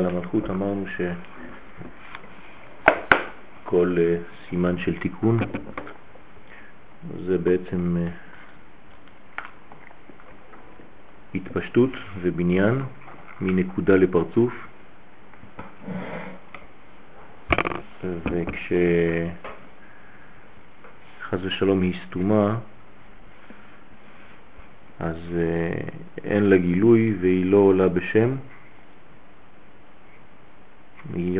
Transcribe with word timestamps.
על 0.00 0.06
המלכות 0.06 0.50
אמרנו 0.50 0.84
שכל 3.66 3.96
אה, 3.98 4.16
סימן 4.48 4.78
של 4.78 4.98
תיקון 4.98 5.38
זה 7.26 7.38
בעצם 7.38 7.96
אה, 7.96 8.08
התפשטות 11.34 11.90
ובניין 12.20 12.82
מנקודה 13.40 13.96
לפרצוף. 13.96 14.52
וכשחז 18.04 19.24
ושלום 21.42 21.82
היא 21.82 21.94
סתומה 22.06 22.58
אז 25.00 25.16
אה, 25.34 25.88
אין 26.24 26.42
לה 26.42 26.56
גילוי 26.56 27.16
והיא 27.20 27.46
לא 27.46 27.56
עולה 27.56 27.88
בשם, 27.88 28.36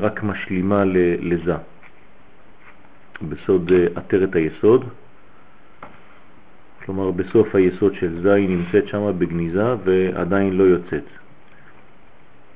רק 0.00 0.22
משלימה 0.22 0.84
לזה. 1.20 1.54
בסוד 3.28 3.72
אה, 3.72 3.86
עטרת 3.94 4.36
היסוד, 4.36 4.84
כלומר 6.84 7.10
בסוף 7.10 7.54
היסוד 7.54 7.94
של 7.94 8.22
זה 8.22 8.34
היא 8.34 8.48
נמצאת 8.48 8.88
שם 8.88 9.18
בגניזה 9.18 9.74
ועדיין 9.84 10.56
לא 10.56 10.64
יוצאת. 10.64 11.04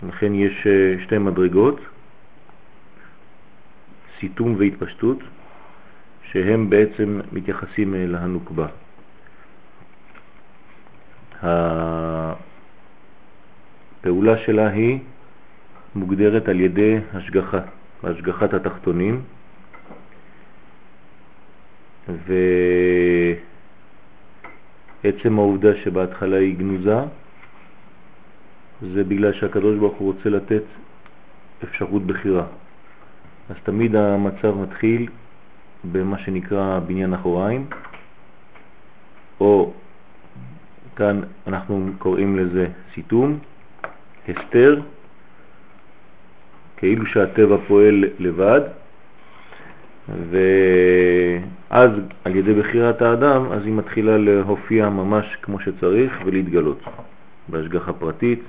לכן 0.09 0.35
יש 0.35 0.67
אה, 0.67 0.95
שתי 1.05 1.19
מדרגות, 1.19 1.81
סיתום 4.21 4.55
והתפשטות, 4.59 5.19
שהם 6.33 6.71
בעצם 6.71 7.21
מתייחסים 7.33 7.95
להנוקבה. 7.99 8.67
הפעולה 14.03 14.39
שלה 14.47 14.69
היא 14.69 14.99
מוגדרת 15.95 16.49
על 16.49 16.61
ידי 16.61 16.99
השגחה, 17.13 17.61
השגחת 18.03 18.55
התחתונים, 18.55 19.23
ועצם 25.05 25.39
העובדה 25.39 25.69
שבהתחלה 25.85 26.37
היא 26.37 26.57
גנוזה, 26.57 26.99
זה 28.95 29.05
בגלל 29.05 29.33
שהקדוש 29.33 29.79
ברוך 29.79 29.97
הוא 29.97 30.13
רוצה 30.13 30.29
לתת 30.31 30.63
אפשרות 31.65 32.07
בחירה. 32.07 32.47
אז 33.51 33.57
תמיד 33.63 33.97
המצב 33.97 34.55
מתחיל 34.57 35.09
במה 35.93 36.19
שנקרא 36.19 36.79
בניין 36.87 37.15
אחוריים, 37.15 37.67
או 39.41 39.73
כאן 40.97 41.21
אנחנו 41.47 41.91
קוראים 41.99 42.39
לזה 42.39 42.67
סיתום, 42.95 43.39
הסתר, 44.29 44.81
כאילו 46.77 47.07
שהטבע 47.07 47.57
פועל 47.69 48.05
לבד, 48.19 48.61
ואז 50.09 51.91
על 52.25 52.37
ידי 52.37 52.55
בחירת 52.55 53.03
האדם, 53.03 53.53
אז 53.53 53.65
היא 53.65 53.75
מתחילה 53.75 54.17
להופיע 54.19 54.89
ממש 54.89 55.37
כמו 55.43 55.61
שצריך 55.61 56.13
ולהתגלות 56.25 56.81
בהשגחה 57.49 57.93
פרטית. 57.93 58.41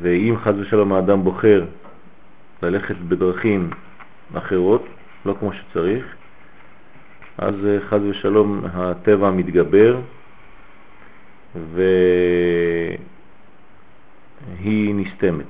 ואם 0.00 0.34
חז 0.44 0.54
ושלום 0.58 0.92
האדם 0.92 1.24
בוחר 1.24 1.64
ללכת 2.62 2.96
בדרכים 2.96 3.70
אחרות, 4.34 4.86
לא 5.26 5.34
כמו 5.40 5.52
שצריך, 5.52 6.04
אז 7.38 7.54
אה, 7.66 7.78
חז 7.80 8.00
ושלום 8.10 8.64
הטבע 8.72 9.30
מתגבר 9.30 10.00
והיא 14.46 14.94
נסתמת. 14.94 15.46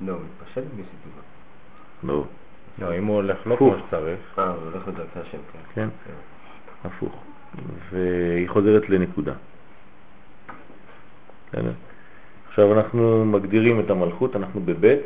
לא, 0.00 0.14
מתפשט 0.14 0.64
מסיטובה. 0.72 1.22
לא. 2.02 2.24
לא, 2.78 2.98
אם 2.98 3.04
הוא 3.06 3.16
הולך 3.16 3.46
לא 3.46 3.56
כמו 3.56 3.74
שצריך. 3.86 4.38
אה, 4.38 4.48
הוא 4.48 4.62
הולך 4.62 4.88
לדרכי 4.88 5.18
השם, 5.18 5.38
כן. 5.52 5.88
כן, 6.04 6.14
הפוך. 6.84 7.22
והיא 7.90 8.48
חוזרת 8.48 8.88
לנקודה. 8.88 9.32
עכשיו 12.48 12.72
אנחנו 12.72 13.24
מגדירים 13.24 13.80
את 13.80 13.90
המלכות, 13.90 14.36
אנחנו 14.36 14.60
בבית, 14.60 15.00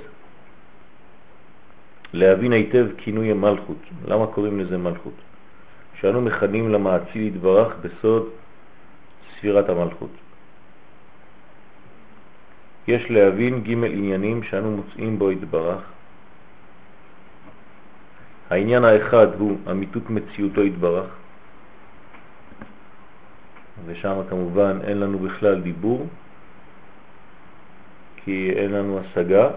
להבין 2.12 2.52
היטב 2.52 2.86
כינוי 2.96 3.30
המלכות. 3.30 3.82
למה 4.08 4.26
קוראים 4.26 4.60
לזה 4.60 4.78
מלכות? 4.78 5.14
שאנו 6.00 6.20
מכנים 6.20 6.68
למעציל 6.68 7.22
יתברך 7.26 7.74
בסוד 7.80 8.28
ספירת 9.36 9.68
המלכות. 9.68 10.10
יש 12.88 13.10
להבין 13.10 13.62
ג' 13.62 13.84
עניינים 13.84 14.42
שאנו 14.42 14.76
מוצאים 14.76 15.18
בו 15.18 15.32
יתברך. 15.32 15.82
העניין 18.50 18.84
האחד 18.84 19.26
הוא 19.38 19.58
אמיתות 19.70 20.10
מציאותו 20.10 20.62
יתברך, 20.62 21.06
ושם 23.86 24.16
כמובן 24.30 24.78
אין 24.84 25.00
לנו 25.00 25.18
בכלל 25.18 25.60
דיבור, 25.60 26.06
כי 28.16 28.50
אין 28.56 28.72
לנו 28.72 29.00
השגה, 29.00 29.50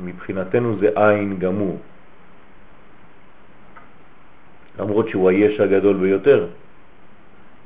ומבחינתנו 0.00 0.78
זה 0.78 0.88
עין 0.94 1.38
גמור. 1.38 1.78
למרות 4.78 5.08
שהוא 5.08 5.30
היש 5.30 5.60
הגדול 5.60 5.96
ביותר, 5.96 6.46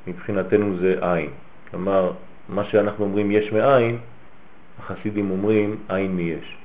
מבחינתנו 0.07 0.77
זה 0.77 0.95
עין. 1.01 1.31
כלומר, 1.71 2.13
מה 2.49 2.65
שאנחנו 2.65 3.05
אומרים 3.05 3.31
יש 3.31 3.53
מאין, 3.53 3.99
החסידים 4.79 5.31
אומרים 5.31 5.77
עין 5.89 6.17
מיש. 6.17 6.57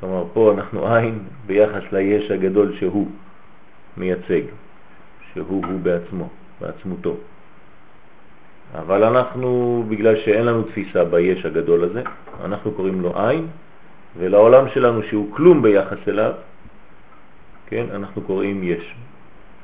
כלומר, 0.00 0.24
פה 0.32 0.52
אנחנו 0.52 0.94
עין 0.94 1.18
ביחס 1.46 1.82
ליש 1.92 2.30
הגדול 2.30 2.76
שהוא 2.78 3.08
מייצג. 3.96 4.42
שהוא 5.32 5.66
הוא 5.66 5.80
בעצמו, 5.80 6.28
בעצמותו. 6.60 7.16
אבל 8.78 9.04
אנחנו, 9.04 9.84
בגלל 9.88 10.16
שאין 10.16 10.46
לנו 10.46 10.62
תפיסה 10.62 11.04
ביש 11.04 11.46
הגדול 11.46 11.84
הזה, 11.84 12.02
אנחנו 12.44 12.72
קוראים 12.72 13.00
לו 13.00 13.12
עין, 13.18 13.46
ולעולם 14.18 14.68
שלנו 14.68 15.02
שהוא 15.02 15.32
כלום 15.36 15.62
ביחס 15.62 16.08
אליו, 16.08 16.32
כן, 17.66 17.86
אנחנו 17.94 18.22
קוראים 18.22 18.60
יש. 18.64 18.94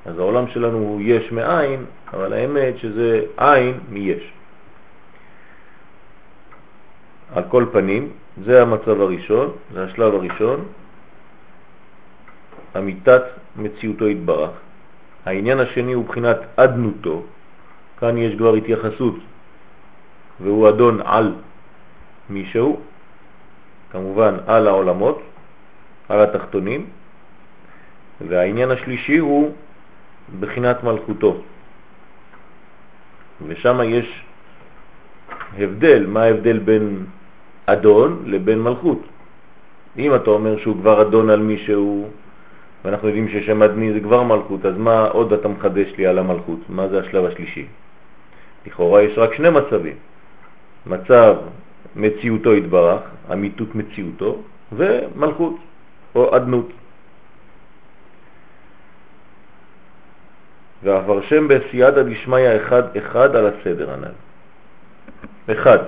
אז 0.07 0.19
העולם 0.19 0.49
שלנו 0.49 0.79
הוא 0.79 1.01
יש 1.05 1.33
מאין, 1.33 1.85
אבל 2.13 2.33
האמת 2.33 2.79
שזה 2.79 3.23
עין 3.37 3.81
מיש. 3.89 4.33
על 7.35 7.45
כל 7.49 7.65
פנים, 7.73 8.09
זה 8.45 8.63
המצב 8.63 9.01
הראשון, 9.01 9.51
זה 9.73 9.85
השלב 9.85 10.15
הראשון, 10.15 10.65
אמיתת 12.77 13.23
מציאותו 13.57 14.07
התברך. 14.07 14.51
העניין 15.27 15.61
השני 15.61 15.93
הוא 15.93 16.05
בחינת 16.05 16.39
אדנותו, 16.57 17.23
כאן 18.01 18.19
יש 18.19 18.35
כבר 18.37 18.55
התייחסות, 18.55 19.17
והוא 20.41 20.69
אדון 20.69 21.01
על 21.05 21.35
מישהו, 22.31 22.81
כמובן 23.93 24.35
על 24.47 24.67
העולמות, 24.67 25.23
על 26.09 26.21
התחתונים, 26.21 26.87
והעניין 28.29 28.71
השלישי 28.71 29.19
הוא 29.19 29.53
בחינת 30.41 30.85
מלכותו. 30.85 31.43
ושם 33.47 33.81
יש 33.85 34.25
הבדל, 35.59 36.07
מה 36.07 36.23
ההבדל 36.23 36.59
בין 36.59 37.07
אדון 37.67 38.23
לבין 38.27 38.63
מלכות. 38.63 39.03
אם 39.99 40.15
אתה 40.15 40.31
אומר 40.31 40.59
שהוא 40.59 40.77
כבר 40.77 41.03
אדון 41.03 41.31
על 41.31 41.41
מישהו, 41.41 42.09
ואנחנו 42.85 43.09
יודעים 43.09 43.29
ששם 43.29 43.63
אדני 43.63 43.93
זה 43.93 44.01
כבר 44.01 44.23
מלכות, 44.23 44.67
אז 44.67 44.75
מה 44.79 45.07
עוד 45.07 45.33
אתה 45.33 45.49
מחדש 45.49 45.89
לי 45.99 46.07
על 46.07 46.19
המלכות? 46.19 46.61
מה 46.69 46.89
זה 46.89 47.01
השלב 47.01 47.25
השלישי? 47.25 47.67
לכאורה 48.67 49.03
יש 49.03 49.19
רק 49.19 49.35
שני 49.35 49.51
מצבים. 49.51 49.97
מצב 50.87 51.37
מציאותו 51.97 52.53
התברך, 52.53 53.01
אמיתות 53.33 53.75
מציאותו, 53.75 54.43
ומלכות 54.73 55.57
או 56.15 56.37
אדנות. 56.37 56.69
והפרשם 60.83 61.49
בסייעתא 61.49 62.03
דשמיא 62.03 62.57
אחד 62.57 62.97
אחד 62.97 63.37
על 63.37 63.47
הסדר 63.47 63.91
הנ"ל. 63.91 64.17
אחד, 65.53 65.79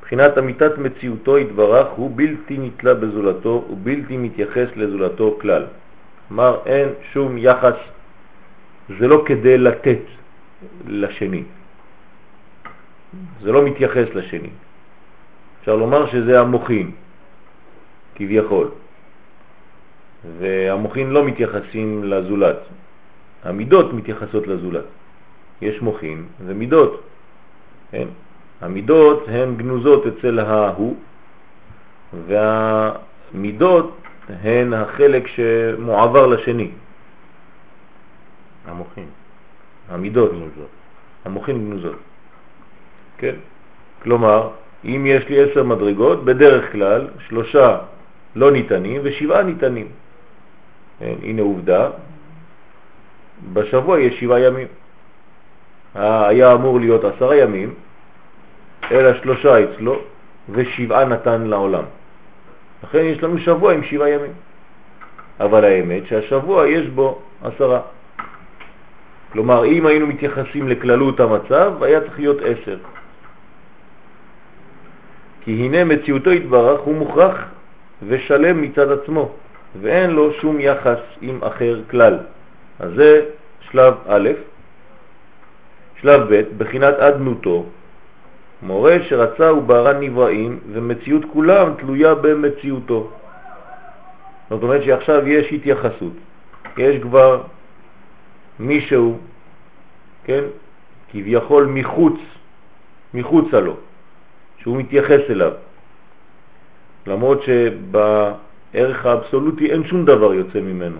מבחינת 0.00 0.38
אמיתת 0.38 0.78
מציאותו 0.78 1.36
התברך 1.36 1.86
הוא 1.96 2.10
בלתי 2.14 2.58
נתלה 2.58 2.94
בזולתו 2.94 3.64
ובלתי 3.70 4.16
מתייחס 4.16 4.68
לזולתו 4.76 5.38
כלל. 5.40 5.64
כלומר 6.28 6.58
אין 6.66 6.88
שום 7.12 7.38
יחס, 7.38 7.74
זה 8.98 9.08
לא 9.08 9.22
כדי 9.26 9.58
לתת 9.58 10.04
לשני, 10.86 11.42
זה 13.42 13.52
לא 13.52 13.62
מתייחס 13.64 14.08
לשני, 14.14 14.50
אפשר 15.60 15.76
לומר 15.76 16.06
שזה 16.10 16.40
המוחין, 16.40 16.90
כביכול. 18.14 18.68
והמוחין 20.38 21.10
לא 21.10 21.24
מתייחסים 21.24 22.04
לזולת, 22.04 22.56
המידות 23.44 23.92
מתייחסות 23.92 24.46
לזולת. 24.46 24.84
יש 25.62 25.82
מוחין 25.82 26.24
ומידות. 26.46 27.02
כן? 27.90 28.08
המידות 28.60 29.24
הן 29.28 29.56
גנוזות 29.56 30.06
אצל 30.06 30.38
ההוא, 30.38 30.96
והמידות 32.26 33.96
הן 34.28 34.72
החלק 34.72 35.26
שמועבר 35.26 36.26
לשני. 36.26 36.70
המוחין. 38.66 39.08
המידות 39.88 40.30
גנוזות. 40.32 40.72
המוחין 41.24 41.64
גנוזות. 41.64 41.98
כן? 43.18 43.34
כלומר, 44.02 44.48
אם 44.84 45.04
יש 45.06 45.28
לי 45.28 45.42
עשר 45.42 45.62
מדרגות, 45.62 46.24
בדרך 46.24 46.72
כלל 46.72 47.08
שלושה 47.28 47.78
לא 48.36 48.50
ניתנים 48.50 49.00
ושבעה 49.04 49.42
ניתנים. 49.42 49.88
כן? 50.98 51.14
הנה 51.22 51.42
עובדה, 51.42 51.90
בשבוע 53.52 54.00
יש 54.00 54.20
שבעה 54.20 54.40
ימים. 54.40 54.66
היה 55.94 56.52
אמור 56.52 56.80
להיות 56.80 57.04
עשרה 57.04 57.36
ימים, 57.36 57.74
אלא 58.90 59.14
שלושה 59.22 59.64
אצלו 59.64 59.98
ושבעה 60.50 61.04
נתן 61.04 61.42
לעולם. 61.42 61.84
לכן 62.84 63.04
יש 63.04 63.22
לנו 63.22 63.38
שבוע 63.38 63.72
עם 63.72 63.84
שבעה 63.84 64.10
ימים. 64.10 64.32
אבל 65.40 65.64
האמת 65.64 66.06
שהשבוע 66.06 66.68
יש 66.68 66.86
בו 66.86 67.18
עשרה. 67.42 67.80
כלומר, 69.32 69.64
אם 69.64 69.86
היינו 69.86 70.06
מתייחסים 70.06 70.68
לכללות 70.68 71.20
המצב, 71.20 71.82
היה 71.82 72.00
צריך 72.00 72.18
להיות 72.18 72.38
עשר. 72.42 72.76
כי 75.44 75.52
הנה 75.52 75.84
מציאותו 75.84 76.30
התברך 76.30 76.80
הוא 76.80 76.94
מוכרח 76.94 77.44
ושלם 78.08 78.62
מצד 78.62 78.90
עצמו, 78.92 79.32
ואין 79.80 80.10
לו 80.10 80.32
שום 80.32 80.60
יחס 80.60 80.98
עם 81.20 81.44
אחר 81.44 81.80
כלל. 81.90 82.18
אז 82.78 82.90
זה 82.96 83.24
שלב 83.70 83.94
א', 84.08 84.28
שלב 86.00 86.20
ב', 86.30 86.42
בחינת 86.58 86.94
אדנותו, 86.94 87.64
מורה 88.62 88.96
שרצה 89.08 89.52
וברא 89.52 89.92
נבראים, 89.92 90.58
ומציאות 90.72 91.22
כולם 91.32 91.74
תלויה 91.78 92.14
במציאותו. 92.14 93.10
זאת 94.50 94.62
אומרת 94.62 94.82
שעכשיו 94.82 95.28
יש 95.28 95.52
התייחסות, 95.52 96.12
יש 96.78 97.02
כבר 97.02 97.42
מישהו, 98.58 99.18
כן, 100.24 100.44
כביכול 101.12 101.66
מחוץ, 101.66 102.16
מחוץ 103.14 103.52
לו, 103.52 103.76
שהוא 104.64 104.76
מתייחס 104.76 105.20
אליו. 105.30 105.52
למרות 107.06 107.42
שבערך 107.42 109.06
האבסולוטי 109.06 109.72
אין 109.72 109.84
שום 109.84 110.04
דבר 110.04 110.34
יוצא 110.34 110.60
ממנו, 110.60 110.98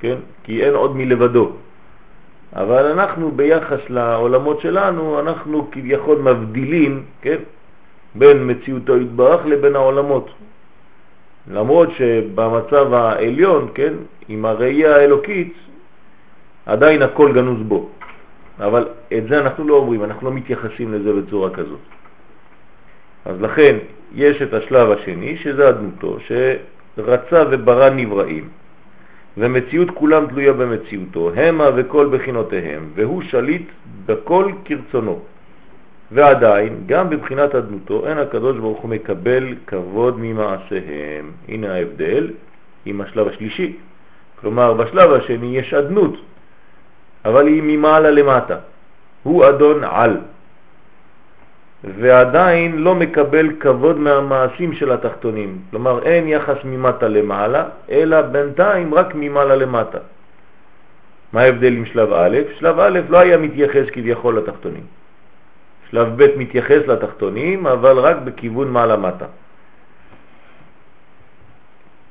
כן? 0.00 0.16
כי 0.44 0.64
אין 0.64 0.74
עוד 0.74 0.96
מלבדו. 0.96 1.52
אבל 2.56 2.84
אנחנו 2.86 3.30
ביחס 3.30 3.80
לעולמות 3.88 4.60
שלנו, 4.60 5.20
אנחנו 5.20 5.68
כביכול 5.70 6.18
מבדילים, 6.18 7.04
כן, 7.22 7.36
בין 8.14 8.50
מציאותו 8.50 8.96
יתברך 8.96 9.46
לבין 9.46 9.76
העולמות. 9.76 10.30
למרות 11.52 11.88
שבמצב 12.00 12.92
העליון, 12.92 13.68
כן, 13.74 13.92
עם 14.28 14.44
הראייה 14.44 14.96
האלוקית, 14.96 15.54
עדיין 16.66 17.02
הכל 17.02 17.32
גנוז 17.32 17.60
בו. 17.68 17.88
אבל 18.58 18.88
את 19.12 19.28
זה 19.28 19.38
אנחנו 19.38 19.68
לא 19.68 19.74
אומרים, 19.74 20.04
אנחנו 20.04 20.30
לא 20.30 20.32
מתייחסים 20.36 20.94
לזה 20.94 21.12
בצורה 21.12 21.50
כזאת. 21.50 21.84
אז 23.26 23.40
לכן 23.40 23.76
יש 24.14 24.42
את 24.42 24.54
השלב 24.54 24.90
השני, 24.90 25.36
שזה 25.36 25.68
אדמותו, 25.68 26.18
שרצה 26.26 27.44
וברא 27.50 27.90
נבראים. 27.90 28.48
ומציאות 29.36 29.90
כולם 29.90 30.26
תלויה 30.26 30.52
במציאותו, 30.52 31.30
המה 31.36 31.68
וכל 31.76 32.08
בחינותיהם, 32.12 32.90
והוא 32.94 33.22
שליט 33.22 33.68
בכל 34.06 34.52
כרצונו. 34.64 35.20
ועדיין, 36.12 36.82
גם 36.86 37.10
בבחינת 37.10 37.54
אדנותו, 37.54 38.06
אין 38.06 38.18
הקדוש 38.18 38.58
ברוך 38.58 38.78
הוא 38.78 38.90
מקבל 38.90 39.54
כבוד 39.66 40.14
ממעשיהם. 40.18 41.32
הנה 41.48 41.74
ההבדל 41.74 42.30
עם 42.84 43.00
השלב 43.00 43.28
השלישי. 43.28 43.76
כלומר, 44.40 44.72
בשלב 44.72 45.12
השני 45.12 45.58
יש 45.58 45.74
אדנות, 45.74 46.14
אבל 47.24 47.46
היא 47.46 47.62
ממעלה 47.64 48.10
למטה. 48.10 48.56
הוא 49.22 49.48
אדון 49.48 49.84
על. 49.84 50.16
ועדיין 51.86 52.78
לא 52.78 52.94
מקבל 52.94 53.50
כבוד 53.60 53.98
מהמעשים 53.98 54.72
של 54.72 54.92
התחתונים. 54.92 55.58
כלומר, 55.70 56.02
אין 56.02 56.28
יחס 56.28 56.56
ממטה 56.64 57.08
למעלה, 57.08 57.64
אלא 57.90 58.22
בינתיים 58.22 58.94
רק 58.94 59.14
ממעלה 59.14 59.56
למטה. 59.56 59.98
מה 61.32 61.40
ההבדל 61.40 61.72
עם 61.72 61.84
שלב 61.84 62.12
א'? 62.12 62.38
שלב 62.58 62.78
א' 62.78 63.00
לא 63.08 63.18
היה 63.18 63.36
מתייחס 63.38 63.86
כביכול 63.92 64.38
לתחתונים. 64.38 64.82
שלב 65.90 66.08
ב' 66.16 66.38
מתייחס 66.38 66.82
לתחתונים, 66.86 67.66
אבל 67.66 67.98
רק 67.98 68.16
בכיוון 68.24 68.68
מעלה-מטה. 68.70 69.26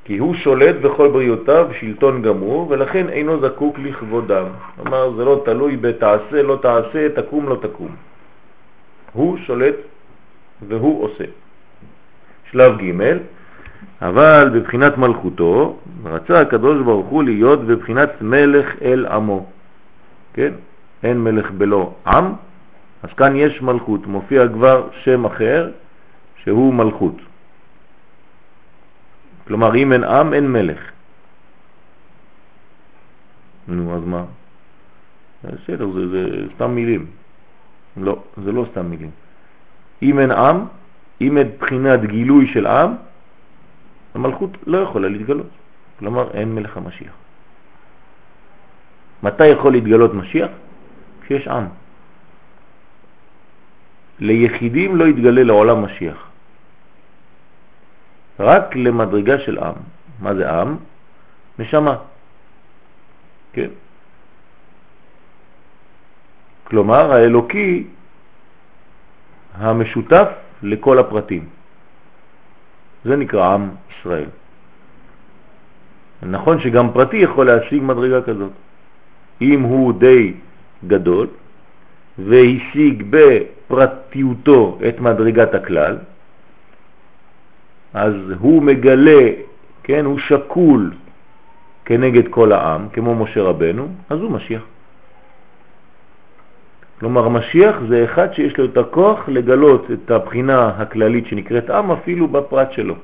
כי 0.04 0.18
הוא 0.18 0.34
שולט 0.34 0.76
בכל 0.76 1.08
בריאותיו 1.08 1.68
שלטון 1.80 2.22
גמור, 2.22 2.66
ולכן 2.70 3.08
אינו 3.08 3.40
זקוק 3.40 3.78
לכבודם. 3.78 4.46
כלומר, 4.76 5.10
זה 5.16 5.24
לא 5.24 5.42
תלוי 5.44 5.76
בתעשה, 5.76 6.42
לא 6.42 6.58
תעשה, 6.62 7.08
תקום, 7.08 7.48
לא 7.48 7.56
תקום. 7.62 8.05
הוא 9.16 9.38
שולט 9.46 9.74
והוא 10.68 11.04
עושה. 11.04 11.24
שלב 12.50 12.72
ג' 12.78 12.92
אבל 14.02 14.50
בבחינת 14.54 14.98
מלכותו 14.98 15.76
רצה 16.04 16.40
הקדוש 16.40 16.82
ברוך 16.84 17.06
הוא 17.06 17.24
להיות 17.24 17.60
בבחינת 17.66 18.10
מלך 18.20 18.82
אל 18.82 19.06
עמו. 19.06 19.46
כן? 20.34 20.52
אין 21.02 21.24
מלך 21.24 21.50
בלא 21.50 21.94
עם, 22.06 22.32
אז 23.02 23.10
כאן 23.16 23.36
יש 23.36 23.62
מלכות, 23.62 24.06
מופיע 24.06 24.48
כבר 24.48 24.88
שם 25.04 25.24
אחר 25.24 25.70
שהוא 26.42 26.74
מלכות. 26.74 27.16
כלומר, 29.46 29.74
אם 29.74 29.92
אין 29.92 30.04
עם, 30.04 30.34
אין 30.34 30.52
מלך. 30.52 30.80
נו, 33.68 33.96
אז 33.96 34.02
מה? 34.04 34.24
בסדר, 35.44 35.86
זה, 35.92 36.08
זה 36.08 36.22
סתם 36.54 36.70
מילים. 36.70 37.06
לא, 37.96 38.22
זה 38.44 38.52
לא 38.52 38.66
סתם 38.70 38.86
מילים. 38.86 39.10
אם 40.02 40.18
אין 40.18 40.30
עם, 40.30 40.64
אם 41.20 41.38
אין 41.38 41.48
בחינת 41.58 42.00
גילוי 42.04 42.46
של 42.46 42.66
עם, 42.66 42.94
המלכות 44.14 44.50
לא 44.66 44.78
יכולה 44.78 45.08
להתגלות. 45.08 45.50
כלומר, 45.98 46.30
אין 46.34 46.54
מלך 46.54 46.76
המשיח. 46.76 47.12
מתי 49.22 49.46
יכול 49.46 49.72
להתגלות 49.72 50.14
משיח? 50.14 50.50
כשיש 51.22 51.48
עם. 51.48 51.66
ליחידים 54.18 54.96
לא 54.96 55.04
יתגלה 55.04 55.42
לעולם 55.42 55.84
משיח. 55.84 56.28
רק 58.40 58.76
למדרגה 58.76 59.38
של 59.38 59.58
עם. 59.58 59.74
מה 60.20 60.34
זה 60.34 60.50
עם? 60.50 60.76
נשמה. 61.58 61.96
כן? 63.52 63.70
כלומר 66.66 67.12
האלוקי 67.12 67.86
המשותף 69.54 70.28
לכל 70.62 70.98
הפרטים. 70.98 71.44
זה 73.04 73.16
נקרא 73.16 73.54
עם 73.54 73.70
ישראל. 73.90 74.28
נכון 76.22 76.60
שגם 76.60 76.92
פרטי 76.92 77.16
יכול 77.16 77.46
להשיג 77.46 77.82
מדרגה 77.82 78.22
כזאת. 78.22 78.52
אם 79.40 79.62
הוא 79.62 79.92
די 79.92 80.34
גדול 80.86 81.26
והשיג 82.18 83.04
בפרטיותו 83.10 84.78
את 84.88 85.00
מדרגת 85.00 85.54
הכלל, 85.54 85.96
אז 87.94 88.14
הוא 88.38 88.62
מגלה, 88.62 89.22
כן, 89.82 90.04
הוא 90.04 90.18
שקול 90.18 90.92
כנגד 91.84 92.28
כל 92.28 92.52
העם, 92.52 92.88
כמו 92.88 93.14
משה 93.14 93.42
רבנו, 93.42 93.88
אז 94.10 94.18
הוא 94.18 94.30
משיח. 94.30 94.62
כלומר, 97.00 97.28
משיח 97.28 97.76
זה 97.88 98.04
אחד 98.04 98.32
שיש 98.32 98.58
לו 98.58 98.64
את 98.64 98.76
הכוח 98.76 99.28
לגלות 99.28 99.90
את 99.90 100.10
הבחינה 100.10 100.68
הכללית 100.68 101.26
שנקראת 101.26 101.70
עם 101.70 101.90
אפילו 101.90 102.28
בפרט 102.28 102.72
שלו. 102.72 102.94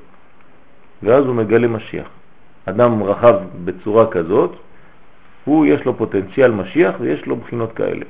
ואז 1.03 1.25
הוא 1.25 1.35
מגלה 1.35 1.67
משיח. 1.67 2.07
אדם 2.65 3.03
רחב 3.03 3.35
בצורה 3.65 4.11
כזאת, 4.11 4.55
הוא 5.45 5.65
יש 5.65 5.85
לו 5.85 5.97
פוטנציאל 5.97 6.51
משיח 6.51 6.95
ויש 6.99 7.25
לו 7.25 7.35
בחינות 7.35 7.73
כאלה. 7.73 8.05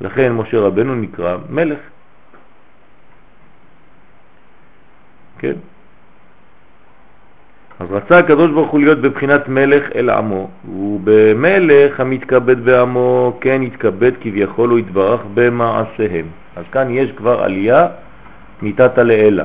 לכן 0.00 0.32
משה 0.32 0.60
רבנו 0.60 0.94
נקרא 0.94 1.36
מלך. 1.50 1.78
כן? 5.38 5.54
אז 7.80 7.86
רצה 7.90 8.18
הקדוש 8.18 8.50
ברוך 8.50 8.70
הוא 8.70 8.80
להיות 8.80 8.98
בבחינת 8.98 9.48
מלך 9.48 9.84
אל 9.94 10.10
עמו, 10.10 10.50
ובמלך 10.68 12.00
המתכבד 12.00 12.64
בעמו 12.64 13.38
כן 13.40 13.62
יתכבד 13.62 14.12
כביכול 14.20 14.70
הוא 14.70 14.78
יתברך 14.78 15.20
במעשיהם. 15.34 16.26
אז 16.56 16.64
כאן 16.72 16.90
יש 16.90 17.12
כבר 17.12 17.42
עלייה 17.42 17.88
מיתתא 18.62 19.00
לאלה. 19.00 19.44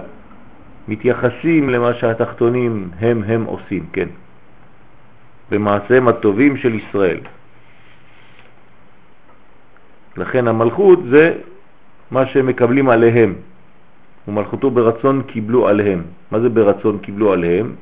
מתייחסים 0.88 1.70
למה 1.70 1.94
שהתחתונים 1.94 2.90
הם 3.00 3.24
הם 3.28 3.44
עושים, 3.44 3.84
כן. 3.94 4.08
במעשיהם 5.52 6.08
הטובים 6.08 6.58
של 6.58 6.74
ישראל. 6.76 7.20
לכן 10.18 10.48
המלכות 10.48 11.00
זה 11.10 11.34
מה 12.12 12.26
שהם 12.26 12.48
מקבלים 12.48 12.90
עליהם, 12.90 13.34
ומלכותו 14.28 14.72
ברצון 14.72 15.24
קיבלו 15.28 15.68
עליהם. 15.68 16.02
מה 16.32 16.40
זה 16.40 16.50
ברצון 16.50 16.98
קיבלו 16.98 17.34
עליהם? 17.34 17.76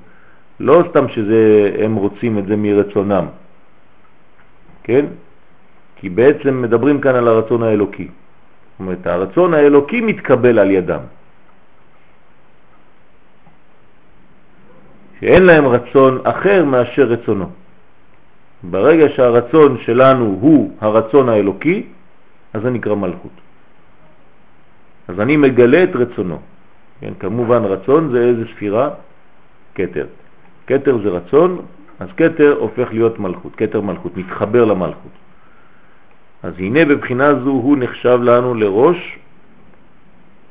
לא 0.59 0.83
סתם 0.89 1.05
שהם 1.07 1.95
רוצים 1.95 2.37
את 2.39 2.45
זה 2.47 2.55
מרצונם, 2.55 3.25
כן? 4.83 5.05
כי 5.95 6.09
בעצם 6.09 6.61
מדברים 6.61 7.01
כאן 7.01 7.15
על 7.15 7.27
הרצון 7.27 7.63
האלוקי. 7.63 8.07
זאת 8.07 8.79
אומרת, 8.79 9.07
הרצון 9.07 9.53
האלוקי 9.53 10.01
מתקבל 10.01 10.59
על 10.59 10.71
ידם. 10.71 10.99
שאין 15.19 15.43
להם 15.43 15.65
רצון 15.67 16.21
אחר 16.23 16.65
מאשר 16.65 17.03
רצונו. 17.03 17.49
ברגע 18.63 19.05
שהרצון 19.15 19.77
שלנו 19.85 20.25
הוא 20.41 20.71
הרצון 20.81 21.29
האלוקי, 21.29 21.83
אז 22.53 22.61
זה 22.61 22.69
נקרא 22.69 22.95
מלכות. 22.95 23.37
אז 25.07 25.19
אני 25.19 25.37
מגלה 25.37 25.83
את 25.83 25.95
רצונו. 25.95 26.39
כן, 26.99 27.13
כמובן 27.19 27.63
רצון 27.63 28.11
זה 28.11 28.19
איזה 28.19 28.43
ספירה? 28.55 28.89
קטר. 29.73 30.07
קטר 30.65 30.97
זה 31.03 31.09
רצון, 31.09 31.61
אז 31.99 32.07
קטר 32.15 32.55
הופך 32.59 32.87
להיות 32.91 33.19
מלכות, 33.19 33.55
קטר 33.55 33.81
מלכות, 33.81 34.17
מתחבר 34.17 34.65
למלכות. 34.65 35.11
אז 36.43 36.53
הנה 36.57 36.85
בבחינה 36.85 37.35
זו 37.35 37.49
הוא 37.49 37.77
נחשב 37.77 38.19
לנו 38.21 38.53
לראש, 38.53 39.17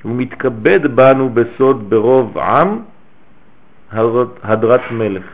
הוא 0.02 0.16
מתכבד 0.16 0.96
בנו 0.96 1.30
בסוד 1.30 1.90
ברוב 1.90 2.38
עם 2.38 2.78
הדרת 4.42 4.90
מלך, 4.90 5.24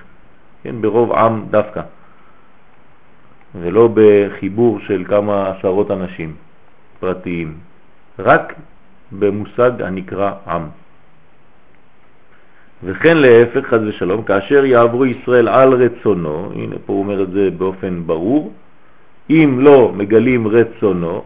כן, 0.62 0.82
ברוב 0.82 1.12
עם 1.12 1.44
דווקא, 1.50 1.82
ולא 3.54 3.88
בחיבור 3.94 4.80
של 4.80 5.04
כמה 5.08 5.50
עשרות 5.50 5.90
אנשים 5.90 6.34
פרטיים, 7.00 7.54
רק 8.18 8.54
במושג 9.12 9.82
הנקרא 9.82 10.32
עם. 10.46 10.62
וכן 12.84 13.16
להפך, 13.16 13.66
חז 13.66 13.80
ושלום, 13.86 14.22
כאשר 14.22 14.64
יעברו 14.64 15.06
ישראל 15.06 15.48
על 15.48 15.72
רצונו, 15.72 16.52
הנה 16.54 16.76
פה 16.86 16.92
הוא 16.92 17.02
אומר 17.02 17.22
את 17.22 17.30
זה 17.30 17.50
באופן 17.50 18.02
ברור, 18.06 18.52
אם 19.30 19.58
לא 19.60 19.92
מגלים 19.96 20.48
רצונו, 20.48 21.24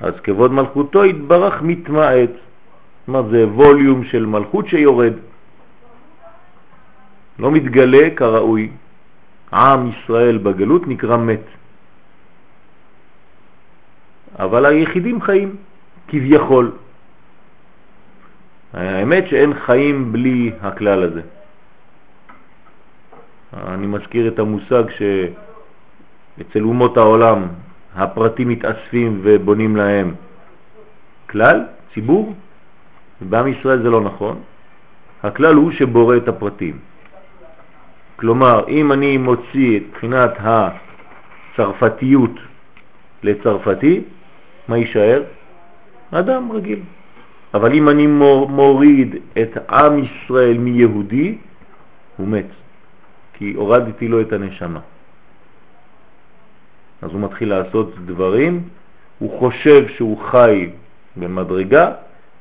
אז 0.00 0.14
כבוד 0.22 0.52
מלכותו 0.52 1.04
יתברך 1.04 1.62
מתמעט. 1.62 2.30
זאת 2.30 3.08
אומרת, 3.08 3.30
זה 3.30 3.46
ווליום 3.46 4.04
של 4.04 4.26
מלכות 4.26 4.68
שיורד. 4.68 5.12
לא 7.38 7.50
מתגלה 7.50 8.10
כראוי. 8.16 8.70
עם 9.52 9.90
ישראל 9.90 10.38
בגלות 10.38 10.88
נקרא 10.88 11.16
מת. 11.16 11.44
אבל 14.38 14.66
היחידים 14.66 15.22
חיים, 15.22 15.56
כביכול. 16.08 16.72
האמת 18.76 19.28
שאין 19.28 19.54
חיים 19.54 20.12
בלי 20.12 20.52
הכלל 20.60 21.02
הזה. 21.02 21.22
אני 23.56 23.86
מזכיר 23.86 24.28
את 24.28 24.38
המושג 24.38 24.84
שאצל 24.96 26.62
אומות 26.62 26.96
העולם 26.96 27.48
הפרטים 27.96 28.48
מתאספים 28.48 29.20
ובונים 29.22 29.76
להם 29.76 30.14
כלל, 31.30 31.64
ציבור, 31.94 32.34
ובעם 33.22 33.46
ישראל 33.48 33.82
זה 33.82 33.90
לא 33.90 34.00
נכון. 34.00 34.40
הכלל 35.22 35.54
הוא 35.54 35.70
שבורא 35.72 36.16
את 36.16 36.28
הפרטים. 36.28 36.78
כלומר, 38.16 38.68
אם 38.68 38.92
אני 38.92 39.16
מוציא 39.16 39.76
את 39.76 39.82
בחינת 39.92 40.32
הצרפתיות 40.38 42.30
לצרפתי, 43.22 44.00
מה 44.68 44.76
יישאר? 44.76 45.22
אדם 46.12 46.52
רגיל. 46.52 46.80
אבל 47.56 47.72
אם 47.72 47.88
אני 47.88 48.06
מוריד 48.48 49.16
את 49.42 49.70
עם 49.70 50.04
ישראל 50.04 50.58
מיהודי, 50.58 51.38
הוא 52.16 52.28
מת, 52.28 52.46
כי 53.32 53.52
הורדתי 53.56 54.08
לו 54.08 54.20
את 54.20 54.32
הנשמה. 54.32 54.80
אז 57.02 57.10
הוא 57.10 57.20
מתחיל 57.20 57.48
לעשות 57.48 57.94
דברים, 58.04 58.68
הוא 59.18 59.38
חושב 59.38 59.88
שהוא 59.88 60.18
חי 60.30 60.70
במדרגה, 61.16 61.92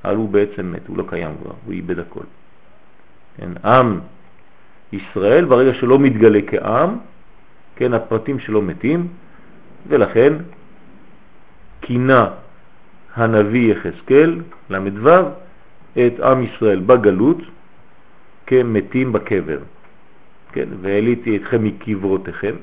אבל 0.06 0.16
הוא 0.16 0.30
בעצם 0.30 0.72
מת, 0.72 0.88
הוא 0.88 0.98
לא 0.98 1.04
קיים 1.08 1.32
כבר, 1.44 1.54
הוא 1.66 1.74
איבד 1.74 2.00
הכל. 2.00 2.28
כן, 3.38 3.50
עם 3.66 4.00
ישראל, 4.94 5.46
ברגע 5.46 5.74
שלא 5.74 6.00
מתגלה 6.00 6.40
כעם, 6.48 6.98
כן, 7.76 7.94
הפרטים 7.94 8.40
שלו 8.40 8.62
מתים, 8.62 9.08
ולכן 9.88 10.34
קינה 11.82 12.30
הנביא 13.16 13.74
יחזקאל, 13.74 14.42
ל"ו, 14.70 15.10
את 15.98 16.20
עם 16.20 16.44
ישראל 16.44 16.80
בגלות 16.80 17.38
כמתים 18.48 19.14
בקבר. 19.14 19.60
כן, 20.52 20.68
והעליתי 20.82 21.38
אתכם 21.38 21.64
מקברותיכם, 21.64 22.56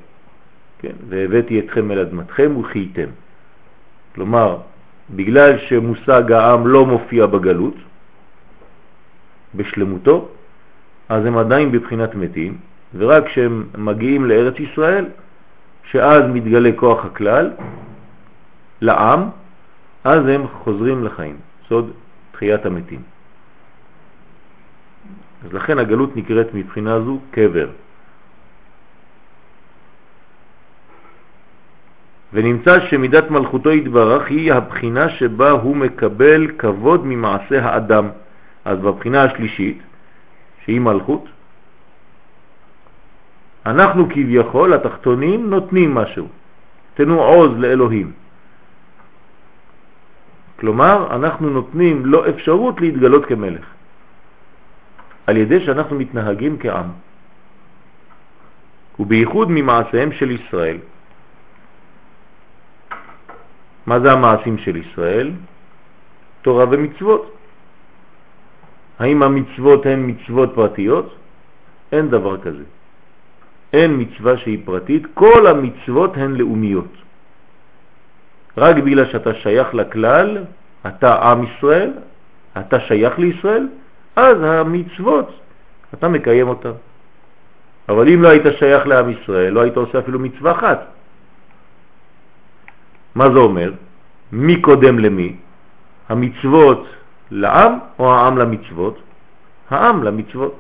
כן, 0.78 0.92
והבאתי 1.09 1.61
אתכם 1.61 1.90
אל 1.90 1.99
אדמתכם 1.99 2.56
וחייתם. 2.56 3.09
כלומר, 4.14 4.56
בגלל 5.11 5.59
שמושג 5.59 6.32
העם 6.32 6.66
לא 6.66 6.87
מופיע 6.87 7.26
בגלות, 7.26 7.75
בשלמותו, 9.54 10.28
אז 11.09 11.26
הם 11.26 11.38
עדיין 11.38 11.73
בבחינת 11.73 12.14
מתים, 12.14 12.56
ורק 12.94 13.26
כשהם 13.26 13.64
מגיעים 13.78 14.25
לארץ 14.25 14.54
ישראל, 14.61 15.06
שאז 15.90 16.23
מתגלה 16.32 16.71
כוח 16.76 17.04
הכלל 17.04 17.50
לעם, 18.80 19.21
אז 20.04 20.26
הם 20.26 20.47
חוזרים 20.49 21.04
לחיים, 21.04 21.37
סוד 21.68 21.90
תחיית 22.32 22.66
המתים. 22.66 23.02
אז 25.44 25.52
לכן 25.52 25.78
הגלות 25.78 26.16
נקראת 26.16 26.54
מבחינה 26.54 27.00
זו 27.00 27.18
קבר. 27.30 27.68
ונמצא 32.32 32.80
שמידת 32.80 33.30
מלכותו 33.30 33.71
יתברך 33.71 34.28
היא 34.28 34.52
הבחינה 34.52 35.09
שבה 35.09 35.50
הוא 35.50 35.76
מקבל 35.76 36.49
כבוד 36.59 37.06
ממעשה 37.06 37.64
האדם. 37.64 38.09
אז 38.64 38.78
בבחינה 38.78 39.23
השלישית, 39.23 39.82
שהיא 40.64 40.80
מלכות, 40.80 41.25
אנחנו 43.66 44.09
כביכול, 44.09 44.75
התחתונים, 44.75 45.50
נותנים 45.50 45.94
משהו. 45.94 46.28
תנו 46.94 47.23
עוז 47.23 47.50
לאלוהים. 47.59 48.22
כלומר, 50.62 51.11
אנחנו 51.11 51.50
נותנים 51.50 52.07
לו 52.07 52.28
אפשרות 52.28 52.81
להתגלות 52.81 53.26
כמלך, 53.26 53.66
על 55.26 55.37
ידי 55.37 55.59
שאנחנו 55.66 55.99
מתנהגים 55.99 56.57
כעם. 56.62 56.88
ובייחוד 58.95 59.49
ממעשיהם 59.50 60.12
של 60.12 60.31
ישראל. 60.31 60.78
מה 63.87 64.00
זה 64.00 64.12
המעשים 64.12 64.59
של 64.59 64.76
ישראל? 64.76 65.31
תורה 66.47 66.64
ומצוות. 66.71 67.23
האם 69.02 69.19
המצוות 69.23 69.87
הן 69.87 70.00
מצוות 70.07 70.50
פרטיות? 70.54 71.09
אין 71.92 72.07
דבר 72.11 72.38
כזה. 72.38 72.64
אין 73.73 73.90
מצווה 73.99 74.38
שהיא 74.47 74.62
פרטית, 74.64 75.02
כל 75.14 75.42
המצוות 75.47 76.12
הן 76.16 76.38
לאומיות. 76.38 76.92
רק 78.56 78.76
בגלל 78.76 79.06
שאתה 79.06 79.35
שייך 79.35 79.75
לכלל, 79.75 80.38
אתה 80.87 81.14
עם 81.30 81.44
ישראל, 81.44 81.90
אתה 82.59 82.80
שייך 82.80 83.18
לישראל, 83.18 83.68
אז 84.16 84.37
המצוות, 84.42 85.32
אתה 85.94 86.09
מקיים 86.09 86.49
אותה. 86.49 86.73
אבל 87.88 88.09
אם 88.09 88.23
לא 88.23 88.28
היית 88.28 88.42
שייך 88.59 88.87
לעם 88.87 89.11
ישראל, 89.11 89.52
לא 89.52 89.61
היית 89.61 89.76
עושה 89.76 89.99
אפילו 89.99 90.18
מצווה 90.18 90.52
אחת. 90.52 90.87
מה 93.14 93.30
זה 93.30 93.38
אומר? 93.38 93.73
מי 94.32 94.61
קודם 94.61 94.99
למי? 94.99 95.37
המצוות 96.09 96.87
לעם 97.30 97.73
או 97.99 98.14
העם 98.14 98.38
למצוות? 98.38 98.99
העם 99.71 100.02
למצוות. 100.04 100.54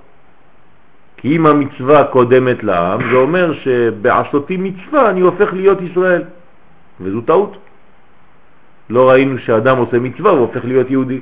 כי 1.16 1.36
אם 1.36 1.46
המצווה 1.46 2.04
קודמת 2.04 2.64
לעם, 2.64 3.00
זה 3.10 3.16
אומר 3.16 3.52
שבעשותי 3.54 4.56
מצווה 4.56 5.10
אני 5.10 5.20
הופך 5.20 5.52
להיות 5.52 5.78
ישראל, 5.80 6.22
וזו 7.00 7.20
טעות. 7.20 7.56
לא 8.92 9.10
ראינו 9.10 9.38
שאדם 9.38 9.76
עושה 9.78 9.98
מצווה, 9.98 10.30
הוא 10.30 10.40
הופך 10.40 10.64
להיות 10.64 10.90
יהודי. 10.90 11.20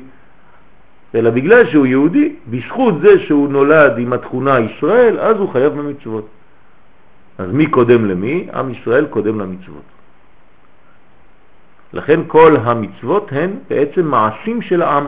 אלא 1.14 1.30
בגלל 1.30 1.70
שהוא 1.70 1.86
יהודי, 1.86 2.34
בזכות 2.50 2.94
זה 3.00 3.20
שהוא 3.26 3.48
נולד 3.48 3.98
עם 3.98 4.12
התכונה 4.12 4.60
ישראל, 4.60 5.20
אז 5.20 5.36
הוא 5.36 5.52
חייב 5.52 5.72
במצוות. 5.72 6.26
אז 7.38 7.50
מי 7.52 7.66
קודם 7.66 8.06
למי? 8.06 8.46
עם 8.54 8.70
ישראל 8.74 9.06
קודם 9.06 9.40
למצוות. 9.40 9.86
לכן 11.92 12.20
כל 12.26 12.56
המצוות 12.56 13.32
הן 13.32 13.50
בעצם 13.70 14.06
מעשים 14.06 14.62
של 14.62 14.82
העם. 14.82 15.06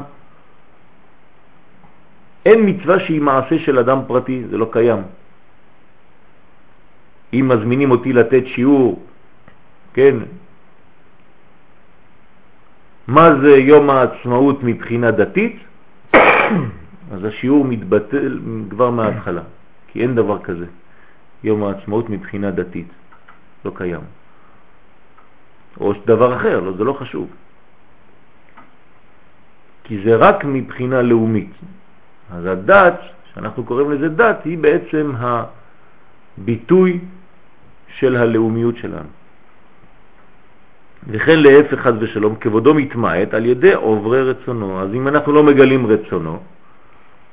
אין 2.47 2.59
מצווה 2.69 3.01
שהיא 3.01 3.21
מעשה 3.21 3.59
של 3.59 3.79
אדם 3.79 3.99
פרטי, 4.07 4.43
זה 4.51 4.57
לא 4.59 4.69
קיים. 4.71 5.03
אם 7.33 7.45
מזמינים 7.49 7.91
אותי 7.91 8.13
לתת 8.13 8.43
שיעור, 8.47 9.03
כן, 9.95 10.17
מה 13.07 13.29
זה 13.43 13.57
יום 13.57 13.91
העצמאות 13.91 14.63
מבחינה 14.63 15.11
דתית? 15.11 15.57
אז 17.13 17.25
השיעור 17.25 17.65
מתבטל 17.65 18.41
כבר 18.71 18.91
מההתחלה, 18.91 19.43
כי 19.89 20.03
אין 20.03 20.15
דבר 20.15 20.39
כזה. 20.43 20.67
יום 21.45 21.65
העצמאות 21.65 22.11
מבחינה 22.11 22.51
דתית, 22.51 22.89
לא 23.65 23.73
קיים. 23.75 24.01
או 25.81 25.93
דבר 26.07 26.37
אחר, 26.37 26.61
לא, 26.61 26.73
זה 26.73 26.85
לא 26.85 26.93
חשוב. 26.93 27.29
כי 29.85 30.03
זה 30.05 30.17
רק 30.17 30.45
מבחינה 30.45 31.03
לאומית. 31.03 31.53
אז 32.31 32.47
הדת, 32.47 33.01
שאנחנו 33.35 33.65
קוראים 33.65 33.91
לזה 33.91 34.09
דת, 34.09 34.45
היא 34.45 34.59
בעצם 34.59 35.13
הביטוי 35.19 37.01
של 37.99 38.17
הלאומיות 38.17 38.77
שלנו. 38.77 39.09
וכן 41.09 41.39
להפך 41.41 41.79
חד 41.81 42.03
ושלום, 42.03 42.37
כבודו 42.37 42.75
מתמעט 42.75 43.35
על 43.35 43.47
ידי 43.47 43.75
עוברי 43.75 44.23
רצונו. 44.23 44.81
אז 44.81 44.95
אם 44.95 45.09
אנחנו 45.09 45.33
לא 45.33 45.43
מגלים 45.43 45.87
רצונו, 45.87 46.39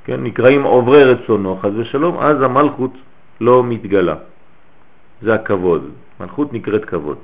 כן, 0.06 0.24
נקראים 0.24 0.64
עוברי 0.64 1.04
רצונו 1.04 1.58
חד 1.62 1.72
ושלום, 1.76 2.20
אז 2.20 2.42
המלכות 2.42 2.94
לא 3.42 3.64
מתגלה. 3.64 4.16
זה 5.22 5.34
הכבוד. 5.34 5.90
מלכות 6.20 6.54
נקראת 6.54 6.86
כבוד. 6.86 7.18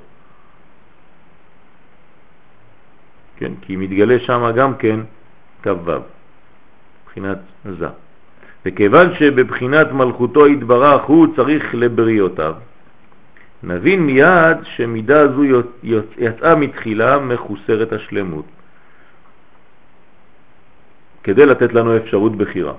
כן, 3.36 3.52
כי 3.62 3.76
מתגלה 3.76 4.18
שם 4.18 4.50
גם 4.56 4.74
כן 4.74 5.00
כ"ו, 5.62 5.90
מבחינת 7.04 7.38
זה. 7.64 7.88
וכיוון 8.66 9.14
שבבחינת 9.14 9.92
מלכותו 9.92 10.46
התברך 10.46 11.02
הוא 11.02 11.26
צריך 11.36 11.74
לבריאותיו, 11.74 12.54
נבין 13.62 14.00
מיד 14.06 14.56
שמידה 14.62 15.28
זו 15.28 15.42
יצאה 16.18 16.54
מתחילה 16.54 17.18
מחוסרת 17.18 17.92
השלמות, 17.92 18.44
כדי 21.22 21.46
לתת 21.46 21.72
לנו 21.72 21.96
אפשרות 21.96 22.36
בחירה. 22.36 22.74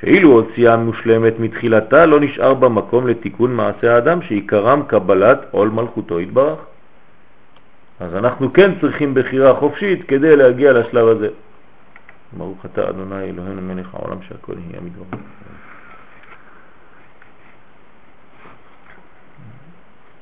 שאילו 0.00 0.30
הוציאה 0.30 0.76
מושלמת 0.76 1.34
מתחילתה 1.38 2.06
לא 2.06 2.20
נשאר 2.20 2.54
במקום 2.54 3.06
לתיקון 3.06 3.54
מעשה 3.54 3.94
האדם 3.94 4.22
שעיקרם 4.22 4.82
קבלת 4.86 5.38
עול 5.50 5.68
מלכותו 5.68 6.18
התברך. 6.18 6.58
אז 8.00 8.14
אנחנו 8.14 8.52
כן 8.52 8.70
צריכים 8.80 9.14
בחירה 9.14 9.54
חופשית 9.54 10.04
כדי 10.08 10.36
להגיע 10.36 10.72
לשלב 10.72 11.08
הזה. 11.08 11.28
ברוך 12.32 12.66
אתה 12.66 12.88
אדוני 12.88 13.24
אלוהינו 13.30 13.62
מלך 13.62 13.94
העולם 13.94 14.18
שהכל 14.28 14.52
יהיה 14.52 14.80
מדבר. 14.80 15.18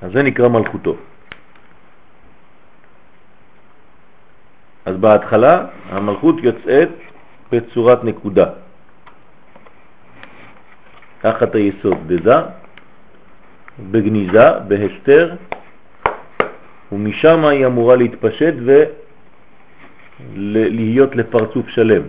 אז 0.02 0.12
זה 0.12 0.22
נקרא 0.22 0.48
מלכותו. 0.48 0.96
אז 4.86 4.96
בהתחלה 4.96 5.66
המלכות 5.88 6.36
יוצאת 6.42 6.88
בצורת 7.52 8.04
נקודה. 8.04 8.46
תחת 11.20 11.54
היסוד 11.54 11.98
בזה, 12.06 12.34
בגניזה, 13.90 14.52
בהסתר, 14.68 15.34
ומשם 16.92 17.44
היא 17.44 17.66
אמורה 17.66 17.96
להתפשט 17.96 18.54
ולהיות 20.34 21.16
לפרצוף 21.16 21.68
שלם. 21.68 22.02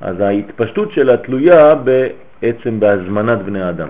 אז 0.00 0.20
ההתפשטות 0.20 0.92
שלה 0.92 1.16
תלויה 1.16 1.74
בעצם 1.74 2.80
בהזמנת 2.80 3.38
בני 3.38 3.62
האדם. 3.62 3.88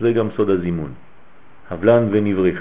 זה 0.00 0.12
גם 0.12 0.28
סוד 0.36 0.50
הזימון. 0.50 1.05
הבלן 1.70 2.08
ונבריך. 2.10 2.60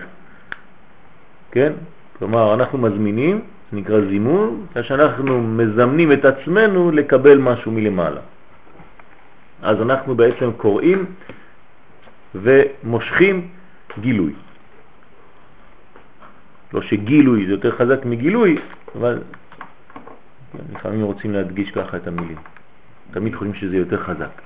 כן? 1.51 1.73
כלומר, 2.19 2.53
אנחנו 2.53 2.77
מזמינים, 2.77 3.41
זה 3.71 3.77
נקרא 3.77 4.01
זימון, 4.09 4.65
כשאנחנו 4.75 5.41
מזמנים 5.41 6.11
את 6.11 6.25
עצמנו 6.25 6.91
לקבל 6.91 7.37
משהו 7.37 7.71
מלמעלה. 7.71 8.21
אז 9.61 9.81
אנחנו 9.81 10.15
בעצם 10.15 10.51
קוראים 10.57 11.05
ומושכים 12.35 13.47
גילוי. 13.99 14.33
לא 16.73 16.81
שגילוי 16.81 17.45
זה 17.45 17.51
יותר 17.51 17.71
חזק 17.77 18.05
מגילוי, 18.05 18.57
אבל 18.95 19.21
לפעמים 20.73 21.01
רוצים 21.01 21.33
להדגיש 21.33 21.71
ככה 21.71 21.97
את 21.97 22.07
המילים. 22.07 22.37
תמיד 23.11 23.35
חושבים 23.35 23.53
שזה 23.53 23.77
יותר 23.77 24.03
חזק. 24.03 24.41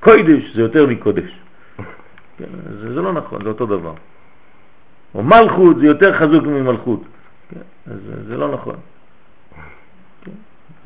קוידש 0.00 0.54
זה 0.54 0.60
יותר 0.60 0.86
מקודש. 0.86 1.43
כן, 2.38 2.44
זה, 2.80 2.94
זה 2.94 3.02
לא 3.02 3.12
נכון, 3.12 3.42
זה 3.42 3.48
אותו 3.48 3.66
דבר. 3.66 3.94
או 5.14 5.22
מלכות 5.22 5.76
זה 5.78 5.86
יותר 5.86 6.18
חזוק 6.18 6.44
ממלכות. 6.44 7.02
כן, 7.50 7.60
זה, 7.86 8.24
זה 8.24 8.36
לא 8.36 8.52
נכון. 8.52 8.76
כן, 10.24 10.30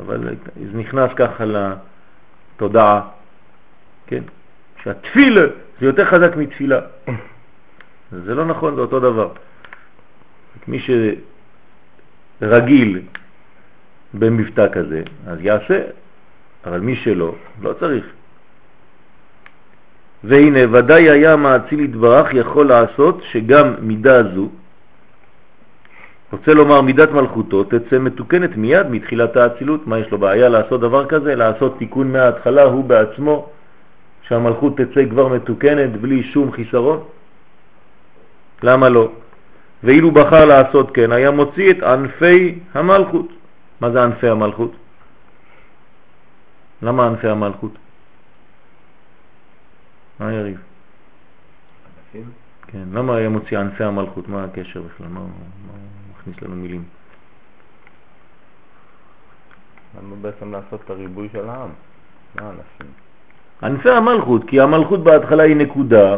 אבל 0.00 0.34
זה 0.72 0.78
נכנס 0.78 1.10
ככה 1.16 1.44
לתודעה, 1.44 3.08
כן? 4.06 4.22
שהתפילה 4.82 5.42
זה 5.80 5.86
יותר 5.86 6.04
חזק 6.04 6.36
מתפילה. 6.36 6.80
זה 8.24 8.34
לא 8.34 8.44
נכון, 8.44 8.74
זה 8.74 8.80
אותו 8.80 9.00
דבר. 9.00 9.32
מי 10.68 10.78
שרגיל 12.40 13.02
במבטא 14.14 14.66
כזה, 14.72 15.02
אז 15.26 15.38
יעשה, 15.40 15.82
אבל 16.66 16.80
מי 16.80 16.96
שלא, 16.96 17.34
לא 17.62 17.72
צריך. 17.80 18.04
והנה 20.24 20.60
ודאי 20.72 21.10
היה 21.10 21.36
מעציל 21.36 21.80
יתברך 21.80 22.34
יכול 22.34 22.68
לעשות 22.68 23.22
שגם 23.30 23.74
מידה 23.80 24.22
זו, 24.34 24.48
רוצה 26.32 26.54
לומר 26.54 26.80
מידת 26.80 27.10
מלכותו, 27.10 27.64
תצא 27.64 27.98
מתוקנת 27.98 28.56
מיד 28.56 28.86
מתחילת 28.90 29.36
האצילות. 29.36 29.86
מה 29.86 29.98
יש 29.98 30.10
לו 30.10 30.18
בעיה 30.18 30.48
לעשות 30.48 30.80
דבר 30.80 31.06
כזה? 31.06 31.34
לעשות 31.34 31.78
תיקון 31.78 32.12
מההתחלה 32.12 32.62
הוא 32.62 32.84
בעצמו, 32.84 33.48
שהמלכות 34.28 34.80
תצא 34.80 35.08
כבר 35.10 35.28
מתוקנת 35.28 36.00
בלי 36.00 36.22
שום 36.22 36.52
חיסרון? 36.52 37.00
למה 38.62 38.88
לא? 38.88 39.08
ואילו 39.84 40.10
בחר 40.10 40.44
לעשות 40.44 40.90
כן, 40.90 41.12
היה 41.12 41.30
מוציא 41.30 41.70
את 41.70 41.82
ענפי 41.82 42.58
המלכות. 42.74 43.28
מה 43.80 43.90
זה 43.90 44.02
ענפי 44.02 44.28
המלכות? 44.28 44.72
למה 46.82 47.06
ענפי 47.06 47.28
המלכות? 47.28 47.72
מה 50.20 50.32
יריב? 50.32 50.60
כן, 52.66 52.82
למה 52.92 53.16
היה 53.16 53.28
מוציא 53.28 53.58
ענפי 53.58 53.84
המלכות? 53.84 54.28
מה 54.28 54.44
הקשר 54.44 54.82
בכלל? 54.82 55.06
מה, 55.06 55.20
מה 55.20 55.72
מכניס 56.12 56.42
לנו 56.42 56.56
מילים? 56.56 56.84
למה 59.98 60.16
בעצם 60.20 60.52
לעשות 60.52 60.80
את 60.84 60.90
הריבוי 60.90 61.28
של 61.32 61.48
העם? 61.48 61.70
מה 62.34 62.50
אנשים? 62.50 62.92
ענפי 63.62 63.90
המלכות, 63.90 64.44
כי 64.48 64.60
המלכות 64.60 65.04
בהתחלה 65.04 65.42
היא 65.42 65.56
נקודה, 65.56 66.16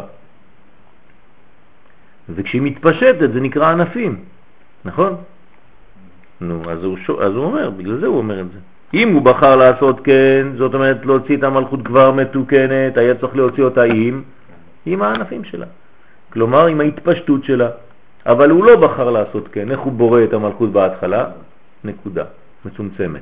וכשהיא 2.29 2.61
מתפשטת 2.61 3.29
זה 3.33 3.39
נקרא 3.39 3.71
ענפים, 3.71 4.23
נכון? 4.85 5.15
נו, 6.41 6.71
אז 6.71 6.83
הוא, 6.83 6.97
אז 7.21 7.33
הוא 7.33 7.45
אומר, 7.45 7.69
בגלל 7.69 7.99
זה 7.99 8.05
הוא 8.07 8.17
אומר 8.17 8.41
את 8.41 8.51
זה. 8.51 8.59
אם 8.93 9.13
הוא 9.13 9.21
בחר 9.21 9.55
לעשות 9.55 9.99
כן, 10.03 10.47
זאת 10.57 10.73
אומרת 10.73 11.05
להוציא 11.05 11.37
את 11.37 11.43
המלכות 11.43 11.79
כבר 11.85 12.11
מתוקנת, 12.11 12.97
היה 12.97 13.15
צריך 13.15 13.35
להוציא 13.35 13.63
אותה 13.63 13.83
עם, 13.83 14.23
עם 14.85 15.01
הענפים 15.01 15.43
שלה. 15.43 15.65
כלומר 16.29 16.67
עם 16.67 16.81
ההתפשטות 16.81 17.43
שלה. 17.43 17.69
אבל 18.25 18.49
הוא 18.49 18.65
לא 18.65 18.75
בחר 18.75 19.09
לעשות 19.09 19.47
כן. 19.51 19.71
איך 19.71 19.79
הוא 19.79 19.93
בורא 19.93 20.23
את 20.23 20.33
המלכות 20.33 20.71
בהתחלה? 20.71 21.25
נקודה, 21.83 22.23
מצומצמת. 22.65 23.21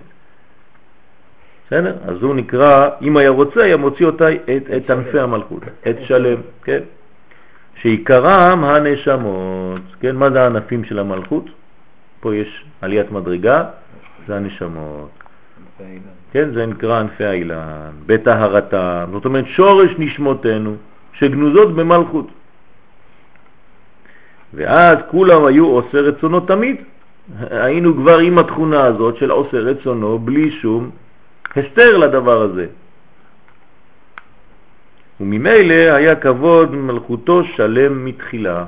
בסדר? 1.68 1.96
אז 2.08 2.22
הוא 2.22 2.36
נקרא, 2.36 2.90
אם 3.02 3.18
היה 3.18 3.30
רוצה, 3.30 3.64
היה 3.64 3.78
מוציא 3.78 4.06
אותה, 4.06 4.34
את, 4.34 4.64
את 4.78 4.90
ענפי 4.90 5.20
המלכות, 5.20 5.64
את 5.90 5.96
שלם, 6.02 6.42
כן? 6.64 6.80
שעיקרם 7.82 8.64
הנשמות, 8.64 9.82
כן? 10.00 10.16
מה 10.16 10.30
זה 10.30 10.42
הענפים 10.42 10.84
של 10.84 11.00
המלכות? 11.00 11.46
פה 12.20 12.36
יש 12.36 12.66
עליית 12.82 13.12
מדרגה, 13.12 13.64
זה 14.28 14.36
הנשמות. 14.36 15.19
כן, 16.32 16.54
זה 16.54 16.66
נקרא 16.66 17.00
ענפי 17.00 17.26
האילן, 17.26 17.92
בטהרתם, 18.06 19.10
זאת 19.12 19.26
אומרת 19.26 19.46
שורש 19.48 19.92
נשמותינו 19.98 20.76
שגנוזות 21.14 21.76
במלכות. 21.76 22.28
ואז 24.54 24.98
כולם 25.12 25.46
היו 25.46 25.66
עושה 25.66 25.98
רצונו 26.02 26.40
תמיד. 26.40 26.76
היינו 27.50 27.96
כבר 27.96 28.18
עם 28.18 28.38
התכונה 28.38 28.84
הזאת 28.84 29.18
של 29.18 29.32
עושה 29.32 29.58
רצונו 29.58 30.20
בלי 30.20 30.52
שום 30.52 30.90
הסתר 31.56 31.98
לדבר 31.98 32.42
הזה. 32.42 32.66
וממילא 35.20 35.74
היה 35.74 36.16
כבוד 36.16 36.76
מלכותו 36.76 37.44
שלם 37.44 38.06
מתחילה. 38.06 38.66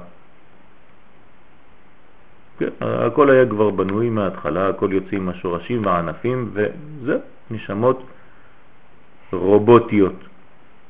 כן, 2.61 2.69
הכל 2.81 3.29
היה 3.29 3.45
כבר 3.49 3.69
בנוי 3.69 4.09
מההתחלה, 4.09 4.69
הכל 4.69 4.93
יוצא 4.93 5.15
עם 5.15 5.29
השורשים 5.29 5.85
והענפים, 5.85 6.49
וזה 6.53 7.17
נשמות 7.51 8.03
רובוטיות 9.33 10.13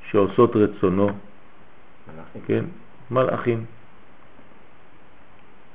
שעושות 0.10 0.56
רצונו, 0.56 1.08
מלאכים. 1.08 2.42
כן, 2.46 2.66
מלאכים, 3.12 3.66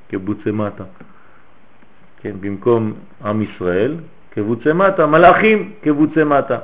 כבוצי 0.09 0.51
מטה. 0.51 0.85
כן, 2.21 2.37
במקום 2.41 2.93
עם 3.25 3.43
ישראל, 3.43 3.97
כבוצי 4.31 4.73
מטה, 4.73 5.07
מלאכים 5.07 5.73
כבוצי 5.83 6.25
מטה. 6.25 6.59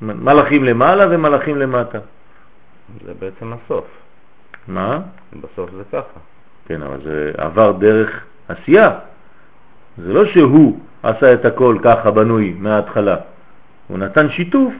מלאכים 0.00 0.64
למעלה 0.64 1.06
ומלאכים 1.10 1.56
למטה. 1.56 1.98
זה 3.04 3.14
בעצם 3.14 3.52
הסוף. 3.52 3.86
מה? 4.68 5.00
בסוף 5.40 5.70
זה 5.70 5.82
ככה. 5.92 6.35
כן, 6.66 6.82
אבל 6.82 6.96
זה 7.04 7.32
עבר 7.38 7.72
דרך 7.72 8.24
עשייה. 8.48 8.90
זה 9.98 10.12
לא 10.12 10.26
שהוא 10.26 10.78
עשה 11.02 11.32
את 11.32 11.44
הכל 11.44 11.76
ככה 11.82 12.10
בנוי 12.10 12.54
מההתחלה. 12.58 13.16
הוא 13.88 13.98
נתן 13.98 14.30
שיתוף 14.30 14.72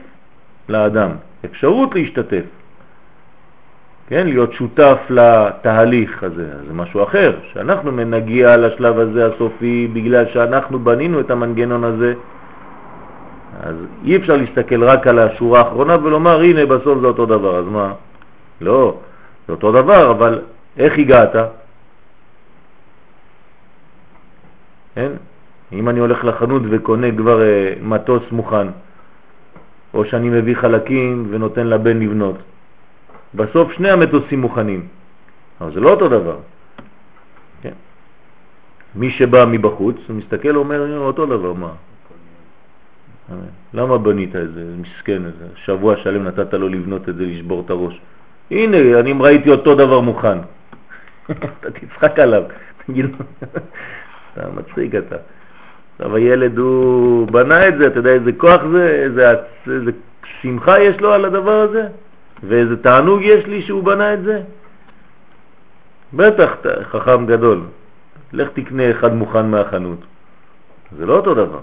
לאדם, 0.69 1.11
אפשרות 1.45 1.95
להשתתף. 1.95 2.43
כן, 4.07 4.27
להיות 4.27 4.53
שותף 4.53 4.97
לתהליך 5.09 6.23
הזה, 6.23 6.47
זה 6.67 6.73
משהו 6.73 7.03
אחר. 7.03 7.39
שאנחנו 7.53 7.91
נגיע 7.91 8.57
לשלב 8.57 8.99
הזה 8.99 9.25
הסופי 9.25 9.87
בגלל 9.93 10.25
שאנחנו 10.33 10.79
בנינו 10.79 11.19
את 11.19 11.31
המנגנון 11.31 11.83
הזה, 11.83 12.13
אז 13.63 13.75
אי 14.05 14.15
אפשר 14.15 14.35
להסתכל 14.35 14.83
רק 14.83 15.07
על 15.07 15.19
השורה 15.19 15.59
האחרונה 15.59 15.97
ולומר, 16.03 16.39
הנה 16.39 16.65
בסוף 16.65 16.99
זה 17.01 17.07
אותו 17.07 17.25
דבר, 17.25 17.59
אז 17.59 17.65
מה? 17.65 17.93
לא, 18.61 18.97
זה 19.47 19.53
אותו 19.53 19.71
דבר, 19.71 20.11
אבל 20.11 20.41
איך 20.77 20.97
הגעת? 20.97 21.35
כן? 24.97 25.11
אם 25.71 25.89
אני 25.89 25.99
הולך 25.99 26.23
לחנות 26.25 26.61
וקונה 26.69 27.07
כבר 27.17 27.41
אה, 27.41 27.73
מטוס 27.81 28.23
מוכן, 28.31 28.67
או 29.93 30.05
שאני 30.05 30.29
מביא 30.29 30.55
חלקים 30.55 31.27
ונותן 31.29 31.67
לבן 31.67 31.99
לבנות, 31.99 32.35
בסוף 33.35 33.71
שני 33.71 33.89
המטוסים 33.89 34.41
מוכנים, 34.41 34.87
אבל 35.61 35.73
זה 35.73 35.79
לא 35.79 35.89
אותו 35.89 36.09
דבר. 36.09 36.37
כן? 37.61 37.77
מי 38.95 39.09
שבא 39.11 39.45
מבחוץ, 39.45 39.97
הוא 40.07 40.15
מסתכל 40.15 40.57
ואומר, 40.57 40.81
"אה, 40.85 40.97
אותו 40.97 41.25
דבר, 41.25 41.53
מה? 41.53 41.71
למה 43.73 43.97
בנית 43.97 44.35
את 44.35 44.53
זה? 44.53 44.63
מסכן, 44.81 45.25
איזה 45.25 45.45
שבוע 45.65 45.97
שלם 45.97 46.23
נתת 46.23 46.53
לו 46.53 46.67
לבנות 46.69 47.09
את 47.09 47.15
זה, 47.15 47.23
לשבור 47.25 47.61
את 47.65 47.69
הראש. 47.69 48.01
הנה, 48.51 48.99
אני 48.99 49.13
ראיתי 49.19 49.49
אותו 49.49 49.75
דבר 49.75 49.99
מוכן. 49.99 50.37
אתה 51.31 51.71
תצחק 51.71 52.19
עליו, 52.19 52.43
תגיד 52.87 53.05
לו, 53.05 53.25
אתה 54.39 54.47
מצחיק 54.55 54.95
אתה. 54.95 55.15
עכשיו 55.95 56.15
הילד 56.15 56.57
הוא 56.57 57.27
בנה 57.27 57.67
את 57.67 57.77
זה, 57.77 57.87
אתה 57.87 57.99
יודע 57.99 58.09
איזה 58.09 58.31
כוח 58.37 58.61
זה, 58.71 58.89
איזה, 58.89 59.31
איזה 59.67 59.91
שמחה 60.41 60.79
יש 60.79 60.99
לו 60.99 61.13
על 61.13 61.25
הדבר 61.25 61.61
הזה, 61.61 61.87
ואיזה 62.43 62.77
תענוג 62.77 63.21
יש 63.21 63.45
לי 63.45 63.61
שהוא 63.61 63.83
בנה 63.83 64.13
את 64.13 64.23
זה. 64.23 64.41
בטח, 66.13 66.55
חכם 66.91 67.25
גדול. 67.25 67.61
לך 68.33 68.49
תקנה 68.53 68.91
אחד 68.91 69.13
מוכן 69.13 69.45
מהחנות. 69.45 69.99
זה 70.97 71.05
לא 71.05 71.15
אותו 71.15 71.33
דבר. 71.33 71.59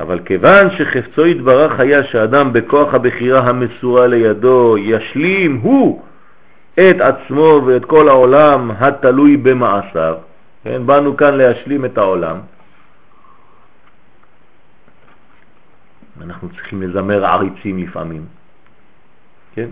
אבל 0.00 0.20
כיוון 0.24 0.70
שחפצו 0.70 1.26
יתברך 1.26 1.80
היה 1.80 2.04
שאדם 2.04 2.52
בכוח 2.52 2.94
הבחירה 2.94 3.40
המסורה 3.40 4.06
לידו 4.06 4.76
ישלים 4.78 5.56
הוא 5.56 6.02
את 6.74 7.00
עצמו 7.00 7.60
ואת 7.66 7.84
כל 7.84 8.08
העולם 8.08 8.70
התלוי 8.70 9.36
במעשיו, 9.36 10.14
כן, 10.64 10.86
באנו 10.86 11.16
כאן 11.16 11.34
להשלים 11.34 11.84
את 11.84 11.98
העולם, 11.98 12.40
אנחנו 16.22 16.48
צריכים 16.48 16.82
לזמר 16.82 17.24
עריצים 17.26 17.78
לפעמים, 17.78 18.24
כן? 19.54 19.68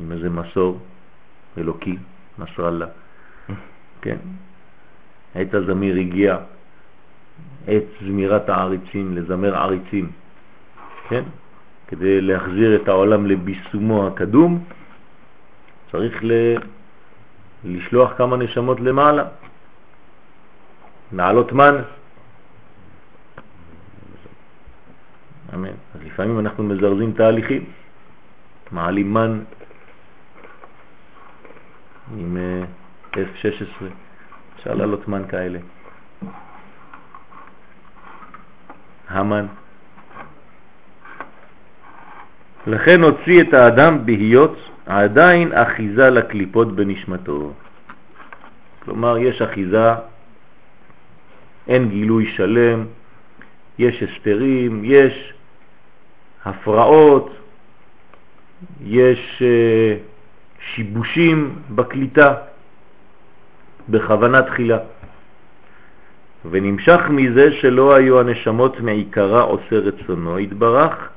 עם 0.00 0.12
איזה 0.12 0.30
מסור 0.30 0.78
אלוקי, 1.58 1.96
נסראללה, 2.38 2.86
כן? 4.02 4.16
עת 5.34 5.54
הזמיר 5.54 5.96
הגיע, 5.96 6.36
עת 7.66 7.84
זמירת 8.00 8.48
העריצים, 8.48 9.16
לזמר 9.16 9.56
עריצים, 9.56 10.10
כן? 11.08 11.22
כדי 11.88 12.20
להחזיר 12.20 12.82
את 12.82 12.88
העולם 12.88 13.26
לביסומו 13.26 14.06
הקדום, 14.06 14.64
צריך 15.92 16.18
ל... 16.22 16.32
לשלוח 17.64 18.12
כמה 18.16 18.36
נשמות 18.36 18.80
למעלה, 18.80 19.24
מעלות 21.12 21.52
מן. 21.52 21.74
אמן. 25.54 25.68
אז 25.94 26.00
לפעמים 26.04 26.38
אנחנו 26.38 26.64
מזרזים 26.64 27.12
תהליכים, 27.12 27.64
מעלים 28.70 29.14
מן 29.14 29.40
עם 32.16 32.36
אה, 32.36 32.64
F-16, 33.12 33.84
אפשר 34.56 34.74
לעלות 34.74 35.08
מן 35.08 35.22
כאלה. 35.28 35.58
המן. 39.08 39.46
לכן 42.66 43.02
הוציא 43.02 43.42
את 43.42 43.54
האדם 43.54 44.06
בהיות 44.06 44.58
עדיין 44.88 45.52
אחיזה 45.52 46.10
לקליפות 46.10 46.76
בנשמתו. 46.76 47.52
כלומר, 48.84 49.18
יש 49.18 49.42
אחיזה, 49.42 49.92
אין 51.68 51.88
גילוי 51.88 52.26
שלם, 52.36 52.86
יש 53.78 54.02
הסתרים, 54.02 54.82
יש 54.84 55.32
הפרעות, 56.44 57.30
יש 58.84 59.42
אה, 59.42 59.96
שיבושים 60.60 61.58
בקליטה 61.74 62.34
בכוונה 63.88 64.42
תחילה. 64.42 64.78
ונמשך 66.50 67.00
מזה 67.10 67.52
שלא 67.52 67.94
היו 67.94 68.20
הנשמות 68.20 68.80
מעיקרה 68.80 69.40
עושה 69.40 69.76
רצונו 69.76 70.38
התברך 70.38 71.08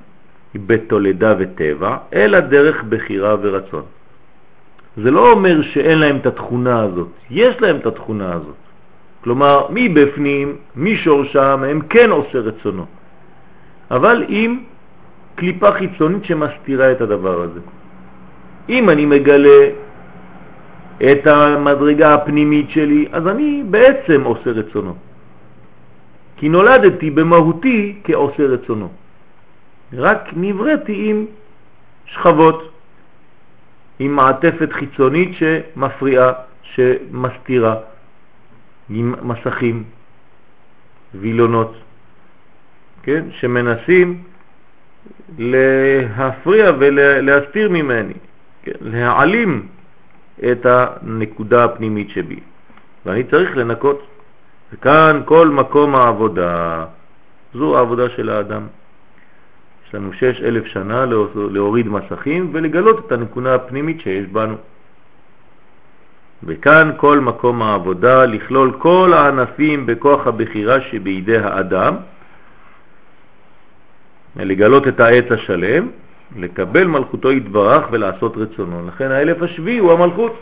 בתולדה 0.56 1.36
וטבע, 1.40 1.98
אלא 2.14 2.40
דרך 2.40 2.84
בחירה 2.84 3.36
ורצון. 3.42 3.84
זה 4.98 5.12
לא 5.12 5.32
אומר 5.32 5.62
שאין 5.62 6.00
להם 6.00 6.18
את 6.18 6.26
התכונה 6.26 6.82
הזאת, 6.82 7.08
יש 7.30 7.62
להם 7.62 7.76
את 7.76 7.86
התכונה 7.86 8.34
הזאת. 8.34 8.56
כלומר, 9.24 9.68
מבפנים, 9.70 10.56
משורשם, 10.76 11.64
הם 11.70 11.82
כן 11.90 12.10
עושה 12.10 12.40
רצונו. 12.40 12.86
אבל 13.92 14.26
עם 14.28 14.60
קליפה 15.36 15.72
חיצונית 15.72 16.26
שמסתירה 16.26 16.92
את 16.92 17.02
הדבר 17.02 17.42
הזה. 17.42 17.60
אם 18.70 18.90
אני 18.90 19.06
מגלה 19.06 19.70
את 21.02 21.28
המדרגה 21.28 22.14
הפנימית 22.14 22.70
שלי, 22.70 23.08
אז 23.12 23.28
אני 23.28 23.64
בעצם 23.70 24.24
עושה 24.24 24.50
רצונו. 24.52 24.96
כי 26.38 26.50
נולדתי 26.50 27.10
במהותי 27.10 27.96
כעושה 28.04 28.44
רצונו. 28.44 28.90
רק 29.94 30.30
נבראתי 30.36 31.10
עם 31.10 31.26
שכבות, 32.06 32.72
עם 34.00 34.16
מעטפת 34.16 34.70
חיצונית 34.72 35.30
שמפריעה, 35.38 36.34
שמסתירה, 36.64 37.76
עם 38.90 39.16
מסכים, 39.22 39.84
וילונות, 41.16 41.76
כן? 43.04 43.26
שמנסים 43.32 44.24
להפריע 45.38 46.72
ולהסתיר 46.80 47.70
ממני, 47.70 48.14
כן? 48.64 48.72
להעלים 48.82 49.68
את 50.52 50.66
הנקודה 50.66 51.64
הפנימית 51.64 52.10
שבי. 52.10 52.40
ואני 53.06 53.24
צריך 53.24 53.58
לנקות. 53.58 54.08
וכאן 54.74 55.22
כל 55.26 55.48
מקום 55.48 55.96
העבודה, 55.96 56.86
זו 57.54 57.78
העבודה 57.78 58.10
של 58.10 58.30
האדם. 58.30 58.68
יש 59.92 59.96
לנו 59.96 60.14
שש 60.14 60.42
אלף 60.42 60.66
שנה 60.66 61.06
להוריד 61.36 61.88
מסכים 61.88 62.50
ולגלות 62.54 63.06
את 63.06 63.12
הנקודה 63.12 63.56
הפנימית 63.56 64.02
שיש 64.02 64.26
בנו. 64.26 64.56
וכאן 66.44 66.92
כל 66.98 67.20
מקום 67.20 67.62
העבודה, 67.62 68.26
לכלול 68.26 68.72
כל 68.80 69.14
הענפים 69.14 69.86
בכוח 69.86 70.28
הבחירה 70.28 70.82
שבידי 70.82 71.38
האדם, 71.38 71.96
לגלות 74.36 74.88
את 74.88 75.00
העץ 75.00 75.26
השלם, 75.32 75.88
לקבל 76.36 76.88
מלכותו 76.88 77.32
יתברך 77.32 77.86
ולעשות 77.92 78.38
רצונו. 78.38 78.88
לכן 78.88 79.12
האלף 79.12 79.42
השביעי 79.42 79.78
הוא 79.78 79.92
המלכות, 79.92 80.36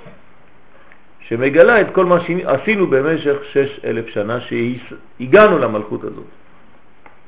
שמגלה 1.27 1.81
את 1.81 1.88
כל 1.93 2.05
מה 2.05 2.19
שעשינו 2.19 2.88
במשך 2.88 3.38
שש 3.51 3.79
אלף 3.83 4.07
שנה 4.07 4.38
שהגענו 4.41 5.57
למלכות 5.57 6.03
הזאת. 6.03 6.29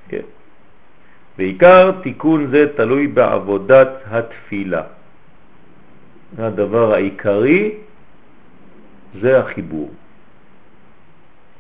כן. 0.09 0.40
בעיקר 1.41 1.91
תיקון 2.03 2.47
זה 2.51 2.77
תלוי 2.77 3.07
בעבודת 3.07 3.89
התפילה. 4.05 4.83
הדבר 6.37 6.93
העיקרי 6.93 7.71
זה 9.21 9.39
החיבור. 9.39 9.89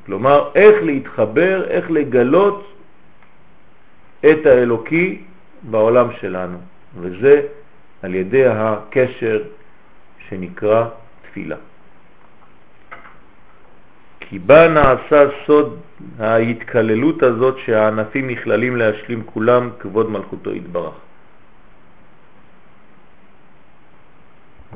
כלומר, 0.05 0.49
איך 0.55 0.75
להתחבר, 0.83 1.67
איך 1.69 1.91
לגלות 1.91 2.73
את 4.21 4.45
האלוקי 4.45 5.21
בעולם 5.63 6.07
שלנו, 6.21 6.57
וזה 7.01 7.41
על 8.01 8.15
ידי 8.15 8.45
הקשר 8.45 9.43
שנקרא 10.29 10.85
תפילה. 11.21 11.57
כי 14.31 14.39
בה 14.39 14.67
נעשה 14.67 15.23
סוד 15.45 15.79
ההתקללות 16.19 17.23
הזאת 17.23 17.57
שהענפים 17.65 18.29
נכללים 18.29 18.75
להשלים 18.75 19.23
כולם 19.25 19.69
כבוד 19.79 20.09
מלכותו 20.09 20.55
יתברך. 20.55 20.93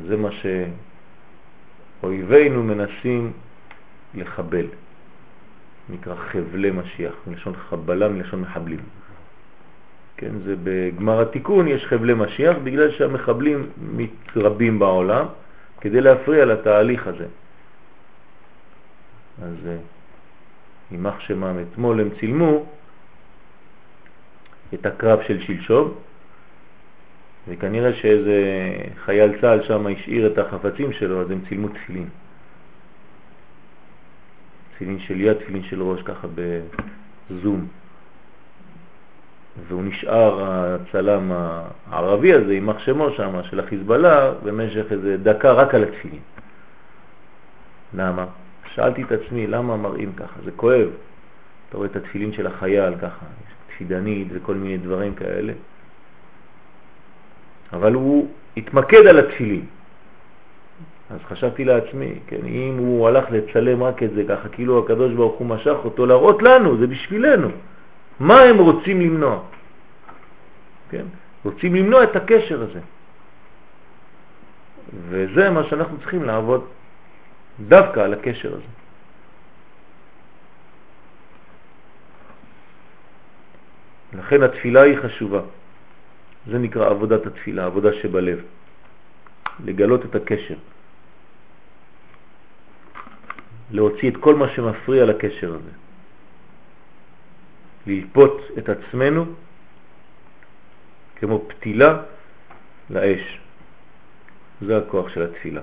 זה 0.08 0.18
מה 0.18 0.30
שאויבינו 2.02 2.64
מנסים 2.64 3.32
לחבל, 4.16 4.66
נקרא 5.90 6.16
חבלי 6.16 6.72
משיח, 6.72 7.14
מלשון 7.28 7.54
חבלה, 7.70 8.08
מלשון 8.08 8.42
מחבלים. 8.42 8.80
כן, 10.18 10.32
זה 10.46 10.56
בגמר 10.64 11.22
התיקון 11.22 11.68
יש 11.68 11.86
חבלי 11.86 12.14
משיח 12.14 12.58
בגלל 12.64 12.92
שהמחבלים 12.92 13.70
מתרבים 13.78 14.80
בעולם 14.80 15.26
כדי 15.82 16.02
להפריע 16.02 16.46
לתהליך 16.46 17.08
הזה. 17.08 17.28
אז 19.44 19.68
אה, 19.68 19.78
יימח 20.92 21.20
שמם 21.20 21.56
אתמול 21.72 22.02
הם 22.02 22.10
צילמו 22.20 22.66
את 24.74 24.86
הקרב 24.86 25.20
של 25.28 25.42
שלשום 25.42 25.94
וכנראה 27.48 27.94
שאיזה 27.94 28.42
חייל 29.06 29.42
צה"ל 29.42 29.64
שם 29.64 29.88
השאיר 29.88 30.28
את 30.28 30.38
החפצים 30.38 30.94
שלו 30.94 31.22
אז 31.22 31.32
הם 31.32 31.40
צילמו 31.50 31.68
תפילין. 31.68 32.10
תפילין 34.76 35.00
של 35.00 35.22
יד, 35.22 35.34
תפילין 35.34 35.64
של 35.64 35.82
ראש, 35.82 36.02
ככה 36.02 36.28
בזום. 37.30 37.68
והוא 39.68 39.84
נשאר 39.84 40.44
הצלם 40.44 41.32
הערבי 41.90 42.34
הזה, 42.34 42.54
עם 42.54 42.66
מחשמו 42.66 43.12
שם, 43.12 43.44
של 43.44 43.60
החיזבאללה, 43.60 44.32
במשך 44.44 44.86
איזה 44.92 45.18
דקה 45.18 45.52
רק 45.52 45.76
על 45.76 45.84
התפילין. 45.84 46.22
למה? 47.94 48.26
שאלתי 48.76 49.04
את 49.04 49.12
עצמי, 49.12 49.48
למה 49.48 49.78
מראים 49.78 50.14
ככה? 50.14 50.40
זה 50.44 50.52
כואב. 50.56 50.90
אתה 51.70 51.78
רואה 51.78 51.88
את 51.90 51.96
התפילין 51.96 52.34
של 52.34 52.48
החייל 52.48 52.94
ככה, 53.02 53.26
תפידנית 53.68 54.28
וכל 54.32 54.56
מיני 54.56 54.78
דברים 54.78 55.16
כאלה. 55.16 55.54
אבל 57.74 57.94
הוא 57.94 58.28
התמקד 58.58 59.08
על 59.08 59.20
התפילין. 59.20 59.66
אז 61.10 61.20
חשבתי 61.28 61.66
לעצמי, 61.66 62.14
כן, 62.28 62.46
אם 62.46 62.76
הוא 62.78 63.08
הלך 63.08 63.26
לצלם 63.32 63.84
רק 63.84 64.04
את 64.04 64.12
זה 64.14 64.24
ככה, 64.30 64.50
כאילו 64.50 64.80
הקדוש 64.80 65.14
ברוך 65.14 65.36
הוא 65.36 65.48
משך 65.48 65.78
אותו 65.86 66.06
להראות 66.06 66.42
לנו, 66.42 66.78
זה 66.78 66.88
בשבילנו. 66.88 67.50
מה 68.20 68.42
הם 68.42 68.58
רוצים 68.58 69.02
למנוע? 69.02 69.40
כן? 70.90 71.06
רוצים 71.46 71.76
למנוע 71.76 72.04
את 72.04 72.16
הקשר 72.16 72.62
הזה. 72.62 72.80
וזה 75.10 75.50
מה 75.50 75.64
שאנחנו 75.64 75.98
צריכים 75.98 76.24
לעבוד 76.24 76.66
דווקא 77.60 78.00
על 78.00 78.14
הקשר 78.14 78.54
הזה. 78.54 78.72
לכן 84.14 84.44
התפילה 84.44 84.82
היא 84.82 84.98
חשובה. 85.04 85.42
זה 86.48 86.58
נקרא 86.58 86.90
עבודת 86.90 87.26
התפילה, 87.26 87.66
עבודה 87.66 87.90
שבלב. 88.02 88.40
לגלות 89.66 90.06
את 90.06 90.16
הקשר. 90.16 90.56
להוציא 93.72 94.10
את 94.10 94.18
כל 94.18 94.36
מה 94.36 94.50
שמפריע 94.50 95.06
לקשר 95.06 95.56
הזה. 95.56 95.72
ללפות 97.88 98.42
את 98.58 98.70
עצמנו 98.70 99.26
כמו 101.16 101.46
פתילה 101.48 102.02
לאש. 102.90 103.40
זה 104.62 104.78
הכוח 104.78 105.10
של 105.10 105.22
התפילה. 105.24 105.62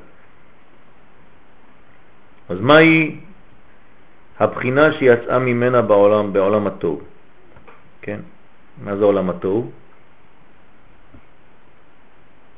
אז 2.49 2.61
מהי 2.61 3.21
הבחינה 4.39 4.93
שיצאה 4.93 5.39
ממנה 5.39 5.83
בעולם, 5.83 6.33
בעולם 6.33 6.67
התוהו? 6.67 7.01
כן? 8.03 8.21
מה 8.85 8.97
זה 8.97 9.05
עולם 9.05 9.31
התוהו? 9.31 9.71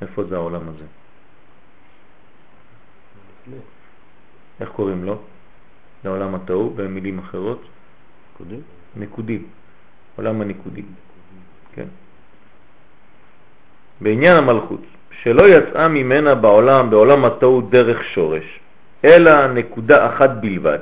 איפה 0.03 0.25
זה 0.25 0.35
העולם 0.37 0.68
הזה? 0.68 0.85
איך 4.61 4.68
קוראים 4.68 5.05
לו? 5.05 5.18
לעולם 6.05 6.35
התוהו, 6.35 6.70
במילים 6.70 7.18
אחרות? 7.18 7.62
נקודים. 8.35 8.61
נקודים. 8.97 9.47
עולם 10.16 10.40
הנקודים. 10.40 10.87
כן? 11.75 11.88
בעניין 14.01 14.37
המלכות, 14.37 14.81
שלא 15.23 15.49
יצאה 15.49 15.88
ממנה 15.88 16.35
בעולם, 16.35 16.90
בעולם 16.90 17.25
התוהו 17.25 17.61
דרך 17.61 18.05
שורש, 18.05 18.61
אלא 19.05 19.47
נקודה 19.47 20.07
אחת 20.07 20.31
בלבד. 20.40 20.79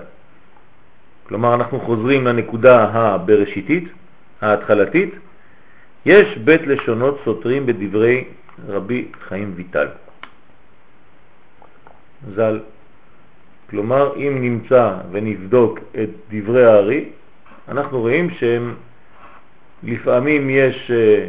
כלומר, 1.28 1.54
אנחנו 1.54 1.80
חוזרים 1.80 2.24
לנקודה 2.26 2.84
הבראשיתית, 2.84 3.88
ההתחלתית, 4.40 5.14
יש 6.06 6.38
בית 6.38 6.66
לשונות 6.66 7.20
סותרים 7.24 7.66
בדברי 7.66 8.24
רבי 8.68 9.08
חיים 9.28 9.52
ויטל. 9.56 9.88
ז"ל. 12.34 12.60
כלומר, 13.70 14.16
אם 14.16 14.38
נמצא 14.40 14.94
ונבדוק 15.10 15.78
את 16.02 16.10
דברי 16.30 16.64
הארי, 16.64 17.08
אנחנו 17.68 18.00
רואים 18.00 18.30
שהם 18.30 18.74
לפעמים 19.82 20.50
יש 20.50 20.90
אה, 20.90 21.26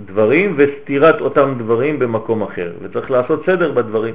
דברים 0.00 0.54
וסתירת 0.58 1.20
אותם 1.20 1.54
דברים 1.58 1.98
במקום 1.98 2.42
אחר, 2.42 2.72
וצריך 2.82 3.10
לעשות 3.10 3.42
סדר 3.46 3.72
בדברים. 3.72 4.14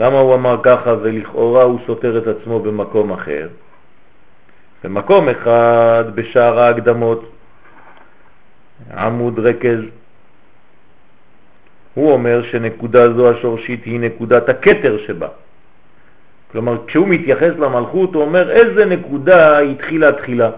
למה 0.00 0.18
הוא 0.18 0.34
אמר 0.34 0.56
ככה 0.62 0.94
ולכאורה 1.02 1.62
הוא 1.62 1.78
סותר 1.86 2.18
את 2.18 2.26
עצמו 2.26 2.60
במקום 2.60 3.12
אחר? 3.12 3.48
במקום 4.84 5.28
אחד, 5.28 6.04
בשער 6.14 6.58
ההקדמות, 6.60 7.32
עמוד 8.96 9.38
רכז, 9.38 9.80
הוא 11.94 12.12
אומר 12.12 12.42
שנקודה 12.42 13.12
זו 13.12 13.30
השורשית 13.30 13.84
היא 13.84 14.00
נקודת 14.00 14.48
הקטר 14.48 14.98
שבה. 15.06 15.28
כלומר, 16.52 16.86
כשהוא 16.86 17.08
מתייחס 17.08 17.52
למלכות, 17.58 18.14
הוא 18.14 18.22
אומר 18.22 18.50
איזה 18.50 18.84
נקודה 18.84 19.58
התחילה 19.58 20.12
תחילה. 20.12 20.50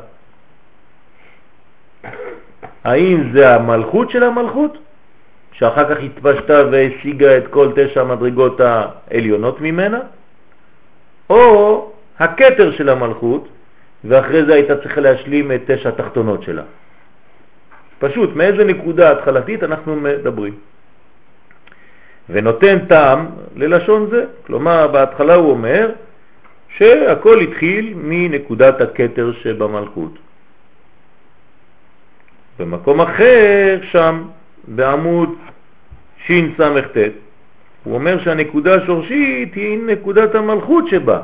האם 2.84 3.32
זה 3.32 3.54
המלכות 3.54 4.10
של 4.10 4.22
המלכות, 4.22 4.78
שאחר 5.52 5.94
כך 5.94 6.00
התפשטה 6.02 6.62
והשיגה 6.70 7.36
את 7.38 7.46
כל 7.48 7.72
תשע 7.76 8.00
המדרגות 8.00 8.60
העליונות 8.60 9.60
ממנה, 9.60 10.00
או 11.30 11.92
הקטר 12.18 12.72
של 12.72 12.88
המלכות, 12.88 13.48
ואחרי 14.04 14.44
זה 14.44 14.54
הייתה 14.54 14.76
צריכה 14.76 15.00
להשלים 15.00 15.52
את 15.52 15.60
תשע 15.66 15.88
התחתונות 15.88 16.42
שלה. 16.42 16.62
פשוט, 17.98 18.36
מאיזה 18.36 18.64
נקודה 18.64 19.12
התחלתית 19.12 19.62
אנחנו 19.62 19.96
מדברים. 19.96 20.54
ונותן 22.30 22.78
טעם 22.86 23.26
ללשון 23.56 24.10
זה. 24.10 24.24
כלומר, 24.46 24.88
בהתחלה 24.88 25.34
הוא 25.34 25.50
אומר 25.50 25.90
שהכל 26.68 27.40
התחיל 27.40 27.94
מנקודת 27.96 28.80
הקטר 28.80 29.32
שבמלכות. 29.32 30.12
במקום 32.58 33.00
אחר, 33.00 33.78
שם, 33.82 34.22
בעמוד 34.68 35.28
שס"ט, 36.26 36.96
הוא 37.84 37.94
אומר 37.94 38.18
שהנקודה 38.24 38.74
השורשית 38.74 39.54
היא 39.54 39.78
נקודת 39.86 40.34
המלכות 40.34 40.88
שבה. 40.88 41.20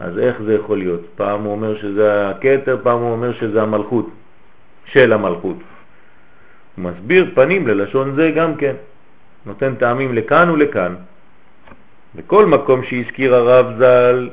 אז 0.00 0.18
איך 0.18 0.42
זה 0.42 0.54
יכול 0.54 0.78
להיות? 0.78 1.00
פעם 1.16 1.42
הוא 1.42 1.52
אומר 1.52 1.78
שזה 1.78 2.28
הקטר, 2.28 2.78
פעם 2.82 2.98
הוא 2.98 3.12
אומר 3.12 3.32
שזה 3.32 3.62
המלכות, 3.62 4.10
של 4.84 5.12
המלכות. 5.12 5.56
הוא 6.76 6.84
מסביר 6.84 7.30
פנים 7.34 7.68
ללשון 7.68 8.14
זה 8.14 8.30
גם 8.36 8.56
כן. 8.56 8.74
נותן 9.46 9.74
טעמים 9.74 10.14
לכאן 10.14 10.50
ולכאן. 10.50 10.94
בכל 12.14 12.46
מקום 12.46 12.84
שהזכיר 12.84 13.34
הרב 13.34 13.66
ז"ל 13.78 14.30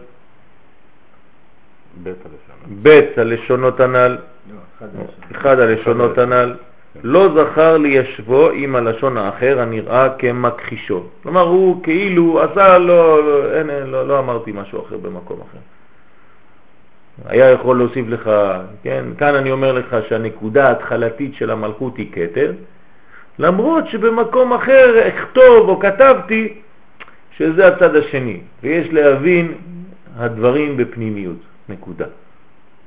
בית 2.68 3.18
הלשונות 3.18 3.80
הנ"ל, 3.80 4.18
לא, 4.52 5.04
אחד 5.32 5.60
הלשונות 5.60 6.18
הנ"ל, 6.18 6.56
לא 7.04 7.30
זכר 7.36 7.78
לישבו 7.78 8.50
עם 8.50 8.76
הלשון 8.76 9.18
האחר 9.18 9.60
הנראה 9.60 10.10
כמכחישו. 10.20 11.04
כלומר, 11.24 11.42
הוא 11.42 11.84
כאילו 11.84 12.42
עשה, 12.44 12.78
לא, 12.78 13.24
לא, 13.24 13.54
אין, 13.54 13.68
לא, 13.68 14.08
לא 14.08 14.20
אמרתי 14.20 14.52
משהו 14.52 14.86
אחר 14.86 14.98
במקום 14.98 15.40
אחר. 15.42 15.60
היה 17.26 17.52
יכול 17.52 17.78
להוסיף 17.78 18.08
לך, 18.08 18.32
כן, 18.84 19.06
כאן 19.18 19.36
אני 19.36 19.52
אומר 19.52 19.72
לך 19.72 19.96
שהנקודה 20.10 20.68
ההתחלתית 20.68 21.36
של 21.36 21.52
המלכות 21.52 21.98
היא 21.98 22.12
כתר, 22.12 22.54
למרות 23.40 23.88
שבמקום 23.88 24.54
אחר 24.54 25.08
אכתוב 25.08 25.70
או 25.70 25.80
כתבתי 25.80 26.54
שזה 27.38 27.68
הצד 27.68 27.96
השני, 27.96 28.40
ויש 28.64 28.88
להבין 28.92 29.54
הדברים 30.18 30.78
בפנימיות, 30.78 31.38
נקודה. 31.70 32.06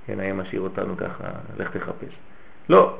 כן, 0.07 0.21
היה 0.21 0.35
משאיר 0.35 0.61
אותנו 0.61 0.97
ככה, 0.97 1.25
לך 1.59 1.77
תחפש. 1.77 2.15
לא, 2.69 2.95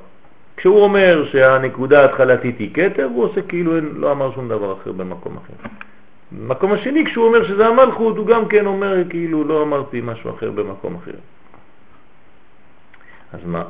כשהוא 0.57 0.83
אומר 0.85 1.27
שהנקודה 1.33 2.03
ההתחלתית 2.03 2.59
היא 2.59 2.75
כתר, 2.75 3.05
הוא 3.05 3.25
עושה 3.25 3.43
כאילו 3.43 3.77
אין, 3.77 3.93
לא 3.95 4.13
אמר 4.13 4.35
שום 4.35 4.49
דבר 4.49 4.73
אחר 4.73 4.93
במקום 4.93 5.37
אחר. 5.37 5.69
במקום 6.33 6.73
השני, 6.73 7.05
כשהוא 7.07 7.27
אומר 7.27 7.49
שזה 7.49 7.67
המלכות, 7.67 8.17
הוא 8.17 8.27
גם 8.27 8.49
כן 8.49 8.67
אומר 8.67 8.97
כאילו 9.11 9.45
לא 9.45 9.63
אמרתי 9.63 10.01
משהו 10.05 10.31
אחר 10.31 10.51
במקום 10.51 10.95
אחר. 10.95 11.19
אז 13.33 13.41
מה? 13.45 13.65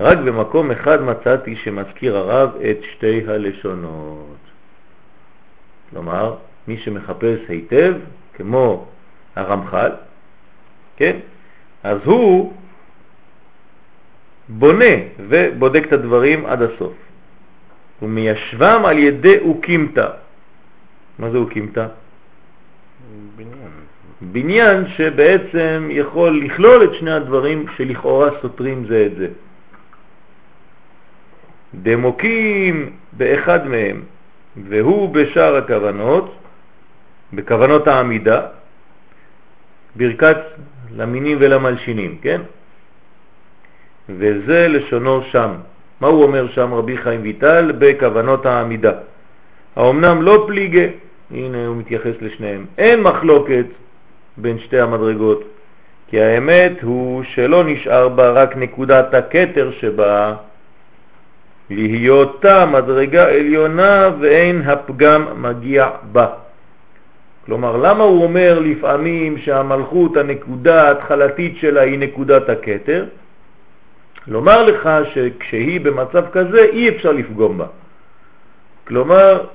רק 0.00 0.18
במקום 0.18 0.70
אחד 0.70 1.02
מצאתי 1.02 1.56
שמזכיר 1.56 2.16
הרב 2.16 2.50
את 2.70 2.76
שתי 2.92 3.22
הלשונות. 3.26 4.36
כלומר, 5.90 6.34
מי 6.68 6.78
שמחפש 6.78 7.38
היטב, 7.48 7.94
כמו 8.34 8.86
הרמח"ל, 9.36 9.92
כן? 10.96 11.16
אז 11.82 11.98
הוא 12.04 12.52
בונה 14.48 14.94
ובודק 15.28 15.84
את 15.86 15.92
הדברים 15.92 16.46
עד 16.46 16.62
הסוף. 16.62 16.92
הוא 18.00 18.08
מיישבם 18.08 18.82
על 18.84 18.98
ידי 18.98 19.38
אוקימתא. 19.38 20.08
מה 21.18 21.30
זה 21.30 21.38
אוקימתא? 21.38 21.86
בניין. 23.36 23.70
בניין 24.20 24.88
שבעצם 24.96 25.88
יכול 25.90 26.44
לכלול 26.44 26.84
את 26.84 26.90
שני 26.94 27.12
הדברים 27.12 27.66
שלכאורה 27.76 28.30
סותרים 28.42 28.86
זה 28.88 29.06
את 29.06 29.16
זה. 29.16 29.28
דמוקים 31.74 32.92
באחד 33.12 33.66
מהם, 33.66 34.02
והוא 34.68 35.14
בשאר 35.14 35.56
הכוונות, 35.56 36.36
בכוונות 37.32 37.86
העמידה, 37.88 38.40
ברכת 39.96 40.36
למינים 40.90 41.36
ולמלשינים, 41.40 42.18
כן? 42.22 42.40
וזה 44.08 44.66
לשונו 44.68 45.22
שם. 45.22 45.50
מה 46.00 46.08
הוא 46.08 46.22
אומר 46.22 46.48
שם 46.48 46.74
רבי 46.74 46.96
חיים 46.96 47.22
ויטל? 47.22 47.72
בכוונות 47.78 48.46
העמידה. 48.46 48.92
האומנם 49.76 50.22
לא 50.22 50.44
פליגה, 50.46 50.86
הנה 51.30 51.66
הוא 51.66 51.76
מתייחס 51.76 52.14
לשניהם, 52.20 52.64
אין 52.78 53.02
מחלוקת 53.02 53.66
בין 54.36 54.58
שתי 54.58 54.80
המדרגות, 54.80 55.44
כי 56.08 56.20
האמת 56.20 56.72
הוא 56.82 57.22
שלא 57.22 57.64
נשאר 57.64 58.08
בה 58.08 58.30
רק 58.30 58.56
נקודת 58.56 59.14
הקטר 59.14 59.70
שבה, 59.80 60.34
להיותה 61.70 62.66
מדרגה 62.66 63.28
עליונה 63.28 64.10
ואין 64.20 64.62
הפגם 64.62 65.42
מגיע 65.42 65.88
בה. 66.12 66.26
כלומר, 67.46 67.76
למה 67.76 68.04
הוא 68.04 68.24
אומר 68.24 68.58
לפעמים 68.58 69.38
שהמלכות, 69.38 70.16
הנקודה 70.16 70.88
ההתחלתית 70.88 71.56
שלה 71.56 71.82
היא 71.82 71.98
נקודת 71.98 72.48
הקטר? 72.48 73.04
לומר 74.28 74.62
לך 74.62 74.88
שכשהיא 75.14 75.80
במצב 75.80 76.24
כזה 76.32 76.60
אי 76.72 76.88
אפשר 76.88 77.12
לפגום 77.12 77.58
בה. 77.58 77.66
כלומר, 78.86 79.46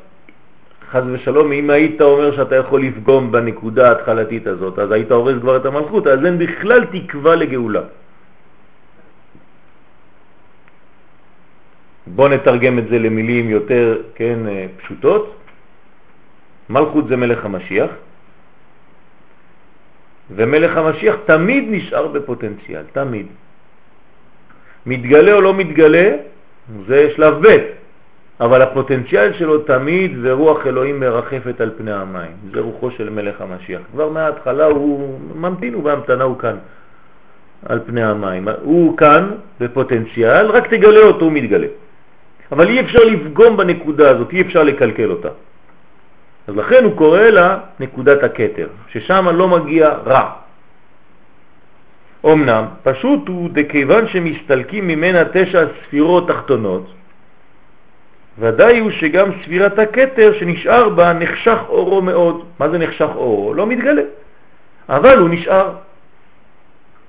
חז 0.92 1.04
ושלום, 1.12 1.52
אם 1.52 1.70
היית 1.70 2.02
אומר 2.02 2.36
שאתה 2.36 2.56
יכול 2.56 2.82
לפגום 2.84 3.32
בנקודה 3.32 3.90
ההתחלתית 3.90 4.48
הזאת, 4.48 4.80
אז 4.80 4.92
היית 4.92 5.12
הורס 5.12 5.36
כבר 5.42 5.58
את 5.58 5.66
המלכות, 5.66 6.08
אז 6.08 6.26
אין 6.26 6.38
בכלל 6.38 6.86
תקווה 6.86 7.36
לגאולה. 7.36 7.82
בוא 12.08 12.30
נתרגם 12.30 12.80
את 12.80 12.88
זה 12.90 13.00
למילים 13.00 13.50
יותר, 13.50 14.02
כן, 14.16 14.40
פשוטות. 14.78 15.36
מלכות 16.70 17.08
זה 17.08 17.16
מלך 17.18 17.46
המשיח, 17.46 17.92
ומלך 20.32 20.78
המשיח 20.78 21.16
תמיד 21.26 21.64
נשאר 21.70 22.08
בפוטנציאל, 22.08 22.84
תמיד. 22.94 23.28
מתגלה 24.90 25.34
או 25.34 25.42
לא 25.42 25.54
מתגלה, 25.54 26.12
זה 26.88 27.10
שלב 27.16 27.48
ב', 27.48 27.58
אבל 28.42 28.62
הפוטנציאל 28.62 29.34
שלו 29.34 29.58
תמיד 29.58 30.12
ורוח 30.22 30.68
אלוהים 30.68 31.00
מרחפת 31.00 31.62
על 31.62 31.72
פני 31.78 31.92
המים. 31.92 32.32
זה 32.54 32.60
רוחו 32.60 32.92
של 32.92 33.10
מלך 33.10 33.42
המשיח. 33.42 33.82
כבר 33.92 34.10
מההתחלה 34.10 34.66
הוא 34.66 35.20
ממתין, 35.36 35.74
הוא 35.74 35.84
בהמתנה, 35.84 36.24
הוא 36.24 36.40
כאן, 36.40 36.56
על 37.66 37.80
פני 37.86 38.04
המים. 38.04 38.48
הוא 38.62 38.98
כאן 38.98 39.30
בפוטנציאל, 39.60 40.46
רק 40.52 40.68
תגלה 40.68 41.00
אותו, 41.00 41.26
הוא 41.26 41.32
מתגלה. 41.32 41.68
אבל 42.52 42.68
אי 42.68 42.80
אפשר 42.80 43.04
לפגום 43.04 43.58
בנקודה 43.58 44.10
הזאת, 44.10 44.32
אי 44.34 44.42
אפשר 44.42 44.64
לקלקל 44.64 45.12
אותה. 45.12 45.30
אז 46.48 46.56
לכן 46.56 46.84
הוא 46.84 46.96
קורא 46.96 47.22
לה 47.22 47.58
נקודת 47.80 48.24
הקטר, 48.24 48.68
ששם 48.88 49.28
לא 49.36 49.48
מגיע 49.48 49.90
רע. 50.06 50.49
אמנם, 52.26 52.66
פשוט 52.84 53.28
הוא 53.28 53.50
דכיוון 53.54 54.08
שמסתלקים 54.08 54.88
ממנה 54.88 55.24
תשע 55.34 55.66
ספירות 55.86 56.28
תחתונות, 56.28 56.92
ודאי 58.40 58.80
הוא 58.80 58.92
שגם 58.92 59.30
ספירת 59.44 59.80
הקטר 59.80 60.34
שנשאר 60.40 60.90
בה 60.90 61.14
נחשך 61.14 61.60
אורו 61.70 62.02
מאוד. 62.02 62.46
מה 62.60 62.70
זה 62.70 62.78
נחשך 62.78 63.10
אורו? 63.16 63.54
לא 63.54 63.68
מתגלה. 63.68 64.02
אבל 64.90 65.18
הוא 65.18 65.30
נשאר. 65.30 65.70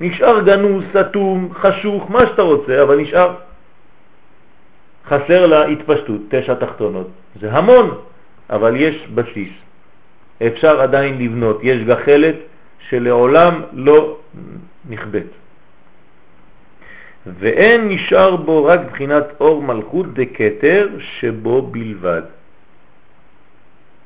נשאר 0.00 0.40
גנוז, 0.40 0.84
סתום, 0.90 1.48
חשוך, 1.54 2.10
מה 2.10 2.26
שאתה 2.26 2.42
רוצה, 2.42 2.82
אבל 2.82 2.96
נשאר. 2.96 3.34
חסר 5.08 5.46
לה 5.46 5.66
התפשטות, 5.66 6.20
תשע 6.28 6.54
תחתונות. 6.54 7.08
זה 7.40 7.52
המון, 7.52 7.94
אבל 8.50 8.76
יש 8.76 9.06
בסיס. 9.14 9.52
אפשר 10.46 10.80
עדיין 10.80 11.18
לבנות. 11.18 11.58
יש 11.62 11.82
גחלת 11.82 12.36
שלעולם 12.88 13.62
לא 13.72 14.16
נכבט. 14.88 15.26
ואין 17.26 17.88
נשאר 17.88 18.36
בו 18.36 18.64
רק 18.64 18.80
בחינת 18.90 19.24
אור 19.40 19.62
מלכות 19.62 20.14
דקטר 20.14 20.88
שבו 20.98 21.62
בלבד. 21.62 22.22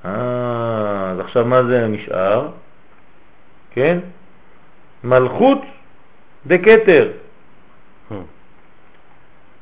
אה, 0.04 1.10
אז 1.10 1.20
עכשיו 1.20 1.44
מה 1.44 1.62
זה 1.64 1.86
נשאר? 1.86 2.48
כן? 3.70 3.98
מלכות 5.04 5.58
דקטר. 6.46 7.10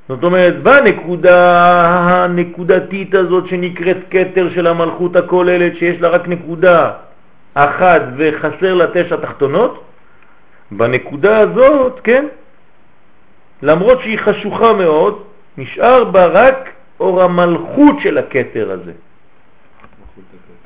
זאת 0.08 0.24
אומרת, 0.24 0.62
בנקודה 0.62 1.38
הנקודתית 1.88 3.14
הזאת 3.14 3.48
שנקראת 3.48 3.96
קטר 4.08 4.50
של 4.54 4.66
המלכות 4.66 5.16
הכוללת, 5.16 5.76
שיש 5.76 6.00
לה 6.00 6.08
רק 6.08 6.28
נקודה 6.28 6.92
אחת 7.54 8.02
וחסר 8.16 8.74
לה 8.74 8.86
תשע 8.94 9.16
תחתונות, 9.16 9.84
בנקודה 10.70 11.38
הזאת, 11.38 12.00
כן, 12.04 12.26
למרות 13.62 14.00
שהיא 14.00 14.18
חשוכה 14.18 14.72
מאוד, 14.72 15.22
נשאר 15.58 16.04
בה 16.04 16.26
רק 16.26 16.68
אור 17.00 17.22
המלכות 17.22 17.96
של 18.00 18.18
הכתר 18.18 18.70
הזה. 18.70 18.92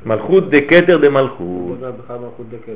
מלכות 0.07 0.51
דקתר 0.51 0.97
דמלכות. 0.99 1.39
הוא 1.39 1.77
מדבר 1.77 1.91
בכלל 1.91 2.19
מלכות 2.19 2.47
דקתר. 2.49 2.73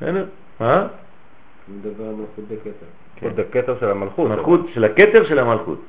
בסדר? 0.00 0.24
מה? 0.60 0.78
הוא 0.80 1.76
מדבר 1.76 2.04
על 2.04 2.14
מלכות 2.14 2.44
דקתר. 2.48 2.86
כן. 3.16 3.28
הכתר 3.40 3.74
של 3.80 3.90
המלכות. 3.90 4.30
מלכות 4.30 4.60
של 4.74 4.84
הכתר 4.84 5.24
של 5.24 5.38
המלכות. 5.38 5.80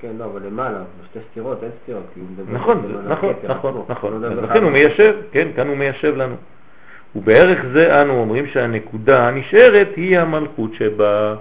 כן, 0.00 0.12
לא, 0.18 0.24
אבל 0.24 0.42
למעלה, 0.46 0.78
בשתי 1.02 1.18
סתירות, 1.30 1.62
אין 1.62 1.70
סתירות, 1.82 2.02
כי 2.14 2.20
הוא 2.20 2.28
מדבר 2.32 2.52
נכון, 2.52 3.02
נכון, 3.08 3.34
נכון. 3.48 3.84
נכון. 3.88 4.22
לכן 4.22 4.32
הוא 4.34 4.42
מלכות. 4.42 4.72
מיישב, 4.72 5.14
כן, 5.32 5.48
כאן 5.56 5.68
הוא 5.68 5.76
מיישב 5.76 6.16
לנו. 6.16 6.36
ובערך 7.16 7.64
זה 7.72 8.02
אנו 8.02 8.12
אומרים 8.20 8.46
שהנקודה 8.46 9.28
הנשארת 9.28 9.88
היא 9.96 10.18
המלכות 10.18 10.74
שבה. 10.74 11.36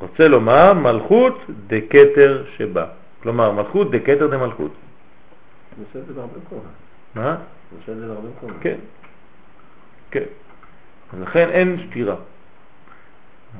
רוצה 0.00 0.28
לומר 0.28 0.72
מלכות 0.72 1.38
דקתר 1.66 2.44
שבה. 2.56 2.86
כלומר, 3.22 3.52
מלכות 3.52 3.90
דקתר 3.90 4.26
דמלכות. 4.26 4.70
הוא 5.76 5.84
עושה 5.88 5.98
את 5.98 6.06
זה 6.06 6.12
בהרבה 6.14 6.32
מקומות. 6.46 6.64
מה? 7.14 7.36
הוא 7.70 7.78
עושה 7.82 7.92
את 7.92 7.96
זה 7.96 8.06
בהרבה 8.06 8.28
מקומות. 8.36 8.56
כן, 8.60 8.76
כן. 10.10 10.24
לכן 11.20 11.48
אין 11.50 11.86
סתירה. 11.90 12.14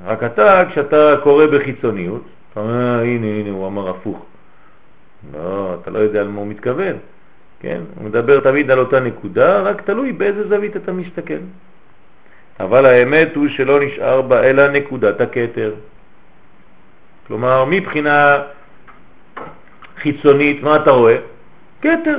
רק 0.05 0.23
אתה, 0.25 0.63
כשאתה 0.71 1.15
קורא 1.23 1.47
בחיצוניות, 1.47 2.23
אתה 2.53 2.61
אומר, 2.61 2.99
"אה, 2.99 3.03
הנה, 3.03 3.27
הנה, 3.27 3.51
הוא 3.51 3.67
אמר 3.67 3.89
הפוך. 3.91 4.27
לא, 5.33 5.77
אתה 5.83 5.91
לא 5.91 5.99
יודע 5.99 6.21
על 6.21 6.29
מה 6.29 6.41
הוא 6.41 6.47
מתכוון. 6.47 6.97
כן? 7.61 7.81
הוא 7.95 8.05
מדבר 8.05 8.41
תמיד 8.41 8.71
על 8.71 8.79
אותה 8.79 9.01
נקודה, 9.01 9.61
רק 9.61 9.83
תלוי 9.83 10.13
באיזה 10.13 10.49
זווית 10.49 10.77
אתה 10.77 10.93
מסתכל. 10.93 11.43
אבל 12.61 12.87
האמת 12.87 13.37
הוא 13.37 13.49
שלא 13.49 13.81
נשאר 13.81 14.23
בה 14.23 14.43
אלא 14.43 14.69
נקודת 14.69 15.21
הכתר. 15.21 15.75
כלומר, 17.27 17.65
מבחינה 17.65 18.43
חיצונית, 19.99 20.63
מה 20.63 20.77
אתה 20.77 20.91
רואה? 20.91 21.17
כתר. 21.81 22.19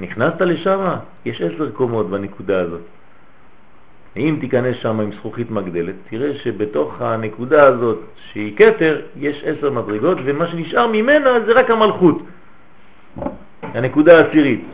נכנסת 0.00 0.40
לשם, 0.40 0.94
יש 1.24 1.42
עשר 1.42 1.70
קומות 1.70 2.10
בנקודה 2.10 2.60
הזאת. 2.60 2.80
אם 4.16 4.36
תיכנס 4.40 4.76
שם 4.76 5.00
עם 5.00 5.12
זכוכית 5.12 5.50
מגדלת, 5.50 5.94
תראה 6.10 6.34
שבתוך 6.34 7.02
הנקודה 7.02 7.66
הזאת, 7.66 7.98
שהיא 8.32 8.56
כתר, 8.56 9.00
יש 9.16 9.44
עשר 9.44 9.70
מדרגות, 9.70 10.18
ומה 10.24 10.46
שנשאר 10.46 10.86
ממנה 10.86 11.30
זה 11.46 11.52
רק 11.52 11.70
המלכות. 11.70 12.22
הנקודה 13.74 14.18
העשירית 14.18 14.64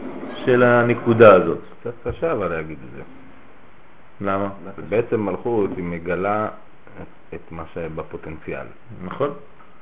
של 0.45 0.63
הנקודה 0.63 1.35
הזאת. 1.35 1.59
קצת 1.81 1.93
קשה 2.05 2.33
אבל 2.33 2.49
להגיד 2.49 2.79
את 2.85 2.97
זה. 2.97 3.03
למה? 4.21 4.49
בעצם 4.89 5.21
מלכות 5.21 5.71
היא 5.77 5.85
מגלה 5.85 6.49
את- 7.35 7.53
מה 7.53 7.65
שבפוטנציאל. 7.75 8.67
נכון? 9.05 9.31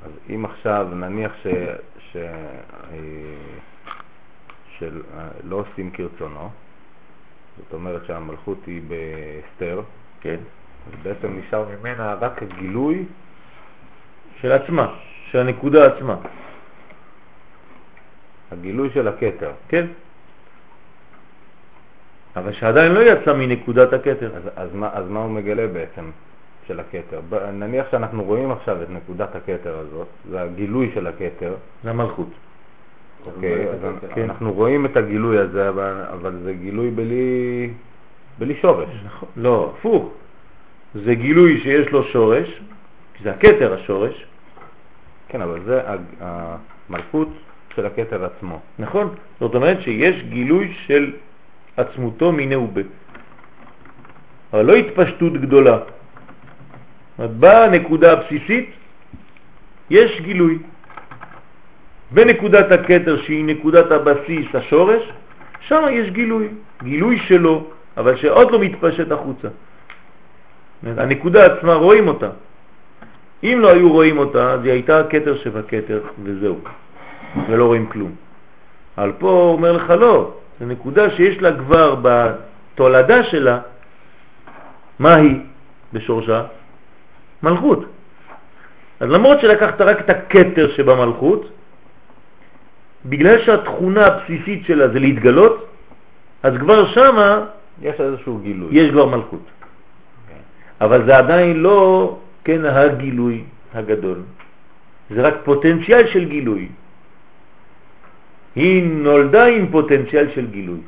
אז 0.05 0.11
אם 0.29 0.45
עכשיו 0.45 0.87
נניח 0.93 1.31
ש... 1.43 1.47
ש... 2.11 2.15
אה, 2.17 2.97
של... 4.79 5.01
אה, 5.17 5.27
לא 5.43 5.55
עושים 5.55 5.91
כרצונו, 5.91 6.49
זאת 7.57 7.73
אומרת 7.73 8.05
שהמלכות 8.05 8.57
היא 8.67 8.81
בהסתר, 8.87 9.81
כן. 10.21 10.37
אז 10.87 10.93
בעצם 11.03 11.39
נשאר 11.39 11.65
ממנה 11.79 12.13
רק 12.13 12.43
הגילוי 12.43 13.05
של 14.41 14.51
עצמה, 14.51 14.93
של 15.31 15.39
הנקודה 15.39 15.85
עצמה. 15.85 16.15
הגילוי 18.51 18.89
של 18.93 19.07
הכתר. 19.07 19.51
כן. 19.67 19.85
אבל 22.35 22.53
שעדיין 22.53 22.91
לא 22.91 22.99
יצא 22.99 23.33
מנקודת 23.33 23.93
הכתר. 23.93 24.31
אז, 24.35 24.43
אז, 24.55 24.69
מה, 24.73 24.89
אז 24.93 25.09
מה 25.09 25.19
הוא 25.19 25.31
מגלה 25.31 25.67
בעצם 25.67 26.09
של 26.67 26.79
הכתר? 26.79 27.19
נניח 27.53 27.85
שאנחנו 27.91 28.23
רואים 28.23 28.51
עכשיו 28.51 28.83
את 28.83 28.89
נקודת 28.89 29.35
הכתר 29.35 29.77
הזאת, 29.77 30.07
זה 30.29 30.41
הגילוי 30.41 30.91
של 30.93 31.07
הכתר, 31.07 31.55
זה 31.83 31.89
המלכות. 31.89 32.29
אוקיי, 33.25 33.69
אז 33.69 33.79
כן. 34.15 34.21
אנחנו 34.23 34.53
רואים 34.53 34.85
את 34.85 34.97
הגילוי 34.97 35.37
הזה, 35.37 35.69
אבל, 35.69 36.03
אבל 36.13 36.33
זה 36.43 36.53
גילוי 36.53 36.91
בלי, 36.91 37.69
בלי 38.39 38.55
שורש. 38.61 38.89
נכון. 39.05 39.29
לא, 39.35 39.73
הפוך. 39.77 40.11
זה 40.95 41.15
גילוי 41.15 41.59
שיש 41.61 41.89
לו 41.89 42.03
שורש, 42.03 42.61
כי 43.13 43.23
זה 43.23 43.31
הכתר 43.31 43.73
השורש, 43.73 44.25
כן, 45.27 45.41
אבל 45.41 45.59
זה 45.65 45.89
הג- 45.89 45.99
המלכות 46.89 47.27
של 47.77 47.85
הכתר 47.85 48.25
עצמו. 48.25 48.59
נכון? 48.79 49.15
זאת 49.39 49.55
אומרת 49.55 49.81
שיש 49.81 50.23
גילוי 50.23 50.73
של 50.89 51.11
עצמותו 51.77 52.31
מיני 52.31 52.55
ובה. 52.55 52.81
אבל 54.53 54.65
לא 54.65 54.75
התפשטות 54.75 55.33
גדולה. 55.33 55.77
הנקודה 57.43 58.11
הבסיסית, 58.11 58.69
יש 59.89 60.21
גילוי. 60.21 60.57
בנקודת 62.11 62.71
הכתר 62.71 63.21
שהיא 63.21 63.45
נקודת 63.45 63.91
הבסיס, 63.91 64.47
השורש, 64.53 65.03
שם 65.69 65.83
יש 65.91 66.09
גילוי, 66.09 66.47
גילוי 66.83 67.19
שלו, 67.29 67.67
אבל 67.97 68.17
שעוד 68.17 68.51
לא 68.51 68.59
מתפשט 68.59 69.11
החוצה. 69.11 69.47
הנקודה 70.83 71.45
עצמה 71.45 71.73
רואים 71.73 72.07
אותה. 72.07 72.29
אם 73.43 73.57
לא 73.61 73.69
היו 73.69 73.91
רואים 73.91 74.17
אותה, 74.17 74.53
אז 74.53 74.63
היא 74.63 74.71
הייתה 74.71 74.99
הכתר 74.99 75.37
שבכתר, 75.37 76.01
וזהו, 76.23 76.57
ולא 77.49 77.65
רואים 77.65 77.85
כלום. 77.85 78.11
אבל 78.97 79.11
פה 79.19 79.29
הוא 79.29 79.53
אומר 79.53 79.71
לך 79.71 79.89
לא, 79.89 80.31
זו 80.59 80.65
נקודה 80.65 81.09
שיש 81.09 81.37
לה 81.37 81.57
כבר 81.57 81.95
בתולדה 82.01 83.23
שלה, 83.23 83.59
מה 84.99 85.15
היא 85.15 85.39
בשורשה? 85.93 86.43
מלכות. 87.43 87.85
אז 88.99 89.09
למרות 89.09 89.39
שלקחת 89.41 89.81
רק 89.81 89.99
את 89.99 90.09
הכתר 90.09 90.71
שבמלכות, 90.75 91.49
בגלל 93.05 93.43
שהתכונה 93.45 94.05
הבסיסית 94.05 94.65
שלה 94.65 94.87
זה 94.87 94.99
להתגלות, 94.99 95.67
אז 96.43 96.53
כבר 96.59 96.87
שמה 96.87 97.45
יש 97.81 98.01
איזשהו 98.01 98.37
גילוי. 98.37 98.69
יש 98.71 98.91
כבר 98.91 99.05
מלכות. 99.05 99.45
אבל 100.81 101.05
זה 101.05 101.17
עדיין 101.17 101.57
לא, 101.57 102.17
כן, 102.43 102.65
הגילוי 102.65 103.43
הגדול. 103.73 104.19
זה 105.09 105.21
רק 105.21 105.33
פוטנציאל 105.43 106.07
של 106.07 106.25
גילוי. 106.25 106.67
היא 108.55 108.83
נולדה 108.83 109.45
עם 109.45 109.67
פוטנציאל 109.71 110.27
של 110.35 110.47
גילוי. 110.47 110.79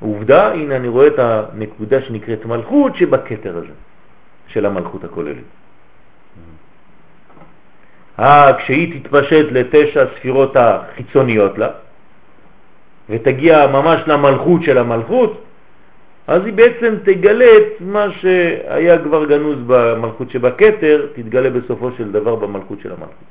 עובדה, 0.00 0.52
הנה 0.52 0.76
אני 0.76 0.88
רואה 0.88 1.06
את 1.06 1.18
הנקודה 1.18 2.02
שנקראת 2.02 2.46
מלכות 2.46 2.96
שבכתר 2.96 3.56
הזה, 3.56 3.72
של 4.46 4.66
המלכות 4.66 5.04
הכוללת. 5.04 5.44
אה, 8.18 8.52
כשהיא 8.58 9.00
תתפשט 9.00 9.46
לתשע 9.50 10.04
ספירות 10.16 10.56
החיצוניות 10.56 11.58
לה, 11.58 11.68
ותגיע 13.10 13.66
ממש 13.66 14.00
למלכות 14.06 14.62
של 14.62 14.78
המלכות, 14.78 15.42
אז 16.26 16.44
היא 16.44 16.52
בעצם 16.52 16.94
תגלה 17.04 17.56
את 17.56 17.80
מה 17.80 18.06
שהיה 18.10 18.98
כבר 18.98 19.24
גנוז 19.24 19.58
במלכות 19.66 20.30
שבכתר, 20.30 21.06
תתגלה 21.14 21.50
בסופו 21.50 21.90
של 21.98 22.12
דבר 22.12 22.34
במלכות 22.34 22.80
של 22.80 22.92
המלכות. 22.92 23.28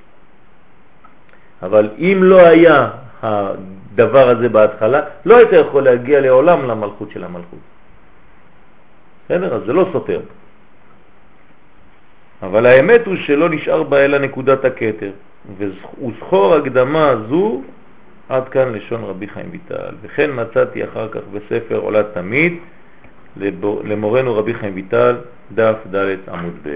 אבל 1.66 1.90
אם 1.98 2.20
לא 2.22 2.40
היה 2.48 2.90
הדבר 3.24 4.30
הזה 4.30 4.50
בהתחלה, 4.50 5.02
לא 5.26 5.38
היית 5.38 5.50
יכול 5.52 5.84
להגיע 5.84 6.22
לעולם 6.22 6.68
למלכות 6.68 7.12
של 7.12 7.24
המלכות. 7.24 7.60
בסדר? 9.26 9.56
אז 9.56 9.62
זה 9.66 9.74
לא 9.74 9.90
סותר. 9.94 10.22
אבל 12.42 12.66
האמת 12.66 13.06
הוא 13.06 13.16
שלא 13.16 13.50
נשאר 13.50 13.84
בה 13.84 14.06
אלא 14.06 14.18
נקודת 14.18 14.66
הכתר, 14.66 15.12
וזכור 15.58 16.56
הקדמה 16.56 17.14
זו 17.30 17.62
עד 18.30 18.50
כאן 18.50 18.74
לשון 18.74 19.04
רבי 19.04 19.28
חיים 19.28 19.50
ויטל. 19.52 19.96
וכן 20.02 20.30
מצאתי 20.34 20.84
אחר 20.84 21.08
כך 21.10 21.22
בספר 21.34 21.78
עולה 21.78 22.04
תמיד 22.14 22.54
למורנו 23.84 24.36
רבי 24.36 24.54
חיים 24.54 24.76
ויטל, 24.76 25.16
דף 25.56 25.76
ד' 25.96 26.30
עמוד 26.30 26.54
ב'. 26.64 26.70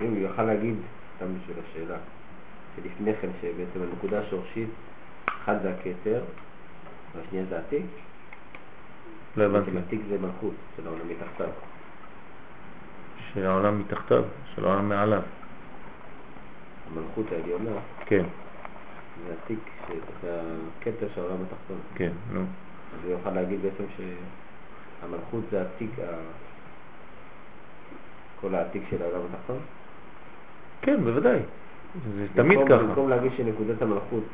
אם 0.00 0.06
הוא 0.06 0.18
יוכל 0.18 0.42
להגיד, 0.42 0.74
סתם 1.16 1.26
בשביל 1.40 1.56
השאלה, 1.64 1.96
שלפני 2.76 3.14
כן 3.14 3.28
שבעצם 3.40 3.82
הנקודה 3.82 4.20
השורשית, 4.20 4.68
אחד 5.26 5.56
זה 5.62 5.70
הכתר, 5.70 6.22
והשנייה 7.16 7.44
זה 7.48 7.58
התיק, 7.58 7.86
לא 9.36 9.44
הבנתי. 9.44 9.70
בעצם 9.70 9.78
התיק 9.86 10.00
זה 10.08 10.18
מלכות 10.18 10.54
של 10.76 10.86
העולם 10.86 11.08
מתחתיו. 11.08 11.48
של 13.32 13.46
העולם 13.46 13.80
מתחתיו, 13.80 14.24
של 14.54 14.64
העולם 14.64 14.88
מעליו. 14.88 15.22
המלכות 16.90 17.26
העליונה 17.32 17.70
כן, 18.06 18.24
זה 19.26 19.34
התיק, 19.44 19.58
זה 20.22 20.40
הכתר 20.80 21.06
של 21.14 21.20
העולם 21.20 21.36
התחתון. 21.42 21.78
כן, 21.94 22.12
נו. 22.32 22.40
אז 22.40 23.04
הוא 23.04 23.12
יוכל 23.12 23.30
להגיד 23.30 23.62
בעצם 23.62 23.84
שהמלכות 23.96 25.44
זה 25.50 25.62
התיק, 25.62 25.90
ה- 25.98 26.02
כל 28.40 28.54
העתיק 28.54 28.82
של 28.90 29.02
העולם 29.02 29.20
התחתון? 29.30 29.58
כן, 30.82 31.04
בוודאי. 31.04 31.40
זה 32.16 32.26
תמיד 32.34 32.58
ככה. 32.68 32.82
במקום 32.82 33.08
להגיד 33.08 33.32
שנקודת 33.36 33.82
המלכות 33.82 34.24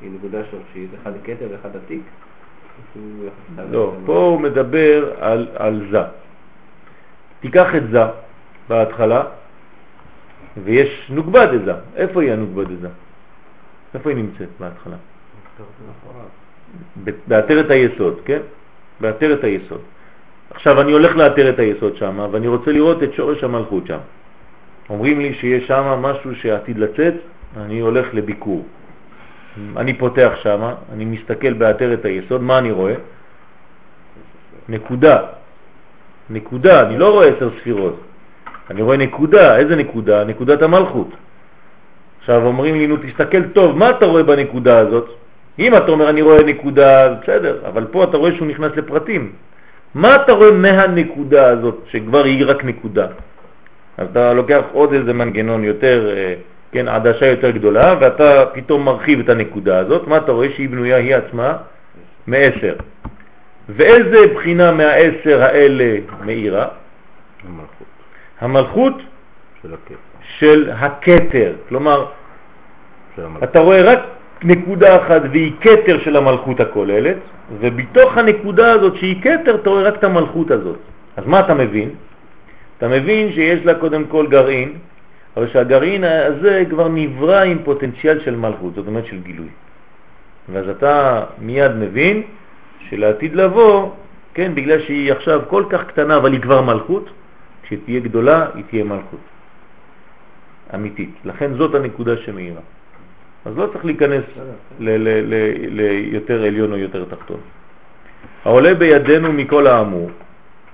היא 0.00 0.10
נקודה 0.18 0.38
שורשית, 0.50 0.90
אחד 1.02 1.12
כתר 1.24 1.46
ואחד 1.50 1.76
עתיק, 1.76 2.02
לא, 3.70 3.92
פה 4.06 4.16
הוא 4.16 4.40
מדבר 4.40 5.12
על, 5.20 5.48
על 5.56 5.86
זה. 5.90 6.02
תיקח 7.40 7.74
את 7.74 7.90
זה 7.90 8.02
בהתחלה, 8.68 9.22
ויש 10.64 11.10
נוגבד 11.10 11.48
את 11.54 11.64
זה. 11.64 11.72
איפה 11.96 12.22
היא 12.22 12.32
הנוגבד 12.32 12.70
את 12.70 12.80
זה? 12.80 12.88
איפה 13.94 14.10
היא 14.10 14.16
נמצאת 14.16 14.48
בהתחלה? 14.60 14.96
בעטרת 17.28 17.70
היסוד, 17.70 18.20
כן? 18.24 18.40
בעטרת 19.00 19.44
היסוד. 19.44 19.80
עכשיו 20.50 20.80
אני 20.80 20.92
הולך 20.92 21.16
לעטרת 21.16 21.58
היסוד 21.58 21.96
שם, 21.96 22.28
ואני 22.30 22.48
רוצה 22.48 22.72
לראות 22.72 23.02
את 23.02 23.12
שורש 23.14 23.44
המלכות 23.44 23.86
שם. 23.86 23.98
אומרים 24.90 25.20
לי 25.20 25.34
שיש 25.34 25.66
שם 25.66 25.98
משהו 26.02 26.34
שעתיד 26.34 26.78
לצאת, 26.78 27.14
אני 27.56 27.80
הולך 27.80 28.06
לביקור. 28.14 28.64
אני 29.76 29.94
פותח 29.94 30.32
שם, 30.42 30.60
אני 30.92 31.04
מסתכל 31.04 31.52
בעטרת 31.52 32.04
היסוד, 32.04 32.42
מה 32.42 32.58
אני 32.58 32.70
רואה? 32.70 32.94
נקודה. 34.68 35.18
נקודה, 36.30 36.86
אני 36.86 36.98
לא 36.98 37.12
רואה 37.12 37.28
עשר 37.28 37.50
ספירות. 37.60 38.00
אני 38.70 38.82
רואה 38.82 38.96
נקודה, 38.96 39.56
איזה 39.56 39.76
נקודה? 39.76 40.24
נקודת 40.24 40.62
המלכות. 40.62 41.08
עכשיו 42.20 42.46
אומרים 42.46 42.74
לי, 42.74 42.86
נו 42.86 42.96
תסתכל 42.96 43.42
טוב, 43.42 43.76
מה 43.76 43.90
אתה 43.90 44.06
רואה 44.06 44.22
בנקודה 44.22 44.78
הזאת? 44.78 45.08
אם 45.58 45.76
אתה 45.76 45.92
אומר 45.92 46.10
אני 46.10 46.22
רואה 46.22 46.42
נקודה, 46.42 47.14
בסדר, 47.14 47.66
אבל 47.66 47.84
פה 47.90 48.04
אתה 48.04 48.16
רואה 48.16 48.32
שהוא 48.36 48.48
נכנס 48.48 48.72
לפרטים. 48.76 49.32
מה 49.94 50.16
אתה 50.16 50.32
רואה 50.32 50.50
מהנקודה 50.50 51.46
הזאת, 51.48 51.78
שכבר 51.90 52.24
היא 52.24 52.44
רק 52.46 52.64
נקודה? 52.64 53.06
אז 54.00 54.08
אתה 54.10 54.32
לוקח 54.32 54.62
עוד 54.72 54.92
איזה 54.92 55.12
מנגנון 55.12 55.64
יותר, 55.64 56.14
אה, 56.16 56.34
כן, 56.72 56.88
עדשה 56.88 57.26
יותר 57.26 57.50
גדולה, 57.50 57.94
ואתה 58.00 58.44
פתאום 58.52 58.84
מרחיב 58.84 59.20
את 59.20 59.28
הנקודה 59.28 59.78
הזאת, 59.78 60.08
מה 60.08 60.16
אתה 60.16 60.32
רואה 60.32 60.48
שהיא 60.50 60.68
בנויה 60.68 60.96
היא 60.96 61.14
עצמה? 61.14 61.56
מעשר. 62.26 62.74
ואיזה 63.68 64.18
בחינה 64.34 64.72
מהעשר 64.72 65.42
האלה 65.42 65.98
מאירה? 66.24 66.66
המלכות 67.44 67.86
המלכות 68.40 68.94
של 69.62 69.74
הכתר. 69.74 69.94
של 70.38 70.70
הכתר. 70.74 71.52
כלומר, 71.68 72.06
של. 73.16 73.22
אתה 73.42 73.58
רואה 73.58 73.82
רק 73.82 73.98
נקודה 74.42 74.96
אחת 74.96 75.22
והיא 75.30 75.52
כתר 75.60 75.98
של 75.98 76.16
המלכות 76.16 76.60
הכוללת, 76.60 77.16
ובתוך 77.60 78.16
הנקודה 78.16 78.72
הזאת 78.72 78.96
שהיא 78.96 79.22
כתר 79.22 79.54
אתה 79.54 79.70
רואה 79.70 79.82
רק 79.82 79.94
את 79.94 80.04
המלכות 80.04 80.50
הזאת. 80.50 80.78
אז 81.16 81.26
מה 81.26 81.40
אתה 81.40 81.54
מבין? 81.54 81.90
אתה 82.80 82.88
מבין 82.88 83.32
שיש 83.32 83.64
לה 83.64 83.74
קודם 83.74 84.04
כל 84.08 84.26
גרעין, 84.26 84.72
אבל 85.36 85.48
שהגרעין 85.48 86.04
הזה 86.04 86.64
כבר 86.70 86.88
נברא 86.88 87.42
עם 87.42 87.58
פוטנציאל 87.64 88.20
של 88.20 88.36
מלכות, 88.36 88.74
זאת 88.74 88.86
אומרת 88.86 89.06
של 89.06 89.20
גילוי. 89.20 89.52
ואז 90.48 90.68
אתה 90.68 91.24
מיד 91.38 91.72
מבין 91.76 92.22
שלעתיד 92.88 93.36
לבוא, 93.36 93.90
כן, 94.34 94.54
בגלל 94.54 94.80
שהיא 94.80 95.12
עכשיו 95.12 95.40
כל 95.48 95.64
כך 95.70 95.84
קטנה 95.92 96.16
אבל 96.16 96.32
היא 96.32 96.40
כבר 96.40 96.62
מלכות, 96.62 97.10
כשתהיה 97.62 98.00
גדולה 98.00 98.46
היא 98.54 98.64
תהיה 98.70 98.84
מלכות. 98.84 99.24
אמיתית. 100.74 101.10
לכן 101.24 101.54
זאת 101.54 101.74
הנקודה 101.74 102.16
שמאירה. 102.16 102.60
אז 103.44 103.56
לא 103.56 103.66
צריך 103.72 103.84
להיכנס 103.84 104.24
ליותר 104.80 106.44
עליון 106.44 106.72
או 106.72 106.76
יותר 106.76 107.04
תחתון. 107.04 107.40
העולה 108.44 108.74
בידינו 108.74 109.32
מכל 109.32 109.66
האמור, 109.66 110.10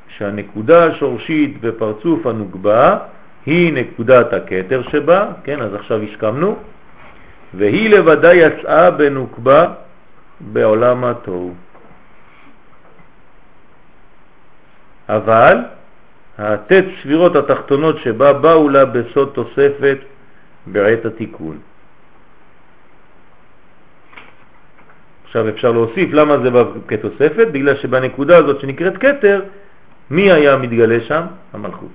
שהנקודה 0.09 0.85
השורשית 0.85 1.59
ופרצוף 1.61 2.27
הנוגבה 2.27 2.99
היא 3.47 3.73
נקודת 3.73 4.33
הקטר 4.33 4.83
שבה, 4.91 5.33
כן, 5.45 5.63
אז 5.63 5.75
עכשיו 5.75 6.03
הסכמנו, 6.03 6.57
והיא 7.55 7.91
לבדה 7.91 8.35
יצאה 8.35 8.91
בנוקבה 8.91 9.73
בעולם 10.41 11.05
התוהו. 11.05 11.55
אבל 15.09 15.59
התת 16.39 16.85
ספירות 17.01 17.37
התחתונות 17.37 17.97
שבה 17.99 18.33
באו 18.33 18.69
לה 18.69 18.85
בסוד 18.85 19.31
תוספת 19.35 19.99
בעת 20.67 21.05
התיקון. 21.05 21.59
עכשיו 25.25 25.49
אפשר 25.49 25.73
להוסיף 25.73 26.13
למה 26.13 26.39
זה 26.39 26.51
בא 26.51 26.65
כתוספת, 26.89 27.47
בגלל 27.53 27.77
שבנקודה 27.77 28.37
הזאת 28.37 28.61
שנקראת 28.61 28.97
קטר, 28.97 29.43
מי 30.11 30.33
היה 30.33 30.57
מתגלה 30.57 31.01
שם? 31.01 31.23
המלכות. 31.53 31.93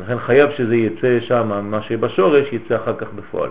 לכן 0.00 0.18
חייב 0.18 0.50
שזה 0.56 0.76
יצא 0.76 1.20
שם, 1.20 1.70
מה 1.70 1.82
שבשורש 1.82 2.52
יצא 2.52 2.76
אחר 2.76 2.96
כך 2.96 3.06
בפועל. 3.14 3.50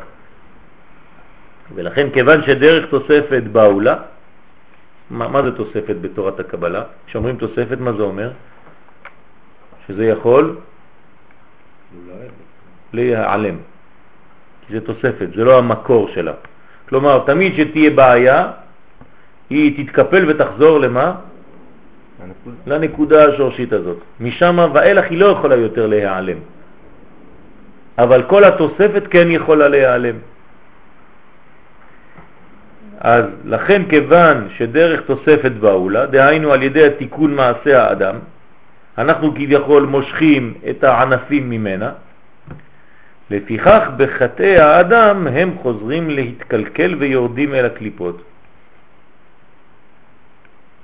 ולכן 1.76 2.10
כיוון 2.10 2.44
שדרך 2.44 2.90
תוספת 2.90 3.44
באו 3.52 3.80
לה, 3.80 3.96
מה, 5.10 5.28
מה 5.28 5.44
זה 5.44 5.52
תוספת 5.52 5.96
בתורת 6.02 6.40
הקבלה? 6.40 6.84
כשאומרים 7.08 7.38
תוספת, 7.38 7.78
מה 7.80 7.94
זה 7.94 8.04
אומר? 8.04 8.32
שזה 9.88 10.06
יכול 10.06 10.58
להיעלם, 12.94 13.58
זה 14.70 14.82
תוספת, 14.82 15.28
זה 15.36 15.44
לא 15.44 15.58
המקור 15.58 16.10
שלה. 16.14 16.34
כלומר, 16.90 17.24
תמיד 17.26 17.54
שתהיה 17.56 17.90
בעיה, 17.90 18.52
היא 19.50 19.86
תתקפל 19.86 20.30
ותחזור 20.30 20.80
למה? 20.80 21.16
לנקודה, 22.68 23.26
השורשית 23.26 23.74
הזאת. 23.74 23.98
משם 24.20 24.58
ואילך 24.74 25.06
היא 25.10 25.18
לא 25.18 25.26
יכולה 25.26 25.56
יותר 25.56 25.88
להיעלם. 25.88 26.38
אבל 27.98 28.24
כל 28.24 28.44
התוספת 28.44 29.04
כן 29.10 29.28
יכולה 29.32 29.68
להיעלם. 29.68 30.16
אז 33.00 33.26
לכן 33.46 33.82
כיוון 33.90 34.48
שדרך 34.58 35.02
תוספת 35.02 35.52
באולה, 35.52 36.06
דהיינו 36.06 36.52
על 36.52 36.64
ידי 36.64 36.86
התיקון 36.86 37.36
מעשה 37.36 37.84
האדם, 37.84 38.16
אנחנו 38.98 39.34
כביכול 39.36 39.84
מושכים 39.84 40.54
את 40.70 40.84
הענפים 40.84 41.50
ממנה, 41.50 41.92
לפיכך 43.30 43.90
בחטאי 43.98 44.58
האדם 44.58 45.28
הם 45.28 45.58
חוזרים 45.62 46.10
להתקלקל 46.10 46.96
ויורדים 47.00 47.54
אל 47.54 47.66
הקליפות. 47.66 48.22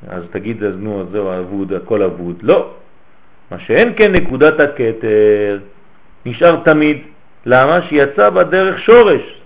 אז 0.07 0.23
תגיד, 0.31 0.63
אז 0.63 0.73
נו, 0.77 1.05
זהו 1.11 1.39
אבוד, 1.39 1.73
הכל 1.73 2.03
אבוד. 2.03 2.35
לא. 2.43 2.69
מה 3.51 3.59
שאין 3.59 3.93
כן 3.97 4.11
נקודת 4.11 4.59
הקטר 4.59 5.59
נשאר 6.25 6.55
תמיד. 6.63 6.97
למה? 7.45 7.81
שיצא 7.81 8.29
בדרך 8.29 8.79
שורש. 8.79 9.41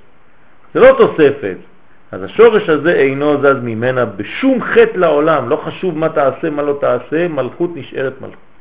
זה 0.74 0.80
לא 0.80 0.96
תוספת. 0.98 1.58
אז 2.12 2.24
השורש 2.24 2.70
הזה 2.70 2.92
אינו 2.94 3.38
זז 3.42 3.64
ממנה 3.64 4.06
בשום 4.06 4.64
חטא 4.64 4.98
לעולם, 4.98 5.50
לא 5.50 5.56
חשוב 5.56 5.98
מה 5.98 6.10
תעשה, 6.10 6.50
מה 6.50 6.62
לא 6.62 6.78
תעשה, 6.82 7.28
מלכות 7.28 7.72
נשארת 7.76 8.22
מלכות. 8.22 8.52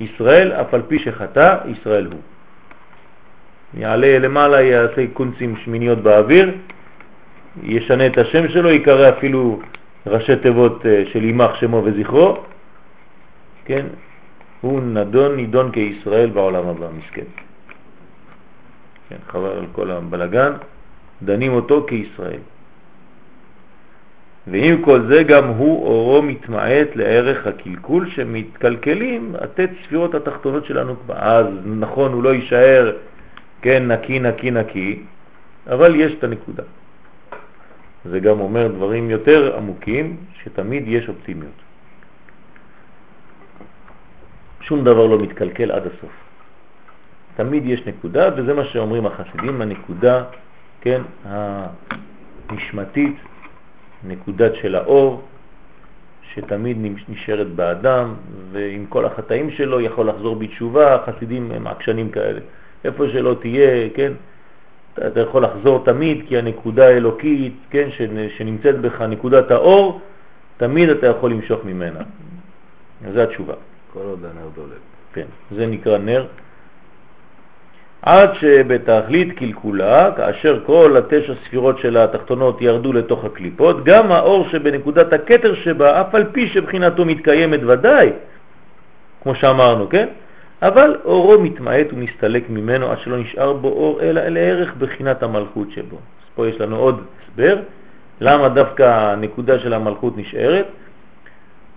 ישראל, 0.00 0.52
אף 0.52 0.74
על 0.74 0.82
פי 0.88 0.98
שחטא, 0.98 1.56
ישראל 1.66 2.06
הוא. 2.06 2.20
יעלה 3.74 4.18
למעלה, 4.18 4.62
יעשה 4.62 5.04
קונצים 5.12 5.56
שמיניות 5.64 5.98
באוויר, 5.98 6.50
ישנה 7.62 8.06
את 8.06 8.18
השם 8.18 8.48
שלו, 8.48 8.70
יקרא 8.70 9.08
אפילו 9.08 9.60
ראשי 10.06 10.36
תיבות 10.36 10.86
אה, 10.86 11.04
של 11.12 11.24
יימח 11.24 11.54
שמו 11.54 11.82
וזכרו, 11.84 12.38
כן, 13.64 13.86
הוא 14.60 14.80
נדון, 14.82 15.36
נידון 15.36 15.72
כישראל 15.72 16.30
בעולם 16.30 16.68
הבא, 16.68 16.86
מסכן. 16.98 17.28
כן, 19.08 19.16
חבל 19.28 19.50
על 19.50 19.66
כל 19.72 19.90
הבלגן, 19.90 20.52
דנים 21.22 21.52
אותו 21.52 21.86
כישראל. 21.88 22.40
ועם 24.46 24.82
כל 24.82 25.06
זה 25.08 25.22
גם 25.22 25.48
הוא 25.48 25.86
אורו 25.86 26.22
מתמעט 26.22 26.96
לערך 26.96 27.46
הקלקול 27.46 28.10
שמתקלקלים 28.10 29.34
התת 29.38 29.70
ספירות 29.84 30.14
התחתונות 30.14 30.64
של 30.64 30.78
הנוקבה. 30.78 31.14
אז 31.18 31.46
נכון, 31.64 32.12
הוא 32.12 32.22
לא 32.22 32.34
יישאר 32.34 32.96
כן 33.62 33.92
נקי 33.92 34.18
נקי 34.20 34.50
נקי, 34.50 35.02
אבל 35.66 35.96
יש 35.96 36.12
את 36.18 36.24
הנקודה. 36.24 36.62
זה 38.10 38.20
גם 38.20 38.40
אומר 38.40 38.68
דברים 38.68 39.10
יותר 39.10 39.56
עמוקים, 39.56 40.16
שתמיד 40.42 40.84
יש 40.88 41.08
אופטימיות. 41.08 41.58
שום 44.60 44.84
דבר 44.84 45.06
לא 45.06 45.18
מתקלקל 45.18 45.70
עד 45.70 45.82
הסוף. 45.86 46.12
תמיד 47.36 47.66
יש 47.66 47.86
נקודה, 47.86 48.28
וזה 48.36 48.54
מה 48.54 48.64
שאומרים 48.64 49.06
החסידים, 49.06 49.62
הנקודה, 49.62 50.24
כן, 50.80 51.02
הנשמתית, 52.48 53.16
נקודת 54.04 54.54
של 54.54 54.74
האור, 54.74 55.22
שתמיד 56.34 56.76
נשארת 57.08 57.46
באדם, 57.46 58.14
ועם 58.52 58.86
כל 58.86 59.04
החטאים 59.04 59.50
שלו 59.50 59.80
יכול 59.80 60.08
לחזור 60.08 60.36
בתשובה, 60.36 60.94
החסידים 60.94 61.50
הם 61.52 61.66
עקשנים 61.66 62.10
כאלה. 62.10 62.40
איפה 62.84 63.08
שלא 63.08 63.36
תהיה, 63.40 63.88
כן, 63.94 64.12
אתה 65.06 65.20
יכול 65.20 65.44
לחזור 65.44 65.84
תמיד, 65.84 66.24
כי 66.28 66.38
הנקודה 66.38 66.86
האלוקית, 66.88 67.52
כן, 67.70 67.88
שנמצאת 68.36 68.80
בך, 68.80 69.00
נקודת 69.00 69.50
האור, 69.50 70.00
תמיד 70.56 70.88
אתה 70.88 71.06
יכול 71.06 71.30
למשוך 71.30 71.64
ממנה. 71.64 72.00
זו 73.14 73.20
התשובה. 73.20 73.54
כל 73.92 74.00
עוד 74.00 74.24
הנר 74.24 74.48
דולק. 74.54 74.78
כן, 75.12 75.26
זה 75.50 75.66
נקרא 75.66 75.98
נר. 75.98 76.26
עד 78.02 78.34
שבתכלית 78.34 79.38
קלקולה, 79.38 80.10
כאשר 80.16 80.60
כל 80.66 80.96
התשע 80.96 81.34
ספירות 81.44 81.78
של 81.78 81.96
התחתונות 81.96 82.62
ירדו 82.62 82.92
לתוך 82.92 83.24
הקליפות, 83.24 83.84
גם 83.84 84.12
האור 84.12 84.48
שבנקודת 84.48 85.12
הקטר 85.12 85.54
שבה, 85.54 86.00
אף 86.00 86.14
על 86.14 86.24
פי 86.32 86.46
שבחינתו 86.46 87.04
מתקיימת 87.04 87.60
ודאי, 87.66 88.12
כמו 89.22 89.34
שאמרנו, 89.34 89.88
כן? 89.88 90.08
אבל 90.62 90.96
אורו 91.04 91.40
מתמעט 91.40 91.86
ומסתלק 91.92 92.50
ממנו 92.50 92.90
עד 92.90 92.98
שלא 92.98 93.18
נשאר 93.18 93.52
בו 93.52 93.68
אור 93.68 94.00
אלא 94.02 94.28
לערך 94.28 94.74
בחינת 94.78 95.22
המלכות 95.22 95.70
שבו. 95.70 95.96
אז 95.96 96.28
פה 96.34 96.48
יש 96.48 96.60
לנו 96.60 96.76
עוד 96.76 97.04
הסבר, 97.22 97.58
למה 98.20 98.48
דווקא 98.48 98.82
הנקודה 98.82 99.58
של 99.58 99.72
המלכות 99.72 100.16
נשארת. 100.16 100.66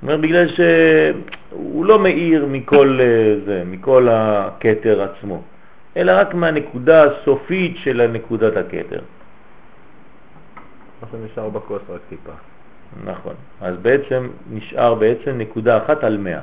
אומר 0.02 0.18
בגלל 0.18 0.48
שהוא 0.48 1.86
לא 1.86 2.00
מאיר 2.00 2.46
מכל 2.46 3.00
אה, 3.02 3.36
זה, 3.46 3.64
מכל 3.66 4.08
הקטר 4.12 5.02
עצמו, 5.02 5.42
אלא 5.98 6.12
רק 6.16 6.34
מהנקודה 6.34 7.04
הסופית 7.04 7.78
של 7.78 8.08
נקודת 8.08 8.58
הקטר. 8.58 9.00
מה 11.02 11.08
שנשאר 11.12 11.50
בכוס 11.50 11.82
רק 11.90 12.02
טיפה. 12.10 12.32
נכון, 13.06 13.34
אז 13.62 13.76
בעצם 13.82 14.30
נשאר 14.52 14.96
בעצם 14.96 15.38
נקודה 15.38 15.78
אחת 15.78 16.04
על 16.04 16.18
מאה. 16.18 16.42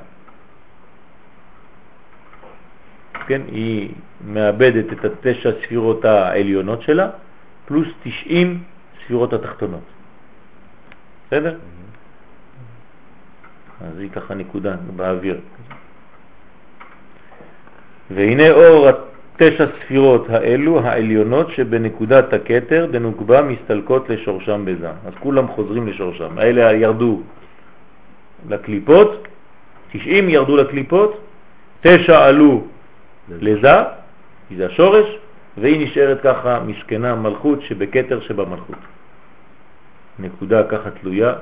כן, 3.26 3.40
היא 3.52 3.90
מאבדת 4.26 4.92
את 4.92 5.04
התשע 5.04 5.50
ספירות 5.62 6.04
העליונות 6.04 6.82
שלה, 6.82 7.10
פלוס 7.66 7.88
90 8.02 8.62
ספירות 9.04 9.32
התחתונות. 9.32 9.80
בסדר? 11.26 11.58
אז 13.80 13.98
היא 13.98 14.10
ככה 14.10 14.34
נקודה 14.34 14.76
באוויר. 14.96 15.40
והנה 18.10 18.50
אור 18.50 18.88
התשע 18.88 19.66
ספירות 19.80 20.30
האלו 20.30 20.80
העליונות 20.80 21.50
שבנקודת 21.50 22.32
הקטר 22.32 22.86
דנוקבה 22.90 23.42
מסתלקות 23.42 24.08
לשורשם 24.10 24.64
בזה. 24.64 24.88
אז 24.88 25.12
כולם 25.20 25.48
חוזרים 25.48 25.88
לשורשם. 25.88 26.38
האלה 26.38 26.72
ירדו 26.72 27.20
לקליפות, 28.48 29.28
90 29.92 30.28
ירדו 30.28 30.56
לקליפות, 30.56 31.20
תשע 31.80 32.24
עלו 32.24 32.64
לזה, 33.28 33.74
כי 34.48 34.56
זה 34.56 34.66
השורש, 34.66 35.18
והיא 35.58 35.86
נשארת 35.86 36.20
ככה 36.22 36.60
מסכנה 36.66 37.14
מלכות 37.14 37.62
שבקטר 37.62 38.20
שבמלכות. 38.20 38.78
נקודה 40.18 40.62
ככה 40.64 40.90
תלויה, 40.90 41.34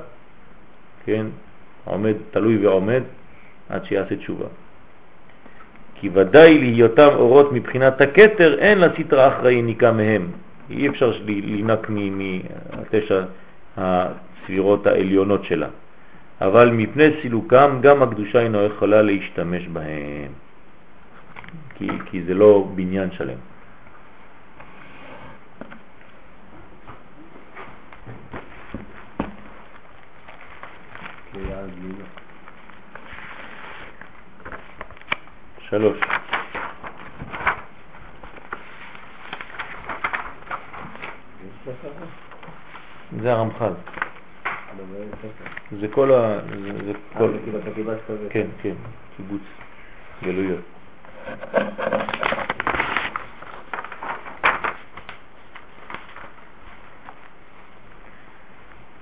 כן, 1.05 1.25
עומד, 1.85 2.13
תלוי 2.31 2.67
ועומד 2.67 3.03
עד 3.69 3.85
שיעשה 3.85 4.15
תשובה. 4.15 4.45
כי 5.95 6.09
ודאי 6.13 6.57
להיותם 6.57 7.09
אורות 7.15 7.51
מבחינת 7.51 8.01
הקטר, 8.01 8.59
אין 8.59 8.77
לסתרה 8.79 9.27
אחראי 9.27 9.61
ניקה 9.61 9.91
מהם. 9.91 10.27
אי 10.69 10.89
אפשר 10.89 11.13
לנק 11.27 11.89
מהתשע 11.89 13.23
הספירות 13.77 14.87
העליונות 14.87 15.43
שלה. 15.45 15.67
אבל 16.41 16.69
מפני 16.71 17.09
סילוקם 17.21 17.79
גם 17.81 18.03
הקדושה 18.03 18.39
אינו 18.39 18.63
יכולה 18.63 19.01
להשתמש 19.01 19.67
בהם, 19.67 20.31
כי, 21.75 21.87
כי 22.05 22.23
זה 22.23 22.33
לא 22.33 22.67
בניין 22.75 23.11
שלם. 23.11 23.37
שלוש. 35.69 35.97
זה 43.21 43.33
הרמח"ל. 43.33 43.73
זה 45.79 45.87
כל 45.87 46.13
ה... 46.13 46.39
זה 46.85 46.91
אה, 46.91 47.19
כל... 47.19 47.31
זה 47.31 47.37
כאילו. 47.73 47.91
כן, 48.29 48.47
כן, 48.61 48.73
קיבוץ 49.17 49.41
גלויות. 50.23 50.74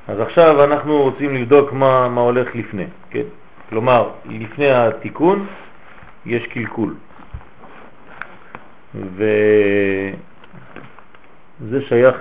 אז 0.07 0.19
עכשיו 0.19 0.63
אנחנו 0.63 1.01
רוצים 1.01 1.35
לבדוק 1.35 1.73
מה, 1.73 2.09
מה 2.09 2.21
הולך 2.21 2.55
לפני, 2.55 2.85
כן? 3.09 3.23
כלומר, 3.69 4.09
לפני 4.25 4.69
התיקון 4.71 5.47
יש 6.25 6.47
קלקול. 6.47 6.95
וזה 8.95 10.11
שייך 11.87 12.15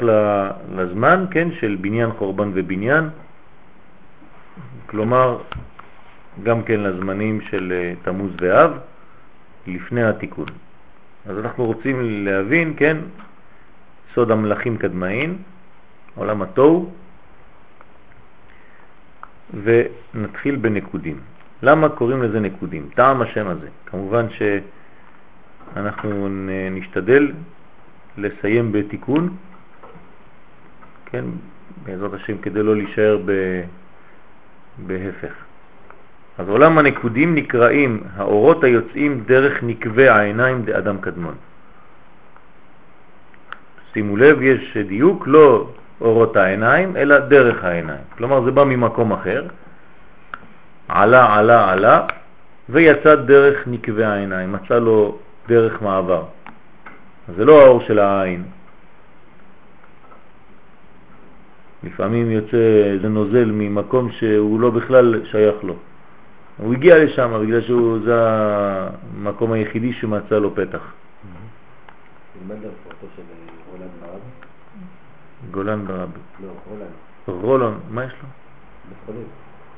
לזמן, 0.75 1.27
כן, 1.31 1.49
של 1.61 1.77
בניין, 1.81 2.11
חורבן 2.19 2.51
ובניין, 2.55 3.09
כלומר, 4.87 5.39
גם 6.43 6.63
כן 6.63 6.81
לזמנים 6.81 7.41
של 7.41 7.73
אה, 7.77 7.93
תמוז 8.03 8.31
ואב, 8.41 8.71
לפני 9.67 10.05
התיקון. 10.05 10.47
אז 11.27 11.39
אנחנו 11.39 11.65
רוצים 11.65 12.25
להבין, 12.25 12.75
כן, 12.77 12.97
סוד 14.15 14.31
המלאכים 14.31 14.77
קדמאין, 14.77 15.37
עולם 16.15 16.43
התוהו, 16.43 16.93
ונתחיל 19.63 20.57
בנקודים. 20.57 21.21
למה 21.63 21.89
קוראים 21.89 22.23
לזה 22.23 22.41
נקודים? 22.41 22.89
טעם 22.95 23.23
השם 23.23 23.49
הזה. 23.49 23.69
כמובן 23.87 24.27
שאנחנו 25.75 26.29
נשתדל 26.71 27.33
לסיים 28.19 28.73
בתיקון, 28.73 29.37
כן, 31.07 31.25
בעזרת 31.85 32.15
השם, 32.15 32.39
כדי 32.39 32.63
לא 32.63 32.77
להישאר 32.77 33.19
ב... 33.25 33.33
בהפך. 34.87 35.33
אז 36.39 36.49
עולם 36.49 36.79
הנקודים 36.79 37.35
נקראים 37.35 38.03
האורות 38.17 38.65
היוצאים 38.65 39.25
דרך 39.27 39.63
נקבי 39.63 40.09
העיניים 40.09 40.63
דאדם 40.63 40.99
קדמון. 41.01 41.35
שימו 43.93 44.17
לב, 44.17 44.43
יש 44.43 44.77
דיוק, 44.77 45.25
לא 45.27 45.69
אורות 46.01 46.37
העיניים, 46.37 46.97
אלא 46.97 47.19
דרך 47.19 47.65
העיניים. 47.65 48.05
כלומר, 48.17 48.45
זה 48.45 48.51
בא 48.51 48.65
ממקום 48.65 49.13
אחר, 49.13 49.47
עלה, 50.89 51.35
עלה, 51.35 51.73
עלה, 51.73 52.07
ויצא 52.69 53.15
דרך 53.15 53.59
נקבי 53.67 54.05
העיניים, 54.05 54.53
מצא 54.53 54.79
לו 54.79 55.19
דרך 55.49 55.83
מעבר. 55.83 56.25
זה 57.37 57.45
לא 57.45 57.63
האור 57.63 57.81
של 57.81 57.99
העין. 57.99 58.43
לפעמים 61.85 62.31
יוצא 62.31 62.57
איזה 62.93 63.09
נוזל 63.09 63.51
ממקום 63.53 64.13
שהוא 64.13 64.61
לא 64.61 64.71
בכלל 64.71 65.21
שייך 65.31 65.65
לו. 65.65 65.77
הוא 66.57 66.75
הגיע 66.75 67.05
לשם 67.05 67.41
בגלל 67.43 67.61
שזה 67.61 68.15
המקום 68.17 69.53
היחידי 69.53 69.93
שמצא 69.93 70.39
לו 70.39 70.55
פתח. 70.55 70.95
רולנד 73.71 73.91
ברב. 74.01 74.21
גולן 75.51 75.87
ברבי. 75.87 76.21
לא, 76.41 76.53
רולנד. 76.67 76.89
רולון, 77.27 77.81
מה 77.91 78.05
יש 78.05 78.13
לו? 78.23 78.29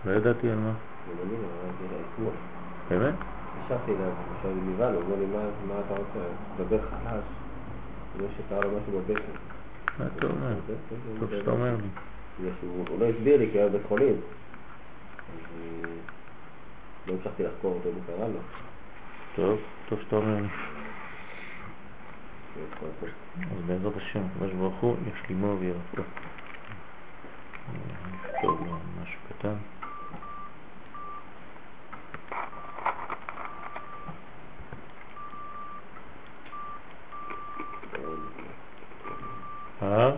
לא 0.04 0.16
ידעתי 0.16 0.50
על 0.50 0.58
מה. 0.58 0.74
זה. 2.88 2.94
באמת? 2.98 3.14
ישבתי 3.64 3.90
אליו, 3.90 4.12
עכשיו 4.36 4.50
נבהל, 4.66 4.94
הוא 4.94 5.02
אומר 5.04 5.16
לי, 5.16 5.26
"מה- 5.26 5.80
אתה 5.86 5.94
רוצה? 5.94 6.18
דבר 6.56 6.78
חלש. 6.82 7.24
לא 8.20 8.26
שקרה 8.36 8.60
לו 8.62 8.68
משהו 8.68 9.00
בבטן. 9.00 9.32
מה 9.98 10.06
אתה 10.06 10.26
אומר? 10.26 10.54
טוב 11.20 11.30
שאתה 11.30 11.50
אומר 11.50 11.76
לי. 11.82 11.88
שהוא 12.60 12.86
הוא 12.88 13.00
לא 13.00 13.06
הסביר 13.06 13.36
לי 13.36 13.48
כי 13.52 13.58
היה 13.58 13.68
בבית 13.68 13.82
חולים. 13.88 14.16
לא 17.06 17.12
המשכתי 17.12 17.42
לחקור 17.42 17.74
אותו 17.74 17.88
אם 17.88 17.94
קרה 18.06 18.28
לו. 18.28 18.38
טוב, 19.36 19.58
טוב 19.88 20.00
שאתה 20.00 20.16
אומר 20.16 20.40
לי. 20.40 20.48
אז 23.50 23.62
בעזרת 23.66 23.96
השם, 23.96 24.20
הקדוש 24.24 24.52
ברוך 24.52 24.80
הוא 24.80 24.96
ישלימו 25.06 25.56
וירפאו. 25.60 26.02
נכתוב 28.24 28.66
לו 28.66 28.76
משהו 29.02 29.20
קטן. 29.28 29.54
אה? 39.82 40.10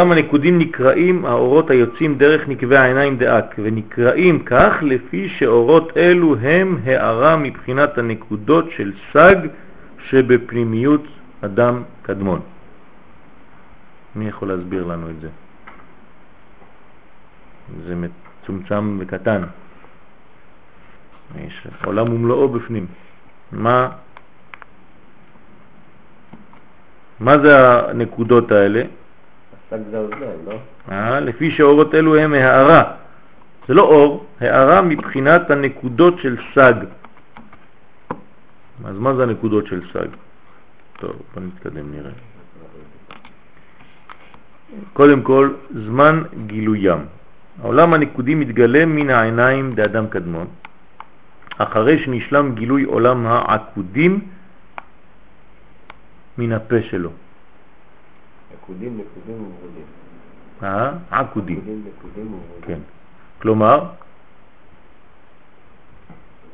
אנחנו 0.00 0.08
בטט. 0.08 0.08
אז 0.08 0.08
עולם 0.08 0.12
הנקודים 0.12 0.58
נקראים 0.58 1.26
האורות 1.26 1.70
היוצאים 1.70 2.18
דרך 2.18 2.48
נקבי 2.48 2.76
העיניים 2.76 3.18
דאק, 3.18 3.54
ונקראים 3.58 4.44
כך 4.44 4.72
לפי 4.82 5.28
שאורות 5.28 5.96
אלו 5.96 6.36
הם 6.36 6.78
הערה 6.84 7.36
מבחינת 7.36 7.98
הנקודות 7.98 8.70
של 8.76 8.92
סג 9.12 9.36
שבפנימיות 10.08 11.04
אדם 11.40 11.82
קדמון. 12.02 12.40
מי 14.16 14.28
יכול 14.28 14.48
להסביר 14.48 14.84
לנו 14.84 15.10
את 15.10 15.20
זה? 15.20 15.28
זה 17.86 17.94
מצומצם 17.94 18.98
וקטן. 19.00 19.42
יש 21.38 21.66
עולם 21.84 22.12
ומלואו 22.12 22.48
בפנים. 22.48 22.86
מה, 23.52 23.88
מה 27.20 27.38
זה 27.38 27.52
הנקודות 27.90 28.52
האלה? 28.52 28.82
לפי 31.20 31.50
שהאורות 31.50 31.94
אלו 31.94 32.16
הם 32.16 32.32
הערה. 32.32 32.92
זה 33.68 33.74
לא 33.74 33.82
אור, 33.82 34.26
הערה 34.40 34.82
מבחינת 34.82 35.50
הנקודות 35.50 36.18
של 36.18 36.36
סג. 36.54 36.74
אז 38.84 38.96
מה 38.98 39.14
זה 39.14 39.22
הנקודות 39.22 39.66
של 39.66 39.80
סג? 39.92 40.08
טוב, 40.98 41.12
בוא 41.34 41.42
נתקדם 41.42 41.92
נראה. 41.92 42.10
קודם 44.92 45.22
כל, 45.22 45.54
זמן 45.74 46.22
גילוים. 46.46 46.98
העולם 47.62 47.94
הנקודי 47.94 48.34
מתגלה 48.34 48.86
מן 48.86 49.10
העיניים 49.10 49.74
דאדם 49.74 50.06
קדמון, 50.06 50.46
אחרי 51.58 51.98
שנשלם 52.04 52.54
גילוי 52.54 52.82
עולם 52.84 53.26
העקודים 53.26 54.20
מן 56.38 56.52
הפה 56.52 56.82
שלו. 56.90 57.10
נקודים, 58.70 58.98
נקודים 58.98 59.36
ומרודים. 59.36 59.84
אה? 60.62 60.92
עקודים. 61.10 61.56
נקודים, 61.56 61.84
נקודים 61.86 62.26
ומרודים. 62.26 62.62
כן. 62.66 62.78
כלומר, 63.42 63.84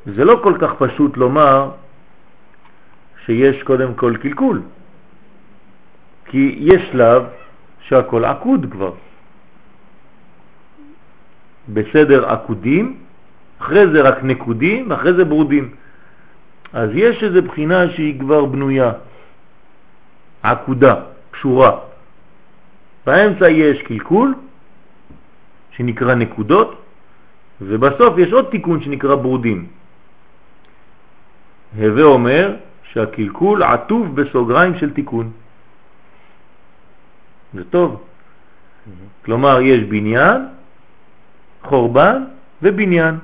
זה 0.06 0.24
לא 0.24 0.40
כל 0.42 0.54
כך 0.60 0.70
פשוט 0.78 1.16
לומר 1.16 1.70
שיש 3.24 3.62
קודם 3.62 3.94
כל 3.94 4.16
קלקול. 4.22 4.62
כי 6.24 6.56
יש 6.58 6.82
שלב 6.92 7.22
שהכל 7.80 8.24
עקוד 8.24 8.66
כבר. 8.70 8.92
בסדר 11.68 12.28
עקודים, 12.28 12.96
אחרי 13.58 13.92
זה 13.92 14.00
רק 14.02 14.24
נקודים, 14.24 14.92
אחרי 14.92 15.12
זה 15.14 15.24
ברודים. 15.24 15.74
אז 16.72 16.90
יש 16.94 17.22
איזו 17.22 17.42
בחינה 17.42 17.90
שהיא 17.90 18.20
כבר 18.20 18.44
בנויה, 18.44 18.92
עקודה, 20.42 20.94
קשורה. 21.30 21.95
באמצע 23.06 23.48
יש 23.48 23.82
קלקול, 23.82 24.34
שנקרא 25.70 26.14
נקודות, 26.14 26.82
ובסוף 27.60 28.18
יש 28.18 28.32
עוד 28.32 28.46
תיקון 28.50 28.82
שנקרא 28.82 29.14
ברודים. 29.14 29.66
הווה 31.78 32.02
אומר 32.02 32.56
שהקלקול 32.92 33.62
עטוב 33.62 34.20
בסוגריים 34.20 34.78
של 34.78 34.90
תיקון. 34.92 35.30
זה 37.54 37.64
טוב. 37.64 38.02
כלומר, 39.24 39.60
יש 39.60 39.80
בניין, 39.84 40.46
חורבן 41.62 42.24
ובניין. 42.62 43.18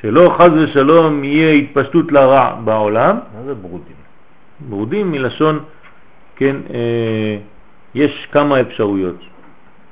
שלא 0.00 0.34
חז 0.38 0.52
ושלום 0.52 1.24
יהיה 1.24 1.52
התפשטות 1.52 2.12
לרע 2.12 2.54
בעולם. 2.64 3.18
מה 3.34 3.42
זה 3.44 3.54
ברודים? 3.54 3.96
ברודים 4.68 5.12
מלשון, 5.12 5.64
כן, 6.36 6.56
אה, 6.70 7.38
יש 7.94 8.28
כמה 8.32 8.60
אפשרויות. 8.60 9.20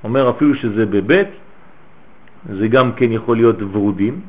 אומר 0.04 0.30
אפילו 0.30 0.54
שזה 0.54 0.86
בבית, 0.86 1.28
זה 2.48 2.68
גם 2.68 2.92
כן 2.92 3.12
יכול 3.12 3.36
להיות 3.36 3.56
ורודים, 3.62 4.20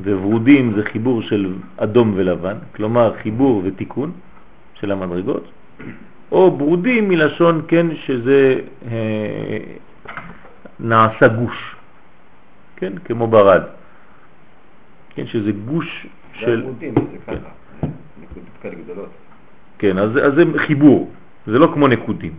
וורודים 0.00 0.72
זה 0.76 0.84
חיבור 0.84 1.22
של 1.22 1.54
אדום 1.76 2.12
ולבן, 2.16 2.56
כלומר 2.76 3.16
חיבור 3.22 3.62
ותיקון 3.64 4.12
של 4.74 4.92
המדרגות, 4.92 5.44
או 6.32 6.50
ברודים 6.50 7.08
מלשון 7.08 7.62
כן 7.68 7.86
שזה 7.96 8.60
אה, 8.90 9.58
נעשה 10.80 11.28
גוש, 11.28 11.76
כן, 12.76 12.92
כמו 13.04 13.26
ברד, 13.26 13.62
כן, 15.10 15.26
שזה 15.26 15.52
גוש 15.52 16.06
זה 16.06 16.40
של... 16.40 16.66
זה 16.80 16.90
ככה, 17.26 17.34
נקודות 18.22 18.56
כאלה 18.62 18.74
גדולות. 18.74 19.10
כן, 19.78 19.98
אז, 19.98 20.10
אז 20.16 20.32
זה 20.34 20.44
חיבור, 20.58 21.10
זה 21.46 21.58
לא 21.58 21.70
כמו 21.74 21.88
נקודים. 21.88 22.34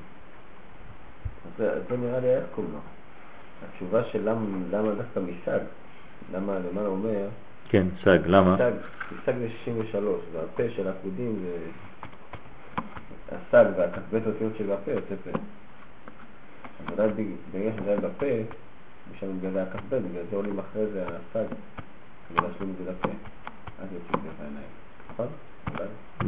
זה 1.57 1.81
זה 1.89 1.97
נראה 1.97 2.19
לי 2.19 2.27
איך 2.35 2.43
קוראים 2.55 2.73
לו. 2.73 2.79
התשובה 3.69 4.03
של 4.03 4.29
למה 4.29 4.41
למה 4.71 4.91
דווקא 4.95 5.19
מסג, 5.19 5.59
למה 6.33 6.59
למעלה 6.71 6.87
אומר, 6.87 7.27
כן, 7.69 7.87
סג, 8.03 8.19
למה? 8.25 8.55
מסג 9.11 9.37
זה 9.37 9.47
63, 9.63 10.21
והפה 10.33 10.63
של 10.75 10.87
העקודים 10.87 11.35
זה... 11.43 11.57
הסג 13.31 13.65
והכ"ב 13.77 14.15
אותיות 14.27 14.53
של 14.57 14.71
הפה 14.71 14.91
יוצא 14.91 15.15
פה. 15.23 15.37
בג- 16.95 17.11
בגלל 17.53 17.71
שזה 17.79 17.89
היה 17.91 17.99
בפה, 17.99 18.25
משם 19.15 19.35
מתגלה 19.35 19.63
הכ"ב, 19.63 19.95
בגלל 19.95 20.23
זה 20.29 20.35
עולים 20.35 20.59
אחרי 20.59 20.85
זה 20.93 21.05
הסג, 21.07 21.45
כדי 22.29 22.47
להשלים 22.47 22.73
את 22.79 22.85
זה 22.85 22.91
לפה. 22.91 23.09
אז 23.81 23.87
יוצאים 23.93 24.23
דרך 24.23 24.39
העיניים. 24.41 24.67
נכון? 25.13 25.27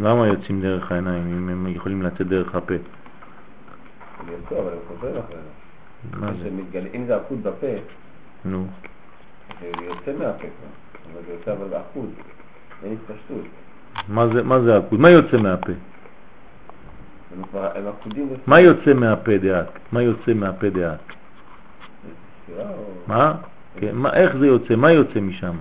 למה 0.02 0.28
יוצאים 0.28 0.62
דרך 0.62 0.92
העיניים 0.92 1.28
אם 1.28 1.50
הם 1.50 1.68
יכולים 1.68 2.02
לצאת 2.02 2.28
דרך 2.28 2.56
הפה? 2.56 2.74
הם 2.74 4.26
יצאו, 4.46 4.60
אבל 4.62 4.72
הם 4.72 4.78
חוזרים 4.88 5.16
אחרי 5.18 5.36
זה. 5.36 6.18
מה 6.20 6.34
זה? 6.34 6.50
שמתגלה- 6.50 6.90
אם 6.94 7.06
זה 7.06 7.16
עקוד 7.16 7.44
בפה, 7.44 7.68
נו, 8.46 8.68
זה 9.62 9.68
יוצא 9.86 10.12
מהפה 10.20 10.48
אבל 11.14 11.22
זה 11.28 11.34
יוצא 11.34 11.52
אבל 11.52 11.68
בעקוד, 11.68 12.10
אין 12.84 12.94
התפשטות. 12.94 13.46
מה 14.44 14.60
זה, 14.62 14.78
עקוד? 14.78 15.00
מה 15.00 15.10
יוצא 15.10 15.38
מהפה? 15.38 15.72
מה 18.48 18.60
יוצא 18.60 18.94
מהפה 18.94 19.38
דעת? 19.38 19.68
מה 19.92 20.02
יוצא 20.02 20.34
מהפה 20.34 20.70
דעת? 20.70 21.00
כן, 23.80 23.96
מה, 23.96 24.14
איך 24.14 24.36
זה 24.38 24.48
יוצא? 24.48 24.76
מה 24.76 24.92
יוצא 24.92 25.20
משם? 25.20 25.56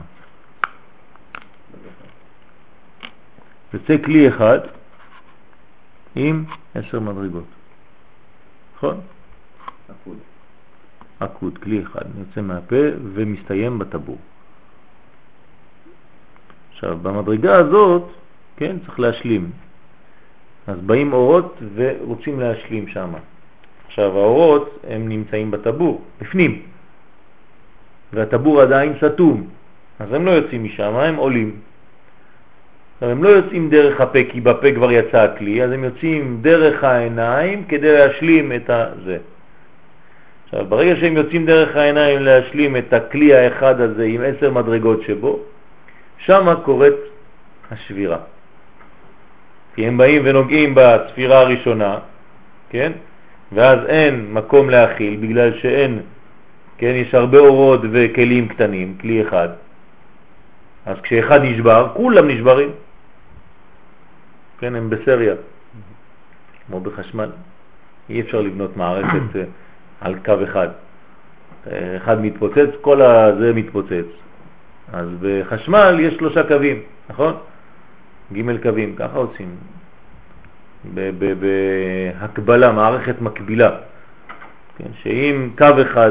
יוצא 3.74 3.96
כלי 4.04 4.28
אחד 4.28 4.58
עם 6.14 6.44
עשר 6.74 7.00
מדרגות. 7.00 7.44
נכון? 8.76 9.00
עקוד. 9.88 10.16
עקוד, 11.20 11.58
כלי 11.58 11.82
אחד, 11.82 12.04
יוצא 12.18 12.40
מהפה 12.40 12.76
ומסתיים 13.14 13.78
בטבור. 13.78 14.18
עכשיו, 16.72 16.98
במדרגה 17.02 17.56
הזאת, 17.56 18.02
כן, 18.56 18.76
צריך 18.86 19.00
להשלים. 19.00 19.50
אז 20.66 20.78
באים 20.80 21.12
אורות 21.12 21.56
ורוצים 21.74 22.40
להשלים 22.40 22.88
שם. 22.88 23.12
עכשיו, 23.86 24.18
האורות 24.18 24.78
הם 24.88 25.08
נמצאים 25.08 25.50
בטבור, 25.50 26.04
בפנים, 26.20 26.62
והטבור 28.12 28.60
עדיין 28.60 28.92
סתום, 28.98 29.48
אז 29.98 30.12
הם 30.12 30.26
לא 30.26 30.30
יוצאים 30.30 30.64
משם, 30.64 30.94
הם 30.94 31.16
עולים. 31.16 31.60
הם 33.10 33.24
לא 33.24 33.28
יוצאים 33.28 33.70
דרך 33.70 34.00
הפה, 34.00 34.18
כי 34.30 34.40
בפה 34.40 34.72
כבר 34.74 34.92
יצא 34.92 35.20
הכלי, 35.20 35.62
אז 35.62 35.72
הם 35.72 35.84
יוצאים 35.84 36.38
דרך 36.40 36.84
העיניים 36.84 37.64
כדי 37.64 37.92
להשלים 37.92 38.52
את 38.52 38.70
זה. 39.04 39.18
עכשיו, 40.44 40.66
ברגע 40.68 40.96
שהם 40.96 41.16
יוצאים 41.16 41.46
דרך 41.46 41.76
העיניים 41.76 42.22
להשלים 42.22 42.76
את 42.76 42.92
הכלי 42.92 43.34
האחד 43.34 43.80
הזה 43.80 44.04
עם 44.04 44.20
עשר 44.24 44.50
מדרגות 44.50 45.02
שבו, 45.02 45.38
שם 46.18 46.54
קורית 46.64 46.94
השבירה. 47.70 48.18
כי 49.74 49.86
הם 49.86 49.96
באים 49.96 50.22
ונוגעים 50.24 50.74
בספירה 50.76 51.40
הראשונה, 51.40 51.98
כן? 52.70 52.92
ואז 53.52 53.78
אין 53.86 54.26
מקום 54.32 54.70
להכיל 54.70 55.16
בגלל 55.16 55.58
שאין, 55.58 56.00
כן? 56.78 56.92
יש 56.94 57.14
הרבה 57.14 57.38
אורות 57.38 57.80
וכלים 57.92 58.48
קטנים, 58.48 58.94
כלי 59.00 59.22
אחד. 59.22 59.48
אז 60.86 60.96
כשאחד 61.02 61.40
נשבר, 61.42 61.88
כולם 61.94 62.28
נשברים. 62.28 62.70
כן, 64.62 64.74
הם 64.74 64.90
בסריה, 64.90 65.34
כמו 66.66 66.80
בחשמל. 66.80 67.30
אי 68.10 68.20
אפשר 68.20 68.40
לבנות 68.40 68.76
מערכת 68.76 69.36
אה, 69.36 69.42
על 70.00 70.14
קו 70.24 70.34
אחד. 70.44 70.68
אה, 71.66 71.96
אחד 71.96 72.20
מתפוצץ, 72.20 72.68
כל 72.80 73.02
הזה 73.02 73.52
מתפוצץ. 73.52 74.06
אז 74.92 75.08
בחשמל 75.20 75.96
יש 76.00 76.14
שלושה 76.14 76.42
קווים, 76.48 76.82
נכון? 77.10 77.34
ג' 78.32 78.62
קווים, 78.62 78.96
ככה 78.96 79.18
עושים. 79.18 79.56
בהקבלה, 80.94 82.72
מערכת 82.72 83.20
מקבילה. 83.20 83.70
כן, 84.78 84.90
שאם 85.02 85.50
קו 85.58 85.82
אחד 85.82 86.10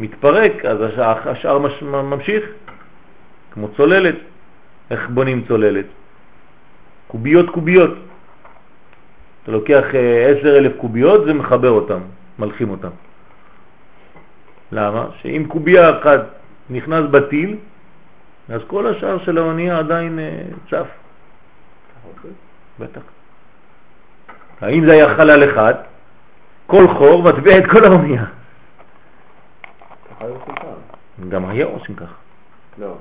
מתפרק, 0.00 0.64
אז 0.64 0.80
השאר, 0.80 1.30
השאר 1.30 1.58
מש, 1.58 1.82
ממשיך, 1.82 2.44
כמו 3.52 3.68
צוללת. 3.68 4.16
איך 4.90 5.08
בונים 5.10 5.44
צוללת? 5.48 5.99
קוביות 7.10 7.50
קוביות. 7.50 7.90
אתה 9.42 9.52
לוקח 9.52 9.84
אה, 9.94 10.26
עשר 10.26 10.58
אלף 10.58 10.72
קוביות 10.76 11.20
ומחבר 11.26 11.70
אותם, 11.70 12.00
מלחים 12.38 12.70
אותם. 12.70 12.90
למה? 14.72 15.06
שאם 15.22 15.44
קוביה 15.48 15.98
אחת 15.98 16.20
נכנס 16.70 17.10
בטיל, 17.10 17.56
אז 18.48 18.60
כל 18.66 18.86
השאר 18.86 19.18
של 19.24 19.38
האונייה 19.38 19.78
עדיין 19.78 20.18
אה, 20.18 20.42
צף. 20.70 20.86
בטח. 22.78 23.00
האם 24.60 24.86
זה 24.86 24.92
היה 24.92 25.14
חלל 25.16 25.50
אחד, 25.50 25.74
כל 26.66 26.88
חור 26.88 27.22
מטבע 27.22 27.58
את 27.58 27.64
כל 27.70 27.84
האונייה. 27.84 28.24
גם 31.28 31.48
היום 31.48 31.72
עושים 31.72 31.94
ככה. 31.94 32.14
לא, 32.78 32.94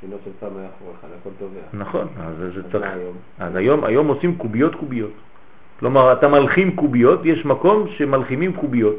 השינו 0.00 0.16
של 0.24 0.30
חור 0.78 0.94
אחד, 1.00 1.08
הכל 1.20 1.30
טובע. 1.38 1.60
נכון, 1.72 2.08
אז 2.20 2.34
זה 2.54 2.62
צריך... 2.72 2.84
אז 3.38 3.56
היום, 3.56 3.84
היום 3.84 4.08
עושים 4.08 4.36
קוביות 4.36 4.74
קוביות. 4.74 5.12
כלומר, 5.78 6.12
אתה 6.12 6.28
מלחים 6.28 6.76
קוביות, 6.76 7.20
יש 7.24 7.44
מקום 7.44 7.88
שמלחימים 7.88 8.52
קוביות. 8.52 8.96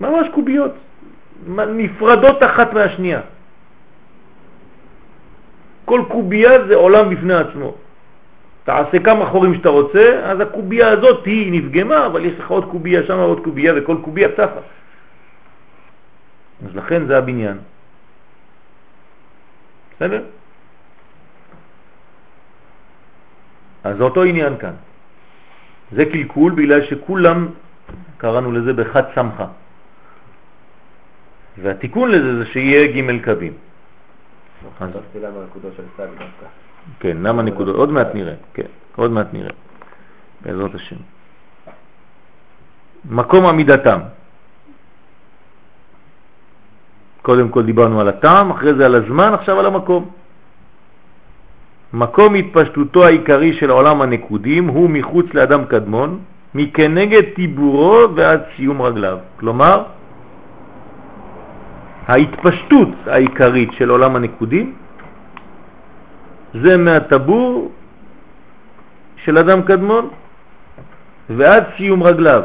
ממש 0.00 0.26
קוביות, 0.34 0.72
נפרדות 1.76 2.42
אחת 2.42 2.72
מהשנייה. 2.72 3.20
כל 5.84 6.02
קובייה 6.08 6.66
זה 6.66 6.74
עולם 6.74 7.10
בפני 7.10 7.34
עצמו. 7.34 7.74
תעשה 8.64 8.98
כמה 8.98 9.26
חורים 9.26 9.54
שאתה 9.54 9.68
רוצה, 9.68 10.20
אז 10.24 10.40
הקובייה 10.40 10.88
הזאת 10.88 11.26
היא 11.26 11.52
נפגמה, 11.52 12.06
אבל 12.06 12.24
יש 12.24 12.38
לך 12.38 12.50
עוד 12.50 12.64
קובייה 12.70 13.02
שם 13.02 13.18
עוד 13.18 13.40
קובייה, 13.44 13.72
וכל 13.76 13.96
קובייה 14.02 14.28
צפה. 14.32 14.62
אז 16.66 16.76
לכן 16.76 17.06
זה 17.06 17.18
הבניין. 17.18 17.58
בסדר? 20.02 20.22
אז 23.84 23.96
זה 23.96 24.02
אותו 24.02 24.22
עניין 24.22 24.58
כאן. 24.58 24.74
זה 25.92 26.04
קלקול 26.04 26.52
בגלל 26.52 26.84
שכולם, 26.86 27.48
קראנו 28.18 28.52
לזה 28.52 28.72
בחד 28.72 29.02
סמכה. 29.14 29.46
והתיקון 31.62 32.10
לזה 32.10 32.38
זה 32.38 32.46
שיהיה 32.50 32.92
ג' 32.92 33.24
קווים. 33.24 33.52
אז- 34.80 34.90
דווקא. 36.18 36.46
כן, 37.00 37.16
למה 37.22 37.42
נקודות? 37.42 37.76
עוד 37.76 37.90
מעט 37.90 38.14
נראה, 38.14 38.34
כן, 38.54 38.70
עוד 38.96 39.10
מעט 39.10 39.26
נראה, 39.32 39.54
בעזרת 40.42 40.74
השם. 40.74 40.96
מקום 43.04 43.46
עמידתם. 43.46 44.00
קודם 47.22 47.48
כל 47.48 47.62
דיברנו 47.62 48.00
על 48.00 48.08
הטעם, 48.08 48.50
אחרי 48.50 48.74
זה 48.74 48.86
על 48.86 48.94
הזמן, 48.94 49.34
עכשיו 49.34 49.60
על 49.60 49.66
המקום. 49.66 50.10
מקום 51.92 52.34
התפשטותו 52.34 53.04
העיקרי 53.04 53.52
של 53.52 53.70
העולם 53.70 54.02
הנקודים 54.02 54.68
הוא 54.68 54.90
מחוץ 54.90 55.26
לאדם 55.34 55.64
קדמון, 55.64 56.18
מכנגד 56.54 57.22
טיבורו 57.34 58.14
ועד 58.14 58.40
סיום 58.56 58.82
רגליו. 58.82 59.18
כלומר, 59.40 59.84
ההתפשטות 62.08 62.88
העיקרית 63.06 63.72
של 63.72 63.90
עולם 63.90 64.16
הנקודים 64.16 64.74
זה 66.54 66.76
מהטבור 66.76 67.70
של 69.24 69.38
אדם 69.38 69.62
קדמון 69.62 70.08
ועד 71.30 71.64
סיום 71.76 72.02
רגליו. 72.02 72.42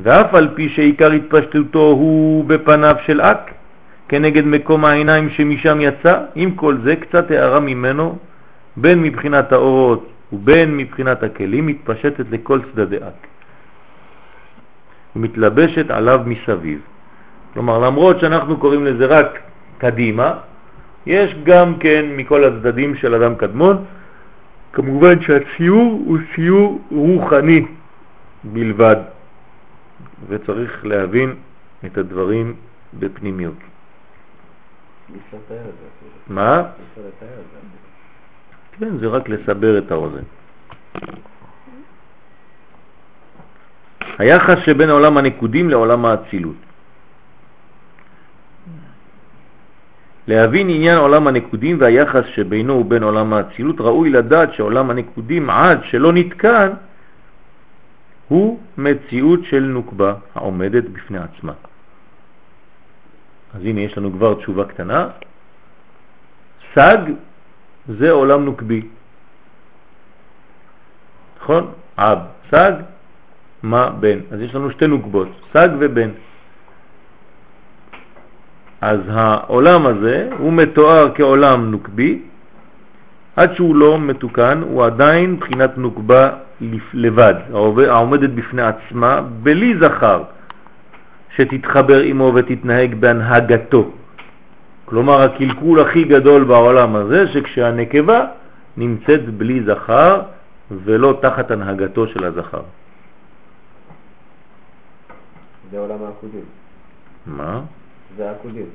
ואף 0.00 0.34
על 0.34 0.48
פי 0.54 0.68
שעיקר 0.68 1.10
התפשטותו 1.10 1.78
הוא 1.78 2.44
בפניו 2.44 2.96
של 3.06 3.20
אק, 3.20 3.50
כנגד 4.08 4.44
מקום 4.44 4.84
העיניים 4.84 5.30
שמשם 5.30 5.78
יצא, 5.80 6.20
עם 6.34 6.50
כל 6.50 6.76
זה 6.84 6.96
קצת 6.96 7.30
הערה 7.30 7.60
ממנו, 7.60 8.18
בין 8.76 9.02
מבחינת 9.02 9.52
האורות 9.52 10.08
ובין 10.32 10.76
מבחינת 10.76 11.22
הכלים, 11.22 11.66
מתפשטת 11.66 12.24
לכל 12.30 12.60
צדדי 12.72 12.96
אק 12.96 13.26
ומתלבשת 15.16 15.90
עליו 15.90 16.20
מסביב. 16.26 16.80
כלומר, 17.54 17.78
למרות 17.78 18.20
שאנחנו 18.20 18.56
קוראים 18.56 18.84
לזה 18.84 19.06
רק 19.06 19.38
קדימה, 19.78 20.34
יש 21.06 21.34
גם 21.44 21.74
כן 21.80 22.04
מכל 22.16 22.44
הצדדים 22.44 22.94
של 22.94 23.14
אדם 23.14 23.34
קדמון, 23.34 23.84
כמובן 24.72 25.20
שהציור 25.20 26.02
הוא 26.06 26.18
ציור 26.34 26.80
רוחני 26.90 27.64
בלבד, 28.44 28.96
וצריך 30.28 30.84
להבין 30.84 31.34
את 31.86 31.98
הדברים 31.98 32.54
בפנימיות. 32.98 33.58
מה? 36.26 36.62
כן, 38.78 38.98
זה 38.98 39.06
רק 39.06 39.28
לסבר 39.28 39.78
את 39.78 39.90
האוזן. 39.90 40.22
היחס 44.18 44.58
שבין 44.64 44.90
עולם 44.90 45.16
הנקודים 45.16 45.70
לעולם 45.70 46.04
האצילות. 46.04 46.56
להבין 50.28 50.68
עניין 50.68 50.98
עולם 50.98 51.26
הנקודים 51.26 51.76
והיחס 51.80 52.24
שבינו 52.34 52.74
ובין 52.74 53.02
עולם 53.02 53.32
האצילות, 53.32 53.80
ראוי 53.80 54.10
לדעת 54.10 54.54
שעולם 54.54 54.90
הנקודים 54.90 55.50
עד 55.50 55.78
שלא 55.84 56.12
נתקן 56.12 56.70
הוא 58.28 58.60
מציאות 58.78 59.40
של 59.44 59.60
נוקבה 59.60 60.14
העומדת 60.34 60.84
בפני 60.84 61.18
עצמה. 61.18 61.52
אז 63.54 63.60
הנה 63.64 63.80
יש 63.80 63.98
לנו 63.98 64.12
כבר 64.12 64.34
תשובה 64.34 64.64
קטנה. 64.64 65.08
סג 66.74 66.98
זה 67.88 68.10
עולם 68.10 68.44
נוקבי. 68.44 68.82
נכון? 71.40 71.72
אב, 71.98 72.18
סג, 72.50 72.72
מה, 73.62 73.90
בן. 73.90 74.18
אז 74.30 74.40
יש 74.40 74.54
לנו 74.54 74.70
שתי 74.70 74.86
נוקבות, 74.86 75.28
סג 75.52 75.68
ובן. 75.78 76.10
אז 78.80 79.00
העולם 79.08 79.86
הזה 79.86 80.28
הוא 80.38 80.52
מתואר 80.52 81.14
כעולם 81.14 81.70
נוקבי, 81.70 82.22
עד 83.36 83.54
שהוא 83.54 83.76
לא 83.76 83.98
מתוקן, 83.98 84.62
הוא 84.62 84.84
עדיין 84.84 85.36
בחינת 85.36 85.78
נוקבה 85.78 86.30
לבד, 86.94 87.34
העומדת 87.88 88.30
בפני 88.30 88.62
עצמה, 88.62 89.20
בלי 89.42 89.74
זכר 89.80 90.22
שתתחבר 91.36 92.00
עמו 92.00 92.32
ותתנהג 92.34 92.94
בהנהגתו. 92.94 93.90
כלומר, 94.84 95.22
הקלקול 95.22 95.80
הכי 95.80 96.04
גדול 96.04 96.44
בעולם 96.44 96.96
הזה, 96.96 97.28
שכשהנקבה 97.28 98.26
נמצאת 98.76 99.28
בלי 99.28 99.62
זכר 99.66 100.22
ולא 100.70 101.18
תחת 101.22 101.50
הנהגתו 101.50 102.06
של 102.06 102.24
הזכר. 102.24 102.62
זה 105.70 105.78
עולם 105.78 105.98
העקודים. 106.04 106.44
מה? 107.26 107.60
זה 108.16 108.28
העקודים. 108.28 108.66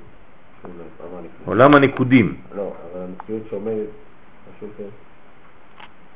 עולם 1.46 1.76
הנקודים. 1.76 2.36
לא, 2.56 2.74
אבל 2.94 3.02
המציאות 3.04 3.42
שעומדת. 3.50 4.11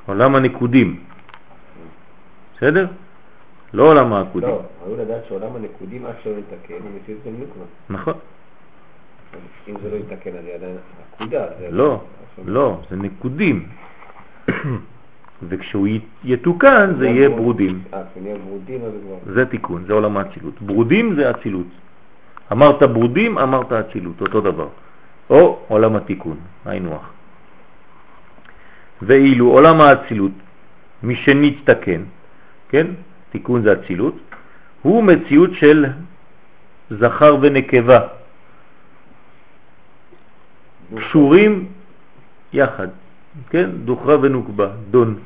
עולם 0.05 0.35
הנקודים. 0.35 0.99
בסדר? 2.57 2.87
לא 3.73 3.83
עולם 3.83 4.13
העקודים. 4.13 4.49
לא, 4.49 4.61
ראוי 4.85 4.97
לדעת 4.97 5.21
שעולם 5.27 5.55
הנקודים 5.55 6.05
עד 6.05 6.13
שלא 6.23 6.33
יתקן 6.33 6.73
הוא 6.73 6.91
מציאות 7.01 7.21
של 7.23 7.29
נוקמה. 7.29 7.63
נכון. 7.89 8.13
אם 9.67 9.73
זה 9.83 9.89
לא 9.91 9.95
יתקן 9.95 10.29
אז 10.37 10.43
זה 10.45 10.51
עדיין 10.55 10.77
נקודה. 11.15 11.45
לא, 11.69 12.01
לא, 12.45 12.79
זה 12.89 12.95
נקודים. 12.95 13.67
וכשהוא 15.49 15.87
יתוקן 16.23 16.93
זה 16.99 17.07
יהיה 17.07 17.29
ברודים. 17.29 17.83
אה. 17.93 18.03
זה 19.25 19.45
תיקון, 19.45 19.83
זה 19.87 19.93
עולם 19.93 20.17
האצילות. 20.17 20.61
ברודים 20.61 21.15
זה 21.15 21.31
אצילות. 21.31 21.67
אמרת 22.51 22.83
ברודים, 22.83 23.37
אמרת 23.37 23.71
אצילות, 23.71 24.21
אותו 24.21 24.41
דבר. 24.41 24.67
או 25.29 25.59
עולם 25.67 25.95
התיקון, 25.95 26.37
היינו 26.65 26.95
הך. 26.95 27.09
ואילו 29.01 29.47
עולם 29.47 29.81
האצילות, 29.81 30.31
מי 31.03 31.15
שנתתקן, 31.15 32.01
כן, 32.69 32.87
תיקון 33.31 33.61
זה 33.61 33.73
אצילות, 33.73 34.15
הוא 34.81 35.03
מציאות 35.03 35.49
של 35.53 35.85
זכר 36.89 37.37
ונקבה, 37.41 37.99
קשורים 40.95 41.65
יחד, 42.53 42.87
כן, 43.49 43.69
דוחרה 43.85 44.15
ונוקבה, 44.21 44.69
דון. 44.91 45.19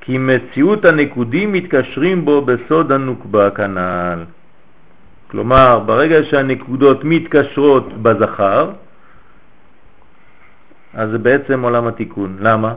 כי 0.00 0.18
מציאות 0.18 0.84
הנקודים 0.84 1.52
מתקשרים 1.52 2.24
בו 2.24 2.42
בסוד 2.42 2.92
הנוקבה 2.92 3.50
כנ"ל. 3.50 4.24
כלומר, 5.30 5.78
ברגע 5.86 6.24
שהנקודות 6.30 7.04
מתקשרות 7.04 8.02
בזכר, 8.02 8.70
אז 10.94 11.10
זה 11.10 11.18
בעצם 11.18 11.62
עולם 11.62 11.86
התיקון. 11.86 12.36
למה? 12.40 12.74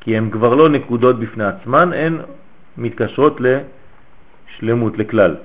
כי 0.00 0.16
הן 0.16 0.30
כבר 0.30 0.54
לא 0.54 0.68
נקודות 0.68 1.18
בפני 1.18 1.44
עצמן, 1.44 1.92
הן 1.92 2.18
מתקשרות 2.76 3.40
לשלמות, 3.40 4.98
לכלל. 4.98 5.36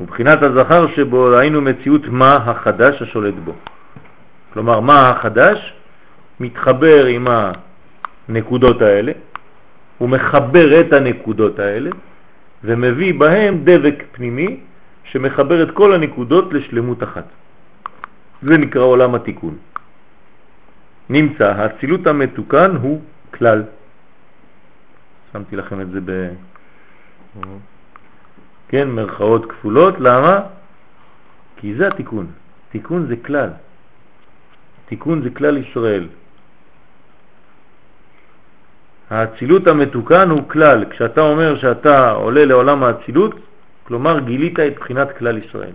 ובחינת 0.00 0.42
הזכר 0.42 0.86
שבו 0.96 1.36
היינו 1.36 1.60
מציאות 1.60 2.02
מה 2.08 2.36
החדש 2.36 3.02
השולט 3.02 3.34
בו. 3.44 3.52
כלומר, 4.52 4.80
מה 4.80 5.10
החדש? 5.10 5.74
מתחבר 6.40 7.06
עם 7.06 7.26
הנקודות 8.28 8.82
האלה, 8.82 9.12
הוא 9.98 10.08
מחבר 10.08 10.80
את 10.80 10.92
הנקודות 10.92 11.58
האלה 11.58 11.90
ומביא 12.64 13.14
בהם 13.14 13.64
דבק 13.64 14.02
פנימי 14.12 14.60
שמחבר 15.04 15.62
את 15.62 15.70
כל 15.70 15.94
הנקודות 15.94 16.52
לשלמות 16.52 17.02
אחת. 17.02 17.24
זה 18.44 18.58
נקרא 18.58 18.82
עולם 18.82 19.14
התיקון. 19.14 19.56
נמצא, 21.08 21.52
האצילות 21.52 22.06
המתוקן 22.06 22.76
הוא 22.76 23.00
כלל. 23.34 23.62
שמתי 25.32 25.56
לכם 25.56 25.80
את 25.80 25.90
זה 25.90 26.00
ב... 26.04 26.10
כן, 28.68 28.88
מרכאות 28.88 29.50
כפולות, 29.50 29.94
למה? 30.00 30.40
כי 31.56 31.74
זה 31.74 31.88
התיקון. 31.88 32.26
תיקון 32.70 33.06
זה 33.06 33.16
כלל. 33.16 33.50
תיקון 34.86 35.22
זה 35.22 35.30
כלל 35.30 35.56
ישראל. 35.58 36.08
האצילות 39.10 39.66
המתוקן 39.66 40.30
הוא 40.30 40.48
כלל. 40.48 40.84
כשאתה 40.90 41.20
אומר 41.20 41.58
שאתה 41.58 42.10
עולה 42.10 42.44
לעולם 42.44 42.82
האצילות, 42.82 43.34
כלומר 43.84 44.20
גילית 44.20 44.60
את 44.60 44.74
בחינת 44.78 45.08
כלל 45.18 45.38
ישראל. 45.38 45.72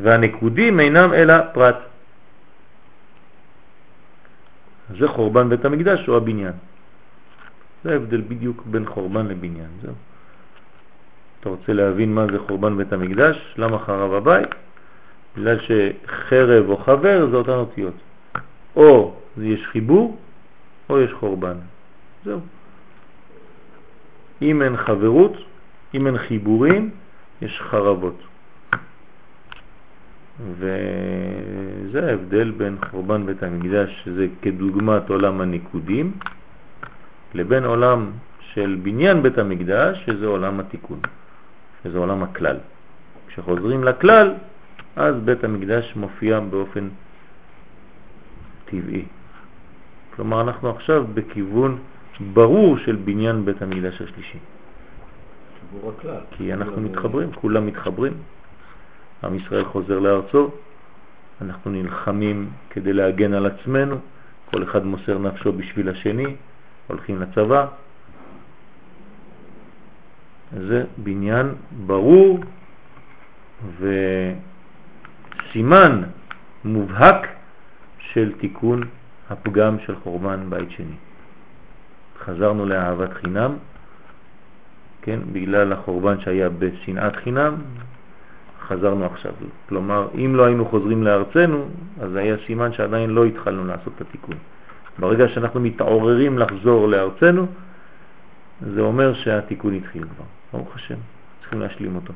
והנקודים 0.00 0.80
אינם 0.80 1.12
אלא 1.14 1.34
פרט. 1.52 1.76
זה 4.98 5.08
חורבן 5.08 5.48
בית 5.48 5.64
המקדש 5.64 6.08
או 6.08 6.16
הבניין. 6.16 6.52
זה 7.84 7.92
ההבדל 7.92 8.20
בדיוק 8.28 8.62
בין 8.66 8.86
חורבן 8.86 9.26
לבניין. 9.26 9.70
זהו. 9.82 9.94
אתה 11.40 11.48
רוצה 11.48 11.72
להבין 11.72 12.14
מה 12.14 12.26
זה 12.32 12.38
חורבן 12.38 12.76
בית 12.76 12.92
המקדש? 12.92 13.54
למה 13.58 13.78
חרב 13.78 14.12
הבית? 14.12 14.48
בגלל 15.36 15.58
שחרב 15.60 16.68
או 16.68 16.76
חבר 16.76 17.26
זה 17.30 17.36
אותן 17.36 17.52
אותיות. 17.52 17.94
או 18.76 19.14
יש 19.40 19.66
חיבור 19.66 20.16
או 20.90 21.00
יש 21.00 21.12
חורבן. 21.12 21.56
זהו. 22.24 22.40
אם 24.42 24.62
אין 24.62 24.76
חברות, 24.76 25.32
אם 25.94 26.06
אין 26.06 26.18
חיבורים, 26.18 26.90
יש 27.42 27.60
חרבות. 27.60 28.31
וזה 30.40 32.08
ההבדל 32.08 32.50
בין 32.50 32.76
חורבן 32.90 33.26
בית 33.26 33.42
המקדש, 33.42 34.02
שזה 34.04 34.26
כדוגמת 34.42 35.08
עולם 35.08 35.40
הניקודים, 35.40 36.12
לבין 37.34 37.64
עולם 37.64 38.10
של 38.40 38.78
בניין 38.82 39.22
בית 39.22 39.38
המקדש, 39.38 40.02
שזה 40.06 40.26
עולם 40.26 40.60
התיקון, 40.60 41.00
שזה 41.82 41.98
עולם 41.98 42.22
הכלל. 42.22 42.56
כשחוזרים 43.28 43.84
לכלל, 43.84 44.34
אז 44.96 45.14
בית 45.24 45.44
המקדש 45.44 45.96
מופיע 45.96 46.40
באופן 46.40 46.88
טבעי. 48.64 49.04
כלומר, 50.16 50.40
אנחנו 50.40 50.70
עכשיו 50.70 51.04
בכיוון 51.14 51.78
ברור 52.32 52.78
של 52.78 52.96
בניין 52.96 53.44
בית 53.44 53.62
המקדש 53.62 54.02
השלישי. 54.02 54.38
כי 56.30 56.52
אנחנו 56.52 56.80
מתחברים, 56.80 57.32
כולם 57.32 57.66
מתחברים. 57.66 58.12
עם 59.24 59.34
ישראל 59.34 59.64
חוזר 59.64 59.98
לארצו, 59.98 60.50
אנחנו 61.42 61.70
נלחמים 61.70 62.50
כדי 62.70 62.92
להגן 62.92 63.34
על 63.34 63.46
עצמנו, 63.46 63.96
כל 64.50 64.62
אחד 64.62 64.84
מוסר 64.86 65.18
נפשו 65.18 65.52
בשביל 65.52 65.88
השני, 65.88 66.36
הולכים 66.86 67.22
לצבא. 67.22 67.66
זה 70.58 70.84
בניין 70.98 71.54
ברור 71.86 72.40
וסימן 75.50 76.02
מובהק 76.64 77.26
של 77.98 78.32
תיקון 78.40 78.82
הפגם 79.30 79.76
של 79.86 79.96
חורבן 79.96 80.50
בית 80.50 80.70
שני. 80.70 80.96
חזרנו 82.24 82.66
לאהבת 82.66 83.12
חינם, 83.12 83.56
כן, 85.02 85.18
בגלל 85.32 85.72
החורבן 85.72 86.20
שהיה 86.20 86.48
בשנאת 86.48 87.16
חינם, 87.16 87.54
חזרנו 88.68 89.04
עכשיו. 89.04 89.32
כלומר, 89.68 90.08
אם 90.14 90.34
לא 90.36 90.44
היינו 90.44 90.64
חוזרים 90.64 91.02
לארצנו, 91.02 91.68
אז 92.00 92.16
היה 92.16 92.36
סימן 92.46 92.72
שעדיין 92.72 93.10
לא 93.10 93.24
התחלנו 93.24 93.64
לעשות 93.64 93.92
את 93.96 94.00
התיקון. 94.00 94.36
ברגע 94.98 95.28
שאנחנו 95.28 95.60
מתעוררים 95.60 96.38
לחזור 96.38 96.88
לארצנו, 96.88 97.46
זה 98.74 98.80
אומר 98.80 99.14
שהתיקון 99.14 99.74
התחיל 99.74 100.02
כבר. 100.02 100.24
ברוך 100.52 100.76
השם, 100.76 100.96
צריכים 101.40 101.60
להשלים 101.60 101.96
אותו. 101.96 102.12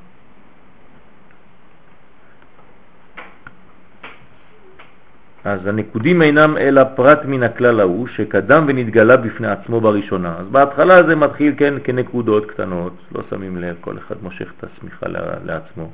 אז 5.46 5.66
הנקודים 5.66 6.22
אינם 6.22 6.56
אלא 6.56 6.82
פרט 6.96 7.18
מן 7.24 7.42
הכלל 7.42 7.80
ההוא 7.80 8.06
שקדם 8.06 8.64
ונתגלה 8.68 9.16
בפני 9.16 9.46
עצמו 9.46 9.80
בראשונה. 9.80 10.36
אז 10.38 10.46
בהתחלה 10.46 11.02
זה 11.02 11.16
מתחיל 11.16 11.54
כן 11.56 11.74
כנקודות 11.84 12.50
קטנות, 12.50 12.92
לא 13.14 13.22
שמים 13.30 13.56
לב, 13.56 13.76
כל 13.80 13.98
אחד 13.98 14.14
מושך 14.22 14.52
את 14.58 14.64
הסמיכה 14.64 15.06
לעצמו, 15.44 15.90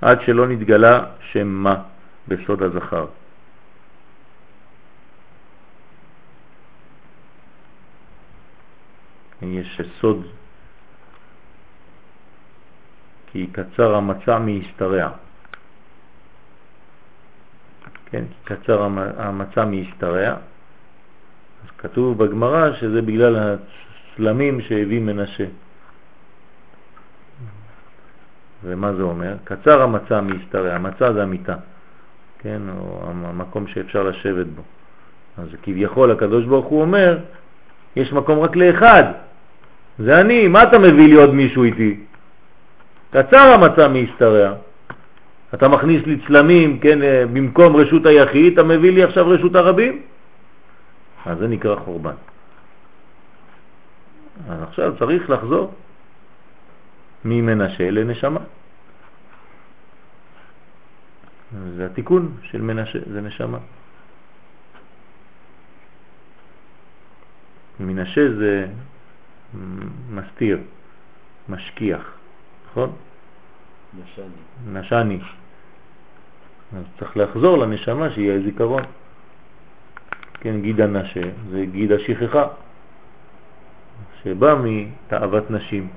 עד 0.00 0.18
שלא 0.26 0.48
נתגלה 0.48 1.04
שם 1.20 1.48
מה 1.48 1.82
בסוד 2.28 2.62
הזכר. 2.62 3.06
יש 9.42 9.80
סוד 10.00 10.26
כי 13.26 13.46
קצר 13.46 13.94
המצע 13.94 14.38
מהשתרע. 14.38 15.08
כן, 18.06 18.24
כי 18.24 18.54
קצר 18.54 18.82
המצע 19.16 19.64
מהשתרע. 19.64 20.30
אז 21.64 21.70
כתוב 21.78 22.24
בגמרא 22.24 22.74
שזה 22.80 23.02
בגלל 23.02 23.36
הצלמים 23.36 24.60
שהביא 24.60 25.00
מנשה. 25.00 25.44
ומה 28.64 28.94
זה 28.94 29.02
אומר? 29.02 29.34
קצר 29.44 29.82
המצע 29.82 30.20
מהשתרע, 30.20 30.74
המצע 30.74 31.12
זה 31.12 31.22
המיטה, 31.22 31.54
כן, 32.38 32.62
או 32.78 33.00
המקום 33.10 33.66
שאפשר 33.66 34.02
לשבת 34.02 34.46
בו. 34.46 34.62
אז 35.38 35.48
כביכול 35.62 36.10
הקדוש 36.10 36.44
ברוך 36.44 36.66
הוא 36.66 36.80
אומר, 36.80 37.18
יש 37.96 38.12
מקום 38.12 38.40
רק 38.40 38.56
לאחד, 38.56 39.04
זה 39.98 40.20
אני, 40.20 40.48
מה 40.48 40.62
אתה 40.62 40.78
מביא 40.78 41.06
לי 41.08 41.14
עוד 41.14 41.34
מישהו 41.34 41.64
איתי? 41.64 42.00
קצר 43.10 43.38
המצע 43.38 43.88
מהשתרע. 43.88 44.52
אתה 45.54 45.68
מכניס 45.68 46.06
לי 46.06 46.18
צלמים, 46.26 46.78
כן, 46.78 47.02
אה, 47.02 47.24
במקום 47.32 47.76
רשות 47.76 48.06
היחיד, 48.06 48.52
אתה 48.52 48.62
מביא 48.62 48.92
לי 48.92 49.02
עכשיו 49.02 49.28
רשות 49.28 49.54
הרבים. 49.54 50.02
אז 51.26 51.38
זה 51.38 51.48
נקרא 51.48 51.76
חורבן. 51.76 52.18
אז 54.50 54.62
עכשיו 54.62 54.92
צריך 54.98 55.30
לחזור 55.30 55.72
ממנשה 57.24 57.90
לנשמה. 57.90 58.40
זה 61.76 61.86
התיקון 61.86 62.36
של 62.42 62.62
מנשה, 62.62 62.98
זה 63.12 63.20
נשמה. 63.20 63.58
מנשה 67.80 68.34
זה 68.38 68.66
מסתיר, 70.10 70.58
משכיח, 71.48 72.12
נכון? 72.70 72.92
נשני. 74.02 74.24
נשני. 74.80 75.20
אז 76.76 76.84
צריך 76.98 77.16
לחזור 77.16 77.58
לנשמה 77.58 78.10
שיהיה 78.10 78.42
זיכרון. 78.42 78.82
כן, 80.40 80.60
גיד 80.60 80.80
הנשה 80.80 81.20
זה 81.50 81.64
גיד 81.72 81.92
השכחה, 81.92 82.46
שבא 84.22 84.54
מתאוות 84.64 85.50
נשים. 85.50 85.88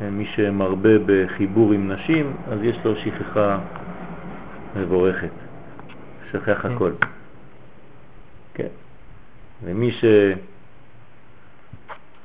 כן, 0.00 0.10
מי 0.10 0.26
שמרבה 0.26 0.90
בחיבור 1.06 1.72
עם 1.72 1.92
נשים, 1.92 2.36
אז 2.52 2.58
יש 2.62 2.76
לו 2.84 2.96
שכחה 2.96 3.58
מבורכת, 4.76 5.30
שכח 6.30 6.64
הכל. 6.64 6.92
כן. 8.54 8.68
ומי 9.62 9.90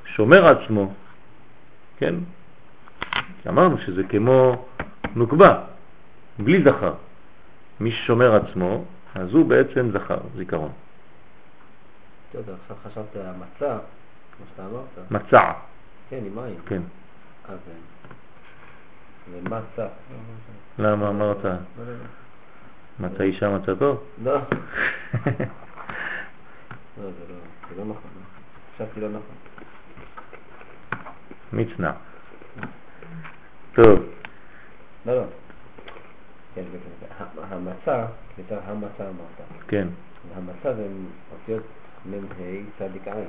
ששומר 0.06 0.46
עצמו, 0.46 0.92
כן, 1.96 2.14
אמרנו 3.48 3.78
שזה 3.78 4.02
כמו 4.04 4.66
נוקבה, 5.14 5.64
בלי 6.38 6.62
זכר. 6.62 6.94
מי 7.80 7.92
ששומר 7.92 8.34
עצמו, 8.34 8.84
אז 9.14 9.32
הוא 9.32 9.46
בעצם 9.46 9.90
זכר, 9.92 10.18
זיכרון. 10.36 10.72
בסדר, 12.30 12.54
עכשיו 12.62 12.76
חשבתי 12.84 13.18
על 13.18 13.26
המצע, 13.26 13.78
כמו 14.36 14.46
שאתה 14.50 14.66
אמרת. 14.66 15.10
מצע. 15.10 15.52
כן, 16.10 16.20
עם 16.26 16.34
מים. 16.34 16.54
כן. 16.66 16.82
מצע. 19.42 19.86
למה 20.78 21.08
אמרת? 21.08 21.44
מצא 23.00 23.22
אישה 23.22 23.58
מצא 23.58 23.74
טוב? 23.74 24.04
לא. 24.24 24.32
לא, 24.34 24.40
זה 26.96 27.24
לא, 27.28 27.34
זה 27.70 27.76
לא 27.78 27.84
נכון. 27.84 28.10
חשבתי 28.74 29.00
לא 29.00 29.08
נכון. 29.08 29.36
מצנע. 31.52 31.92
טוב. 33.74 33.98
לא, 35.06 35.14
לא. 35.16 35.24
כן. 36.54 36.62
המצע, 37.50 38.06
יותר 38.38 38.58
המצע 38.64 39.08
אמרת. 39.08 39.48
כן. 39.68 39.88
המצע 40.36 40.74
זה 40.74 40.88
אותיות 41.32 41.62
מ"ה 42.06 42.16
צדיק 42.78 43.08
עין. 43.08 43.28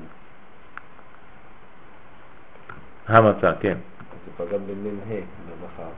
המצע, 3.07 3.53
כן. 3.59 3.78
זה 4.28 4.45
פגע 4.45 4.57
במ"ה, 4.57 5.15
במחר. 5.49 5.89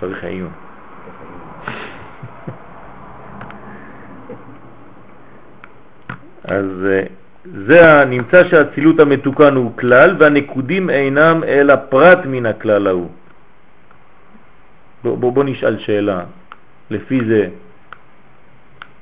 צריך 0.00 0.24
עיון. 0.24 0.50
אז 6.44 6.66
אה, 6.86 7.02
זה 7.66 8.04
נמצא 8.04 8.48
שהצילות 8.48 9.00
המתוקן 9.00 9.54
הוא 9.54 9.76
כלל 9.78 10.16
והנקודים 10.18 10.90
אינם 10.90 11.44
אלא 11.44 11.74
פרט 11.88 12.18
מן 12.26 12.46
הכלל 12.46 12.86
ההוא. 12.86 13.10
בוא, 15.02 15.18
בוא, 15.18 15.32
בוא 15.32 15.44
נשאל 15.44 15.78
שאלה, 15.78 16.24
לפי 16.90 17.20
זה, 17.28 17.48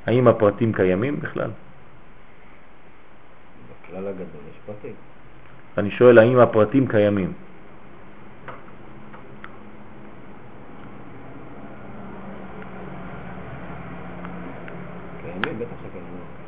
האם 0.07 0.29
הפרטים 0.29 0.73
קיימים 0.73 1.21
בכלל? 1.21 1.51
בכלל 3.83 4.09
הגדול 4.09 4.45
יש 4.51 4.59
פרטים. 4.67 5.14
אני 5.79 5.91
שואל 5.91 6.19
האם 6.19 6.39
הפרטים 6.39 6.89
קיימים. 6.89 7.33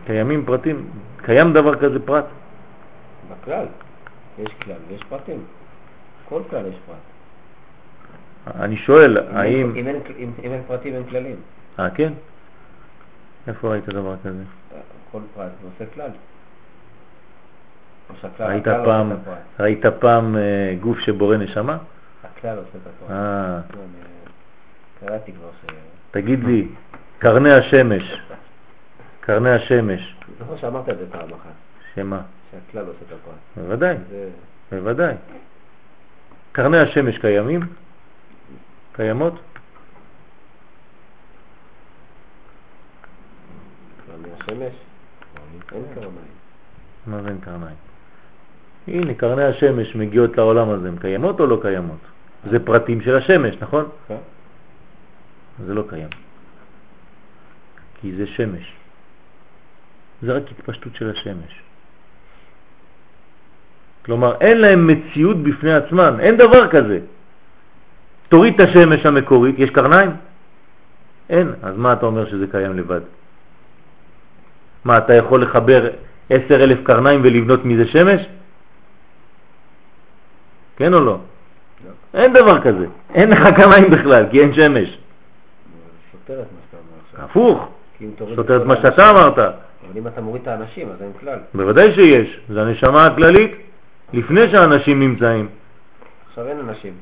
קיימים, 0.06 0.44
פרטים, 0.46 0.86
קיים 1.16 1.52
דבר 1.52 1.76
כזה 1.78 2.06
פרט. 2.06 2.24
בכלל, 3.30 3.66
יש 4.38 4.48
כלל 4.64 4.76
ויש 4.88 5.02
פרטים. 5.08 5.38
כל 6.28 6.42
כלל 6.50 6.66
יש 6.66 6.74
פרט. 6.86 6.96
אני 8.60 8.76
שואל, 8.76 9.18
אם 9.18 9.36
האם... 9.36 9.74
אין- 9.76 9.76
אם 9.76 9.86
אין- 9.86 10.00
אם- 10.18 10.30
אם 10.44 10.52
אין 10.52 10.62
פרטים 10.66 10.94
אין 10.94 11.04
כללים. 11.04 11.36
אה, 11.78 11.90
כן? 11.90 12.12
איפה 13.48 13.68
ראית 13.70 13.88
דבר 13.88 14.14
כזה? 14.24 14.42
כל 15.12 15.20
פרט 15.34 15.50
עושה 15.64 15.90
כלל. 15.94 16.10
ראית 18.40 18.64
פעם. 18.64 19.12
ראית 19.60 19.86
פעם 19.86 20.36
אה, 20.36 20.74
גוף 20.80 20.98
שבורא 20.98 21.36
נשמה? 21.36 21.78
הכלל 22.24 22.58
עושה 22.58 22.68
את 22.82 22.86
הפרט. 22.86 23.10
אה, 23.10 23.60
קראתי 25.00 25.32
כבר 25.32 25.50
ש... 25.62 25.70
תגיד 26.10 26.44
לי, 26.44 26.68
קרני 27.18 27.52
השמש, 27.52 28.20
קרני 29.20 29.50
השמש, 29.50 30.16
זוכר 30.38 30.56
שאמרת 30.56 30.88
את 30.88 30.98
זה 30.98 31.10
פעם 31.10 31.32
אחת, 31.32 31.50
שמה? 31.94 32.20
שהכלל 32.50 32.86
עושה 32.86 32.98
את 33.08 33.12
הפרט. 33.12 33.34
בוודאי. 33.56 33.96
בוודאי. 34.72 35.14
קרני 36.52 36.78
השמש 36.78 37.18
קיימים? 37.18 37.60
קיימות? 38.92 39.34
קרני 44.06 44.28
השמש? 44.34 44.74
אין 45.72 45.82
קרניים. 45.94 46.36
מה 47.06 47.22
זה 47.22 47.28
אין 47.28 47.38
קרניים? 47.40 47.76
הנה, 48.88 49.14
קרני 49.14 49.44
השמש 49.44 49.96
מגיעות 49.96 50.36
לעולם 50.36 50.70
הזה, 50.70 50.88
הן 50.88 50.96
קיימות 50.98 51.40
או 51.40 51.46
לא 51.46 51.58
קיימות? 51.62 51.98
זה 52.50 52.58
פרטים 52.58 53.00
של 53.00 53.16
השמש, 53.16 53.54
נכון? 53.60 53.88
כן. 54.08 54.16
זה 55.66 55.74
לא 55.74 55.84
קיים. 55.88 56.08
כי 58.00 58.12
זה 58.16 58.26
שמש. 58.26 58.72
זה 60.22 60.32
רק 60.32 60.42
התפשטות 60.50 60.94
של 60.94 61.10
השמש. 61.10 61.60
כלומר, 64.04 64.34
אין 64.40 64.58
להם 64.58 64.86
מציאות 64.86 65.42
בפני 65.42 65.74
עצמן, 65.74 66.20
אין 66.20 66.36
דבר 66.36 66.68
כזה. 66.68 67.00
תוריד 68.28 68.54
את 68.54 68.68
השמש 68.68 69.06
המקורית, 69.06 69.58
יש 69.58 69.70
קרניים? 69.70 70.10
אין. 71.30 71.52
אז 71.62 71.76
מה 71.76 71.92
אתה 71.92 72.06
אומר 72.06 72.26
שזה 72.26 72.46
קיים 72.46 72.78
לבד? 72.78 73.00
מה, 74.84 74.98
אתה 74.98 75.14
יכול 75.14 75.42
לחבר 75.42 75.88
עשר 76.30 76.64
אלף 76.64 76.78
קרניים 76.82 77.20
ולבנות 77.24 77.64
מזה 77.64 77.86
שמש? 77.86 78.20
כן 80.76 80.94
או 80.94 81.00
לא? 81.00 81.06
לא. 81.86 81.90
אין 82.14 82.32
דבר 82.32 82.60
כזה. 82.60 82.86
אין 83.14 83.30
לך 83.30 83.46
קרניים 83.56 83.90
בכלל, 83.90 84.24
כי 84.30 84.40
אין 84.40 84.54
שמש. 84.54 84.98
סותר 86.12 86.42
את 86.42 86.46
מה 86.52 86.58
שאתה 86.66 86.76
אומר 86.76 87.00
עכשיו. 87.06 87.24
הפוך, 87.24 87.68
סותר 88.36 88.62
את 88.62 88.66
מה 88.66 88.76
שאתה 88.76 89.10
אמרת. 89.10 89.38
אבל 89.38 89.98
אם 89.98 90.06
אתה 90.06 90.20
מוריד 90.20 90.42
את 90.42 90.48
האנשים, 90.48 90.88
אז 90.88 91.02
אין 91.02 91.12
כלל. 91.20 91.38
בוודאי 91.54 91.94
שיש, 91.94 92.40
זה 92.48 92.62
הנשמה 92.62 93.06
הכללית 93.06 93.52
לפני 94.12 94.50
שהאנשים 94.50 95.00
נמצאים. 95.00 95.48
עכשיו 96.28 96.46
אין 96.46 96.58
אנשים, 96.58 96.92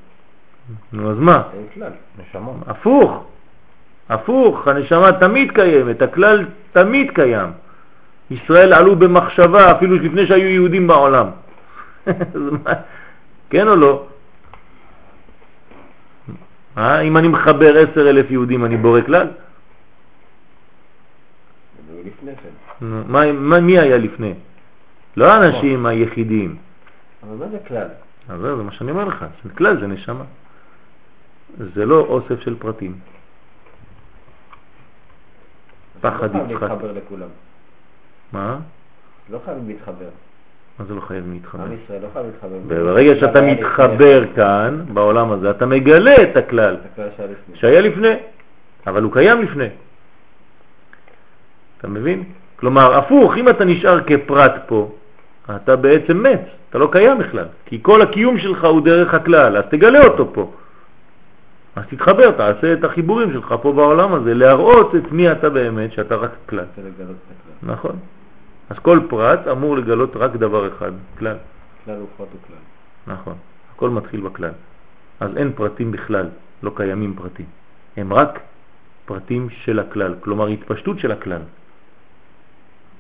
נו 0.93 1.11
אז 1.11 1.19
מה? 1.19 1.43
אין 1.55 1.67
כלל. 1.75 1.91
נשמות. 2.19 2.55
הפוך, 2.67 3.25
הפוך, 4.09 4.69
הנשמה 4.69 5.13
תמיד 5.13 5.51
קיימת, 5.53 6.03
הכלל 6.03 6.45
תמיד 6.73 7.11
קיים. 7.15 7.51
ישראל 8.31 8.73
עלו 8.73 8.97
במחשבה 8.97 9.73
אפילו 9.73 9.97
לפני 9.97 10.27
שהיו 10.27 10.49
יהודים 10.49 10.87
בעולם. 10.87 11.27
כן 13.55 13.69
או 13.69 13.77
לא? 13.77 14.07
אה? 16.79 17.01
אם 17.01 17.17
אני 17.17 17.29
מחבר 17.29 17.79
עשר 17.79 18.11
אלף 18.11 18.31
יהודים 18.31 18.65
אני 18.65 18.77
בורא 18.77 19.01
כלל? 19.01 19.29
כן. 22.31 22.51
מה, 22.81 23.33
מה, 23.33 23.61
מי 23.61 23.79
היה 23.79 23.99
לפני? 23.99 24.35
לא 25.17 25.33
האנשים 25.33 25.87
היחידים. 25.87 26.57
אבל 27.23 27.37
מה 27.37 27.49
זה 27.49 27.59
כלל? 27.69 27.89
אז 28.29 28.41
זה 28.41 28.55
מה 28.55 28.73
שאני 28.73 28.91
אומר 28.91 29.05
לך, 29.05 29.25
זה 29.45 29.51
כלל 29.51 29.81
זה 29.81 29.87
נשמה. 29.87 30.25
זה 31.75 31.87
לא 31.87 32.01
אוסף 32.01 32.41
של 32.41 32.59
פרטים. 32.59 32.99
פחד 36.01 36.35
לא 36.35 36.45
חייב 36.45 36.51
יצחק. 36.51 36.63
להתחבר 36.63 36.93
לכולם. 36.93 37.29
מה? 38.33 38.59
לא 39.31 39.39
חייבים 39.45 39.69
להתחבר. 39.69 40.11
מה 40.79 40.85
זה 40.85 40.95
לא 40.95 41.01
חייב 41.01 41.25
להתחבר? 41.33 41.63
עם 41.63 41.73
ישראל 41.85 42.03
לא 42.03 42.09
חייב 42.13 42.27
להתחבר. 42.27 42.59
ברגע 42.67 43.21
שאתה 43.21 43.41
מתחבר. 43.41 44.25
כאן, 44.35 44.81
בעולם 44.93 45.33
הזה, 45.33 45.51
אתה 45.51 45.67
מגלה 45.67 46.23
את 46.23 46.37
הכלל 46.37 46.77
שהיה 47.55 47.81
לפני. 47.81 48.15
אבל 48.87 49.03
הוא 49.03 49.13
קיים 49.13 49.43
לפני. 49.43 49.69
אתה 51.79 51.89
מבין? 51.89 52.23
כלומר, 52.57 52.99
הפוך, 52.99 53.37
אם 53.37 53.49
אתה 53.49 53.65
נשאר 53.65 54.01
כפרט 54.05 54.53
פה, 54.67 54.91
אתה 55.57 55.77
בעצם 55.77 56.23
מת, 56.23 56.41
אתה 56.71 56.79
לא 56.79 56.89
קיים 56.93 57.19
בכלל, 57.19 57.47
כי 57.67 57.79
כל 57.83 58.03
הקיום 58.03 58.39
שלך 58.39 58.65
הוא 58.65 58.81
דרך 58.81 59.15
הכלל, 59.15 59.57
אז 59.57 59.65
תגלה 59.71 60.05
אותו 60.05 60.31
פה. 60.33 60.53
אז 61.77 61.85
תתחבר, 61.89 62.31
תעשה 62.31 62.73
את 62.73 62.85
החיבורים 62.85 63.33
שלך 63.33 63.55
פה 63.63 63.73
בעולם 63.73 64.15
הזה, 64.15 64.35
להראות 64.35 64.95
את 64.95 65.13
מי 65.13 65.33
אתה 65.33 65.51
באמת, 65.51 65.93
שאתה 65.93 66.15
רק 66.17 66.31
כלל. 66.49 66.65
נכון. 67.63 67.97
אז 68.71 68.79
כל 68.79 69.01
פרט 69.11 69.47
אמור 69.47 69.77
לגלות 69.77 70.17
רק 70.17 70.33
דבר 70.33 70.69
אחד, 70.69 70.93
כלל. 71.19 71.37
כלל 71.85 71.99
הוא 71.99 72.09
פרט 72.17 72.29
הוא 72.33 72.41
כלל. 72.47 73.15
נכון. 73.15 73.35
הכל 73.75 73.91
מתחיל 73.91 74.21
בכלל. 74.21 74.53
אז 75.21 75.37
אין 75.37 75.53
פרטים 75.53 75.93
בכלל, 75.93 76.29
לא 76.63 76.73
קיימים 76.77 77.15
פרטים. 77.17 77.47
הם 77.97 78.13
רק 78.13 78.41
פרטים 79.05 79.51
של 79.51 79.79
הכלל, 79.79 80.15
כלומר 80.21 80.47
התפשטות 80.47 80.99
של 80.99 81.13
הכלל. 81.13 81.43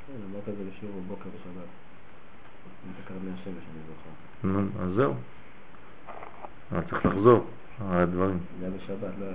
כן, 0.07 0.13
אמרת 0.31 0.49
את 0.49 0.55
זה 0.57 0.65
בשיעור 0.71 1.01
בבוקר 1.07 1.29
בשבת. 1.29 1.69
זוכר. 3.87 4.11
נו, 4.49 4.61
אז 4.83 4.91
זהו. 4.95 5.15
אבל 6.73 6.81
צריך 6.91 7.07
לחזור 7.07 7.47
על 7.91 7.99
הדברים. 7.99 8.39
זה 8.61 8.71
בשבת, 8.71 9.13
לא. 9.21 9.27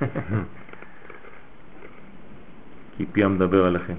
כי 2.96 3.06
פי 3.12 3.24
המדבר 3.24 3.64
עליכם. 3.64 3.94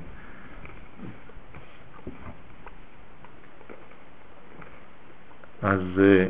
אז 5.63 5.79
אה, 5.99 6.25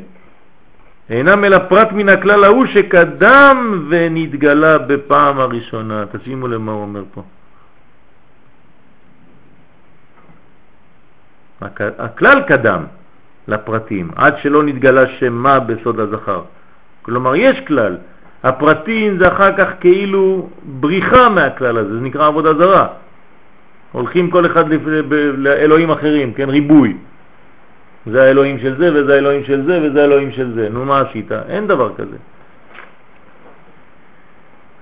אינם 1.10 1.44
אלא 1.44 1.58
פרט 1.68 1.92
מן 1.92 2.08
הכלל 2.08 2.44
ההוא 2.44 2.66
שקדם 2.66 3.86
ונתגלה 3.88 4.78
בפעם 4.78 5.40
הראשונה. 5.40 6.04
תשימו 6.12 6.48
לב 6.48 6.60
מה 6.60 6.72
הוא 6.72 6.82
אומר 6.82 7.02
פה. 7.14 7.22
הכ- 11.62 11.96
הכלל 11.98 12.42
קדם 12.48 12.84
לפרטים, 13.48 14.10
עד 14.16 14.34
שלא 14.42 14.62
נתגלה 14.62 15.06
שמה 15.06 15.60
בסוד 15.60 16.00
הזכר. 16.00 16.42
כלומר, 17.02 17.36
יש 17.36 17.60
כלל. 17.60 17.96
הפרטים 18.42 19.18
זה 19.18 19.28
אחר 19.28 19.56
כך 19.56 19.68
כאילו 19.80 20.48
בריחה 20.80 21.28
מהכלל 21.28 21.76
הזה, 21.78 21.94
זה 21.94 22.00
נקרא 22.00 22.26
עבודה 22.26 22.54
זרה. 22.54 22.86
הולכים 23.92 24.30
כל 24.30 24.46
אחד 24.46 24.64
לאלוהים 25.36 25.90
אחרים, 25.90 26.32
כן, 26.34 26.48
ריבוי. 26.50 26.96
זה 28.06 28.22
האלוהים 28.22 28.58
של 28.58 28.76
זה, 28.78 28.90
וזה 28.94 29.14
האלוהים 29.14 29.44
של 29.44 29.64
זה, 29.66 29.80
וזה 29.82 30.00
האלוהים 30.02 30.32
של 30.32 30.54
זה. 30.54 30.68
נו, 30.68 30.84
מה 30.84 31.00
עשית? 31.00 31.32
אין 31.32 31.66
דבר 31.66 31.94
כזה. 31.94 32.16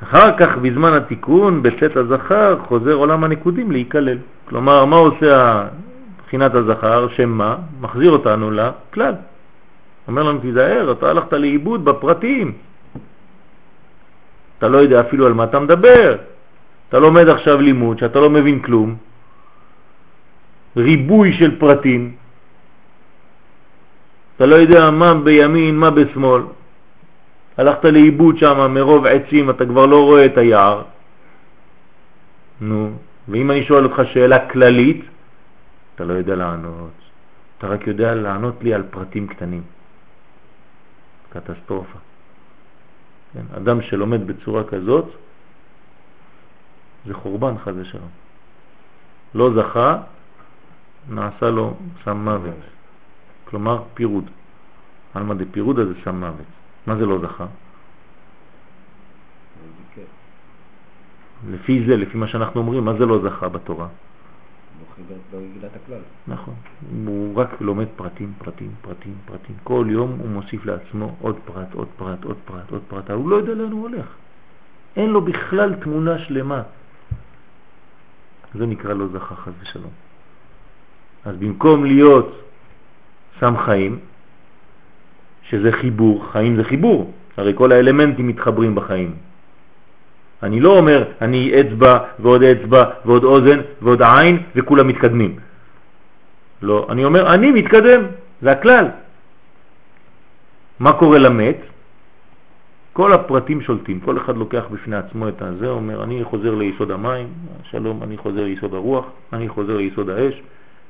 אחר 0.02 0.36
כך, 0.38 0.56
בזמן 0.56 0.92
התיקון, 0.92 1.62
בצאת 1.62 1.96
הזכר, 1.96 2.58
חוזר 2.58 2.92
עולם 2.92 3.24
הנקודים 3.24 3.70
להיכלל. 3.70 4.18
כלומר, 4.48 4.84
מה 4.84 4.96
עושה 4.96 5.66
בחינת 6.26 6.54
הזכר? 6.54 7.08
שמה? 7.08 7.56
מחזיר 7.80 8.10
אותנו 8.10 8.50
לכלל. 8.50 9.14
אומר 10.08 10.22
לנו, 10.22 10.38
תיזהר, 10.38 10.92
אתה 10.92 11.10
הלכת 11.10 11.32
לאיבוד 11.32 11.84
בפרטים. 11.84 12.52
אתה 14.58 14.68
לא 14.68 14.78
יודע 14.78 15.00
אפילו 15.00 15.26
על 15.26 15.32
מה 15.32 15.44
אתה 15.44 15.58
מדבר. 15.60 16.16
אתה 16.88 16.98
לומד 16.98 17.28
עכשיו 17.28 17.60
לימוד 17.60 17.98
שאתה 17.98 18.20
לא 18.20 18.30
מבין 18.30 18.58
כלום. 18.62 18.96
ריבוי 20.76 21.32
של 21.32 21.58
פרטים. 21.58 22.17
אתה 24.38 24.46
לא 24.46 24.54
יודע 24.54 24.90
מה 24.90 25.14
בימין, 25.14 25.76
מה 25.76 25.90
בשמאל. 25.90 26.42
הלכת 27.56 27.84
לאיבוד 27.84 28.38
שם 28.38 28.74
מרוב 28.74 29.06
עצים, 29.06 29.50
אתה 29.50 29.66
כבר 29.66 29.86
לא 29.86 30.04
רואה 30.04 30.26
את 30.26 30.38
היער. 30.38 30.82
נו, 32.60 32.90
ואם 33.28 33.50
אני 33.50 33.64
שואל 33.64 33.84
אותך 33.84 34.02
שאלה 34.12 34.48
כללית, 34.48 35.04
אתה 35.94 36.04
לא 36.04 36.12
יודע 36.12 36.34
לענות. 36.34 36.94
אתה 37.58 37.66
רק 37.66 37.86
יודע 37.86 38.14
לענות 38.14 38.54
לי 38.62 38.74
על 38.74 38.82
פרטים 38.90 39.26
קטנים. 39.26 39.62
קטסטרופה. 41.30 41.98
כן, 43.34 43.44
אדם 43.56 43.82
שלומד 43.82 44.26
בצורה 44.26 44.64
כזאת, 44.64 45.04
זה 47.06 47.14
חורבן 47.14 47.58
חד 47.58 47.72
ושלום. 47.76 48.08
לא 49.34 49.50
זכה, 49.54 49.98
נעשה 51.08 51.50
לו 51.50 51.74
סם 52.04 52.16
מוות. 52.16 52.77
כלומר 53.50 53.82
פירוד. 53.94 54.24
על 55.14 55.22
מה 55.22 55.34
דפירוד 55.34 55.78
הזה 55.78 55.94
סם 56.04 56.20
מוות. 56.20 56.46
מה 56.86 56.96
זה 56.96 57.06
לא 57.06 57.18
זכה? 57.18 57.46
כן. 59.94 60.02
לפי 61.50 61.84
זה, 61.86 61.96
לפי 61.96 62.18
מה 62.18 62.28
שאנחנו 62.28 62.60
אומרים, 62.60 62.84
מה 62.84 62.92
זה 62.98 63.06
לא 63.06 63.18
זכה 63.24 63.48
בתורה? 63.48 63.88
נכון. 66.28 66.54
הוא 67.06 67.36
רק 67.36 67.60
לומד 67.60 67.86
פרטים, 67.96 68.32
פרטים, 68.38 68.70
פרטים, 68.82 69.14
פרטים. 69.24 69.56
כל 69.64 69.86
יום 69.88 70.16
הוא 70.18 70.28
מוסיף 70.28 70.66
לעצמו 70.66 71.16
עוד 71.20 71.36
פרט, 71.44 71.74
עוד 71.74 71.88
פרט, 71.96 72.24
עוד 72.24 72.36
פרט, 72.44 72.70
עוד 72.70 72.82
פרט. 72.88 73.10
הוא 73.10 73.30
לא 73.30 73.36
יודע 73.36 73.54
לאן 73.54 73.72
הוא 73.72 73.82
הולך. 73.82 74.06
אין 74.96 75.10
לו 75.10 75.20
בכלל 75.20 75.74
תמונה 75.74 76.18
שלמה. 76.18 76.62
זה 78.54 78.66
נקרא 78.66 78.92
לא 78.92 79.06
זכה 79.08 79.34
חס 79.36 79.52
ושלום. 79.60 79.90
אז 81.24 81.36
במקום 81.36 81.84
להיות 81.84 82.47
סם 83.40 83.54
חיים, 83.64 83.98
שזה 85.42 85.72
חיבור, 85.72 86.24
חיים 86.32 86.56
זה 86.56 86.64
חיבור, 86.64 87.12
הרי 87.36 87.52
כל 87.54 87.72
האלמנטים 87.72 88.28
מתחברים 88.28 88.74
בחיים. 88.74 89.14
אני 90.42 90.60
לא 90.60 90.78
אומר, 90.78 91.04
אני 91.20 91.60
אצבע 91.60 91.98
ועוד 92.18 92.42
אצבע 92.42 92.84
ועוד 93.04 93.24
אוזן 93.24 93.60
ועוד 93.82 94.02
עין 94.02 94.42
וכולם 94.56 94.88
מתקדמים. 94.88 95.36
לא, 96.62 96.86
אני 96.90 97.04
אומר, 97.04 97.34
אני 97.34 97.50
מתקדם, 97.50 98.00
זה 98.42 98.50
הכלל. 98.52 98.86
מה 100.80 100.92
קורה 100.92 101.18
למת? 101.18 101.56
כל 102.92 103.12
הפרטים 103.12 103.60
שולטים, 103.60 104.00
כל 104.00 104.18
אחד 104.18 104.36
לוקח 104.36 104.64
בפני 104.70 104.96
עצמו 104.96 105.28
את 105.28 105.42
הזה, 105.42 105.68
אומר, 105.68 106.02
אני 106.02 106.24
חוזר 106.24 106.54
ליסוד 106.54 106.90
המים, 106.90 107.28
שלום, 107.62 108.02
אני 108.02 108.16
חוזר 108.16 108.44
ליסוד 108.44 108.74
הרוח, 108.74 109.04
אני 109.32 109.48
חוזר 109.48 109.76
ליסוד 109.76 110.10
האש. 110.10 110.34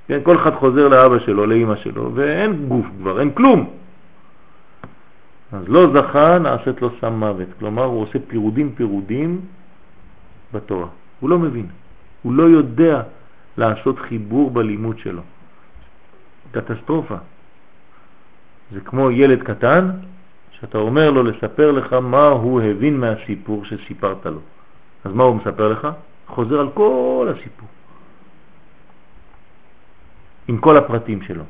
כן, 0.09 0.20
כל 0.22 0.36
אחד 0.36 0.55
חוזר 0.55 0.89
לאבא 0.89 1.18
שלו, 1.18 1.47
לאמא 1.47 1.76
שלו, 1.76 2.10
ואין 2.14 2.66
גוף 2.68 2.86
כבר, 2.98 3.20
אין 3.20 3.30
כלום. 3.30 3.70
אז 5.52 5.68
לא 5.68 5.86
זכה, 5.94 6.39
נעשית 6.39 6.82
לו 6.82 6.90
סם 7.01 7.12
מוות. 7.12 7.48
כלומר, 7.59 7.85
הוא 7.85 8.02
עושה 8.02 8.18
פירודים 8.28 8.74
פירודים 8.74 9.40
בתורה. 10.52 10.86
הוא 11.20 11.30
לא 11.30 11.39
מבין. 11.39 11.66
הוא 12.22 12.32
לא 12.32 12.43
יודע 12.43 13.02
לעשות 13.56 13.98
חיבור 13.98 14.51
בלימוד 14.51 14.98
שלו. 14.98 15.22
קטסטרופה. 16.52 17.16
זה 18.72 18.80
כמו 18.80 19.10
ילד 19.10 19.43
קטן, 19.43 19.90
שאתה 20.51 20.78
אומר 20.78 21.10
לו 21.10 21.22
לספר 21.22 21.70
לך 21.70 21.93
מה 21.93 22.26
הוא 22.26 22.60
הבין 22.60 23.01
מהסיפור 23.01 23.64
שסיפרת 23.64 24.26
לו. 24.26 24.40
אז 25.05 25.12
מה 25.12 25.24
הוא 25.24 25.36
מספר 25.36 25.68
לך? 25.68 25.89
חוזר 26.26 26.60
על 26.60 26.68
כל 26.74 27.28
הסיפור. 27.30 27.68
עם 30.49 30.59
כל 30.59 30.77
הפרטים 30.77 31.23
שלו. 31.23 31.43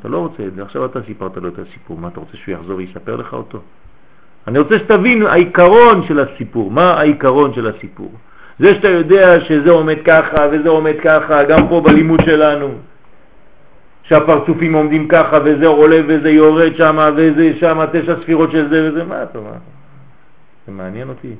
אתה 0.00 0.08
לא 0.08 0.18
רוצה 0.18 0.46
את 0.46 0.54
זה, 0.54 0.62
עכשיו 0.62 0.84
אתה 0.84 1.02
סיפרת 1.06 1.36
לו 1.36 1.48
את 1.48 1.58
הסיפור, 1.58 1.98
מה 1.98 2.08
אתה 2.08 2.20
רוצה 2.20 2.36
שהוא 2.36 2.54
יחזור 2.54 2.76
ויספר 2.76 3.16
לך 3.16 3.32
אותו? 3.32 3.60
אני 4.48 4.58
רוצה 4.58 4.78
שתבין 4.78 5.26
העיקרון 5.26 6.06
של 6.06 6.20
הסיפור, 6.20 6.70
מה 6.70 6.90
העיקרון 6.90 7.54
של 7.54 7.66
הסיפור. 7.66 8.12
זה 8.58 8.74
שאתה 8.74 8.88
יודע 8.88 9.40
שזה 9.40 9.70
עומד 9.70 9.96
ככה 10.04 10.46
וזה 10.52 10.68
עומד 10.68 10.94
ככה, 11.02 11.44
גם 11.44 11.68
פה 11.68 11.80
בלימוד 11.80 12.20
שלנו, 12.24 12.74
שהפרצופים 14.02 14.74
עומדים 14.74 15.08
ככה 15.08 15.38
וזה 15.44 15.66
עולה 15.66 16.00
וזה 16.06 16.30
יורד 16.30 16.76
שם 16.76 17.12
וזה 17.16 17.52
שם 17.60 17.84
תשע 17.92 18.14
ספירות 18.22 18.50
של 18.50 18.68
זה 18.68 18.90
וזה, 18.90 19.04
מה 19.04 19.22
אתה 19.22 19.38
אומר? 19.38 19.50
זה 20.66 20.72
מעניין 20.72 21.08
אותי. 21.08 21.34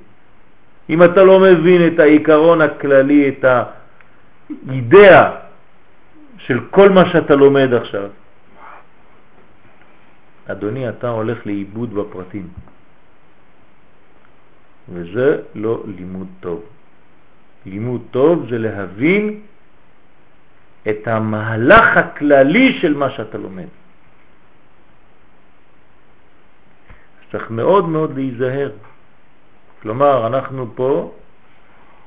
אם 0.90 1.02
אתה 1.02 1.24
לא 1.24 1.40
מבין 1.40 1.86
את 1.86 2.00
העיקרון 2.00 2.60
הכללי, 2.60 3.28
את 3.28 3.44
האידאה 4.68 5.30
של 6.46 6.60
כל 6.70 6.88
מה 6.90 7.08
שאתה 7.12 7.34
לומד 7.34 7.74
עכשיו, 7.74 8.10
אדוני, 10.46 10.88
אתה 10.88 11.08
הולך 11.08 11.46
לאיבוד 11.46 11.94
בפרטים. 11.94 12.48
וזה 14.88 15.42
לא 15.54 15.82
לימוד 15.86 16.26
טוב. 16.40 16.62
לימוד 17.66 18.02
טוב 18.10 18.46
זה 18.50 18.58
להבין 18.58 19.40
את 20.88 21.08
המהלך 21.08 21.96
הכללי 21.96 22.78
של 22.82 22.94
מה 22.94 23.10
שאתה 23.10 23.38
לומד. 23.38 23.70
צריך 27.32 27.50
מאוד 27.50 27.88
מאוד 27.88 28.10
להיזהר. 28.14 28.70
כלומר, 29.82 30.26
אנחנו 30.26 30.66
פה 30.74 31.14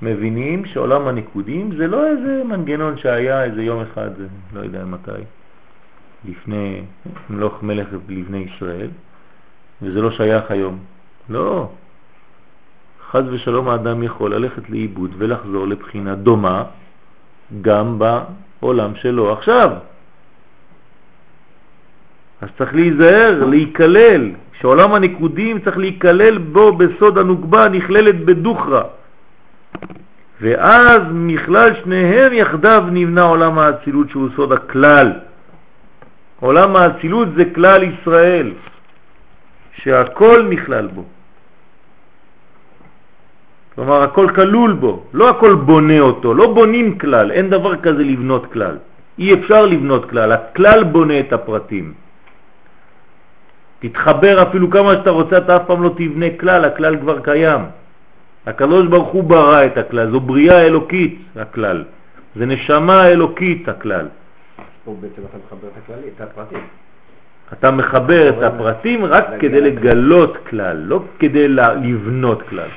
מבינים 0.01 0.65
שעולם 0.65 1.07
הניקודים 1.07 1.75
זה 1.77 1.87
לא 1.87 2.07
איזה 2.07 2.41
מנגנון 2.45 2.97
שהיה 2.97 3.43
איזה 3.43 3.63
יום 3.63 3.81
אחד, 3.81 4.09
לא 4.53 4.59
יודע 4.59 4.85
מתי, 4.85 5.21
לפני 6.25 6.81
מלוך 7.29 7.63
מלך 7.63 7.87
לבני 8.09 8.37
ישראל, 8.37 8.89
וזה 9.81 10.01
לא 10.01 10.11
שייך 10.11 10.51
היום. 10.51 10.77
לא. 11.29 11.69
חז 13.11 13.23
ושלום 13.31 13.69
האדם 13.69 14.03
יכול 14.03 14.35
ללכת 14.35 14.69
לאיבוד 14.69 15.11
ולחזור 15.17 15.67
לבחינה 15.67 16.15
דומה 16.15 16.63
גם 17.61 17.99
בעולם 17.99 18.95
שלו 18.95 19.33
עכשיו. 19.33 19.71
אז 22.41 22.49
צריך 22.57 22.73
להיזהר, 22.73 23.45
להיכלל, 23.45 24.31
שעולם 24.59 24.93
הנקודים 24.93 25.59
צריך 25.59 25.77
להיכלל 25.77 26.37
בו 26.37 26.77
בסוד 26.77 27.17
הנוגבה 27.17 27.69
נכללת 27.69 28.25
בדוחרה. 28.25 28.83
ואז 30.41 31.01
מכלל 31.11 31.75
שניהם 31.83 32.33
יחדיו 32.33 32.83
נבנה 32.91 33.21
עולם 33.21 33.59
האצילות 33.59 34.09
שהוא 34.09 34.29
סוד 34.35 34.51
הכלל. 34.51 35.13
עולם 36.39 36.75
האצילות 36.75 37.27
זה 37.35 37.43
כלל 37.55 37.83
ישראל, 37.83 38.51
שהכל 39.73 40.47
נכלל 40.49 40.87
בו. 40.87 41.03
כלומר, 43.75 44.03
הכל 44.03 44.27
כלול 44.35 44.73
בו, 44.73 45.03
לא 45.13 45.29
הכל 45.29 45.53
בונה 45.55 45.99
אותו, 45.99 46.33
לא 46.33 46.53
בונים 46.53 46.97
כלל, 46.97 47.31
אין 47.31 47.49
דבר 47.49 47.75
כזה 47.75 48.03
לבנות 48.03 48.53
כלל. 48.53 48.77
אי 49.19 49.33
אפשר 49.33 49.65
לבנות 49.65 50.09
כלל, 50.09 50.31
הכלל 50.31 50.83
בונה 50.83 51.19
את 51.19 51.33
הפרטים. 51.33 51.93
תתחבר 53.79 54.41
אפילו 54.41 54.69
כמה 54.71 54.93
שאתה 54.93 55.09
רוצה, 55.09 55.37
אתה 55.37 55.55
אף 55.55 55.61
פעם 55.67 55.83
לא 55.83 55.91
תבנה 55.97 56.25
כלל, 56.39 56.65
הכלל 56.65 56.97
כבר 56.97 57.19
קיים. 57.19 57.61
הקדוש 58.45 58.87
ברוך 58.87 59.09
הוא 59.09 59.23
ברא 59.23 59.65
את 59.65 59.77
הכלל, 59.77 60.11
זו 60.11 60.19
בריאה 60.19 60.61
אלוקית 60.65 61.19
הכלל, 61.35 61.83
זה 62.35 62.45
נשמה 62.45 63.07
אלוקית 63.07 63.69
הכלל. 63.69 64.07
פה 64.85 64.95
בעצם 65.01 65.21
אתה 65.29 65.37
מחבר 65.45 65.67
את 65.67 65.77
הכללי, 65.83 66.07
את 66.15 66.21
הפרטים. 66.21 66.59
אתה 67.53 67.71
מחבר 67.71 68.29
את 68.29 68.43
הפרטים 68.43 69.05
רק 69.05 69.25
כדי 69.39 69.61
לגלות 69.61 70.37
כלל, 70.49 70.77
לא 70.77 71.03
כדי 71.19 71.47
לבנות 71.47 72.41
כלל. 72.49 72.69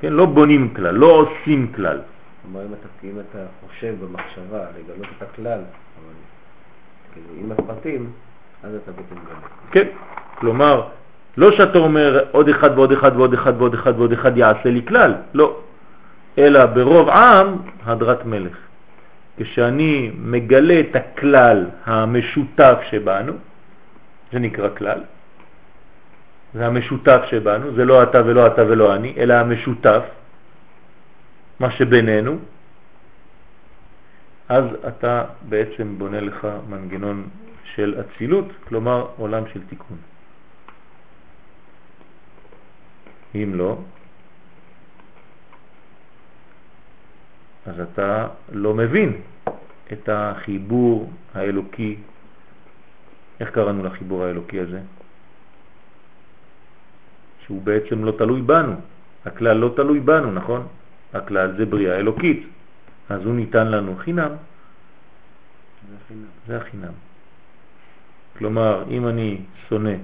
כן, 0.00 0.12
לא 0.12 0.26
בונים 0.26 0.74
כלל, 0.74 0.94
לא 0.94 1.06
עושים 1.06 1.72
כלל. 1.76 2.00
כלומר, 2.42 2.66
אם 2.66 2.72
אתה, 2.74 2.88
אם 3.04 3.20
אתה 3.20 3.38
חושב 3.66 3.94
במחשבה 4.00 4.60
לגלות 4.78 5.06
את 5.18 5.22
הכלל, 5.22 5.58
אבל 5.58 6.14
כאילו 7.12 7.26
עם 7.40 7.52
הפרטים, 7.52 8.10
אז 8.62 8.74
אתה 8.74 8.92
בעצם 8.92 9.14
מגלה. 9.14 9.36
כן, 9.70 9.86
כלומר, 10.34 10.88
לא 11.36 11.52
שאתה 11.52 11.78
אומר 11.78 12.24
עוד 12.30 12.48
אחד 12.48 12.70
ועוד 12.74 12.92
אחד 12.92 13.12
ועוד 13.16 13.32
אחד 13.34 13.52
ועוד 13.58 13.74
אחד 13.74 13.92
ועוד 13.96 14.12
אחד 14.12 14.36
יעשה 14.36 14.70
לי 14.70 14.82
כלל, 14.86 15.14
לא. 15.34 15.60
אלא 16.38 16.66
ברוב 16.66 17.08
עם 17.08 17.56
הדרת 17.84 18.24
מלך. 18.24 18.56
כשאני 19.36 20.10
מגלה 20.18 20.80
את 20.80 20.96
הכלל 20.96 21.66
המשותף 21.84 22.78
שבנו, 22.90 23.32
זה 24.32 24.38
נקרא 24.38 24.68
כלל, 24.76 25.00
זה 26.54 26.66
המשותף 26.66 27.20
שבנו, 27.30 27.72
זה 27.74 27.84
לא 27.84 28.02
אתה 28.02 28.20
ולא 28.26 28.46
אתה 28.46 28.62
ולא 28.62 28.94
אני, 28.94 29.14
אלא 29.16 29.34
המשותף, 29.34 30.02
מה 31.60 31.70
שבינינו, 31.70 32.38
אז 34.48 34.64
אתה 34.88 35.24
בעצם 35.48 35.98
בונה 35.98 36.20
לך 36.20 36.46
מנגנון 36.68 37.28
של 37.74 38.00
אצילות, 38.00 38.48
כלומר 38.68 39.06
עולם 39.16 39.42
של 39.52 39.60
תיקון. 39.68 40.11
אם 43.34 43.54
לא, 43.54 43.78
אז 47.66 47.80
אתה 47.80 48.28
לא 48.52 48.74
מבין 48.74 49.20
את 49.92 50.08
החיבור 50.12 51.10
האלוקי. 51.34 51.96
איך 53.40 53.50
קראנו 53.50 53.84
לחיבור 53.84 54.24
האלוקי 54.24 54.60
הזה? 54.60 54.80
שהוא 57.44 57.62
בעצם 57.62 58.04
לא 58.04 58.12
תלוי 58.18 58.42
בנו. 58.42 58.74
הכלל 59.24 59.56
לא 59.56 59.72
תלוי 59.76 60.00
בנו, 60.00 60.32
נכון? 60.32 60.66
הכלל 61.12 61.56
זה 61.56 61.66
בריאה 61.66 61.96
אלוקית, 61.96 62.46
אז 63.08 63.20
הוא 63.24 63.34
ניתן 63.34 63.66
לנו 63.68 63.96
חינם. 63.96 64.30
זה 65.90 65.96
החינם. 66.04 66.26
זה 66.46 66.56
החינם. 66.56 66.92
כלומר, 68.38 68.84
אם 68.90 69.08
אני 69.08 69.40
שונא 69.68 69.94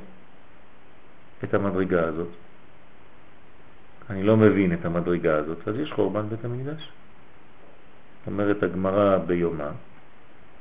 את 1.45 1.55
המדרגה 1.55 2.05
הזאת, 2.05 2.29
אני 4.11 4.23
לא 4.23 4.37
מבין 4.37 4.73
את 4.73 4.85
המדרגה 4.85 5.37
הזאת, 5.37 5.69
אז 5.69 5.75
יש 5.79 5.93
חורבן 5.93 6.29
בית 6.29 6.45
המקדש. 6.45 6.93
אומרת 8.27 8.63
הגמרא 8.63 9.19
ביומה, 9.19 9.71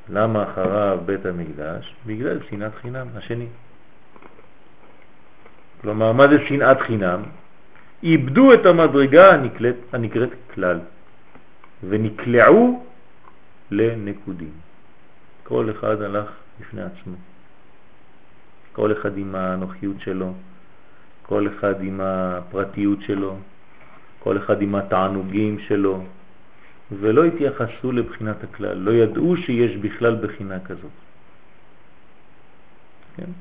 למה 0.09 0.43
אחריו 0.43 0.99
בית 1.05 1.25
המקדש? 1.25 1.95
בגלל 2.05 2.39
שנאת 2.49 2.75
חינם, 2.81 3.07
השני. 3.15 3.47
כלומר, 5.81 6.11
מה 6.11 6.27
זה 6.27 6.37
שנאת 6.47 6.81
חינם? 6.81 7.23
איבדו 8.03 8.53
את 8.53 8.65
המדרגה 8.65 9.33
הנקראת, 9.33 9.75
הנקראת 9.93 10.29
כלל 10.53 10.79
ונקלעו 11.89 12.83
לנקודים. 13.71 14.51
כל 15.43 15.71
אחד 15.71 16.01
הלך 16.01 16.29
בפני 16.59 16.81
עצמו. 16.81 17.15
כל 18.73 18.91
אחד 18.91 19.17
עם 19.17 19.35
הנוחיות 19.35 19.99
שלו, 19.99 20.33
כל 21.27 21.47
אחד 21.47 21.81
עם 21.81 21.99
הפרטיות 22.03 23.01
שלו, 23.01 23.35
כל 24.19 24.37
אחד 24.37 24.61
עם 24.61 24.75
התענוגים 24.75 25.59
שלו, 25.59 26.03
ולא 26.91 27.25
התייחסו 27.25 27.91
לבחינת 27.91 28.43
הכלל, 28.43 28.77
לא 28.77 28.91
ידעו 28.91 29.37
שיש 29.37 29.75
בכלל 29.75 30.15
בחינה 30.15 30.59
כזאת. 30.59 30.97
כן? 33.17 33.31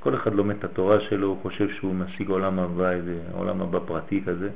כל 0.00 0.14
אחד 0.14 0.34
לומד 0.34 0.56
את 0.56 0.64
התורה 0.64 1.00
שלו, 1.00 1.26
הוא 1.26 1.38
חושב 1.42 1.68
שהוא 1.74 1.94
משיג 1.94 2.28
עולם 2.28 2.58
הבא, 2.58 2.90
איזה 2.90 3.20
עולם 3.32 3.62
הבא 3.62 3.78
פרטי 3.86 4.22
כזה. 4.26 4.50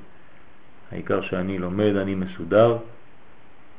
העיקר 0.92 1.22
שאני 1.22 1.58
לומד, 1.58 1.96
אני 1.96 2.14
מסודר. 2.14 2.78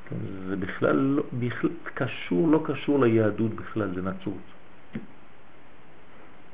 כן, 0.10 0.16
זה 0.48 0.56
בכלל, 0.56 0.96
לא, 0.96 1.24
בכלל 1.40 1.70
קשור, 1.94 2.48
לא 2.48 2.64
קשור 2.66 3.00
ליהדות 3.00 3.54
בכלל, 3.54 3.90
זה 3.96 4.02
נצרות. 4.02 4.46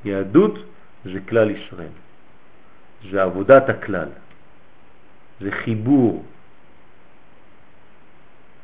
יהדות 0.06 0.60
זה 1.06 1.20
כלל 1.30 1.52
ישראל, 1.52 1.94
זה 3.12 3.24
עבודת 3.24 3.70
הכלל, 3.70 4.10
זה 5.42 5.52
חיבור, 5.52 6.26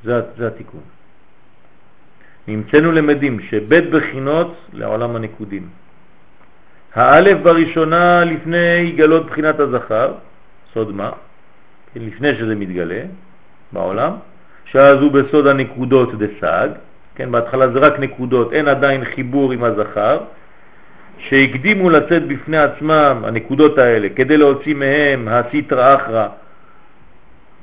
זה, 0.03 0.21
זה 0.37 0.47
התיקון. 0.47 0.81
נמצאנו 2.47 2.91
למדים 2.91 3.39
שבית 3.39 3.89
בחינות 3.89 4.55
לעולם 4.73 5.15
הנקודים. 5.15 5.69
האלף 6.93 7.37
בראשונה 7.43 8.25
לפני 8.25 8.91
גלות 8.91 9.25
בחינת 9.25 9.59
הזכר, 9.59 10.13
סוד 10.73 10.91
מה? 10.95 11.11
לפני 11.95 12.35
שזה 12.35 12.55
מתגלה 12.55 13.01
בעולם, 13.71 14.11
שאז 14.65 14.99
הוא 14.99 15.11
בסוד 15.11 15.47
הנקודות 15.47 16.09
דסג, 16.19 16.69
כן, 17.15 17.31
בהתחלה 17.31 17.69
זה 17.69 17.79
רק 17.79 17.99
נקודות, 17.99 18.53
אין 18.53 18.67
עדיין 18.67 19.05
חיבור 19.05 19.51
עם 19.51 19.63
הזכר, 19.63 20.19
שהקדימו 21.17 21.89
לצאת 21.89 22.27
בפני 22.27 22.57
עצמם, 22.57 23.23
הנקודות 23.25 23.77
האלה, 23.77 24.07
כדי 24.15 24.37
להוציא 24.37 24.75
מהם 24.75 25.27
הסיטרא 25.27 25.95
אחרא 25.95 26.27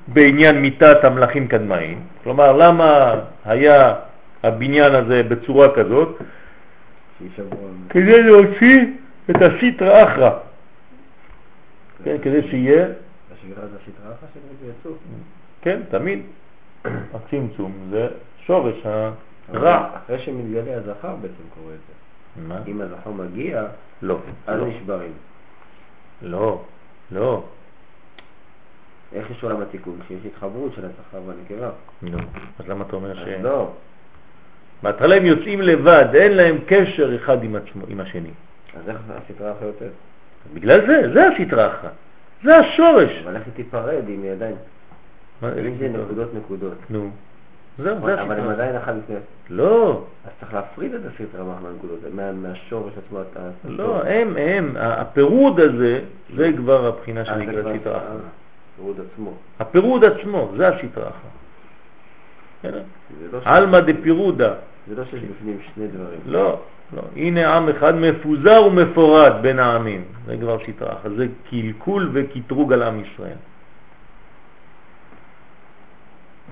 בעניין 0.09 0.62
מיטת 0.62 1.05
המלאכים 1.05 1.49
קדמאים. 1.49 2.01
כלומר, 2.23 2.53
למה 2.53 3.15
היה 3.45 3.95
הבניין 4.43 4.95
הזה 4.95 5.23
בצורה 5.23 5.74
כזאת? 5.74 6.23
כדי 7.89 8.23
להוציא 8.23 8.81
את 9.31 9.37
הסיטרא 9.43 10.05
אחרא. 10.05 10.31
כן, 12.05 12.16
כדי 12.23 12.49
שיהיה... 12.51 12.87
כן, 15.62 15.81
תמיד. 15.91 16.19
הצמצום 17.15 17.73
זה 17.91 18.09
שורש 18.47 18.87
הרע. 19.49 19.89
אחרי 19.97 20.19
שמתגלה 20.19 20.77
הזכר 20.77 21.16
בעצם 21.16 21.45
קורה 21.55 21.74
את 21.74 21.79
זה. 21.79 22.02
מה? 22.37 22.59
אם 22.69 22.81
הזכר 22.81 23.11
מגיע, 23.11 23.67
לא. 24.03 24.19
אז 24.47 24.61
לא. 24.61 24.67
נשברים. 24.67 25.13
לא, 26.23 26.63
לא. 27.11 27.45
איך 29.13 29.31
יש 29.31 29.45
עולם 29.45 29.61
התיקון? 29.61 29.99
כשיש 30.05 30.27
התחברות 30.27 30.73
של 30.75 30.85
הזכר 30.85 31.21
והנקבה. 31.27 31.71
נו, 32.03 32.19
אז 32.59 32.69
למה 32.69 32.85
אתה 32.85 32.97
אומר 32.97 33.15
ש... 33.15 33.29
לא. 33.43 33.71
בהתחלה 34.83 35.17
הם 35.17 35.27
יוצאים 35.27 35.61
לבד, 35.61 36.07
אין 36.15 36.33
להם 36.33 36.59
קשר 36.67 37.17
אחד 37.17 37.45
עם 37.45 37.57
עצמו, 37.57 37.85
עם 37.89 38.01
השני. 38.01 38.31
אז 38.77 38.89
איך 38.89 38.99
הסדרה 39.09 39.53
אחרת 39.53 39.63
יוצאת? 39.63 39.93
בגלל 40.55 40.87
זה, 40.87 41.13
זה 41.15 41.29
הסטרה 41.29 41.67
אחת. 41.67 41.93
זה 42.45 42.57
השורש. 42.57 43.11
אבל 43.25 43.37
איך 43.37 43.43
היא 43.47 43.55
תיפרד 43.55 44.05
עדיין... 44.33 44.55
מה, 45.43 45.49
אם 45.53 45.77
זה? 45.79 45.89
נקודות 45.89 46.35
נקודות. 46.35 46.75
נו, 46.91 47.11
זהו, 47.78 47.97
זה 48.07 48.23
אבל 48.23 48.39
הם. 48.40 48.49
עדיין 48.49 48.77
אחת 48.77 48.94
לפני... 49.05 49.16
לא, 49.51 50.03
אז 50.24 50.31
צריך 50.40 50.55
להפריד 50.55 50.94
את 50.94 51.01
הסדרה 51.07 51.44
מהנקודות, 51.62 51.99
מה- 52.15 52.32
מהשורש 52.32 52.93
עצמו. 53.07 53.19
לא, 53.65 54.03
הם, 54.05 54.36
הם, 54.36 54.77
הפירוד 54.77 55.61
הזה, 55.61 56.01
זה 56.36 56.51
כבר 56.57 56.86
הבחינה 56.86 57.20
אה, 57.20 57.24
שנקראת 57.24 57.65
כבר- 57.65 57.78
סטרה 57.81 57.94
אה, 57.94 57.99
אחת. 57.99 58.07
הפירוד 58.74 58.97
עצמו. 59.12 59.32
הפירוד 59.61 60.05
עצמו, 60.05 60.53
זה 60.57 60.69
הסטרה 60.69 61.09
אחת. 61.09 61.28
לא 63.32 63.39
עלמא 63.44 63.81
דפירודה. 63.81 64.55
זה 64.89 64.94
לא 64.97 65.05
שיש 65.05 65.20
בפנים 65.23 65.59
שני 65.74 65.86
דברים. 65.86 66.20
לא, 66.27 66.59
לא. 66.97 67.03
הנה 67.16 67.57
עם 67.57 67.69
אחד 67.69 67.94
מפוזר 67.94 68.62
ומפורד 68.66 69.32
בין 69.43 69.59
העמים. 69.59 70.05
זה 70.27 70.36
כבר 70.40 70.59
סטרה 70.73 70.93
אחת. 70.93 71.11
זה 71.16 71.27
קלקול 71.51 72.11
וקטרוג 72.12 72.73
על 72.73 72.82
עם 72.82 73.01
ישראל. 73.05 73.36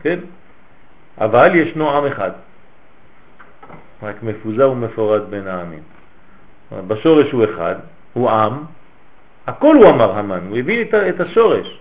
כן? 0.03 0.19
אבל 1.21 1.55
ישנו 1.55 1.91
עם 1.91 2.07
אחד. 2.07 2.31
רק 4.03 4.23
מפוזר 4.23 4.71
ומפורד 4.71 5.31
בין 5.31 5.49
העמים. 5.49 5.83
בשורש 6.87 7.31
הוא 7.31 7.45
אחד, 7.45 7.75
הוא 8.13 8.31
עם, 8.31 8.65
הכל 9.47 9.77
הוא 9.77 9.89
אמר 9.91 10.19
המן, 10.19 10.41
הוא 10.49 10.59
הבין 10.59 10.89
את, 11.09 11.21
השורש. 11.21 11.81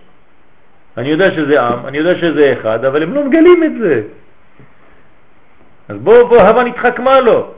אני 0.96 1.08
יודע 1.08 1.30
שזה 1.30 1.62
עם, 1.62 1.86
אני 1.86 1.98
יודע 1.98 2.18
שזה 2.18 2.54
אחד, 2.60 2.84
אבל 2.84 3.02
הם 3.02 3.14
לא 3.14 3.24
מגלים 3.24 3.64
את 3.64 3.72
זה. 3.80 4.02
אז 5.88 5.96
בוא, 5.96 6.28
בוא, 6.28 6.40
המן 6.40 6.66
התחכמה 6.66 7.20
לו. 7.20 7.52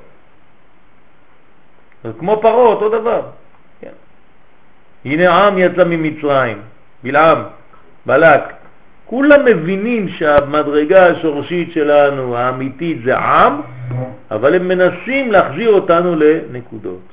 זה 2.04 2.10
כמו 2.18 2.40
פרו, 2.42 2.66
אותו 2.66 2.88
דבר. 2.88 3.22
כן. 3.80 3.92
הנה 5.04 5.46
עם 5.46 5.58
יצא 5.58 5.84
ממצרים, 5.84 6.62
בלעם, 7.02 7.42
בלק. 8.06 8.61
כולם 9.12 9.44
מבינים 9.44 10.08
שהמדרגה 10.08 11.06
השורשית 11.06 11.72
שלנו, 11.72 12.36
האמיתית, 12.36 12.98
זה 13.04 13.18
עם, 13.18 13.60
אבל 14.30 14.54
הם 14.54 14.68
מנסים 14.68 15.32
להחזיר 15.32 15.70
אותנו 15.70 16.16
לנקודות. 16.16 17.06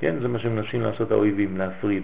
כן, 0.00 0.14
זה 0.20 0.28
מה 0.28 0.38
שמנסים 0.38 0.82
לעשות 0.82 1.10
האויבים, 1.10 1.56
להפריד. 1.56 2.02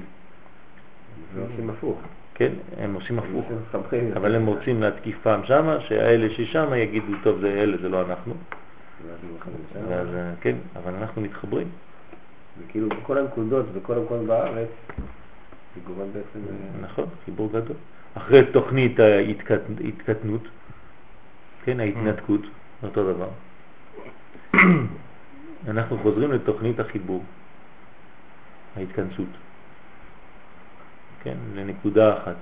ועושים 1.35 1.71
הפוך. 1.71 1.99
כן, 2.35 2.53
הם 2.79 2.95
עושים 2.95 3.19
הפוך. 3.19 3.47
הם. 3.93 4.13
אבל 4.17 4.35
הם 4.35 4.47
רוצים 4.47 4.83
להתקיף 4.83 5.17
פעם 5.23 5.41
שמה, 5.45 5.81
שהאלה 5.81 6.31
ששמה 6.31 6.79
יגידו, 6.79 7.13
טוב, 7.23 7.41
זה 7.41 7.49
אלה, 7.49 7.77
זה 7.83 7.89
לא 7.89 8.01
אנחנו. 8.01 8.35
ואז 9.89 10.09
הם 10.09 10.35
שם. 10.37 10.41
כן, 10.41 10.57
אבל 10.77 10.93
אנחנו 11.01 11.23
מתחברים. 11.23 11.69
וכאילו 12.59 12.89
בכל 12.89 13.19
הנקודות 13.19 13.67
וכל 13.73 13.95
המקומות 13.97 14.27
בארץ, 14.27 14.69
זה 15.75 15.81
גורם 15.87 16.13
בעצם... 16.13 16.47
אה, 16.49 16.81
נכון, 16.81 17.07
חיבור 17.25 17.49
גדול. 17.49 17.77
אחרי 18.15 18.53
תוכנית 18.53 19.01
ההתקטנות, 19.01 20.43
כן, 21.65 21.81
ההתנתקות, 21.81 22.41
אותו 22.83 23.13
דבר. 23.13 23.29
אנחנו 25.69 25.99
חוזרים 25.99 26.33
לתוכנית 26.33 26.81
החיבור, 26.81 27.25
ההתכנסות, 28.77 29.29
כן, 31.23 31.37
לנקודה 31.55 32.19
אחת. 32.19 32.37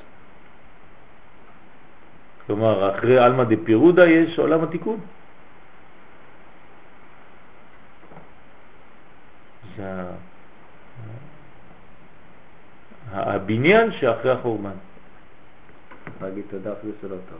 כלומר, 2.47 2.99
אחרי 2.99 3.27
אלמא 3.27 3.45
דפירודה 3.45 4.07
יש 4.07 4.39
עולם 4.39 4.65
התיקון. 4.65 5.01
זה 9.77 10.05
הבניין 13.13 13.93
שאחרי 13.93 14.31
החורבן. 14.31 14.71
להגיד 16.23 16.45
תודה 16.51 16.73
אפילו 16.73 16.93
שלא 17.01 17.09
טוב. 17.09 17.39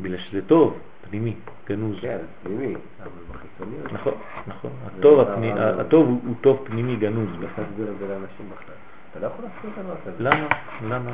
בגלל 0.00 0.18
שזה 0.18 0.40
טוב, 0.46 0.78
פנימי, 1.10 1.34
גנוז. 1.68 1.96
כן, 2.00 2.18
פנימי, 2.42 2.74
אבל 3.02 3.10
בחיצוניות. 3.32 3.92
נכון, 3.92 4.12
נכון. 4.46 4.70
הטוב, 4.86 5.20
הפני. 5.20 5.52
הטוב 5.56 6.06
הוא, 6.06 6.34
טוב 6.40 6.62
פנימי 6.66 6.96
גנוז. 6.96 7.28
איך 7.42 7.58
להסביר 7.58 7.90
את 7.90 7.98
זה 7.98 8.08
לאנשים 8.08 8.50
בכלל? 8.54 8.74
אתה 9.10 9.20
לא 9.20 9.26
יכול 9.26 9.44
להסביר 9.44 9.84
דבר 9.84 9.94
כזה. 10.04 10.24
למה? 10.24 10.48
למה? 10.88 11.10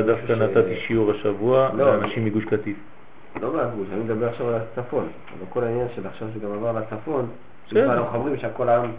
דווקא, 0.00 0.32
נתתי 0.32 0.80
שיעור 0.86 1.10
השבוע 1.10 1.70
לא, 1.74 1.96
לאנשים 1.96 2.24
מגוש 2.24 2.44
קטיף. 2.44 2.76
לא 3.40 3.52
מהגוש, 3.52 3.88
אני 3.92 4.00
מדבר 4.00 4.28
עכשיו 4.28 4.48
על 4.48 4.54
הצפון. 4.54 5.08
אבל 5.38 5.46
כל 5.48 5.64
העניין 5.64 5.88
של 5.94 6.06
עכשיו 6.06 6.28
שגם 6.34 6.52
עבר 6.52 6.72
לצפון. 6.72 7.28
בכלל 7.66 7.90
אנחנו 7.90 8.18
אומרים 8.18 8.36
שהכל 8.36 8.68
העם 8.68 8.90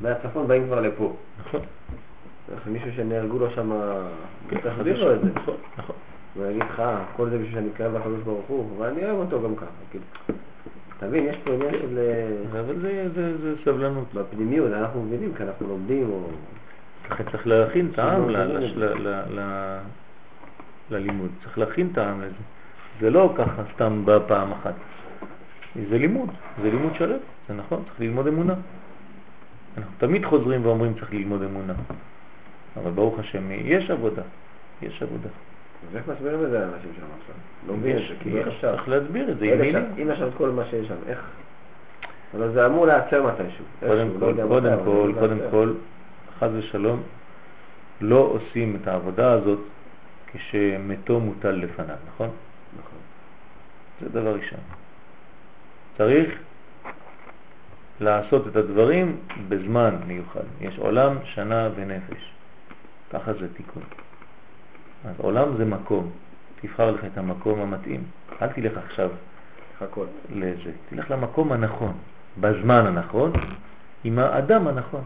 מהצפון 0.00 0.48
באים 0.48 0.66
כבר 0.66 0.80
לפה. 0.80 1.16
נכון. 1.40 1.60
מישהו 2.66 2.88
שנהרגו 2.96 3.38
לו 3.38 3.50
שם, 3.50 3.72
כן, 4.48 4.60
צריך 4.62 4.76
להסביר 4.78 5.04
לו 5.04 5.14
את 5.14 5.20
זה. 5.20 5.28
נכון, 5.34 5.54
נכון. 5.78 5.96
הוא 6.34 6.46
יגיד 6.46 6.62
לך, 6.62 6.80
"אה, 6.80 7.04
כל 7.16 7.30
זה 7.30 7.38
בשביל 7.38 7.52
שאני 7.54 7.68
אקרב 7.74 7.94
לקדוש 7.96 8.20
ברוך 8.24 8.46
הוא, 8.46 8.76
אבל 8.76 8.86
אני 8.86 9.04
אוהב 9.04 9.16
אותו 9.18 9.42
גם 9.42 9.56
ככה. 9.56 9.66
כאילו, 9.90 10.04
אתה 10.98 11.06
מבין, 11.06 11.24
יש 11.26 11.36
פה 11.44 11.50
עניין 11.52 11.72
של... 11.80 11.98
אה, 12.54 12.60
אבל 12.60 12.80
זה, 12.80 13.54
סבלנות. 13.64 14.14
בפנימיות, 14.14 14.72
אנחנו 14.72 15.02
מבינים, 15.02 15.34
כי 15.36 15.42
אנחנו 15.42 15.68
לומדים, 15.68 16.10
או... 16.10 16.26
ככה 17.10 17.24
צריך 17.24 17.46
להכין 17.46 17.88
את 17.92 17.98
העם 17.98 18.28
ל- 18.30 19.78
ללימוד. 20.90 21.30
צריך 21.44 21.58
להכין 21.58 21.88
את 21.92 21.98
העם 21.98 22.20
לזה. 22.20 22.34
זה 23.00 23.10
לא 23.10 23.34
ככה 23.36 23.62
סתם 23.74 24.02
בא 24.04 24.18
פעם 24.26 24.52
אחת. 24.52 24.74
זה 25.90 25.98
לימוד, 25.98 26.28
זה 26.62 26.70
לימוד 26.70 26.94
שלם, 26.94 27.18
זה 27.48 27.54
נכון, 27.54 27.82
צריך 27.88 28.00
ללמוד 28.00 28.26
אמונה. 28.26 28.54
אנחנו 29.78 29.92
תמיד 29.98 30.24
חוזרים 30.24 30.66
ואומרים 30.66 30.94
צריך 30.94 31.12
ללמוד 31.12 31.42
אמונה. 31.42 31.72
אבל 32.76 32.90
ברוך 32.90 33.18
השם, 33.18 33.50
יש 33.50 33.90
עבודה, 33.90 34.22
יש 34.82 35.02
עבודה. 35.02 35.28
אז 35.90 35.96
איך 35.96 36.08
מסבירים 36.08 36.44
את 36.44 36.50
זה 36.50 36.58
לאנשים 36.58 36.90
שלנו 36.96 37.10
עכשיו? 37.20 37.34
לא 37.68 37.74
מבין 37.76 37.96
את 37.96 38.02
זה, 38.08 38.14
כאילו 38.20 38.38
איך 38.38 38.48
אפשר? 38.48 38.76
צריך 38.76 38.88
להסביר 38.88 39.30
את 39.30 39.38
זה. 39.38 39.44
אלה 39.44 39.64
עם 39.64 39.72
שם- 39.72 39.78
מילים. 39.90 40.08
אם 40.08 40.12
יש 40.12 40.22
את 40.22 40.32
כל 40.36 40.50
מה 40.50 40.64
שיש 40.70 40.88
שם, 40.88 40.94
איך? 41.06 41.20
אבל 42.36 42.52
זה 42.52 42.66
אמור 42.66 42.86
להיעצר 42.86 43.22
מתישהו. 43.26 43.64
קודם 43.80 44.08
לא 44.08 44.18
כל, 44.20 44.48
קודם 44.48 44.78
כל, 44.78 44.82
אמור 44.82 45.08
קודם. 45.20 45.38
כל, 45.50 45.72
חז 46.38 46.50
ושלום, 46.54 47.02
לא 48.00 48.18
עושים 48.18 48.76
את 48.82 48.88
העבודה 48.88 49.32
הזאת 49.32 49.58
כשמתו 50.26 51.20
מוטל 51.20 51.50
לפניו, 51.50 51.96
נכון? 52.14 52.30
נכון. 52.78 52.98
זה 54.00 54.08
דבר 54.08 54.34
ראשון. 54.34 54.58
צריך 55.98 56.38
לעשות 58.00 58.46
את 58.46 58.56
הדברים 58.56 59.16
בזמן 59.48 59.96
מיוחד. 60.06 60.40
יש 60.60 60.78
עולם, 60.78 61.16
שנה 61.24 61.68
ונפש. 61.76 62.32
ככה 63.12 63.32
זה 63.32 63.46
תיקון. 63.54 63.82
אז 65.04 65.14
עולם 65.18 65.56
זה 65.56 65.64
מקום. 65.64 66.10
תבחר 66.60 66.90
לך 66.90 67.04
את 67.04 67.18
המקום 67.18 67.60
המתאים. 67.60 68.02
אל 68.42 68.48
תלך 68.48 68.72
עכשיו 68.86 69.10
חכות. 69.78 70.08
לזה. 70.34 70.70
תלך 70.90 71.10
למקום 71.10 71.52
הנכון, 71.52 71.92
בזמן 72.40 72.86
הנכון, 72.86 73.32
עם 74.04 74.18
האדם 74.18 74.68
הנכון. 74.68 75.02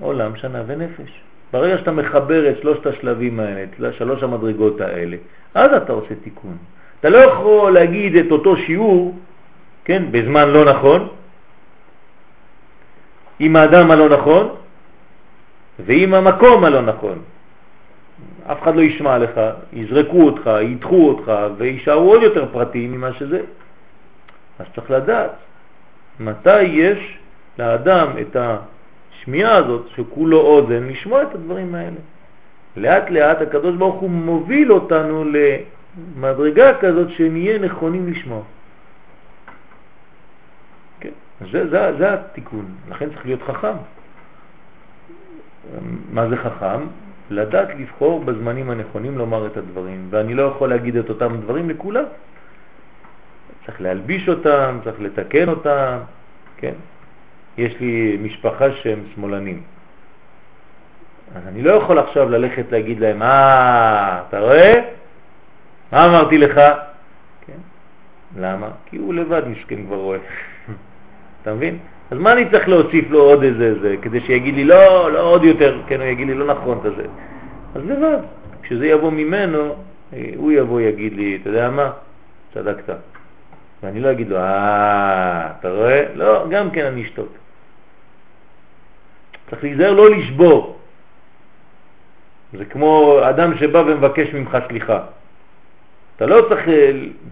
עולם, 0.00 0.36
שנה 0.36 0.62
ונפש. 0.66 1.20
ברגע 1.52 1.78
שאתה 1.78 1.92
מחבר 1.92 2.50
את 2.50 2.56
שלושת 2.60 2.86
השלבים 2.86 3.40
האלה, 3.40 3.64
את 3.64 3.94
שלוש 3.98 4.22
המדרגות 4.22 4.80
האלה, 4.80 5.16
אז 5.54 5.72
אתה 5.72 5.92
עושה 5.92 6.14
תיקון. 6.24 6.56
אתה 7.00 7.08
לא 7.08 7.18
יכול 7.18 7.72
להגיד 7.74 8.16
את 8.16 8.30
אותו 8.30 8.56
שיעור, 8.56 9.18
כן, 9.84 10.02
בזמן 10.10 10.48
לא 10.48 10.64
נכון, 10.64 11.08
עם 13.38 13.56
האדם 13.56 13.90
הלא 13.90 14.08
נכון 14.08 14.54
ועם 15.78 16.14
המקום 16.14 16.64
הלא 16.64 16.82
נכון. 16.82 17.18
אף 18.52 18.62
אחד 18.62 18.76
לא 18.76 18.82
ישמע 18.82 19.18
לך, 19.18 19.40
יזרקו 19.72 20.22
אותך, 20.22 20.50
ידחו 20.62 21.08
אותך 21.08 21.32
וישארו 21.56 22.10
עוד 22.12 22.22
יותר 22.22 22.46
פרטים 22.52 22.92
ממה 22.92 23.12
שזה. 23.12 23.40
אז 24.58 24.66
צריך 24.74 24.90
לדעת 24.90 25.30
מתי 26.20 26.62
יש 26.62 27.18
לאדם 27.58 28.08
את 28.20 28.36
השמיעה 28.36 29.56
הזאת 29.56 29.88
שכולו 29.96 30.40
אוזן 30.40 30.88
לשמוע 30.88 31.22
את 31.22 31.34
הדברים 31.34 31.74
האלה. 31.74 32.00
לאט 32.76 33.10
לאט 33.10 33.40
הקדוש 33.40 33.76
ברוך 33.76 34.00
הוא 34.00 34.10
מוביל 34.10 34.72
אותנו 34.72 35.24
למדרגה 36.16 36.78
כזאת 36.80 37.10
שנהיה 37.10 37.58
נכונים 37.58 38.10
לשמוע. 38.10 38.42
כן, 41.00 41.10
זה, 41.52 41.68
זה, 41.68 41.96
זה 41.98 42.14
התיקון, 42.14 42.66
לכן 42.90 43.10
צריך 43.10 43.26
להיות 43.26 43.42
חכם. 43.42 43.76
מה 46.12 46.28
זה 46.28 46.36
חכם? 46.36 46.80
לדעת 47.30 47.68
לבחור 47.78 48.24
בזמנים 48.24 48.70
הנכונים 48.70 49.18
לומר 49.18 49.46
את 49.46 49.56
הדברים, 49.56 50.06
ואני 50.10 50.34
לא 50.34 50.42
יכול 50.42 50.68
להגיד 50.68 50.96
את 50.96 51.08
אותם 51.08 51.40
דברים 51.40 51.70
לכולם. 51.70 52.04
צריך 53.66 53.80
להלביש 53.80 54.28
אותם, 54.28 54.78
צריך 54.84 55.00
לתקן 55.00 55.48
אותם, 55.48 55.98
כן? 56.56 56.72
יש 57.58 57.80
לי 57.80 58.18
משפחה 58.22 58.72
שהם 58.72 59.02
שמאלנים. 59.14 59.62
אז 61.36 61.42
אני 61.46 61.62
לא 61.62 61.72
יכול 61.72 61.98
עכשיו 61.98 62.28
ללכת 62.28 62.72
להגיד 62.72 63.00
להם, 63.00 63.22
אה, 63.22 64.22
אתה 64.28 64.40
רואה? 64.40 64.74
מה 65.92 66.06
אמרתי 66.06 66.38
לך? 66.38 66.60
כן. 67.46 67.60
למה? 68.36 68.68
כי 68.86 68.96
הוא 68.96 69.14
לבד 69.14 69.42
מסכן 69.48 69.86
כבר 69.86 69.96
רואה. 69.96 70.18
אתה 71.42 71.54
מבין? 71.54 71.78
אז 72.10 72.18
מה 72.18 72.32
אני 72.32 72.50
צריך 72.50 72.68
להוסיף 72.68 73.10
לו 73.10 73.20
עוד 73.20 73.42
איזה 73.42 73.80
זה, 73.80 73.94
כדי 74.02 74.20
שיגיד 74.20 74.54
לי 74.54 74.64
לא, 74.64 75.12
לא 75.12 75.20
עוד 75.20 75.44
יותר, 75.44 75.80
כן, 75.86 76.00
הוא 76.00 76.08
יגיד 76.08 76.26
לי 76.26 76.34
לא 76.34 76.46
נכון 76.46 76.78
את 76.86 76.96
זה. 76.96 77.04
אז 77.74 77.82
לבד, 77.84 78.18
כשזה 78.62 78.86
יבוא 78.86 79.10
ממנו, 79.10 79.74
אה, 80.12 80.30
הוא 80.36 80.52
יבוא 80.52 80.80
יגיד 80.80 81.12
לי, 81.12 81.38
אתה 81.40 81.50
יודע 81.50 81.70
מה? 81.70 81.90
צדקת. 82.54 82.94
ואני 83.82 84.00
לא 84.00 84.10
אגיד 84.10 84.28
לו, 84.28 84.36
אה, 84.36 85.50
אתה 85.60 85.70
רואה? 85.70 86.04
לא, 86.14 86.48
גם 86.50 86.70
כן 86.70 86.84
אני 86.84 87.02
אשתוק. 87.02 87.28
צריך 89.50 89.62
להיזהר 89.64 89.92
לא 89.92 90.10
לשבור. 90.10 90.78
זה 92.52 92.64
כמו 92.64 93.20
אדם 93.28 93.56
שבא 93.58 93.78
ומבקש 93.78 94.34
ממך 94.34 94.58
סליחה. 94.68 95.00
אתה 96.18 96.26
לא 96.26 96.46
צריך 96.48 96.68
אה, 96.68 96.90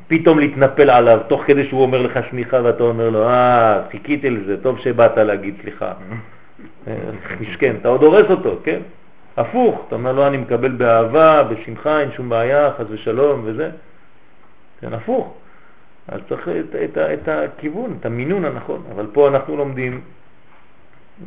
פתאום 0.08 0.38
להתנפל 0.38 0.90
עליו 0.90 1.20
תוך 1.28 1.42
כדי 1.46 1.68
שהוא 1.68 1.82
אומר 1.82 2.02
לך 2.02 2.18
שמיכה 2.30 2.60
ואתה 2.64 2.82
אומר 2.82 3.10
לו, 3.10 3.28
אה, 3.28 3.82
חיכיתי 3.90 4.30
לזה, 4.30 4.62
טוב 4.62 4.78
שבאת 4.78 5.16
להגיד 5.16 5.54
סליחה. 5.62 5.92
אה, 6.88 6.94
מסכן, 7.40 7.76
אתה 7.80 7.88
עוד 7.88 8.02
הורס 8.02 8.30
אותו, 8.30 8.58
כן? 8.64 8.80
הפוך, 9.36 9.84
אתה 9.88 9.94
אומר 9.94 10.12
לו, 10.12 10.26
אני 10.26 10.36
מקבל 10.36 10.68
באהבה, 10.68 11.42
בשמחה, 11.42 12.00
אין 12.00 12.12
שום 12.16 12.28
בעיה, 12.28 12.70
חז 12.78 12.86
ושלום 12.90 13.42
וזה. 13.44 13.70
כן, 14.80 14.92
הפוך. 14.94 15.34
אז 16.08 16.20
צריך 16.28 16.48
את, 16.48 16.76
את, 16.84 16.98
את 16.98 17.28
הכיוון, 17.28 17.96
את 18.00 18.06
המינון 18.06 18.44
הנכון. 18.44 18.82
אבל 18.94 19.06
פה 19.12 19.28
אנחנו 19.28 19.56
לומדים 19.56 20.00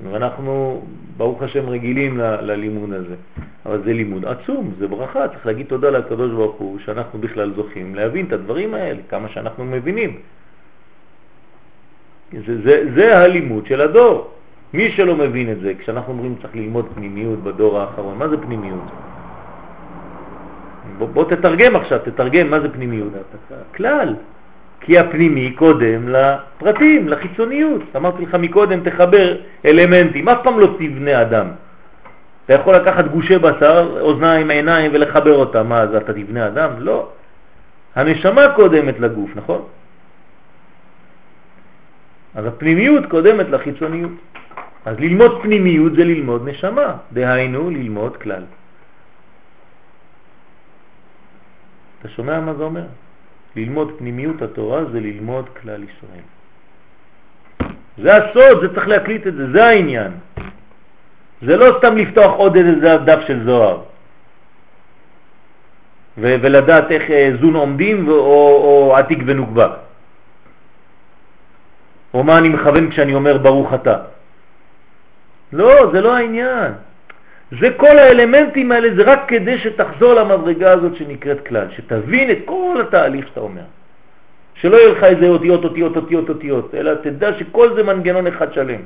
ואנחנו, 0.03 0.81
ברוך 1.17 1.43
השם, 1.43 1.69
רגילים 1.69 2.17
ל, 2.17 2.21
ללימוד 2.41 2.93
הזה. 2.93 3.15
אבל 3.65 3.81
זה 3.83 3.93
לימוד 3.93 4.25
עצום, 4.25 4.71
זה 4.79 4.87
ברכה, 4.87 5.27
צריך 5.27 5.45
להגיד 5.45 5.65
תודה 5.65 5.89
לקדוש 5.89 6.31
ברוך 6.31 6.55
הוא 6.55 6.79
שאנחנו 6.79 7.19
בכלל 7.19 7.53
זוכים 7.55 7.95
להבין 7.95 8.25
את 8.25 8.33
הדברים 8.33 8.73
האלה, 8.73 8.99
כמה 9.09 9.29
שאנחנו 9.29 9.65
מבינים. 9.65 10.17
זה, 12.45 12.61
זה, 12.63 12.75
זה 12.95 13.17
הלימוד 13.17 13.65
של 13.65 13.81
הדור. 13.81 14.31
מי 14.73 14.91
שלא 14.91 15.15
מבין 15.15 15.51
את 15.51 15.59
זה, 15.59 15.73
כשאנחנו 15.79 16.13
אומרים 16.13 16.35
צריך 16.41 16.55
ללמוד 16.55 16.85
פנימיות 16.95 17.39
בדור 17.43 17.79
האחרון, 17.79 18.17
מה 18.17 18.27
זה 18.27 18.37
פנימיות? 18.37 18.89
בוא, 20.97 21.07
בוא 21.07 21.23
תתרגם 21.23 21.75
עכשיו, 21.75 21.99
תתרגם 22.05 22.49
מה 22.49 22.59
זה 22.59 22.69
פנימיות. 22.69 23.13
כלל. 23.75 24.15
כי 24.81 24.99
הפנימי 24.99 25.51
קודם 25.51 26.09
לפרטים, 26.09 27.07
לחיצוניות. 27.07 27.81
אמרתי 27.95 28.23
לך 28.25 28.35
מקודם, 28.35 28.79
תחבר 28.83 29.37
אלמנטים, 29.65 30.29
אף 30.29 30.37
פעם 30.43 30.59
לא 30.59 30.67
תבנה 30.77 31.21
אדם. 31.21 31.47
אתה 32.45 32.53
יכול 32.53 32.75
לקחת 32.75 33.05
גושי 33.05 33.37
בשר, 33.37 33.97
אוזניים, 34.01 34.49
עיניים 34.49 34.91
ולחבר 34.93 35.35
אותם. 35.35 35.67
מה, 35.67 35.79
אז 35.81 35.95
אתה 35.95 36.13
תבנה 36.13 36.47
אדם? 36.47 36.69
לא. 36.77 37.09
הנשמה 37.95 38.53
קודמת 38.55 38.99
לגוף, 38.99 39.29
נכון? 39.35 39.61
אז 42.35 42.45
הפנימיות 42.45 43.05
קודמת 43.05 43.49
לחיצוניות. 43.49 44.11
אז 44.85 44.99
ללמוד 44.99 45.41
פנימיות 45.41 45.93
זה 45.93 46.03
ללמוד 46.03 46.47
נשמה, 46.49 46.95
דהיינו 47.13 47.69
ללמוד 47.69 48.17
כלל. 48.17 48.43
אתה 51.99 52.09
שומע 52.09 52.39
מה 52.39 52.53
זה 52.53 52.63
אומר? 52.63 52.85
ללמוד 53.55 53.91
פנימיות 53.97 54.41
התורה 54.41 54.85
זה 54.85 54.99
ללמוד 54.99 55.49
כלל 55.61 55.83
ישראל. 55.83 56.25
זה 57.97 58.15
הסוד, 58.15 58.61
זה 58.61 58.75
צריך 58.75 58.87
להקליט 58.87 59.27
את 59.27 59.35
זה, 59.35 59.51
זה 59.51 59.65
העניין. 59.65 60.11
זה 61.41 61.57
לא 61.57 61.77
סתם 61.77 61.97
לפתוח 61.97 62.33
עוד 62.35 62.55
איזה 62.55 62.97
דף 62.97 63.19
של 63.27 63.45
זוהר 63.45 63.81
ולדעת 66.17 66.91
איך 66.91 67.11
אה, 67.11 67.31
זון 67.41 67.55
עומדים 67.55 68.07
או, 68.07 68.13
או 68.13 68.95
עתיק 68.97 69.19
ונוקבה. 69.25 69.73
או 72.13 72.23
מה 72.23 72.37
אני 72.37 72.49
מכוון 72.49 72.89
כשאני 72.91 73.13
אומר 73.13 73.37
ברוך 73.37 73.73
אתה. 73.73 73.97
לא, 75.53 75.91
זה 75.91 76.01
לא 76.01 76.15
העניין. 76.15 76.71
זה 77.51 77.67
כל 77.77 77.97
האלמנטים 77.97 78.71
האלה, 78.71 78.95
זה 78.95 79.03
רק 79.03 79.19
כדי 79.27 79.57
שתחזור 79.57 80.13
למדרגה 80.13 80.71
הזאת 80.71 80.95
שנקראת 80.95 81.47
כלל, 81.47 81.67
שתבין 81.71 82.31
את 82.31 82.37
כל 82.45 82.81
התהליך 82.87 83.27
שאתה 83.27 83.39
אומר. 83.39 83.61
שלא 84.53 84.77
יהיה 84.77 84.89
לך 84.89 85.03
איזה 85.03 85.27
אותיות, 85.27 85.63
אותיות, 85.63 85.95
אותיות, 85.95 86.29
אותיות, 86.29 86.75
אלא 86.75 86.93
תדע 86.95 87.33
שכל 87.33 87.75
זה 87.75 87.83
מנגנון 87.83 88.27
אחד 88.27 88.53
שלם. 88.53 88.81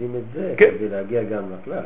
לומדים 0.00 0.20
את 0.20 0.24
זה 0.34 0.54
כן. 0.56 0.70
כדי 0.78 0.88
להגיע 0.88 1.22
גם 1.22 1.42
לכלל. 1.60 1.84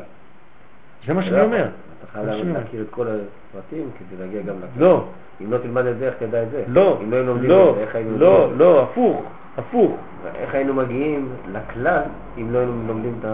זה 1.07 1.13
מה 1.13 1.23
שאני 1.23 1.41
אומר. 1.41 1.65
אתה 1.65 2.11
חייב. 2.11 2.47
להכיר 2.53 2.81
את 2.81 2.87
כל 2.89 3.07
הפרטים 3.07 3.89
כדי 3.99 4.23
להגיע 4.23 4.41
גם 4.41 4.55
לכלל. 4.57 4.83
לא, 4.83 5.07
אם 5.41 5.51
לא 5.51 5.57
תלמד 5.57 5.85
את 5.85 5.97
זה, 5.99 6.07
איך 6.07 6.15
תדע 6.19 6.43
את 6.43 6.51
זה? 6.51 6.63
לא, 6.67 6.99
אם 7.03 7.11
לא 7.11 7.15
היינו 7.15 7.33
לומדים 7.33 7.49
לא, 7.49 7.69
את 7.69 7.75
זה, 7.75 7.81
איך 7.81 7.95
היינו 7.95 8.17
לא? 8.17 8.51
לא, 8.57 8.83
הפוך, 8.83 9.23
הפוך. 9.57 9.97
איך 10.35 10.55
היינו 10.55 10.73
מגיעים 10.73 11.29
לכלל 11.51 12.01
אם 12.37 12.53
לא 12.53 12.57
היינו 12.59 12.73
לומדים 12.87 13.15
את 13.19 13.25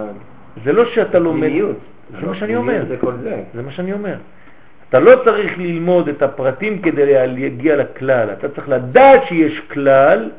זה 0.63 0.73
לא 0.73 0.85
שאתה 0.85 1.19
לומד, 1.19 1.43
הפנימיות? 1.43 1.77
זה 2.21 2.27
מה 2.27 2.35
שאני 2.35 2.55
אומר. 2.55 2.73
פנימיות 2.73 2.87
זה 2.87 2.97
כל 2.97 3.13
זה. 3.23 3.43
זה 3.53 3.61
מה 3.61 3.71
שאני 3.71 3.93
אומר. 3.93 4.15
אתה 4.89 4.99
לא 4.99 5.11
צריך 5.23 5.57
ללמוד 5.57 6.07
את 6.07 6.21
הפרטים 6.21 6.81
כדי 6.81 7.05
להגיע 7.27 7.75
לכלל, 7.75 8.29
אתה 8.31 8.49
צריך 8.49 8.69
לדעת 8.69 9.21
שיש 9.27 9.59
כלל 9.59 10.29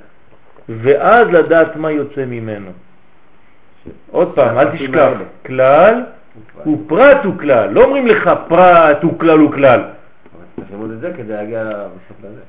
ואז 0.68 1.28
לדעת 1.28 1.76
מה 1.76 1.90
יוצא 1.90 2.24
ממנו. 2.24 2.70
עוד 4.10 4.32
פעם, 4.34 4.58
אל 4.58 4.76
תשכח. 4.76 5.10
כלל 5.46 6.02
הוא 6.64 6.84
פרט 6.88 7.24
הוא 7.24 7.38
כלל, 7.38 7.70
לא 7.70 7.84
אומרים 7.84 8.06
לך 8.06 8.30
פרט 8.48 9.02
הוא 9.02 9.18
כלל 9.18 9.38
הוא 9.38 9.52
כלל. 9.52 9.82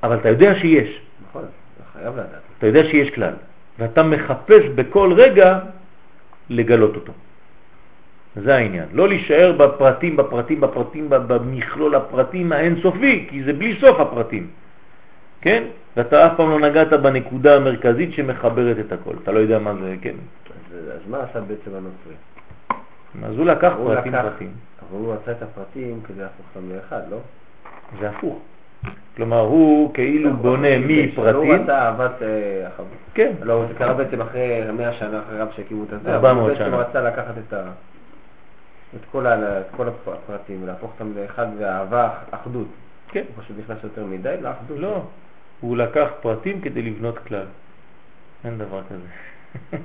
אבל 0.03 0.15
אתה 0.15 0.29
יודע 0.29 0.55
שיש, 0.55 1.01
נכון, 1.29 1.41
אתה 1.41 1.99
חייב 1.99 2.13
לדעת. 2.13 2.27
אתה 2.57 2.67
יודע 2.67 2.83
שיש 2.83 3.09
כלל, 3.09 3.33
ואתה 3.79 4.03
מחפש 4.03 4.63
בכל 4.75 5.13
רגע 5.15 5.59
לגלות 6.49 6.95
אותו. 6.95 7.13
זה 8.35 8.55
העניין. 8.55 8.85
לא 8.93 9.07
להישאר 9.07 9.51
בפרטים, 9.57 10.15
בפרטים, 10.17 10.61
בפרטים, 10.61 11.07
במכלול 11.09 11.95
הפרטים 11.95 12.51
האינסופי, 12.51 13.25
כי 13.29 13.43
זה 13.43 13.53
בלי 13.53 13.77
סוף 13.81 13.99
הפרטים. 13.99 14.47
כן? 15.41 15.63
ואתה 15.97 16.25
אף 16.27 16.31
פעם 16.37 16.49
לא 16.49 16.59
נגעת 16.59 16.93
בנקודה 16.93 17.55
המרכזית 17.55 18.13
שמחברת 18.13 18.77
את 18.79 18.91
הכל. 18.91 19.13
אתה 19.23 19.31
לא 19.31 19.39
יודע 19.39 19.59
מה 19.59 19.73
זה, 19.81 19.95
כן. 20.01 20.13
אז, 20.49 20.77
אז 20.95 21.09
מה 21.09 21.17
עשה 21.17 21.39
בעצם 21.41 21.71
הנוצרי? 21.71 22.13
אז 23.23 23.37
הוא 23.37 23.45
לקח 23.45 23.73
הוא 23.77 23.95
פרטים 23.95 24.13
לקח- 24.13 24.21
פרטים. 24.21 24.49
אבל 24.89 24.99
הוא 24.99 25.13
מצא 25.13 25.31
את 25.31 25.41
הפרטים 25.43 25.99
כדי 26.07 26.21
להפוך 26.21 26.45
אותם 26.55 26.75
לאחד, 26.75 27.01
לא? 27.11 27.17
זה 27.99 28.09
הפוך. 28.09 28.39
כלומר, 29.15 29.39
הוא 29.39 29.93
כאילו 29.93 30.33
בונה 30.33 30.67
הוא 30.75 30.85
מפרטים, 30.87 31.61
עשה 31.63 31.79
אהבת 31.85 32.21
אה, 32.21 32.67
החבר. 32.67 32.85
כן, 33.13 33.31
לא, 33.43 33.65
זה 33.67 33.73
קרה 33.73 33.93
בעצם 33.93 34.21
אחרי 34.21 34.71
100 34.77 34.93
שנה 34.93 35.19
אחרי 35.27 35.39
רב 35.39 35.47
שהקימו 35.55 35.83
את 35.83 35.93
הזה, 35.93 36.13
400 36.15 36.21
אבל 36.31 36.39
הוא 36.39 36.47
בעצם 36.49 36.65
שנה. 36.65 36.77
רצה 36.77 37.01
לקחת 37.01 37.33
את 37.47 37.53
ה... 37.53 37.63
את 38.95 39.01
כל, 39.11 39.27
ה... 39.27 39.61
את 39.61 39.65
כל 39.75 39.87
הפרטים 39.87 40.63
ולהפוך 40.63 40.91
אותם 40.93 41.17
לאחד 41.17 41.47
ואהבה, 41.57 42.19
אחדות. 42.31 42.67
כן. 43.07 43.23
הוא 43.35 43.43
פשוט 43.43 43.57
נכנס 43.59 43.77
יותר 43.83 44.05
מדי 44.05 44.35
לאחדות. 44.41 44.79
לא, 44.79 45.05
הוא 45.59 45.77
לקח 45.77 46.07
פרטים 46.21 46.61
כדי 46.61 46.81
לבנות 46.81 47.19
כלל. 47.19 47.45
אין 48.43 48.57
דבר 48.57 48.81
כזה. 48.83 49.07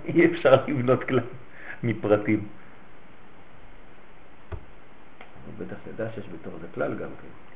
אי 0.14 0.26
אפשר 0.26 0.64
לבנות 0.66 1.04
כלל 1.04 1.20
מפרטים. 1.82 2.46
הוא 5.46 5.66
בטח 5.66 5.76
ידע 5.94 6.10
שיש 6.14 6.24
בתוך 6.28 6.54
זה 6.60 6.66
כלל 6.74 6.94
גם 6.94 7.08
כן. 7.22 7.47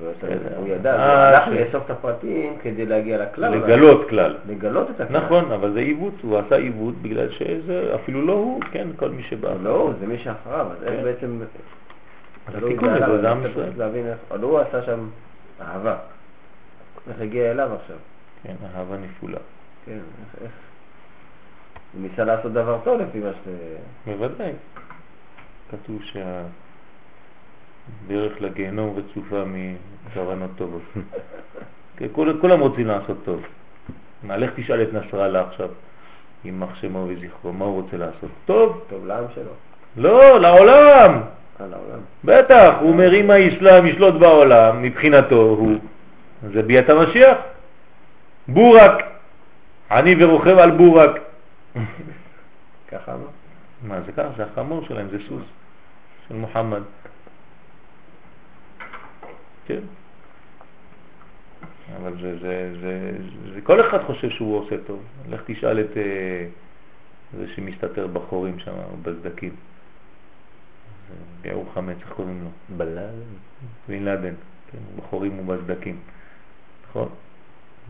הוא 0.00 0.08
הוא 0.56 0.68
ידע, 0.68 0.96
אה, 0.96 1.28
הוא 1.28 1.36
הלך 1.36 1.44
ש- 1.46 1.48
לאסוף 1.48 1.84
את 1.84 1.90
הפרטים 1.90 2.56
כדי 2.62 2.86
להגיע 2.86 3.18
לכלל. 3.18 3.54
לגלות 3.56 4.08
כלל. 4.08 4.36
לגלות 4.48 4.90
את 4.90 5.00
הכלל. 5.00 5.20
נכון, 5.24 5.52
אבל 5.52 5.72
זה 5.72 5.78
עיוות, 5.78 6.14
הוא 6.22 6.38
עשה 6.38 6.56
עיוות 6.56 6.94
בגלל 6.94 7.30
שזה 7.30 7.94
אפילו 7.94 8.26
לא 8.26 8.32
הוא, 8.32 8.60
כן, 8.72 8.88
כל 8.96 9.10
מי 9.10 9.22
שבא. 9.22 9.54
לא, 9.62 9.92
זה 10.00 10.06
מי 10.06 10.18
שאחריו, 10.18 10.66
אז 10.70 10.82
איך 10.84 10.94
כן. 10.94 11.04
בעצם... 11.04 11.40
אז 12.46 12.54
התיקון 12.54 12.88
בעליו, 12.88 13.08
לזה 13.08 13.20
זה 13.20 13.30
עם 13.30 13.46
ישראל. 13.50 13.70
אבל 14.30 14.40
הוא 14.42 14.58
עשה 14.58 14.82
שם 14.82 15.08
אהבה. 15.60 15.96
איך 17.08 17.20
הגיע 17.20 17.50
אליו 17.50 17.70
עכשיו? 17.82 17.96
כן, 18.42 18.54
אהבה 18.76 18.96
נפולה. 18.96 19.38
כן, 19.86 19.98
איך... 20.44 20.50
הוא 21.92 22.02
ניסה 22.02 22.24
לעשות 22.24 22.52
דבר 22.52 22.78
טוב 22.84 23.00
לפי 23.00 23.18
מה 23.18 23.30
ש... 23.44 23.48
בוודאי. 24.06 24.52
כתוב 25.70 26.02
שהדרך 28.08 28.32
לגיהנום 28.40 28.96
רצופה 28.96 29.42
מכוונות 29.46 30.50
טובות. 30.56 30.82
כן, 31.96 32.06
כול- 32.12 32.38
כולם 32.40 32.60
רוצים 32.60 32.86
לעשות 32.86 33.16
טוב. 33.24 33.42
לך 34.28 34.50
תשאל 34.56 34.82
את 34.82 34.88
נסראללה 34.92 35.40
עכשיו, 35.48 35.68
יימח 36.44 36.74
שמו 36.74 37.06
וזכרו, 37.08 37.52
מה 37.52 37.64
הוא 37.64 37.82
רוצה 37.82 37.96
לעשות? 37.96 38.30
טוב? 38.44 38.84
טוב 38.88 39.06
לעם 39.06 39.24
שלו. 39.34 39.50
לא, 39.96 40.40
לעולם! 40.40 41.20
על 41.58 41.74
העולם. 41.74 41.98
בטח, 42.24 42.74
הוא 42.80 42.90
אומר 42.90 43.14
אם 43.14 43.30
האסלאם 43.30 43.86
ישלוט 43.86 44.14
בעולם, 44.14 44.82
מבחינתו 44.82 45.36
הוא, 45.36 45.78
זה 46.52 46.62
ביאת 46.62 46.90
המשיח. 46.90 47.36
בורק, 48.48 48.92
אני 49.90 50.24
ורוכב 50.24 50.58
על 50.58 50.70
בורק. 50.70 51.10
ככה 52.88 53.12
אמר? 53.14 53.26
מה 53.82 54.00
זה 54.06 54.12
ככה? 54.12 54.28
זה 54.36 54.44
החמור 54.44 54.84
שלהם, 54.88 55.08
זה 55.10 55.18
סוס 55.28 55.42
של 56.28 56.34
מוחמד. 56.34 56.80
כן. 59.66 59.80
אבל 61.96 62.12
זה, 62.20 62.38
זה, 62.38 62.74
זה, 62.80 63.12
זה, 63.54 63.60
כל 63.60 63.88
אחד 63.88 64.02
חושב 64.06 64.30
שהוא 64.30 64.58
עושה 64.58 64.76
טוב. 64.86 65.02
לך 65.30 65.40
תשאל 65.46 65.80
את 65.80 65.96
אה, 65.96 66.46
זה 67.38 67.46
שמסתתר 67.54 68.06
בחורים 68.06 68.58
שם, 68.58 68.72
בסדקים. 69.02 69.50
זה 71.08 71.14
ביעור 71.42 71.66
חמץ, 71.74 71.96
איך 72.00 72.12
קוראים 72.12 72.40
לו? 72.44 72.76
בלל. 72.76 73.08
בן 73.88 74.02
לאדן, 74.04 74.34
כן, 74.72 74.78
בחורים 74.96 75.38
ובסדקים, 75.38 75.98
נכון? 76.88 77.08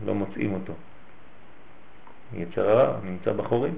לא 0.05 0.15
מוצאים 0.15 0.53
אותו. 0.53 0.73
יצר 2.33 2.69
הרע 2.69 2.97
נמצא 3.03 3.33
בחורים. 3.33 3.73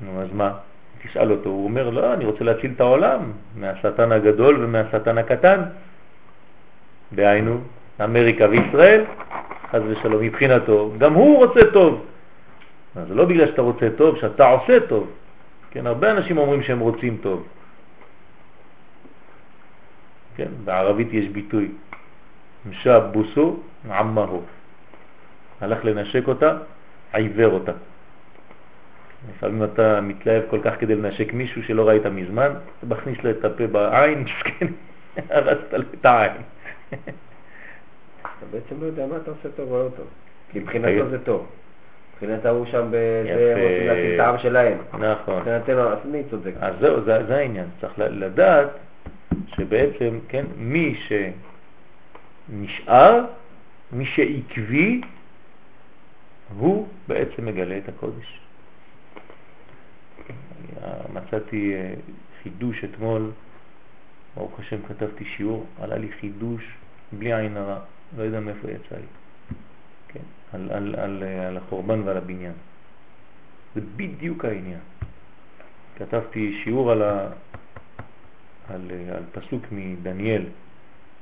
נו, 0.00 0.22
אז 0.22 0.28
מה? 0.32 0.58
תשאל 1.02 1.32
אותו, 1.32 1.48
הוא 1.48 1.64
אומר, 1.64 1.90
לא, 1.90 2.14
אני 2.14 2.24
רוצה 2.24 2.44
להציל 2.44 2.72
את 2.76 2.80
העולם 2.80 3.32
מהשטן 3.56 4.12
הגדול 4.12 4.64
ומהשטן 4.64 5.18
הקטן. 5.18 5.62
דהיינו, 7.12 7.60
אמריקה 8.04 8.48
וישראל, 8.48 9.04
חס 9.70 9.80
ושלום, 9.88 10.22
מבחינתו, 10.22 10.92
גם 10.98 11.14
הוא 11.14 11.36
רוצה 11.36 11.60
טוב. 11.72 12.06
אז 12.96 13.10
לא 13.10 13.24
בגלל 13.24 13.46
שאתה 13.46 13.62
רוצה 13.62 13.88
טוב, 13.96 14.18
שאתה 14.20 14.46
עושה 14.46 14.80
טוב. 14.88 15.10
כן, 15.70 15.86
הרבה 15.86 16.10
אנשים 16.10 16.38
אומרים 16.38 16.62
שהם 16.62 16.78
רוצים 16.78 17.16
טוב. 17.22 17.46
כן, 20.36 20.48
בערבית 20.64 21.08
יש 21.12 21.28
ביטוי, 21.28 21.68
משאב 22.70 23.12
בוסו 23.12 23.56
עמהו. 23.90 24.42
הלך 25.60 25.84
לנשק 25.84 26.28
אותה, 26.28 26.56
עיוור 27.12 27.52
אותה. 27.52 27.72
לפעמים 29.30 29.64
אתה 29.64 30.00
מתלהב 30.00 30.42
כל 30.50 30.58
כך 30.62 30.74
כדי 30.78 30.94
לנשק 30.94 31.32
מישהו 31.32 31.62
שלא 31.62 31.88
ראית 31.88 32.06
מזמן, 32.06 32.52
אתה 32.78 32.86
מכניס 32.86 33.18
לו 33.24 33.30
את 33.30 33.44
הפה 33.44 33.66
בעין, 33.66 34.24
מסכן, 34.24 34.66
הרסת 35.30 35.72
לו 35.72 35.84
את 36.00 36.04
העין. 36.04 36.42
אתה 36.88 38.46
בעצם 38.50 38.80
לא 38.80 38.86
יודע 38.86 39.06
מה 39.06 39.16
אתה 39.16 39.30
עושה 39.30 39.48
טוב 39.56 39.72
או 39.72 39.78
לא 39.84 39.88
טוב. 39.96 40.06
כי 40.52 40.60
כן. 40.60 40.60
מבחינתו 40.60 41.10
זה 41.10 41.24
טוב. 41.24 41.46
מבחינת 42.12 42.44
ההוא 42.44 42.66
שם. 42.66 42.76
הם 42.76 42.86
רוצים 43.62 43.86
להציל 43.86 44.14
את 44.14 44.20
העם 44.20 44.38
שלהם. 44.38 44.78
נכון. 44.98 45.38
מבחינתנו, 45.38 45.88
אז 45.88 45.98
מי 46.04 46.22
צודק? 46.30 46.52
אז 46.60 46.74
זהו, 46.80 47.04
זה, 47.04 47.26
זה 47.26 47.36
העניין. 47.36 47.66
צריך 47.80 47.92
לדעת 47.98 48.68
שבעצם, 49.46 50.18
כן, 50.28 50.44
מי 50.56 51.00
שנשאר, 52.48 53.24
מי 53.92 54.06
שעקבי, 54.06 55.00
הוא 56.58 56.88
בעצם 57.08 57.46
מגלה 57.46 57.78
את 57.78 57.88
הקודש. 57.88 58.40
מצאתי 61.12 61.74
אה, 61.74 61.94
חידוש 62.42 62.84
אתמול, 62.84 63.30
ברוך 64.38 64.60
השם 64.60 64.76
כתבתי 64.88 65.24
שיעור, 65.24 65.66
עלה 65.80 65.98
לי 65.98 66.08
חידוש 66.20 66.62
בלי 67.12 67.34
עין 67.34 67.56
הרע, 67.56 67.78
לא 68.16 68.22
יודע 68.22 68.40
מאיפה 68.40 68.70
יצא 68.70 68.96
לי, 68.96 69.06
כן, 70.08 70.20
על, 70.52 70.70
על, 70.70 70.94
על, 70.94 71.22
על 71.22 71.56
החורבן 71.56 72.00
ועל 72.00 72.16
הבניין. 72.16 72.52
זה 73.74 73.80
בדיוק 73.96 74.44
העניין. 74.44 74.80
כתבתי 75.96 76.60
שיעור 76.64 76.92
על, 76.92 77.02
ה, 77.02 77.28
על, 78.68 78.90
על 79.16 79.22
פסוק 79.32 79.64
מדניאל 79.72 80.44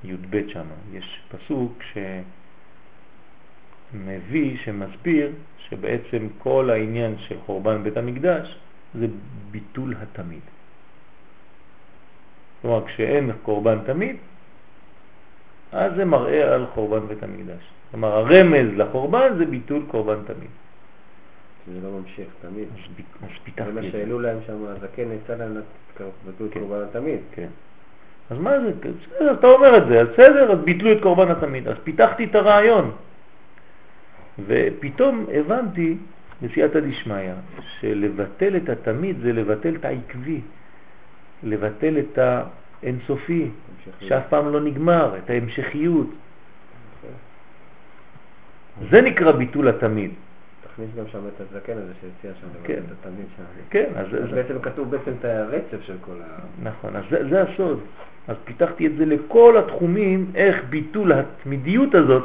י"ב 0.05 0.49
שם. 0.49 0.67
יש 0.93 1.21
פסוק 1.29 1.83
שמביא, 3.93 4.59
שמסביר 4.65 5.33
שבעצם 5.59 6.29
כל 6.39 6.71
העניין 6.71 7.19
של 7.19 7.37
חורבן 7.47 7.83
בית 7.83 7.97
המקדש 7.97 8.59
זה 8.95 9.07
ביטול 9.51 9.95
התמיד. 10.03 10.56
כלומר, 12.63 12.87
כשאין 12.87 13.31
קורבן 13.43 13.79
תמיד, 13.87 14.17
אז 15.73 15.93
זה 15.97 16.05
מראה 16.05 16.55
על 16.55 16.67
חורבן 16.75 17.07
בית 17.07 17.23
המקדש. 17.23 17.63
כלומר, 17.91 18.09
הרמז 18.09 18.69
לחורבן 18.77 19.39
זה 19.39 19.47
ביטול 19.47 19.83
קורבן 19.91 20.19
תמיד. 20.27 20.51
זה 21.73 21.89
לא 21.89 21.91
ממשיך, 21.99 22.29
תמיד. 22.43 22.69
אז, 22.75 22.79
אז 23.23 23.29
זה 23.29 23.35
פיתחתי 23.45 23.71
מה. 23.71 23.83
שהעלו 23.83 24.21
להם 24.21 24.39
שם, 24.47 24.65
הזקן 24.67 25.13
יצא 25.13 25.35
להם 25.35 25.59
את 25.59 25.63
כן. 26.53 26.61
קורבן 26.61 26.83
התמיד. 26.91 27.21
כן. 27.35 27.49
אז 28.31 28.39
מה 28.39 28.61
זה? 28.61 28.73
בסדר, 28.73 29.33
אתה 29.33 29.47
אומר 29.47 29.77
את 29.77 29.87
זה, 29.89 30.01
אז 30.01 30.09
בסדר, 30.09 30.53
אז 30.53 30.59
ביטלו 30.59 30.93
את 30.93 31.03
קורבן 31.03 31.31
התמיד. 31.31 31.69
אז 31.69 31.77
פיתחתי 31.85 32.25
את 32.25 32.35
הרעיון. 32.35 32.91
ופתאום 34.47 35.27
הבנתי, 35.33 35.97
בסייעתא 36.43 36.81
דשמיא, 36.81 37.33
שלבטל 37.81 38.57
את 38.57 38.69
התמיד 38.69 39.17
זה 39.23 39.33
לבטל 39.33 39.75
את 39.75 39.85
העקבי, 39.85 40.41
לבטל 41.43 41.99
את 41.99 42.19
האינסופי. 42.83 43.51
שאף 44.01 44.23
פעם 44.29 44.53
לא 44.53 44.61
נגמר, 44.61 45.19
את 45.19 45.31
ההמשכיות. 45.31 46.07
זה 48.91 49.01
נקרא 49.01 49.33
ביטול 49.33 49.69
התמיד. 49.69 50.11
תכניס 50.65 50.91
גם 50.99 51.05
שם 51.13 51.19
את 51.29 51.41
הזקן 51.41 51.73
הזה 51.73 51.93
שהציע 52.01 52.31
שם, 52.41 52.47
כן. 52.65 52.73
את 52.87 53.07
התמיד 53.07 53.27
שם. 53.37 53.43
כן, 53.71 53.87
אז 53.97 54.07
אז 54.25 54.31
בעצם 54.31 54.59
כתוב 54.63 54.91
בעצם 54.91 55.13
את 55.21 55.25
הרצף 55.25 55.83
של 55.83 55.97
כל 56.01 56.13
ה... 56.25 56.39
נכון, 56.63 56.97
אז 56.97 57.05
זה, 57.11 57.29
זה 57.29 57.43
הסוד. 57.43 57.81
אז 58.29 58.37
פיתחתי 58.45 58.87
את 58.87 58.97
זה 58.97 59.07
לכל 59.07 59.59
התחומים, 59.59 60.31
איך 60.35 60.65
ביטול 60.71 61.13
התמידיות 61.13 61.95
הזאת, 61.95 62.25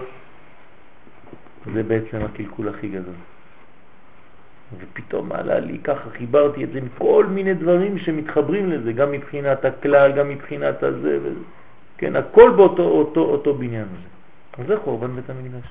זה 1.73 1.83
בעצם 1.83 2.17
הקלקול 2.21 2.69
הכי 2.69 2.87
גדול. 2.87 3.13
ופתאום 4.79 5.31
עלה 5.31 5.59
לי, 5.59 5.77
ככה 5.83 6.09
חיברתי 6.09 6.63
את 6.63 6.71
זה 6.71 6.77
עם 6.77 6.87
כל 6.97 7.25
מיני 7.25 7.53
דברים 7.53 7.97
שמתחברים 7.97 8.71
לזה, 8.71 8.93
גם 8.93 9.11
מבחינת 9.11 9.65
הכלל, 9.65 10.11
גם 10.11 10.29
מבחינת 10.29 10.83
הזה, 10.83 11.17
וזה. 11.23 11.43
כן, 11.97 12.15
הכל 12.15 12.51
באותו 12.57 12.83
אותו, 12.83 13.21
אותו 13.21 13.53
בניין 13.53 13.85
הזה. 13.85 14.07
אז 14.57 14.67
זה 14.67 14.77
חורבן 14.79 15.15
בית 15.15 15.29
המקדש. 15.29 15.67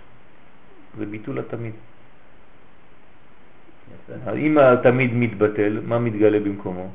זה 0.98 1.06
ביטול 1.06 1.39
התמיד. 1.39 1.74
אם 4.36 4.59
התמיד 4.59 5.10
מתבטל, 5.14 5.81
מה 5.85 5.98
מתגלה 5.98 6.40
במקומו? 6.40 6.90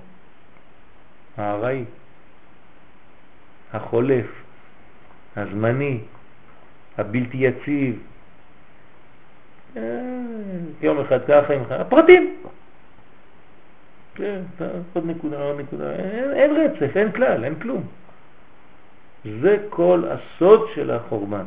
הארעי, 1.37 1.83
החולף, 3.73 4.25
הזמני, 5.35 5.99
הבלתי 6.97 7.37
יציב. 7.37 7.99
אה, 9.77 9.81
יום 10.81 10.99
אחד 10.99 11.19
ככה, 11.27 11.53
יום 11.53 11.63
אחד, 11.63 11.79
הפרטים. 11.79 12.35
כן, 14.15 14.41
עוד 14.93 15.05
נקודה, 15.05 15.41
עוד 15.41 15.59
נקודה, 15.59 15.91
אין, 15.91 16.31
אין 16.33 16.51
רצף, 16.55 16.97
אין 16.97 17.11
כלל, 17.11 17.43
אין 17.43 17.55
כלום. 17.55 17.83
זה 19.41 19.57
כל 19.69 20.03
הסוד 20.09 20.69
של 20.75 20.91
החורבן. 20.91 21.45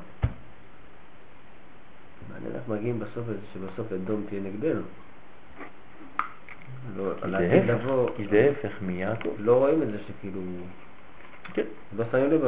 מעניין 2.32 2.52
איך 2.54 2.68
מגיעים 2.68 2.98
בסוף 3.00 3.26
שבסוף 3.54 3.92
אדום 3.92 4.24
תהיה 4.28 4.40
נגדנו. 4.40 4.82
לא, 6.96 7.12
זה 8.30 8.44
ההפך 8.46 8.82
מיעקב. 8.82 9.28
לא 9.38 9.56
רואים 9.58 9.82
את 9.82 9.88
זה 9.88 9.98
שכאילו, 10.08 10.40
כן. 11.54 11.62
לא 11.96 12.04
שמים 12.10 12.30
לב, 12.30 12.40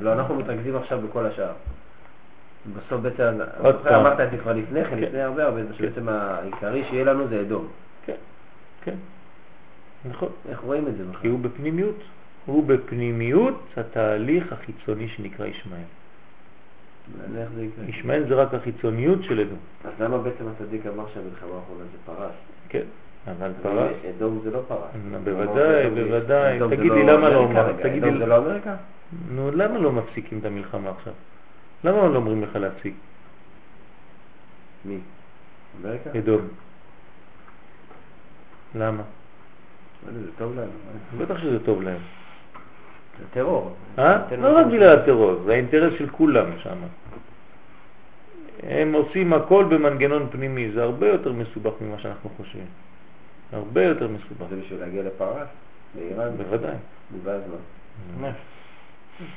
לא 0.00 0.12
אנחנו 0.12 0.34
מתרכזים 0.34 0.76
עכשיו 0.76 1.00
בכל 1.00 1.26
השאר. 1.26 1.52
בסוף 2.74 3.00
בעצם. 3.00 3.38
אמרת 3.86 4.20
את 4.20 4.30
זה 4.30 4.38
כבר 4.38 4.52
לפני 4.52 4.84
כן, 4.84 4.90
כן. 4.90 4.98
לפני 4.98 5.22
הרבה 5.22 5.44
הרבה, 5.44 5.64
זה 5.64 5.74
שבעצם 5.74 6.08
העיקרי 6.08 6.84
שיהיה 6.84 7.04
לנו 7.04 7.28
זה 7.28 7.40
אדום. 7.40 7.68
כן, 8.06 8.14
כן. 8.84 8.94
נכון. 10.10 10.28
איך 10.48 10.60
רואים 10.60 10.88
את 10.88 10.96
זה 10.96 11.04
כי 11.04 11.10
בכלל? 11.18 11.30
הוא 11.30 11.40
בפנימיות. 11.40 12.02
הוא 12.46 12.64
בפנימיות 12.66 13.62
התהליך 13.76 14.52
החיצוני 14.52 15.08
שנקרא 15.08 15.46
ישמעאל. 15.46 15.82
ישמעאל 17.88 18.28
זה 18.28 18.34
רק 18.34 18.54
החיצוניות 18.54 19.22
של 19.22 19.40
אדום. 19.40 19.58
אז 19.84 19.92
למה 20.00 20.18
בעצם 20.18 20.44
הצדיק 20.48 20.86
אמר 20.86 21.04
שהמלחמה 21.14 21.50
האחרונה 21.56 21.84
זה 21.92 21.98
פרס? 22.06 22.34
כן, 22.68 22.82
אבל 23.26 23.50
פרס, 23.62 23.92
אדום 24.16 24.40
זה 24.44 24.50
לא 24.50 24.60
פרס. 24.68 24.78
בוודאי, 25.24 25.90
בוודאי. 25.90 26.56
אדום 26.56 26.70
זה 26.70 26.76
תגיד 26.76 26.92
לי 26.92 27.02
למה 27.02 27.30
לא 27.30 27.44
אמריקה 27.44 27.96
אדום 27.96 28.18
זה 28.18 28.26
לא 28.26 28.36
אמריקה? 28.38 28.74
נו, 29.30 29.50
למה 29.50 29.78
לא 29.78 29.92
מפסיקים 29.92 30.38
את 30.38 30.44
המלחמה 30.44 30.90
עכשיו? 30.90 31.12
למה 31.84 32.06
לא 32.06 32.16
אומרים 32.16 32.42
לך 32.42 32.56
להפסיק? 32.56 32.94
מי? 34.84 34.98
אמריקה? 35.80 36.10
אדום. 36.18 36.40
למה? 38.74 39.02
זה 40.12 40.30
טוב 40.38 40.52
לנו. 40.56 40.70
בטח 41.18 41.38
שזה 41.38 41.64
טוב 41.64 41.82
להם. 41.82 42.00
זה 43.18 43.24
טרור. 43.30 43.74
אה? 43.98 44.36
לא 44.38 44.58
רק 44.58 44.66
בגלל 44.66 44.98
הטרור, 44.98 45.42
זה 45.44 45.52
האינטרס 45.52 45.92
של 45.98 46.08
כולם 46.08 46.46
שם. 46.62 46.76
הם 48.62 48.92
עושים 48.92 49.32
הכל 49.32 49.64
במנגנון 49.64 50.28
פנימי, 50.30 50.70
זה 50.70 50.82
הרבה 50.82 51.08
יותר 51.08 51.32
מסובך 51.32 51.72
ממה 51.80 51.98
שאנחנו 51.98 52.30
חושבים. 52.36 52.66
הרבה 53.52 53.84
יותר 53.84 54.08
מסובך. 54.08 54.46
זה 54.50 54.56
בשביל 54.56 54.80
להגיע 54.80 55.02
לפרס? 55.02 55.48
לאיראן? 55.96 56.30
בוודאי. 56.36 56.76
מה? 58.20 58.30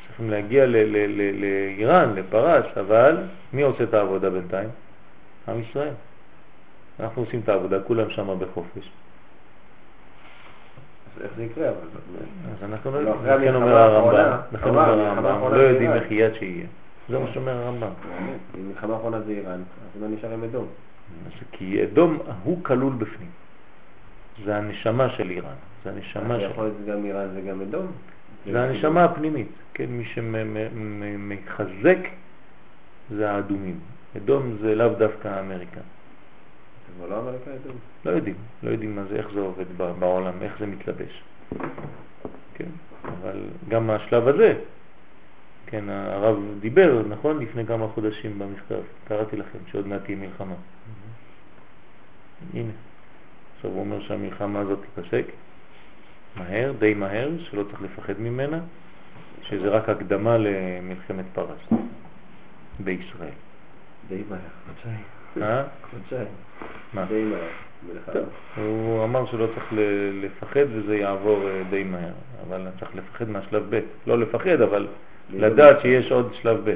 צריכים 0.07 0.29
להגיע 0.29 0.65
לאיראן, 0.65 2.13
לפרס, 2.15 2.65
אבל 2.79 3.17
מי 3.53 3.61
עושה 3.61 3.83
את 3.83 3.93
העבודה 3.93 4.29
בינתיים? 4.29 4.69
עם 5.47 5.61
ישראל. 5.61 5.93
אנחנו 6.99 7.21
עושים 7.21 7.39
את 7.43 7.49
העבודה, 7.49 7.79
כולם 7.79 8.09
שם 8.09 8.39
בחופש. 8.39 8.89
איך 11.23 11.31
זה 11.35 11.43
יקרה? 11.43 11.67
אז 11.67 11.73
אנחנו 12.63 12.91
לא, 12.91 13.03
לא 13.03 13.15
אחרי 13.15 13.33
יודעים, 13.33 13.53
לכן 13.53 13.55
אומר 13.55 13.77
הרמב"ם, 13.77 14.37
לכן 14.51 14.69
אומר 14.69 14.81
הרמב"ם, 14.81 15.53
לא 15.53 15.61
יודעים. 15.61 15.91
איך 15.91 16.11
יד 16.11 16.33
שיהיה. 16.33 16.65
זה 17.09 17.19
מה 17.19 17.25
שאומר 17.33 17.51
הרמב"ם. 17.51 17.89
אם 18.55 18.69
מלחמה 18.69 18.93
האחרונה 18.93 19.21
זה 19.21 19.31
איראן, 19.31 19.61
אז 19.95 20.01
מה 20.01 20.07
נשאר 20.07 20.33
עם 20.33 20.43
אדום? 20.43 20.67
כי 21.51 21.83
אדום 21.83 22.19
הוא 22.43 22.63
כלול 22.63 22.93
בפנים. 22.93 23.29
זה 24.45 24.55
הנשמה 24.55 25.09
של 25.09 25.29
איראן, 25.29 25.55
זה 25.83 25.89
הנשמה 25.89 26.39
של... 26.39 26.49
יכול 26.51 26.63
להיות 26.63 26.77
גם 26.87 27.05
איראן 27.05 27.27
וגם 27.35 27.61
אדום? 27.61 27.87
זה 28.45 28.63
הנשמה 28.63 29.03
הפנימית, 29.03 29.47
כן, 29.73 29.85
מי 29.89 30.05
שמחזק 30.05 31.97
זה 33.09 33.31
האדומים. 33.31 33.79
אדום 34.17 34.57
זה 34.61 34.75
לאו 34.75 34.89
דווקא 34.89 35.39
אמריקה. 35.39 35.81
כבר 36.97 37.07
לא 37.07 37.19
אמריקה 37.19 37.51
אדום? 37.55 37.75
לא 38.05 38.11
יודעים, 38.11 38.35
לא 38.63 38.69
יודעים 38.69 38.95
מה 38.95 39.03
זה, 39.09 39.15
איך 39.15 39.27
זה 39.33 39.39
עובד 39.39 39.65
בעולם, 39.99 40.33
איך 40.41 40.53
זה 40.59 40.65
מתלבש. 40.65 41.23
כן, 42.53 42.69
אבל 43.03 43.43
גם 43.69 43.89
השלב 43.89 44.27
הזה, 44.27 44.53
כן, 45.65 45.89
הרב 45.89 46.37
דיבר, 46.59 47.01
נכון, 47.09 47.39
לפני 47.39 47.65
כמה 47.65 47.87
חודשים 47.87 48.39
במכתב, 48.39 48.81
קראתי 49.07 49.37
לכם 49.37 49.59
שעוד 49.71 49.87
מעט 49.87 50.03
תהיה 50.03 50.17
מלחמה. 50.17 50.55
הנה, 52.53 52.71
עכשיו 53.55 53.71
הוא 53.71 53.79
אומר 53.79 54.01
שהמלחמה 54.01 54.59
הזאת 54.59 54.79
תיפסק 54.95 55.25
מהר, 56.35 56.71
די 56.79 56.93
מהר, 56.93 57.29
שלא 57.39 57.63
צריך 57.63 57.81
לפחד 57.81 58.13
ממנה, 58.19 58.59
שזה 59.41 59.69
רק 59.69 59.89
הקדמה 59.89 60.37
למלחמת 60.37 61.25
פרס 61.33 61.59
בישראל. 62.79 63.29
די 64.09 64.23
מהר. 64.29 64.39
חודשיים. 64.67 65.03
אה? 65.41 65.63
חודשיים. 65.91 66.27
מה? 66.93 67.05
די 67.05 67.23
מהר. 67.23 67.47
הוא 68.55 69.03
אמר 69.03 69.25
שלא 69.25 69.47
צריך 69.55 69.73
לפחד 70.21 70.65
וזה 70.71 70.97
יעבור 70.97 71.49
אה, 71.49 71.61
די 71.69 71.83
מהר, 71.83 72.13
אבל 72.47 72.67
צריך 72.79 72.95
לפחד 72.95 73.29
מהשלב 73.29 73.75
ב', 73.75 73.79
לא 74.07 74.19
לפחד, 74.19 74.61
אבל 74.61 74.87
לדעת 75.29 75.81
שיש 75.81 76.11
עוד 76.11 76.33
שלב 76.33 76.69
ב'. 76.69 76.75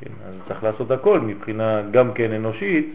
כן, 0.00 0.10
אז 0.26 0.34
צריך 0.48 0.64
לעשות 0.64 0.90
הכל 0.90 1.20
מבחינה 1.20 1.82
גם 1.90 2.12
כן 2.14 2.32
אנושית, 2.32 2.94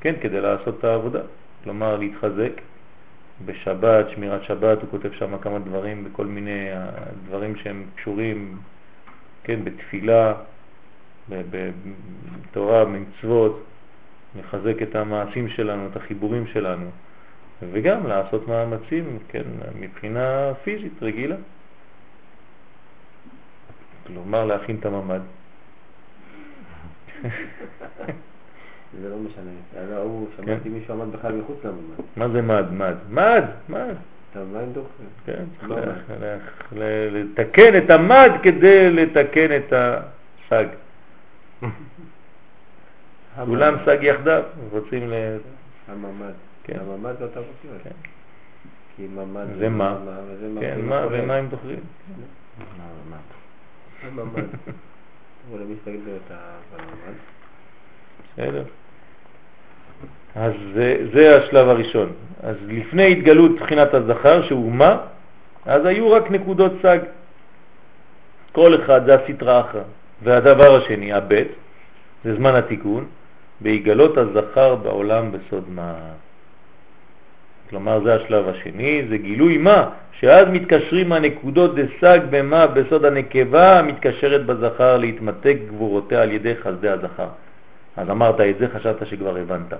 כן, 0.00 0.14
כדי 0.20 0.40
לעשות 0.40 0.78
את 0.78 0.84
העבודה. 0.84 1.20
כלומר, 1.64 1.96
להתחזק 1.96 2.60
בשבת, 3.44 4.06
שמירת 4.14 4.42
שבת, 4.42 4.82
הוא 4.82 4.90
כותב 4.90 5.12
שם 5.12 5.38
כמה 5.38 5.58
דברים, 5.58 6.04
בכל 6.04 6.26
מיני 6.26 6.72
אה, 6.72 6.90
דברים 7.26 7.56
שהם 7.56 7.86
קשורים, 7.96 8.58
כן, 9.44 9.64
בתפילה, 9.64 10.34
בתורה, 11.28 12.84
במצוות, 12.84 13.64
לחזק 14.38 14.82
את 14.82 14.94
המעשים 14.94 15.48
שלנו, 15.48 15.86
את 15.86 15.96
החיבורים 15.96 16.46
שלנו, 16.46 16.90
וגם 17.72 18.06
לעשות 18.06 18.48
מאמצים, 18.48 19.18
כן, 19.28 19.44
מבחינה 19.80 20.54
פיזית 20.64 21.02
רגילה. 21.02 21.36
כלומר, 24.06 24.44
להכין 24.44 24.76
את 24.80 24.86
הממ"ד. 24.86 25.20
זה 29.02 29.08
לא 29.08 29.16
משנה. 29.16 29.50
היה 29.76 29.90
לו- 29.90 30.02
הוא, 30.02 30.28
שמעתי 30.36 30.68
מישהו 30.68 30.94
עמד 30.94 31.12
בכלל 31.16 31.32
מחוץ 31.32 31.56
לממ"ד. 31.64 32.02
מה 32.16 32.28
זה 32.28 32.42
מד? 32.42 32.64
מד? 32.72 32.94
מד, 33.10 33.44
מד. 33.68 33.94
אתה 34.30 34.40
מבין 34.44 34.72
דוח? 34.72 34.86
כן, 35.26 35.44
לא 35.66 35.76
לתקן 37.10 37.76
את 37.84 37.90
המד 37.90 38.30
כדי 38.42 38.90
לתקן 38.90 39.56
את 39.56 39.72
הסג. 39.72 40.66
כולם 43.46 43.74
סג 43.86 43.98
יחדיו, 44.02 44.42
רוצים 44.70 45.10
ל... 45.10 45.14
הממ"ד. 45.88 46.32
כן. 46.64 46.78
הממ"ד 46.80 47.14
זה 47.18 47.24
אותה 47.24 47.38
אותיות. 47.40 47.82
כן. 47.84 47.90
כי 48.96 49.06
ממ"ד 49.06 49.46
זה 49.58 49.68
מה? 49.68 49.96
כן, 50.60 50.80
מה. 50.80 51.06
ומה 51.10 51.34
הם 51.34 51.48
דוחים? 51.48 51.80
הממ"ד. 54.02 54.42
אבל 55.50 55.62
הם 55.62 55.72
מסתכלים 55.72 56.04
את 56.26 56.30
הממ"ד. 56.30 57.16
בסדר. 58.32 58.64
אז 60.36 60.52
זה, 60.74 60.96
זה 61.12 61.36
השלב 61.36 61.68
הראשון. 61.68 62.12
אז 62.42 62.56
לפני 62.68 63.12
התגלות 63.12 63.60
בחינת 63.60 63.94
הזכר, 63.94 64.42
שהוא 64.42 64.72
מה? 64.72 64.96
אז 65.66 65.86
היו 65.86 66.10
רק 66.10 66.30
נקודות 66.30 66.72
סג. 66.82 66.98
כל 68.52 68.74
אחד 68.74 69.06
זה 69.06 69.14
הסטרה 69.14 69.60
אחרא. 69.60 69.82
והדבר 70.22 70.76
השני, 70.76 71.12
הבית, 71.12 71.48
זה 72.24 72.34
זמן 72.34 72.54
התיקון, 72.54 73.04
בהיגלות 73.60 74.18
הזכר 74.18 74.74
בעולם 74.74 75.32
בסוד 75.32 75.64
מה. 75.68 75.94
כלומר, 77.70 78.00
זה 78.04 78.14
השלב 78.14 78.48
השני, 78.48 79.06
זה 79.08 79.16
גילוי 79.16 79.58
מה, 79.58 79.90
שאז 80.12 80.48
מתקשרים 80.52 81.12
הנקודות 81.12 81.74
דסג 81.74 82.20
במה 82.30 82.66
בסוד 82.66 83.04
הנקבה 83.04 83.78
המתקשרת 83.78 84.46
בזכר 84.46 84.96
להתמתק 84.96 85.56
גבורותיה 85.68 86.22
על 86.22 86.32
ידי 86.32 86.56
חסדי 86.56 86.88
הזכר. 86.88 87.28
אז 87.96 88.10
אמרת 88.10 88.40
את 88.40 88.58
זה, 88.58 88.68
חשבת 88.68 89.06
שכבר 89.06 89.36
הבנת. 89.36 89.72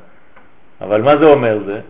אבל 0.81 1.03
מה 1.03 1.17
זה 1.17 1.25
אומר 1.25 1.59
זה? 1.67 1.81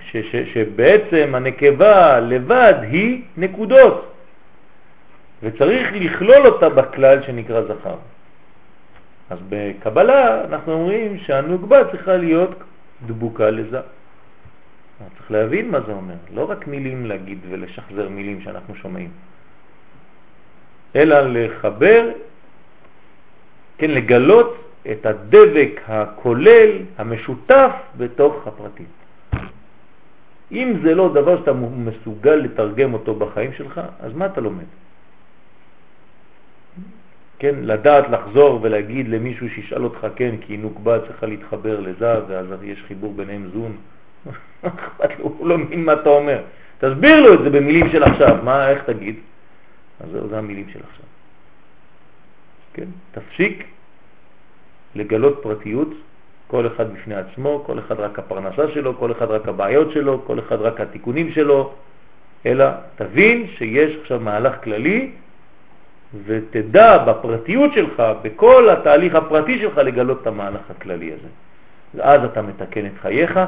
ש, 0.00 0.16
ש, 0.16 0.36
שבעצם 0.54 1.34
הנקבה 1.34 2.20
לבד 2.20 2.74
היא 2.82 3.22
נקודות, 3.36 4.14
וצריך 5.42 5.88
לכלול 5.94 6.46
אותה 6.46 6.68
בכלל 6.68 7.22
שנקרא 7.22 7.62
זכר. 7.62 7.96
אז 9.30 9.38
בקבלה 9.48 10.44
אנחנו 10.44 10.72
אומרים 10.72 11.18
שהנוגבה 11.18 11.90
צריכה 11.90 12.16
להיות 12.16 12.54
דבוקה 13.06 13.50
לזה. 13.50 13.80
צריך 15.18 15.30
להבין 15.30 15.70
מה 15.70 15.80
זה 15.80 15.92
אומר, 15.92 16.14
לא 16.34 16.50
רק 16.50 16.66
מילים 16.66 17.06
להגיד 17.06 17.38
ולשחזר 17.48 18.08
מילים 18.08 18.40
שאנחנו 18.40 18.74
שומעים, 18.74 19.10
אלא 20.96 21.16
לחבר, 21.20 22.10
כן, 23.78 23.90
לגלות 23.90 24.67
את 24.90 25.06
הדבק 25.06 25.80
הכולל, 25.86 26.70
המשותף, 26.98 27.72
בתוך 27.96 28.46
הפרטים. 28.46 28.86
אם 30.52 30.74
זה 30.82 30.94
לא 30.94 31.12
דבר 31.14 31.38
שאתה 31.38 31.52
מסוגל 31.52 32.34
לתרגם 32.34 32.94
אותו 32.94 33.14
בחיים 33.14 33.52
שלך, 33.52 33.80
אז 34.00 34.14
מה 34.14 34.26
אתה 34.26 34.40
לומד? 34.40 34.64
כן, 37.38 37.54
לדעת 37.62 38.10
לחזור 38.10 38.58
ולהגיד 38.62 39.08
למישהו 39.08 39.48
שישאל 39.48 39.84
אותך 39.84 40.06
כן, 40.16 40.34
כי 40.40 40.56
נוקבה 40.56 40.98
צריכה 41.06 41.26
להתחבר 41.26 41.80
לזה, 41.80 42.14
ואז 42.28 42.46
יש 42.62 42.82
חיבור 42.88 43.14
ביניהם 43.14 43.50
זון. 43.52 43.76
הוא 45.18 45.46
לא 45.46 45.58
מבין 45.58 45.84
מה 45.84 45.92
אתה 45.92 46.08
אומר. 46.08 46.42
תסביר 46.78 47.20
לו 47.20 47.34
את 47.34 47.38
זה 47.44 47.50
במילים 47.50 47.90
של 47.90 48.02
עכשיו, 48.02 48.38
מה, 48.42 48.70
איך 48.70 48.82
תגיד? 48.84 49.16
אז 50.00 50.10
זה 50.30 50.38
המילים 50.38 50.66
של 50.72 50.80
עכשיו. 50.90 51.06
כן, 52.74 52.88
תפסיק 53.12 53.64
לגלות 54.98 55.38
פרטיות, 55.42 55.88
כל 56.46 56.66
אחד 56.66 56.92
בפני 56.94 57.14
עצמו, 57.14 57.62
כל 57.66 57.78
אחד 57.78 58.00
רק 58.00 58.18
הפרנסה 58.18 58.70
שלו, 58.74 58.98
כל 58.98 59.12
אחד 59.12 59.30
רק 59.30 59.48
הבעיות 59.48 59.92
שלו, 59.92 60.22
כל 60.26 60.38
אחד 60.38 60.60
רק 60.60 60.80
התיקונים 60.80 61.32
שלו, 61.32 61.72
אלא 62.46 62.64
תבין 62.96 63.46
שיש 63.58 63.96
עכשיו 64.02 64.20
מהלך 64.20 64.64
כללי 64.64 65.12
ותדע 66.24 66.98
בפרטיות 66.98 67.72
שלך, 67.74 68.02
בכל 68.22 68.70
התהליך 68.70 69.14
הפרטי 69.14 69.58
שלך 69.58 69.78
לגלות 69.78 70.22
את 70.22 70.26
המהלך 70.26 70.70
הכללי 70.70 71.12
הזה. 71.12 71.28
אז 72.02 72.24
אתה 72.24 72.42
מתקן 72.42 72.86
את 72.86 72.98
חייך, 73.00 73.40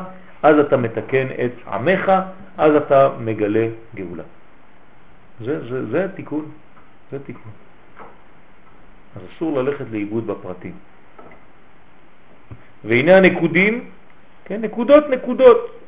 אז 0.42 0.58
אתה 0.58 0.76
מתקן 0.76 1.26
את 1.44 1.52
עמך, 1.72 2.12
אז 2.58 2.74
אתה 2.74 3.10
מגלה 3.20 3.66
גאולה. 3.94 4.22
זה, 5.40 5.68
זה, 5.68 5.86
זה 5.86 6.04
התיקון, 6.04 6.44
זה 7.12 7.18
תיקון. 7.18 7.52
אז 9.16 9.22
אסור 9.36 9.62
ללכת 9.62 9.84
לאיבוד 9.90 10.26
בפרטים. 10.26 10.72
והנה 12.84 13.16
הנקודים, 13.16 13.84
כן, 14.44 14.60
נקודות 14.60 15.10
נקודות, 15.10 15.80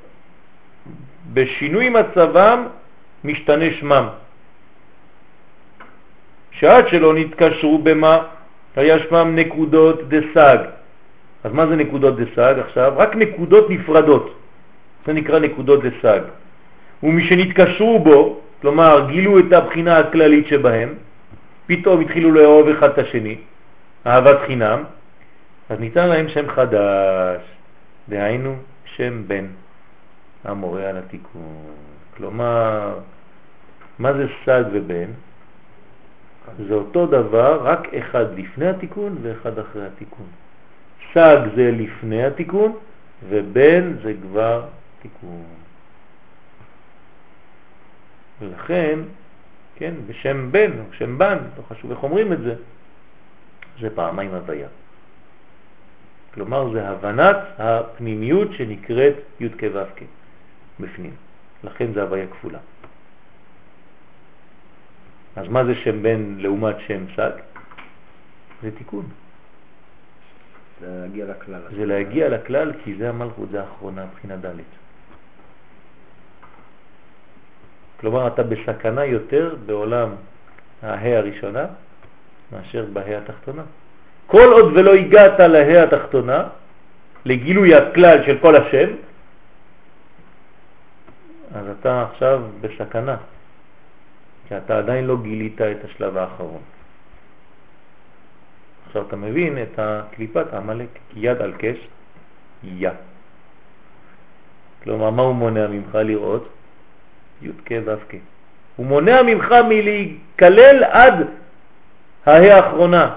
בשינוי 1.32 1.88
מצבם 1.88 2.66
משתנה 3.24 3.64
שמם. 3.80 4.06
שעד 6.50 6.88
שלא 6.88 7.14
נתקשרו 7.14 7.78
במה, 7.78 8.18
היה 8.76 8.98
שמם 8.98 9.36
נקודות 9.36 10.08
דסג. 10.08 10.58
אז 11.44 11.52
מה 11.52 11.66
זה 11.66 11.76
נקודות 11.76 12.16
דסג 12.16 12.54
עכשיו? 12.58 12.92
רק 12.96 13.16
נקודות 13.16 13.70
נפרדות. 13.70 14.34
זה 15.06 15.12
נקרא 15.12 15.38
נקודות 15.38 15.80
דסג. 15.82 16.20
ומשנתקשרו 17.02 17.98
בו, 17.98 18.40
כלומר 18.60 19.06
גילו 19.10 19.38
את 19.38 19.52
הבחינה 19.52 19.98
הכללית 19.98 20.46
שבהם, 20.46 20.94
פתאום 21.66 22.00
התחילו 22.00 22.32
לאהוב 22.32 22.68
אחד 22.68 22.88
את 22.88 22.98
השני, 22.98 23.36
אהבת 24.06 24.38
חינם, 24.46 24.84
אז 25.72 25.80
ניתן 25.80 26.08
להם 26.08 26.28
שם 26.28 26.50
חדש, 26.50 27.42
דהיינו 28.08 28.56
שם 28.84 29.28
בן, 29.28 29.46
המורה 30.44 30.88
על 30.88 30.96
התיקון. 30.96 31.74
כלומר, 32.16 32.98
מה 33.98 34.12
זה 34.12 34.26
סג 34.44 34.64
ובן? 34.72 35.10
זה 36.68 36.74
אותו 36.74 37.06
דבר, 37.06 37.60
רק 37.62 37.94
אחד 37.94 38.38
לפני 38.38 38.68
התיקון 38.68 39.16
ואחד 39.22 39.58
אחרי 39.58 39.86
התיקון. 39.86 40.26
סג 41.14 41.38
זה 41.56 41.70
לפני 41.70 42.24
התיקון 42.24 42.76
ובן 43.28 43.92
זה 44.02 44.12
כבר 44.22 44.64
תיקון. 45.02 45.44
ולכן, 48.40 48.98
כן, 49.76 49.94
בשם 50.06 50.52
בן 50.52 50.70
או 50.78 50.84
שם 50.92 51.18
בן, 51.18 51.38
לא 51.56 51.62
חשוב 51.68 51.90
איך 51.90 52.02
אומרים 52.02 52.32
את 52.32 52.40
זה, 52.40 52.54
זה 53.80 53.90
פעמיים 53.94 54.34
הוויה. 54.34 54.68
כלומר, 56.34 56.72
זה 56.72 56.88
הבנת 56.88 57.36
הפנימיות 57.58 58.48
שנקראת 58.52 59.14
י' 59.40 59.48
כו' 59.48 59.84
כ' 59.96 60.02
בפנים. 60.80 61.14
לכן 61.64 61.92
זה 61.92 62.02
הוויה 62.02 62.26
כפולה. 62.26 62.58
אז 65.36 65.48
מה 65.48 65.64
זה 65.64 65.74
שם 65.74 66.02
בן 66.02 66.34
לעומת 66.38 66.76
שם 66.86 67.04
סג? 67.16 67.30
זה 68.62 68.70
תיקון. 68.78 69.06
זה 70.80 70.86
להגיע 71.00 71.26
לכלל. 71.26 71.60
זה 71.76 71.86
להגיע 71.86 72.28
לכלל 72.28 72.72
כי 72.84 72.94
זה 72.94 73.08
המלכות, 73.08 73.48
זה 73.50 73.60
האחרונה, 73.60 74.06
בחינה 74.14 74.36
ד'. 74.36 74.56
כלומר, 78.00 78.26
אתה 78.26 78.42
בסכנה 78.42 79.04
יותר 79.04 79.56
בעולם 79.66 80.08
ההא 80.82 81.08
הראשונה 81.08 81.66
מאשר 82.52 82.86
בהא 82.92 83.18
התחתונה. 83.18 83.62
כל 84.26 84.52
עוד 84.52 84.76
ולא 84.76 84.94
הגעת 84.94 85.40
להא 85.40 85.82
התחתונה, 85.82 86.44
לגילוי 87.24 87.74
הכלל 87.74 88.24
של 88.26 88.38
כל 88.38 88.56
השם, 88.56 88.88
אז 91.54 91.64
אתה 91.80 92.02
עכשיו 92.02 92.42
בסכנה, 92.60 93.16
כי 94.48 94.56
אתה 94.56 94.78
עדיין 94.78 95.04
לא 95.04 95.16
גילית 95.22 95.60
את 95.60 95.84
השלב 95.84 96.16
האחרון. 96.16 96.62
עכשיו 98.86 99.02
אתה 99.08 99.16
מבין 99.16 99.62
את 99.62 99.78
הקליפת 99.78 100.46
העמלק, 100.52 100.88
יד 101.16 101.42
על 101.42 101.52
קש, 101.58 101.76
יא. 102.64 102.90
כלומר, 104.82 105.10
מה 105.10 105.22
הוא 105.22 105.34
מונע 105.34 105.66
ממך 105.66 105.94
לראות? 105.94 106.48
י' 107.42 107.50
כ' 107.64 107.72
ו' 107.84 107.96
כ'. 108.08 108.14
הוא 108.76 108.86
מונע 108.86 109.22
ממך 109.22 109.54
מלהיכלל 109.68 110.84
עד 110.84 111.26
ההא 112.26 112.52
האחרונה. 112.52 113.14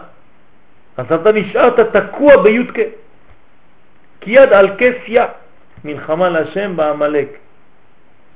אז 0.98 1.12
אתה 1.12 1.32
נשארת 1.32 1.80
תקוע 1.80 2.44
בי' 2.44 2.68
כ'. 2.74 2.80
כי 4.22 4.32
יד 4.32 4.54
על 4.54 4.68
כס 4.78 4.98
יא, 5.08 5.24
מלחמה 5.86 6.30
להשם 6.30 6.76
בעמלק. 6.76 7.30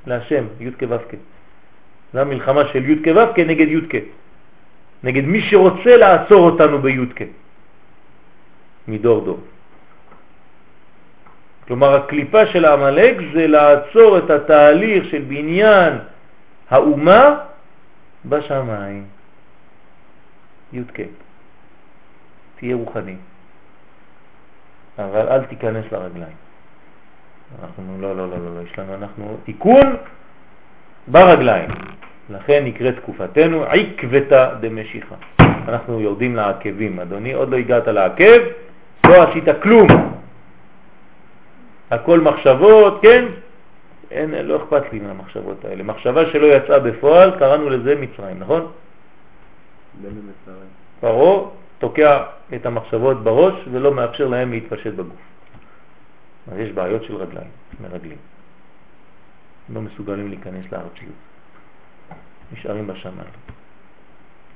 להשם, 0.06 0.44
י' 0.60 0.70
כ' 0.78 0.82
ו' 0.88 0.98
כ'. 1.08 1.14
זו 2.12 2.18
המלחמה 2.20 2.68
של 2.72 2.90
י' 2.90 3.02
כ' 3.04 3.08
ו' 3.16 3.34
כ' 3.34 3.38
נגד 3.38 3.68
י' 3.68 3.88
כ'. 3.88 3.94
נגד 5.04 5.24
מי 5.24 5.40
שרוצה 5.40 5.96
לעצור 5.96 6.50
אותנו 6.50 6.78
בי' 6.78 7.06
כ'. 7.16 7.22
מדור 8.88 9.24
דור. 9.24 9.40
כלומר, 11.66 11.94
הקליפה 11.94 12.46
של 12.46 12.64
העמלק 12.64 13.16
זה 13.34 13.46
לעצור 13.46 14.18
את 14.18 14.30
התהליך 14.30 15.04
של 15.10 15.22
בניין 15.22 15.92
האומה 16.70 17.36
בשמיים. 18.26 19.04
י' 20.72 20.82
כ'. 20.94 21.29
תהיה 22.60 22.76
רוחני, 22.76 23.16
אבל 24.98 25.28
אל 25.28 25.44
תיכנס 25.44 25.84
לרגליים. 25.92 26.36
אנחנו, 27.62 27.96
לא, 28.00 28.16
לא, 28.16 28.30
לא, 28.30 28.38
לא, 28.38 28.56
לא, 28.56 28.60
יש 28.60 28.78
לנו, 28.78 28.94
אנחנו 28.94 29.36
תיקון 29.44 29.96
ברגליים. 31.08 31.70
לכן 32.30 32.64
נקראת 32.64 32.96
תקופתנו 32.96 33.64
עקבתא 33.64 34.54
דמשיכה. 34.60 35.14
אנחנו 35.40 36.00
יורדים 36.00 36.36
לעקבים, 36.36 37.00
אדוני, 37.00 37.32
עוד 37.32 37.50
לא 37.50 37.56
הגעת 37.56 37.86
לעקב, 37.88 38.40
לא 39.06 39.22
עשית 39.22 39.44
כלום. 39.62 39.88
הכל 41.90 42.20
מחשבות, 42.20 42.98
כן? 43.02 43.24
אין, 44.10 44.34
לא 44.34 44.56
אכפת 44.56 44.92
לי 44.92 44.98
מהמחשבות 44.98 45.64
האלה. 45.64 45.82
מחשבה 45.82 46.26
שלא 46.32 46.46
יצאה 46.46 46.78
בפועל, 46.78 47.38
קראנו 47.38 47.70
לזה 47.70 47.94
מצרים, 47.96 48.38
נכון? 48.38 48.66
פרעה 51.00 51.59
תוקע 51.80 52.24
את 52.54 52.66
המחשבות 52.66 53.24
בראש 53.24 53.54
ולא 53.72 53.94
מאפשר 53.94 54.28
להם 54.28 54.52
להתפשט 54.52 54.92
בגוף. 54.92 55.20
אז 56.52 56.58
יש 56.58 56.72
בעיות 56.72 57.04
של 57.04 57.16
רגליים, 57.16 57.50
מרגלים. 57.80 58.18
לא 59.74 59.80
מסוגלים 59.80 60.28
להיכנס 60.28 60.72
לארציות. 60.72 61.14
נשארים 62.52 62.86
בשמיים. 62.86 63.30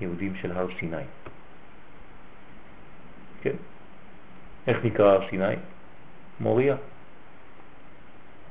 יהודים 0.00 0.34
של 0.34 0.52
הר 0.52 0.66
סיני. 0.78 0.96
כן? 3.42 3.56
איך 4.66 4.84
נקרא 4.84 5.12
הר 5.12 5.28
סיני? 5.30 5.54
מוריה. 6.40 6.76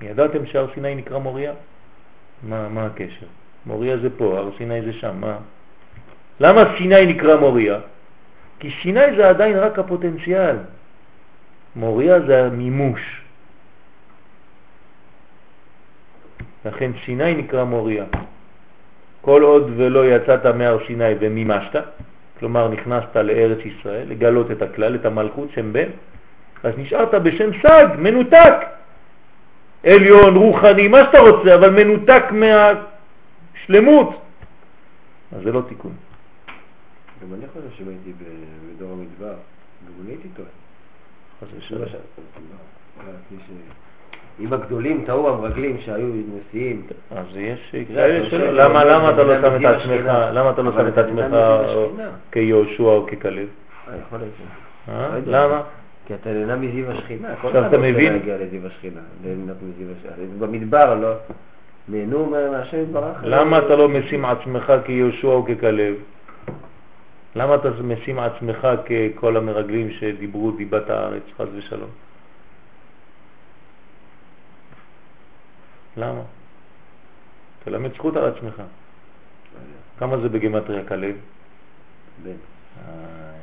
ידעתם 0.01 0.45
שהר 0.45 0.73
סיני 0.73 0.95
נקרא 0.95 1.17
מוריה? 1.17 1.53
מה, 2.43 2.69
מה 2.69 2.85
הקשר? 2.85 3.25
מוריה 3.65 3.97
זה 3.97 4.17
פה, 4.17 4.37
הר 4.37 4.49
סיני 4.57 4.81
זה 4.81 4.93
שם, 4.93 5.21
מה? 5.21 5.37
למה 6.39 6.61
סיני 6.77 7.05
נקרא 7.05 7.35
מוריה? 7.39 7.79
כי 8.63 8.71
סיני 8.81 9.15
זה 9.17 9.29
עדיין 9.29 9.57
רק 9.57 9.79
הפוטנציאל. 9.79 10.55
מוריה 11.75 12.19
זה 12.19 12.45
המימוש. 12.45 13.21
לכן 16.65 16.91
סיני 17.05 17.33
נקרא 17.35 17.63
מוריה. 17.63 18.05
כל 19.21 19.41
עוד 19.41 19.71
ולא 19.77 20.15
יצאת 20.15 20.45
מהר 20.45 20.77
סיני 20.87 21.13
ומימשת, 21.19 21.83
כלומר 22.39 22.67
נכנסת 22.67 23.15
לארץ 23.15 23.59
ישראל, 23.65 24.07
לגלות 24.09 24.51
את 24.51 24.61
הכלל, 24.61 24.95
את 24.95 25.05
המלכות, 25.05 25.49
שם 25.55 25.73
בן, 25.73 25.89
אז 26.63 26.73
נשארת 26.77 27.13
בשם 27.13 27.49
סג, 27.63 27.87
מנותק. 27.99 28.55
עליון, 29.83 30.35
רוחני, 30.35 30.87
מה 30.87 31.03
שאתה 31.03 31.19
רוצה, 31.19 31.55
אבל 31.55 31.69
מנותק 31.69 32.23
מהשלמות. 32.31 34.21
אז 35.35 35.43
זה 35.43 35.51
לא 35.51 35.61
תיקון. 35.67 36.12
גם 37.23 37.33
אני 37.33 37.47
חושב 37.47 37.77
שאם 37.77 37.87
הייתי 37.87 38.13
בדור 38.75 38.91
המדבר, 38.91 39.33
גם 39.85 39.93
אני 40.01 40.11
הייתי 40.11 40.27
טועה. 40.35 40.49
ושלום. 41.57 41.83
אם 44.39 44.53
הגדולים 44.53 45.03
טעו 45.05 45.29
המרגלים 45.29 45.77
שהיו 45.79 46.07
נשיאים. 46.07 46.87
אז 47.11 47.25
יש 47.35 47.75
כאלה 47.87 48.29
שלא. 48.29 48.51
למה 48.53 49.09
אתה 49.09 49.23
לא 49.23 49.41
שם 49.41 49.55
את 49.55 49.65
עצמך, 49.65 50.05
למה 50.33 50.49
אתה 50.49 50.61
לא 50.61 50.71
שם 50.71 50.87
את 50.87 50.97
עצמך 50.97 51.35
כיהושע 52.31 52.83
או 52.83 53.07
ככלב? 53.07 53.47
אה, 53.87 53.93
יכול 54.07 54.19
להיות. 54.19 54.33
אה? 54.89 55.19
למה? 55.25 55.61
כי 56.05 56.13
אתה 56.13 56.29
נהנה 56.29 56.55
מזיו 56.55 56.91
השכינה. 56.91 57.27
כל 57.27 57.47
עכשיו 57.47 57.49
אחד 57.49 57.59
אתה 57.59 57.77
רוצה 57.77 57.91
מבין? 57.91 58.13
להגיע 58.13 58.37
לזיו 58.37 58.67
השכינה. 58.67 59.01
ליהנות 59.23 59.57
מזיו 59.63 59.87
השכינה. 59.97 60.47
במדבר 60.47 60.95
לא. 60.95 61.13
נהנו 61.87 62.25
מהשם 62.51 62.81
יתברך. 62.81 63.17
למה 63.23 63.57
אתה 63.57 63.75
לא 63.75 63.89
משים 63.89 64.25
עצמך 64.25 64.73
כיהושע 64.85 65.27
או 65.27 65.45
ככלב? 65.45 65.95
למה 67.35 67.55
אתה 67.55 67.69
משים 67.69 68.19
עצמך 68.19 68.67
ככל 68.85 69.37
המרגלים 69.37 69.91
שדיברו 69.91 70.51
דיבת 70.51 70.89
הארץ, 70.89 71.23
חז 71.37 71.47
ושלום? 71.55 71.89
למה? 75.97 76.21
תלמד 77.63 77.93
זכות 77.93 78.15
על 78.15 78.25
עצמך. 78.25 78.61
כמה 79.99 80.17
זה 80.17 80.29
בגמטריה 80.29 80.85
כלב? 80.85 81.15
בן. 82.23 82.31
אה, 82.31 82.33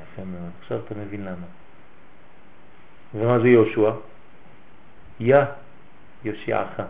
יפה 0.03 0.23
מאוד. 0.25 0.51
עכשיו 0.61 0.79
אתה 0.85 0.95
מבין 0.95 1.25
למה. 1.25 1.47
ומה 3.15 3.39
זה 3.39 3.49
יהושע? 3.49 3.91
יא 5.21 5.37
יושיעך 6.25 6.83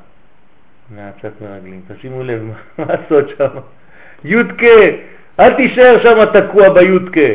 מעצת 0.90 1.32
מרגלים. 1.40 1.82
תשימו 1.88 2.22
לב 2.22 2.42
מה 2.42 2.84
לעשות 2.84 3.24
שם. 3.38 3.58
יודקה, 4.24 4.80
אל 5.40 5.54
תישאר 5.54 6.02
שם 6.02 6.24
תקוע 6.40 6.68
ביודקה. 6.68 7.30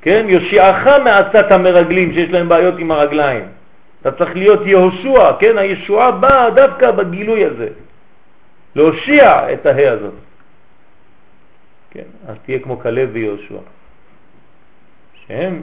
כן? 0.00 0.26
יושיעך 0.28 0.86
מעצת 1.04 1.52
המרגלים 1.52 2.12
שיש 2.12 2.30
להם 2.30 2.48
בעיות 2.48 2.74
עם 2.78 2.90
הרגליים. 2.90 3.44
אתה 4.00 4.12
צריך 4.12 4.36
להיות 4.36 4.66
יהושע, 4.66 5.32
כן? 5.40 5.58
הישועה 5.58 6.10
באה 6.10 6.50
דווקא 6.50 6.90
בגילוי 6.90 7.44
הזה. 7.44 7.68
להושיע 8.74 9.52
את 9.52 9.66
ההא 9.66 9.92
הזאת. 9.92 10.14
כן? 11.90 12.08
אז 12.28 12.36
תהיה 12.44 12.58
כמו 12.58 12.78
כלב 12.78 13.08
ויהושע. 13.12 13.58
שהם 15.26 15.62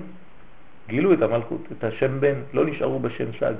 גילו 0.87 1.13
את 1.13 1.21
המלכות, 1.21 1.67
את 1.77 1.83
השם 1.83 2.19
בן, 2.19 2.35
לא 2.53 2.65
נשארו 2.65 2.99
בשם 2.99 3.25
סג. 3.39 3.53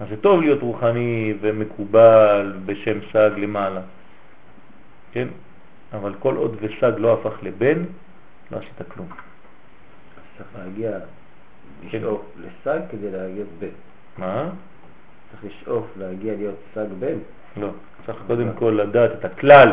אז 0.00 0.08
זה 0.08 0.16
טוב 0.16 0.40
להיות 0.40 0.62
רוחני 0.62 1.34
ומקובל 1.40 2.52
בשם 2.66 2.98
סג 3.12 3.30
למעלה, 3.36 3.80
כן? 5.12 5.28
אבל 5.92 6.14
כל 6.18 6.36
עוד 6.36 6.56
וסג 6.60 6.92
לא 6.98 7.12
הפך 7.12 7.42
לבן, 7.42 7.84
לא 8.50 8.56
עשית 8.56 8.88
כלום. 8.88 9.08
אז 9.10 10.22
צריך 10.36 10.48
להגיע, 10.58 10.98
לשאוף 11.84 12.22
לסג 12.40 12.80
כדי 12.90 13.10
להגיע 13.10 13.44
בן. 13.58 13.68
מה? 14.18 14.48
צריך 15.30 15.44
לשאוף 15.44 15.86
להגיע 15.98 16.34
להיות 16.36 16.54
סג 16.74 16.86
בן. 16.98 17.18
לא. 17.56 17.68
צריך 18.06 18.18
קודם 18.26 18.48
כל 18.58 18.80
לדעת 18.82 19.10
את 19.18 19.24
הכלל. 19.24 19.72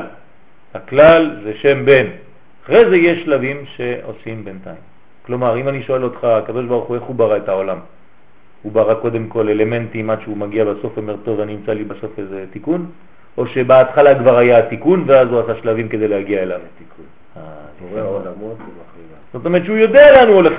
הכלל 0.74 1.42
זה 1.44 1.54
שם 1.56 1.86
בן. 1.86 2.06
אחרי 2.64 2.90
זה 2.90 2.98
יש 2.98 3.24
שלבים 3.24 3.66
שעושים 3.66 4.46
בינתיים. 4.46 4.82
כלומר, 5.26 5.58
אם 5.58 5.68
אני 5.68 5.84
שואל 5.84 6.04
אותך, 6.04 6.24
הקדוש 6.24 6.66
ברוך 6.66 6.88
הוא, 6.88 6.96
איך 6.96 7.04
הוא 7.04 7.16
ברא 7.16 7.38
את 7.38 7.50
העולם? 7.50 7.80
הוא 8.62 8.72
ברא 8.72 8.94
קודם 8.94 9.28
כל 9.28 9.50
אלמנטים 9.50 10.10
עד 10.10 10.22
שהוא 10.22 10.38
מגיע 10.38 10.66
בסוף 10.66 10.98
אומר, 10.98 11.16
טוב, 11.24 11.40
אני 11.40 11.56
אמצא 11.56 11.74
לי 11.74 11.84
בסוף 11.84 12.20
איזה 12.20 12.46
תיקון, 12.52 12.92
או 13.38 13.48
שבהתחלה 13.48 14.20
כבר 14.20 14.38
היה 14.38 14.58
התיקון 14.58 15.04
ואז 15.08 15.28
הוא 15.28 15.40
עשה 15.40 15.62
שלבים 15.62 15.90
כדי 15.90 16.08
להגיע 16.08 16.42
אליו. 16.44 16.60
תיקון. 16.78 17.06
אה. 17.38 17.42
זאת 19.34 19.46
אומרת 19.46 19.66
שהוא 19.66 19.78
יודע 19.78 20.12
לאן 20.12 20.28
הוא 20.28 20.36
הולך, 20.36 20.54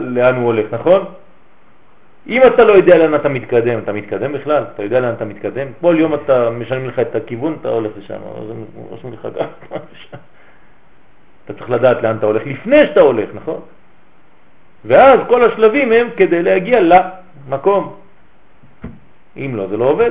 לאן 0.00 0.34
הוא 0.36 0.44
הולך, 0.44 0.66
נכון? 0.72 1.04
אם 2.28 2.42
אתה 2.46 2.64
לא 2.64 2.72
יודע 2.72 2.98
לאן 2.98 3.14
אתה 3.14 3.28
מתקדם, 3.28 3.78
אתה 3.78 3.92
מתקדם 3.92 4.32
בכלל? 4.32 4.64
אתה 4.74 4.82
יודע 4.82 5.00
לאן 5.00 5.14
אתה 5.14 5.24
מתקדם? 5.24 5.66
כל 5.80 5.96
יום 5.98 6.14
אתה 6.14 6.50
משלמים 6.50 6.88
לך 6.88 6.98
את 6.98 7.14
הכיוון, 7.14 7.56
אתה 7.60 7.68
הולך 7.68 7.92
לשם, 7.98 8.18
רושמים 8.74 9.12
לך 9.12 9.28
גם 9.38 9.46
לשם. 9.92 10.16
אתה 11.44 11.54
צריך 11.54 11.70
לדעת 11.70 12.02
לאן 12.02 12.16
אתה 12.16 12.26
הולך 12.26 12.42
לפני 12.46 12.86
שאתה 12.86 13.00
הולך, 13.00 13.28
נכון? 13.34 13.60
ואז 14.84 15.20
כל 15.28 15.44
השלבים 15.44 15.92
הם 15.92 16.08
כדי 16.16 16.42
להגיע 16.42 16.80
למקום. 16.80 17.94
אם 19.36 19.52
לא, 19.56 19.66
זה 19.66 19.76
לא 19.76 19.84
עובד. 19.84 20.10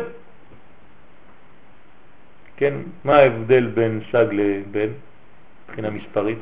כן, 2.57 2.73
מה 3.03 3.15
ההבדל 3.15 3.67
בין 3.67 4.01
סג 4.11 4.25
לבן 4.31 4.89
מבחינה 5.65 5.89
מספרית? 5.89 6.37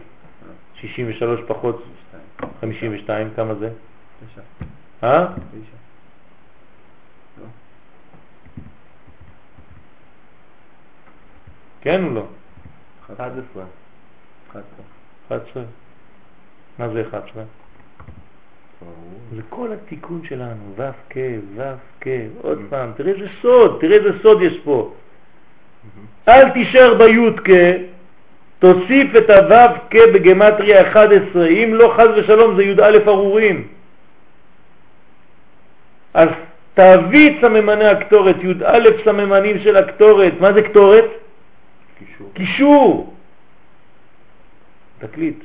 63 0.76 1.40
פחות 1.48 1.84
52, 2.62 3.30
כמה 3.36 3.56
זה? 3.56 3.70
תשע. 3.70 4.42
אה? 5.04 5.28
תשע. 5.28 5.78
לא. 7.42 7.48
כן 11.82 12.04
או 12.04 12.10
לא? 12.10 12.26
11. 13.16 13.64
11. 15.28 15.64
מה 16.80 16.90
זה 16.90 17.04
11? 17.10 17.44
זה 19.36 19.42
כל 19.50 19.74
התיקון 19.74 20.22
שלנו, 20.26 20.74
ו' 20.76 20.92
כ', 21.10 21.18
ו' 21.56 21.62
כ', 22.02 22.08
עוד 22.42 22.60
פעם, 22.70 22.92
תראה 22.96 23.14
איזה 23.14 23.28
סוד, 23.42 23.78
תראה 23.82 23.98
איזה 23.98 24.20
סוד 24.22 24.42
יש 24.42 24.60
פה. 24.64 24.94
אל 26.28 26.49
תישאר 26.49 26.94
בי' 26.94 27.32
כ', 27.44 27.49
תוסיף 28.60 29.16
את 29.16 29.30
הו' 29.30 29.78
כ' 29.90 29.95
בגמטריה 30.14 30.82
11, 30.82 31.48
אם 31.48 31.74
לא 31.74 31.94
חז 31.98 32.10
ושלום 32.16 32.56
זה 32.56 32.64
י"א 32.64 32.98
ארורים. 33.07 33.68
אז 36.14 36.30
תביא 36.74 37.30
את 37.30 37.36
סממני 37.41 37.86
הקטורת, 37.86 38.36
י"א 38.44 38.90
סממנים 39.06 39.60
של 39.60 39.78
הקטורת, 39.78 40.34
מה 40.40 40.53
זה 40.53 40.62
קטורת? 40.62 41.06
קישור. 41.99 42.32
קישור. 42.34 43.14
תקליט. 44.99 45.40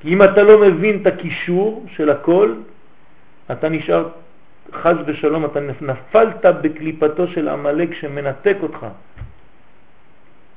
כי 0.00 0.12
אם 0.12 0.22
אתה 0.22 0.42
לא 0.42 0.60
מבין 0.60 0.98
את 1.02 1.06
הקישור 1.06 1.86
של 1.96 2.10
הכל, 2.10 2.54
אתה 3.52 3.68
נשאר, 3.68 4.08
חז 4.72 4.96
ושלום, 5.06 5.44
אתה 5.44 5.60
נפלת 5.60 6.44
בקליפתו 6.62 7.28
של 7.28 7.48
עמלק 7.48 7.94
שמנתק 7.94 8.56
אותך. 8.62 8.86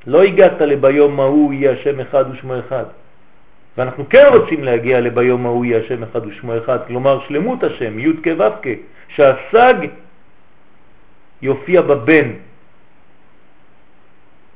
לא 0.07 0.23
הגעת 0.23 0.61
לביום 0.61 1.19
ההוא 1.19 1.53
יהיה 1.53 1.71
השם 1.71 1.99
אחד 1.99 2.25
ושמו 2.31 2.59
אחד. 2.59 2.85
ואנחנו 3.77 4.09
כן 4.09 4.25
רוצים 4.33 4.63
להגיע 4.63 4.99
לביום 4.99 5.45
ההוא 5.45 5.65
יהיה 5.65 5.79
השם 5.85 6.03
אחד 6.03 6.25
ושמו 6.25 6.57
אחד, 6.57 6.79
כלומר 6.87 7.19
שלמות 7.27 7.63
השם, 7.63 7.99
י' 7.99 8.13
כ' 8.23 8.27
ו' 8.37 8.61
כ', 8.61 8.67
שהסג 9.07 9.75
יופיע 11.41 11.81
בבן, 11.81 12.27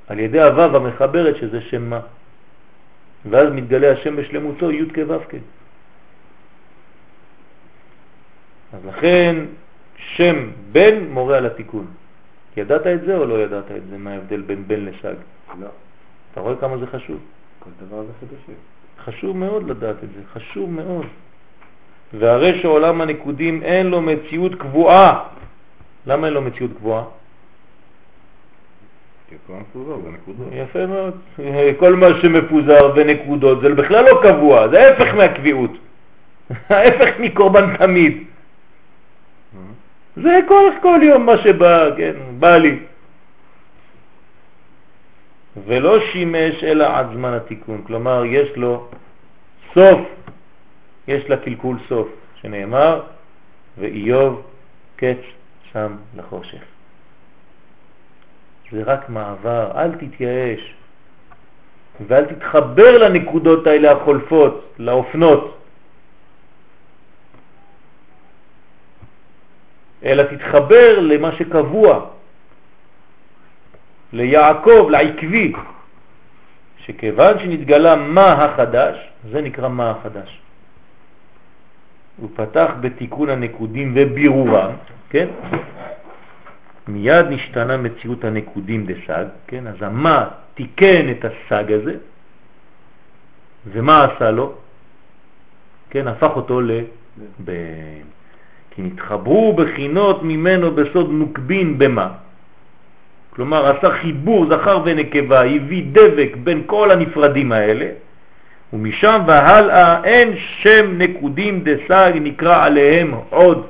על 0.07 0.19
ידי 0.19 0.41
הוו 0.41 0.76
המחברת 0.76 1.36
שזה 1.36 1.61
שם 1.61 1.90
מה. 1.90 1.99
ואז 3.30 3.48
מתגלה 3.52 3.91
השם 3.91 4.15
בשלמותו 4.15 4.72
י' 4.72 4.90
כ' 4.94 4.98
ו' 5.07 5.19
כ'. 5.30 5.36
אז 8.73 8.85
לכן 8.85 9.35
שם 9.98 10.49
בן 10.72 11.03
מורה 11.10 11.38
על 11.38 11.45
התיקון. 11.45 11.85
ידעת 12.57 12.88
את 12.88 13.02
זה 13.02 13.18
או 13.18 13.26
לא 13.26 13.43
ידעת 13.43 13.72
את 13.77 13.88
זה? 13.89 13.98
מה 13.98 14.11
ההבדל 14.11 14.41
בין 14.41 14.64
בן 14.68 14.85
לסג? 14.85 15.15
לא. 15.60 15.68
אתה 16.31 16.41
רואה 16.41 16.56
כמה 16.56 16.77
זה 16.77 16.88
חשוב? 16.88 17.19
כל 17.60 17.69
דבר 17.85 18.03
זה 18.03 18.11
חידושים. 18.19 18.56
חשוב 19.06 19.38
מאוד 19.38 19.69
לדעת 19.69 19.95
את 20.03 20.10
זה, 20.15 20.22
חשוב 20.34 20.69
מאוד. 20.69 21.06
והרי 22.14 22.61
שעולם 22.61 23.02
הנקודים 23.02 23.64
אין 23.64 23.88
לו 23.88 24.02
מציאות 24.02 24.56
קבועה. 24.56 25.23
למה 26.06 26.27
אין 26.27 26.34
לו 26.34 26.41
מציאות 26.41 26.72
קבועה? 26.77 27.03
יפה 30.52 30.85
מאוד. 30.85 31.14
כל 31.80 31.95
מה 31.95 32.07
שמפוזר 32.22 32.91
בנקודות 32.91 33.61
זה 33.61 33.76
בכלל 33.76 34.06
לא 34.06 34.19
קבוע, 34.23 34.68
זה 34.68 34.88
ההפך 34.88 35.14
מהקביעות. 35.15 35.72
ההפך 36.69 37.19
מקורבן 37.19 37.77
תמיד. 37.77 38.23
זה 40.16 40.40
כל, 40.48 40.72
כל 40.82 41.00
יום 41.04 41.26
מה 41.26 41.38
שבא, 41.38 41.96
כן, 41.98 42.14
בא 42.40 42.58
לי. 42.58 42.80
ולא 45.66 46.00
שימש 46.12 46.64
אלא 46.64 46.98
עד 46.98 47.08
זמן 47.14 47.34
התיקון, 47.34 47.82
כלומר 47.88 48.26
יש 48.26 48.50
לו 48.56 48.88
סוף, 49.74 50.00
יש 51.08 51.30
לה 51.30 51.38
קלקול 51.38 51.78
סוף, 51.90 52.08
שנאמר, 52.42 53.02
ואיוב 53.78 54.44
קץ 54.96 55.18
שם 55.72 55.96
לחושך. 56.18 56.64
זה 58.72 58.84
רק 58.84 59.10
מעבר, 59.10 59.72
אל 59.76 59.92
תתייאש 59.92 60.76
ואל 62.08 62.26
תתחבר 62.26 62.98
לנקודות 62.98 63.68
האלה 63.68 63.92
החולפות, 63.92 64.74
לאופנות, 64.80 65.61
אלא 70.03 70.23
תתחבר 70.23 70.99
למה 70.99 71.32
שקבוע, 71.32 72.06
ליעקב, 74.14 74.88
לעקבי, 74.90 75.53
שכיוון 76.78 77.40
שנתגלה 77.40 77.95
מה 77.95 78.28
החדש, 78.34 79.10
זה 79.32 79.41
נקרא 79.41 79.68
מה 79.69 79.91
החדש. 79.91 80.40
הוא 82.18 82.30
פתח 82.36 82.72
בתיקון 82.82 83.30
הנקודים 83.30 83.94
ובירורם, 83.95 84.72
כן? 85.10 85.28
מיד 86.88 87.26
נשתנה 87.30 87.78
מציאות 87.78 88.23
הנקודים 88.23 88.86
דסג, 88.86 89.26
כן? 89.48 89.68
אז 89.68 89.76
המה 89.82 90.30
תיקן 90.53 91.11
את 91.11 91.26
הסג 91.26 91.72
הזה, 91.72 91.95
ומה 93.72 94.03
עשה 94.03 94.32
לו? 94.32 94.53
כן, 95.90 96.07
הפך 96.07 96.32
אותו 96.36 96.61
לבן. 96.61 98.06
כי 98.72 98.81
נתחברו 98.81 99.53
בחינות 99.53 100.23
ממנו 100.23 100.72
בסוד 100.72 101.10
נוקבין 101.11 101.77
במה? 101.77 102.10
כלומר 103.30 103.77
עשה 103.77 103.89
חיבור 103.91 104.45
זכר 104.49 104.81
ונקבה, 104.85 105.41
הביא 105.43 105.85
דבק 105.91 106.35
בין 106.43 106.64
כל 106.65 106.91
הנפרדים 106.91 107.52
האלה, 107.52 107.89
ומשם 108.73 109.22
והלאה 109.27 110.03
אין 110.03 110.38
שם 110.38 110.98
נקודים 110.98 111.64
דסג 111.64 112.11
נקרא 112.22 112.65
עליהם 112.65 113.14
עוד, 113.30 113.65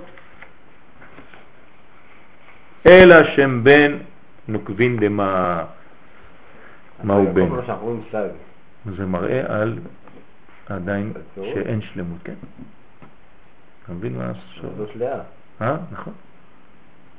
אלא 2.86 3.24
שם 3.24 3.64
בן 3.64 3.98
נוקבין 4.48 4.98
דמה 4.98 5.64
בן. 7.04 7.50
מה 7.50 7.74
רואים 7.82 8.02
סג. 8.12 8.28
זה 8.98 9.06
מראה 9.06 9.62
על 9.62 9.80
עדיין? 10.70 11.14
שאין 11.36 11.82
שלמות, 11.82 12.18
כן. 12.24 12.34
אתה 13.92 14.00
מבין 14.00 14.18
מה? 14.18 14.32
זאת 14.78 14.96
לאה. 14.96 15.20
אה, 15.62 15.78
נכון. 15.92 16.14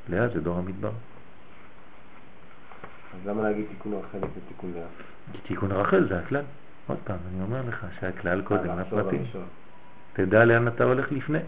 לאה 0.08 0.28
זה 0.28 0.40
דור 0.40 0.58
המדבר. 0.58 0.90
אז 3.14 3.26
למה 3.26 3.42
להגיד 3.42 3.64
תיקון 3.68 3.92
רחל 3.92 4.18
ותיקון 4.18 4.72
לאה? 4.74 4.86
כי 5.32 5.38
תיקון 5.38 5.72
רחל 5.72 6.08
זה 6.08 6.18
הכלל. 6.18 6.42
עוד 6.86 6.98
פעם, 7.04 7.16
אני 7.34 7.42
אומר 7.42 7.62
לך 7.68 7.86
שהכלל 8.00 8.42
קודם 8.42 8.70
אה, 8.70 8.76
לחשוב, 8.80 8.98
לפרטים. 8.98 9.24
תדע 10.12 10.44
לאן 10.44 10.68
אתה 10.68 10.84
הולך 10.84 11.12
לפני. 11.12 11.38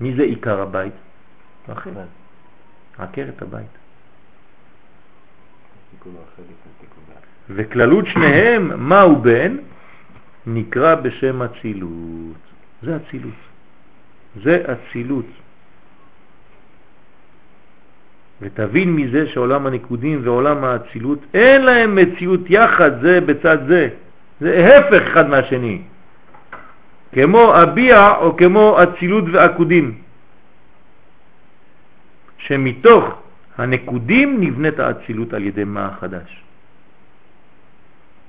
מי 0.00 0.14
זה 0.16 0.22
עיקר 0.22 0.60
הבית? 0.60 0.94
רחל. 1.68 1.90
עקרת 2.98 3.42
הבית. 3.42 3.66
תיקון 5.90 6.12
רחל 6.12 6.42
לפני 6.42 6.72
תיקון 6.80 7.04
לאה. 7.08 7.20
וכללות 7.50 8.06
שניהם, 8.06 8.88
מהו 8.88 9.22
בן? 9.22 9.56
נקרא 10.46 10.94
בשם 10.94 11.42
אצילות. 11.42 12.36
זה 12.82 12.96
אצילות. 12.96 13.53
זה 14.42 14.64
אצילות. 14.72 15.26
ותבין 18.40 18.96
מזה 18.96 19.26
שעולם 19.28 19.66
הנקודים 19.66 20.20
ועולם 20.24 20.64
האצילות 20.64 21.18
אין 21.34 21.62
להם 21.62 21.94
מציאות 21.94 22.40
יחד 22.48 23.00
זה 23.00 23.20
בצד 23.20 23.58
זה. 23.68 23.88
זה 24.40 24.78
הפך 24.78 25.02
אחד 25.02 25.28
מהשני. 25.28 25.82
כמו 27.12 27.62
אביע 27.62 28.14
או 28.16 28.36
כמו 28.36 28.76
אצילות 28.82 29.24
ועקודים. 29.32 29.98
שמתוך 32.38 33.04
הנקודים 33.58 34.40
נבנית 34.40 34.78
האצילות 34.78 35.32
על 35.32 35.42
ידי 35.42 35.64
מה 35.64 35.86
החדש. 35.86 36.42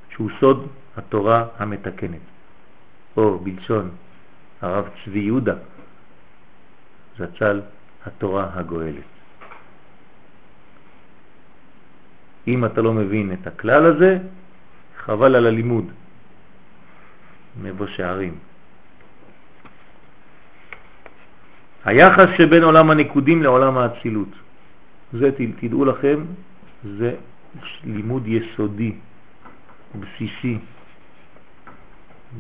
שהוא 0.10 0.30
סוד 0.40 0.68
התורה 0.98 1.46
המתקנת. 1.60 2.24
או 3.18 3.40
בלשון 3.40 3.90
הרב 4.62 4.90
צבי 5.06 5.20
יהודה, 5.20 5.56
זצ"ל 7.18 7.62
התורה 8.06 8.50
הגואלת. 8.54 9.10
אם 12.48 12.66
אתה 12.66 12.82
לא 12.82 12.94
מבין 12.94 13.34
את 13.34 13.48
הכלל 13.48 13.86
הזה, 13.86 14.18
חבל 14.98 15.36
על 15.36 15.46
הלימוד. 15.48 15.86
מבוא 17.62 17.88
שערים. 17.88 18.36
היחס 21.86 22.30
שבין 22.38 22.64
עולם 22.64 22.92
הנקודים 22.92 23.44
לעולם 23.44 23.78
האצילות. 23.78 24.30
זה 25.14 25.30
תדעו 25.60 25.86
לכם, 25.86 26.26
זה 26.98 27.16
לימוד 27.84 28.28
יסודי, 28.28 28.96
בסיסי. 30.00 30.58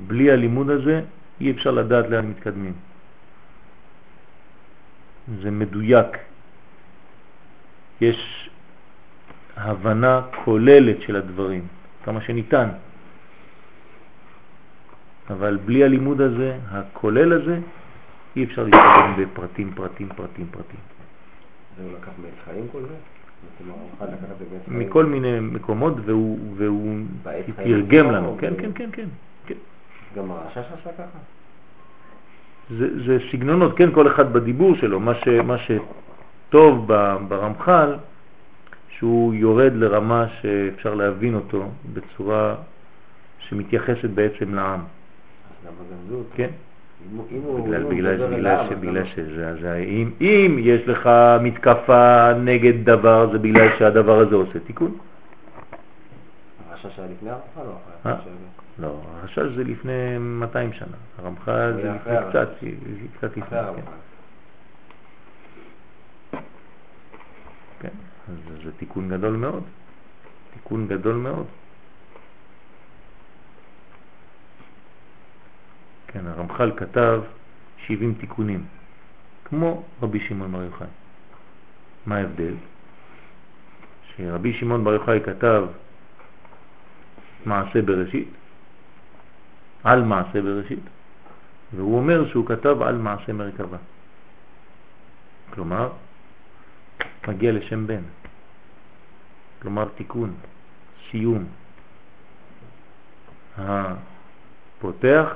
בלי 0.08 0.32
הלימוד 0.32 0.70
הזה 0.70 1.02
אי 1.42 1.52
אפשר 1.52 1.72
לדעת 1.72 2.10
לאן 2.10 2.26
מתקדמים. 2.26 2.74
זה 5.42 5.52
מדויק. 5.52 6.08
יש 8.02 8.50
הבנה 9.56 10.22
כוללת 10.44 11.02
של 11.02 11.16
הדברים, 11.16 11.68
כמה 12.04 12.22
שניתן. 12.22 12.70
אבל 15.30 15.58
בלי 15.66 15.84
הלימוד 15.84 16.22
הזה, 16.22 16.58
הכולל 16.72 17.34
הזה, 17.34 17.60
אי 18.36 18.44
אפשר 18.44 18.64
להתקדם 18.64 19.16
בפרטים, 19.18 19.72
פרטים, 19.76 20.10
פרטים, 20.16 20.48
פרטים. 20.52 20.80
זה 21.78 21.84
הוא 21.84 21.92
לקח 21.94 22.12
מעץ 22.22 22.34
חיים 22.46 22.68
כל 22.72 22.82
זה? 22.82 22.88
זאת 22.88 23.62
אומרת, 23.62 23.78
הרמח"ל 24.00 24.06
לקח 24.06 24.32
את 24.32 24.38
זה 24.40 24.46
מעץ 24.56 24.66
חיים? 24.66 24.80
מכל 24.80 25.06
מיני 25.06 25.40
מקומות, 25.40 25.94
והוא, 26.06 26.40
והוא 26.58 27.00
תרגם 27.56 28.12
לנו. 28.12 28.38
כן, 28.40 28.54
כן, 28.58 28.72
כן, 28.76 28.90
כן. 28.94 29.08
כן. 29.46 29.56
גם 30.16 30.32
הרשש 30.32 30.58
עשה 30.58 30.92
ככה? 30.98 31.20
זה, 32.70 33.06
זה 33.06 33.18
סגנונות, 33.32 33.78
כן, 33.78 33.92
כל 33.92 34.08
אחד 34.08 34.34
בדיבור 34.34 34.76
שלו. 34.76 35.00
מה, 35.00 35.16
ש, 35.16 35.28
מה 35.28 35.56
שטוב 35.58 36.88
ברמח"ל, 37.28 37.96
שהוא 38.90 39.34
יורד 39.34 39.74
לרמה 39.76 40.26
שאפשר 40.42 40.94
להבין 40.94 41.36
אותו 41.36 41.70
בצורה 41.94 42.56
שמתייחסת 43.40 44.10
בעצם 44.10 44.56
לעם? 44.56 44.80
כן? 46.36 46.50
בגלל, 47.64 47.84
בגלל, 47.84 48.16
בגלל, 48.16 48.76
בגלל 48.76 48.98
למה? 48.98 49.06
שזה, 49.16 49.56
זה, 49.62 49.76
אם, 49.76 50.12
אם 50.22 50.58
יש 50.60 50.88
לך 50.88 51.10
מתקפה 51.42 52.34
נגד 52.34 52.86
דבר, 52.86 53.32
זה 53.32 53.40
בגלל 53.40 53.68
שהדבר 53.80 54.20
הזה 54.20 54.36
עושה 54.36 54.60
תיקון. 54.60 54.98
הרשש 56.72 57.00
היה 57.00 57.08
לפני 57.12 57.30
הרמח"ל 57.30 57.62
או 57.62 57.74
אחרי? 58.04 58.32
לא, 58.80 59.02
החשש 59.14 59.46
זה 59.56 59.64
לפני 59.64 60.18
200 60.18 60.74
שנה, 60.74 60.98
הרמח"ל 61.18 61.74
זה 61.74 61.92
לפני 61.92 62.14
קצת, 62.30 62.50
קצת 63.18 63.38
לפני, 63.38 63.50
כן. 63.50 63.56
הרמח"ל. 63.56 63.92
כן, 67.80 67.90
אז 68.30 68.64
זה 68.64 68.72
תיקון 68.78 69.10
גדול 69.10 69.36
מאוד, 69.36 69.64
תיקון 70.54 70.88
גדול 70.88 71.16
מאוד. 71.16 71.46
כן, 76.08 76.28
הרמח"ל 76.28 76.72
כתב 76.78 77.22
70 77.78 78.14
תיקונים, 78.14 78.66
כמו 79.46 79.84
רבי 80.02 80.20
שמעון 80.20 80.52
בר 80.52 80.64
יוחאי. 80.64 80.88
מה 82.06 82.18
ההבדל? 82.18 82.54
שרבי 84.16 84.54
שמעון 84.54 84.84
בר 84.84 84.94
יוחאי 84.94 85.20
כתב 85.26 85.64
מעשה 87.46 87.82
בראשית, 87.82 88.28
על 89.86 90.04
מעשה 90.04 90.42
בראשית, 90.42 90.80
והוא 91.76 91.98
אומר 91.98 92.30
שהוא 92.30 92.46
כתב 92.46 92.82
על 92.82 92.98
מעשה 92.98 93.34
מרכבה. 93.34 93.78
כלומר, 95.54 95.90
מגיע 97.28 97.52
לשם 97.52 97.88
בן. 97.88 98.02
כלומר 99.62 99.88
תיקון, 99.96 100.34
סיום. 101.10 101.46
הפותח 103.58 105.28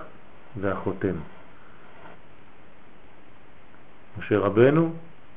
והחותם. 0.62 1.16
משה 4.18 4.38
רבנו 4.38 4.94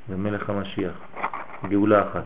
ומלך 0.09 0.51
המשיח, 0.51 0.95
גאולה 1.69 2.09
אחת. 2.09 2.25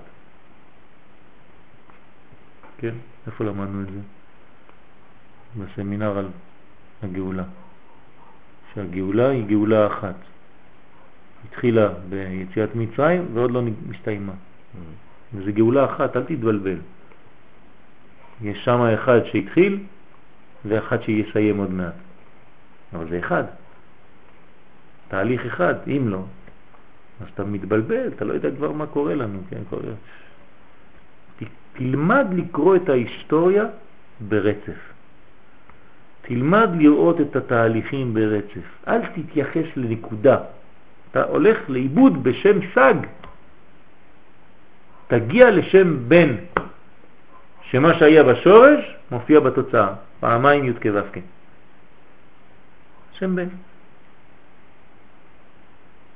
כן? 2.78 2.94
איפה 3.26 3.44
למדנו 3.44 3.82
את 3.82 3.92
זה? 3.92 4.00
בסמינר 5.56 6.18
על 6.18 6.28
הגאולה. 7.02 7.44
שהגאולה 8.74 9.28
היא 9.28 9.44
גאולה 9.46 9.86
אחת. 9.86 10.14
התחילה 11.48 11.88
ביציאת 12.08 12.74
מצרים 12.74 13.26
ועוד 13.34 13.50
לא 13.50 13.62
מסתיימה. 13.88 14.32
וזה 15.34 15.52
גאולה 15.52 15.84
אחת, 15.84 16.16
אל 16.16 16.22
תתבלבל. 16.22 16.78
יש 18.42 18.64
שם 18.64 18.80
אחד 18.80 19.20
שהתחיל 19.24 19.78
ואחד 20.64 21.02
שיסיים 21.02 21.58
עוד 21.58 21.70
מעט. 21.70 21.94
אבל 22.92 23.08
זה 23.08 23.18
אחד. 23.18 23.44
תהליך 25.08 25.46
אחד, 25.46 25.74
אם 25.86 26.08
לא, 26.08 26.22
אז 27.20 27.26
אתה 27.34 27.44
מתבלבל, 27.44 28.08
אתה 28.16 28.24
לא 28.24 28.32
יודע 28.32 28.50
כבר 28.56 28.72
מה 28.72 28.86
קורה 28.86 29.14
לנו, 29.14 29.38
כן? 29.50 29.60
קורה. 29.70 29.92
תלמד 31.72 32.26
לקרוא 32.32 32.76
את 32.76 32.88
ההיסטוריה 32.88 33.64
ברצף. 34.20 34.95
תלמד 36.26 36.68
לראות 36.78 37.20
את 37.20 37.36
התהליכים 37.36 38.14
ברצף. 38.14 38.66
אל 38.88 39.00
תתייחס 39.06 39.66
לנקודה. 39.76 40.38
אתה 41.10 41.22
הולך 41.22 41.58
לאיבוד 41.70 42.24
בשם 42.24 42.58
סג. 42.74 42.94
תגיע 45.06 45.50
לשם 45.50 46.08
בן, 46.08 46.36
שמה 47.70 47.98
שהיה 47.98 48.22
בשורש 48.22 48.96
מופיע 49.10 49.40
בתוצאה, 49.40 49.94
פעמיים 50.20 50.64
י' 50.64 50.72
כו' 50.82 51.20
שם 53.12 53.36
בן. 53.36 53.48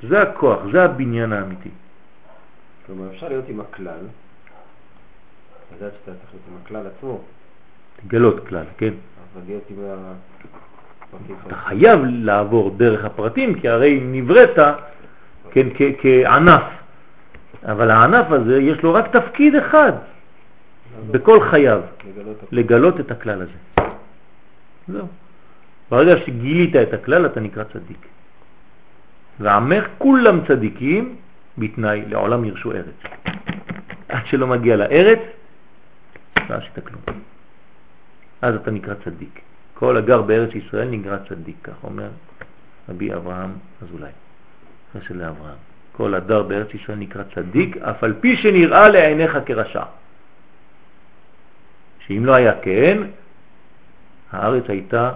זה 0.09 0.23
הכוח, 0.23 0.59
זה 0.73 0.85
הבניין 0.85 1.33
האמיתי. 1.33 1.71
כלומר, 2.87 3.11
אפשר 3.15 3.29
להיות 3.29 3.45
עם 3.49 3.61
הכלל, 3.61 4.05
לדעת 5.77 5.93
שאתה 5.93 6.19
צריך 6.19 6.31
להיות 6.33 6.45
עם 6.51 6.57
הכלל 6.63 6.87
עצמו, 6.87 7.21
תגלות 7.97 8.47
כלל, 8.49 8.65
כן? 8.79 8.95
להיות 9.47 9.63
עם 9.71 9.77
אתה 11.47 11.57
חייב 11.57 12.01
לעבור 12.05 12.71
דרך 12.77 13.05
הפרטים, 13.05 13.61
כי 13.61 13.69
הרי 13.69 14.01
נבראת 14.03 14.59
כן, 15.51 15.67
כענף. 15.99 16.63
אבל 17.65 17.91
הענף 17.91 18.31
הזה 18.31 18.59
יש 18.59 18.83
לו 18.83 18.95
רק 18.95 19.17
תפקיד 19.17 19.55
אחד 19.55 19.93
בכל 21.11 21.51
חייו, 21.51 21.81
לגלות. 22.07 22.37
לגלות 22.53 23.01
את 23.01 23.11
הכלל 23.11 23.43
הזה. 23.43 23.87
זהו. 24.89 25.07
ברגע 25.91 26.17
שגילית 26.27 26.77
את 26.77 26.95
הכלל 26.95 27.27
אתה 27.27 27.41
נקרא 27.41 27.65
צדיק. 27.65 28.07
ועמך 29.41 29.85
כולם 29.99 30.41
צדיקים 30.49 31.17
בתנאי 31.59 32.03
לעולם 32.09 32.45
ירשו 32.45 32.73
ארץ. 32.73 32.99
עד 34.09 34.27
שלא 34.27 34.47
מגיע 34.47 34.77
לארץ, 34.77 35.19
לא 36.51 36.55
עשית 36.55 36.79
כלום. 36.87 37.21
אז 38.43 38.55
אתה 38.55 38.71
נקרא 38.71 38.95
צדיק. 39.05 39.41
כל 39.75 39.97
הגר 39.97 40.23
בארץ 40.23 40.55
ישראל 40.55 40.89
נקרא 40.89 41.19
צדיק, 41.29 41.57
כך 41.63 41.85
אומר 41.85 42.09
רבי 42.89 43.15
אברהם 43.15 43.53
אזולאי, 43.83 44.11
חסד 44.93 45.17
לאברהם. 45.17 45.57
כל 45.93 46.15
הדר 46.15 46.43
בארץ 46.43 46.75
ישראל 46.75 46.99
נקרא 46.99 47.23
צדיק, 47.35 47.77
אף 47.77 48.05
על 48.05 48.15
פי 48.21 48.37
שנראה 48.37 48.89
לעיניך 48.89 49.39
כרשע. 49.47 49.85
שאם 52.07 52.27
לא 52.27 52.35
היה 52.35 52.61
כן, 52.61 53.03
הארץ 54.33 54.65
הייתה 54.69 55.13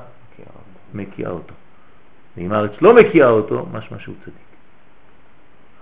מקיאה 0.95 1.31
אותו. 1.31 1.55
ואם 2.37 2.53
הארץ 2.53 2.73
לא 2.81 2.95
מקיאה 2.95 3.29
אותו, 3.29 3.67
משמע 3.73 3.99
שהוא 3.99 4.15
צדיק. 4.25 4.49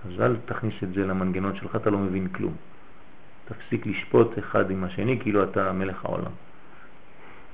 אז 0.05 0.21
אל 0.21 0.35
תכניס 0.45 0.75
את 0.83 0.93
זה 0.93 1.05
למנגנון 1.05 1.55
שלך, 1.55 1.75
אתה 1.75 1.89
לא 1.89 1.97
מבין 1.97 2.27
כלום. 2.27 2.53
תפסיק 3.45 3.85
לשפוט 3.85 4.39
אחד 4.39 4.71
עם 4.71 4.83
השני 4.83 5.19
כאילו 5.19 5.43
אתה 5.43 5.71
מלך 5.71 6.05
העולם. 6.05 6.31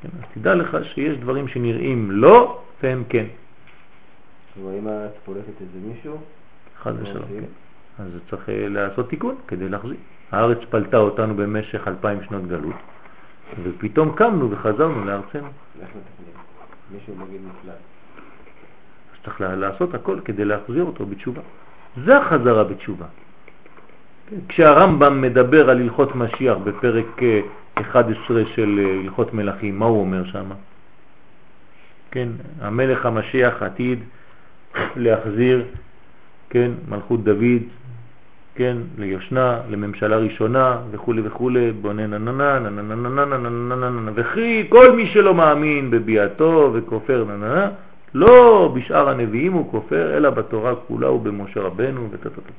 כן, 0.01 0.09
אז 0.19 0.23
תדע 0.34 0.55
לך 0.55 0.77
שיש 0.84 1.17
דברים 1.17 1.47
שנראים 1.47 2.11
לא 2.11 2.61
והם 2.84 3.03
כן. 3.09 3.26
כלומר, 4.53 4.80
אם 4.80 4.88
את 4.88 5.17
פולטת 5.26 5.61
את 5.61 5.67
זה 5.73 5.80
מישהו, 5.88 6.17
חד 6.81 6.93
ושלום? 7.01 7.23
כן. 7.23 8.03
אז 8.03 8.11
צריך 8.30 8.49
אה, 8.49 8.69
לעשות 8.69 9.09
תיקון 9.09 9.35
כדי 9.47 9.69
להחזיר. 9.69 9.95
הארץ 10.31 10.57
פלטה 10.69 10.97
אותנו 10.97 11.35
במשך 11.35 11.88
אלפיים 11.88 12.23
שנות 12.23 12.47
גלות, 12.47 12.76
ופתאום 13.63 14.15
קמנו 14.15 14.51
וחזרנו 14.51 15.05
לארצנו. 15.05 15.47
מישהו 16.91 17.13
נגיד 17.15 17.41
נפלט. 17.47 17.73
אז 19.13 19.23
צריך 19.23 19.41
לעשות 19.41 19.93
הכל 19.93 20.19
כדי 20.26 20.45
להחזיר 20.45 20.84
אותו 20.84 21.05
בתשובה. 21.05 21.41
זה 22.05 22.17
החזרה 22.17 22.63
בתשובה. 22.63 23.05
כן, 24.30 24.35
כשהרמב"ם 24.47 25.22
מדבר 25.22 25.69
על 25.69 25.81
הלכות 25.81 26.15
משיח 26.15 26.57
בפרק 26.64 27.23
אה, 27.23 27.39
11 27.73 28.41
של 28.56 28.80
אה, 28.80 28.99
הלכות 29.03 29.34
מלכים, 29.34 29.80
מה 29.80 29.85
הוא 29.85 29.99
אומר 29.99 30.26
שם? 30.26 30.45
כן, 32.11 32.30
המלך 32.61 33.06
המשיח 33.06 33.64
עתיד 33.64 33.99
להחזיר, 34.95 35.64
כן, 36.49 36.72
מלכות 36.89 37.23
דוד, 37.23 37.64
כן, 38.56 38.77
ליושנה, 38.97 39.60
לממשלה 39.69 40.18
ראשונה 40.18 40.77
וכו' 40.91 41.14
וכו', 41.23 41.51
בונה 41.81 42.07
נננה, 42.07 42.60
נננה, 42.60 42.95
נננה, 42.95 43.26
נננה, 43.26 43.89
נננה, 43.89 44.11
וכי 44.15 44.65
כל 44.69 44.91
מי 44.91 45.07
שלא 45.07 45.34
מאמין 45.34 45.91
בביאתו 45.91 46.72
וכופר 46.73 47.23
נננה, 47.23 47.69
לא 48.14 48.72
בשאר 48.76 49.10
הנביאים 49.10 49.53
הוא 49.53 49.72
כופר, 49.72 50.18
אלא 50.18 50.30
בתורה 50.30 50.76
כולה 50.76 51.11
ובמשה 51.11 51.60
רבנו 51.60 52.07
וטטטט. 52.11 52.51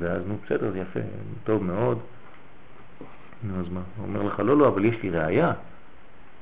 ואז 0.00 0.22
נו 0.26 0.36
בסדר, 0.44 0.70
זה 0.70 0.78
יפה, 0.78 1.00
טוב 1.44 1.64
מאוד. 1.64 1.98
נו 3.42 3.60
אז 3.60 3.72
מה? 3.72 3.80
הוא 3.96 4.06
אומר 4.06 4.22
לך, 4.22 4.40
לא, 4.40 4.56
לא, 4.56 4.68
אבל 4.68 4.84
יש 4.84 5.02
לי 5.02 5.10
ראייה 5.10 5.52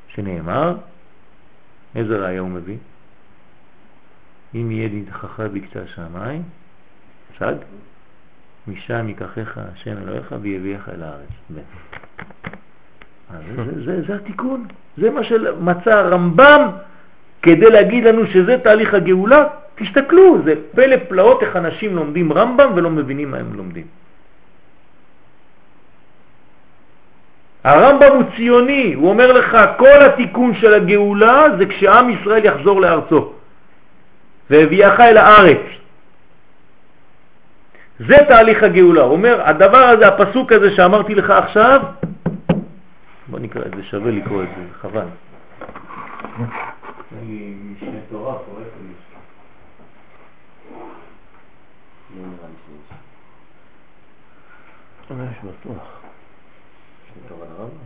שנאמר, 0.08 0.76
איזה 1.94 2.16
ראייה 2.16 2.40
הוא 2.40 2.48
מביא? 2.48 2.76
אם 4.54 4.70
יהיה 4.70 4.88
נדחך 4.92 5.40
בקצה 5.40 5.82
השמיים, 5.82 6.42
צג, 7.38 7.54
משם 8.68 9.08
ייקחך 9.08 9.58
השם 9.58 9.98
אלוהיך 10.02 10.34
ויביאך 10.40 10.88
אל 10.88 11.02
הארץ. 11.02 11.28
זה, 11.50 11.60
זה, 13.84 14.02
זה 14.06 14.14
התיקון, 14.14 14.66
זה 14.96 15.10
מה 15.10 15.24
שמצא 15.24 15.94
הרמב"ם 15.94 16.70
כדי 17.42 17.70
להגיד 17.70 18.04
לנו 18.04 18.26
שזה 18.26 18.58
תהליך 18.64 18.94
הגאולה. 18.94 19.44
תסתכלו, 19.74 20.38
זה 20.44 20.54
פלא 20.74 20.96
פלאות 21.08 21.42
איך 21.42 21.56
אנשים 21.56 21.96
לומדים 21.96 22.32
רמב"ם 22.32 22.72
ולא 22.74 22.90
מבינים 22.90 23.30
מה 23.30 23.36
הם 23.36 23.54
לומדים. 23.54 23.86
הרמב"ם 27.64 28.12
הוא 28.12 28.24
ציוני, 28.36 28.94
הוא 28.94 29.08
אומר 29.08 29.32
לך 29.32 29.56
כל 29.78 30.02
התיקון 30.02 30.54
של 30.54 30.74
הגאולה 30.74 31.44
זה 31.58 31.66
כשעם 31.66 32.10
ישראל 32.10 32.44
יחזור 32.44 32.80
לארצו 32.80 33.32
והביאך 34.50 35.00
אל 35.00 35.16
הארץ. 35.16 35.62
זה 37.98 38.16
תהליך 38.28 38.62
הגאולה. 38.62 39.02
הוא 39.02 39.12
אומר, 39.12 39.42
הדבר 39.44 39.78
הזה, 39.78 40.08
הפסוק 40.08 40.52
הזה 40.52 40.76
שאמרתי 40.76 41.14
לך 41.14 41.30
עכשיו, 41.30 41.82
בוא 43.26 43.38
נקרא 43.38 43.62
את 43.66 43.74
זה, 43.76 43.82
שווה 43.82 44.10
לקרוא 44.10 44.42
את 44.42 44.48
זה, 44.56 44.62
חבל. 44.80 45.06
אין 47.16 47.28
לי 47.28 47.54
משנה 47.76 47.98
תורה 48.10 48.34
פה, 48.34 48.50
איפה 48.60 48.78
לי? 48.82 48.94
לא 52.16 52.26
נראה 52.26 52.48
לי 52.48 52.54
שיש. 52.66 52.96
יש 55.20 55.38
בטוח. 55.38 55.82
יש 57.06 57.12
תורה 57.28 57.46
לרמב"ם? 57.46 57.76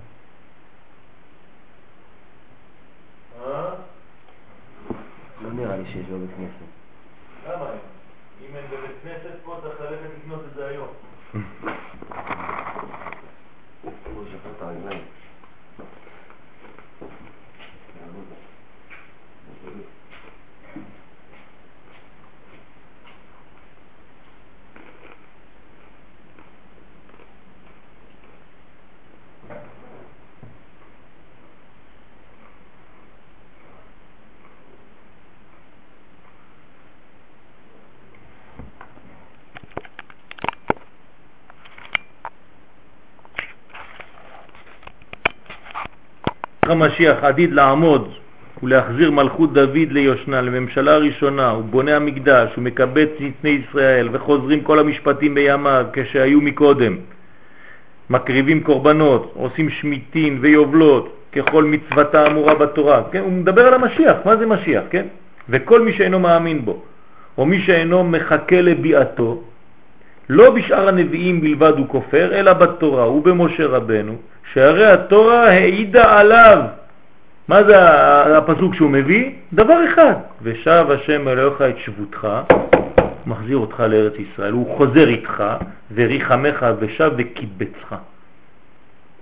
לא 5.41 5.53
נראה 5.53 5.77
לי 5.77 5.85
שיש 5.93 6.07
בבית 6.07 6.31
כנסת. 6.37 6.71
למה? 7.47 7.71
אם 8.41 8.57
אין 8.57 8.65
בבית 8.71 8.97
כנסת 9.03 9.35
פה 9.45 9.59
צריך 9.63 9.81
ללכת 9.81 10.11
לקנות 10.19 10.41
את 10.51 10.55
זה 10.55 10.67
היום. 10.69 10.89
הוא 14.05 14.25
הרגליים. 14.61 15.06
המשיח 46.71 47.25
עתיד 47.25 47.53
לעמוד 47.53 48.13
ולהחזיר 48.63 49.11
מלכות 49.11 49.53
דוד 49.53 49.91
ליושנה, 49.91 50.41
לממשלה 50.41 50.95
הראשונה, 50.95 51.51
הוא 51.51 51.65
בונה 51.65 51.97
המקדש, 51.97 52.51
הוא 52.57 52.65
מקבץ 52.65 53.09
נתני 53.21 53.51
ישראל 53.51 54.09
וחוזרים 54.13 54.61
כל 54.61 54.79
המשפטים 54.79 55.35
בימיו 55.35 55.87
כשהיו 55.93 56.41
מקודם. 56.41 56.97
מקריבים 58.11 58.61
קורבנות, 58.61 59.33
עושים 59.37 59.71
שמיטין 59.71 60.39
ויובלות 60.41 61.17
ככל 61.33 61.65
מצוותה 61.65 62.23
האמורה 62.23 62.55
בתורה. 62.55 63.03
כן? 63.13 63.21
הוא 63.21 63.33
מדבר 63.33 63.67
על 63.67 63.75
המשיח, 63.75 64.17
מה 64.25 64.37
זה 64.37 64.47
משיח? 64.47 64.85
כן? 64.91 65.07
וכל 65.49 65.81
מי 65.81 65.93
שאינו 65.93 66.19
מאמין 66.19 66.65
בו, 66.65 66.83
או 67.39 67.47
מי 67.47 67.61
שאינו 67.61 68.05
מחכה 68.05 68.61
לביאתו, 68.61 69.43
לא 70.29 70.51
בשאר 70.51 70.89
הנביאים 70.89 71.41
בלבד 71.41 71.73
הוא 71.79 71.89
כופר, 71.89 72.35
אלא 72.35 72.53
בתורה 72.53 73.11
ובמשה 73.11 73.67
רבנו, 73.67 74.17
שהרי 74.53 74.87
התורה 74.87 75.49
העידה 75.49 76.19
עליו. 76.19 76.63
מה 77.49 77.65
זה 77.65 77.77
הפסוק 78.39 78.75
שהוא 78.75 78.91
מביא? 78.91 79.31
דבר 79.53 79.85
אחד, 79.85 80.15
ושב 80.43 80.87
השם 80.91 81.29
אלוהיך 81.29 81.63
את 81.63 81.79
שבותך, 81.79 82.29
מחזיר 83.27 83.57
אותך 83.57 83.81
לארץ 83.81 84.13
ישראל, 84.19 84.53
הוא 84.53 84.77
חוזר 84.77 85.09
איתך, 85.09 85.45
וריחמך 85.95 86.67
ושב 86.79 87.11
וקיבצך 87.17 87.95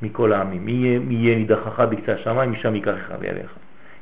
מכל 0.02 0.32
העמים. 0.32 0.64
מי 0.64 1.14
יהיה 1.14 1.39
נידחך 1.39 1.81
בקצה 1.81 2.12
השמיים, 2.12 2.52
משם 2.52 2.74
ייקחך 2.74 3.12
ויעליך. 3.20 3.51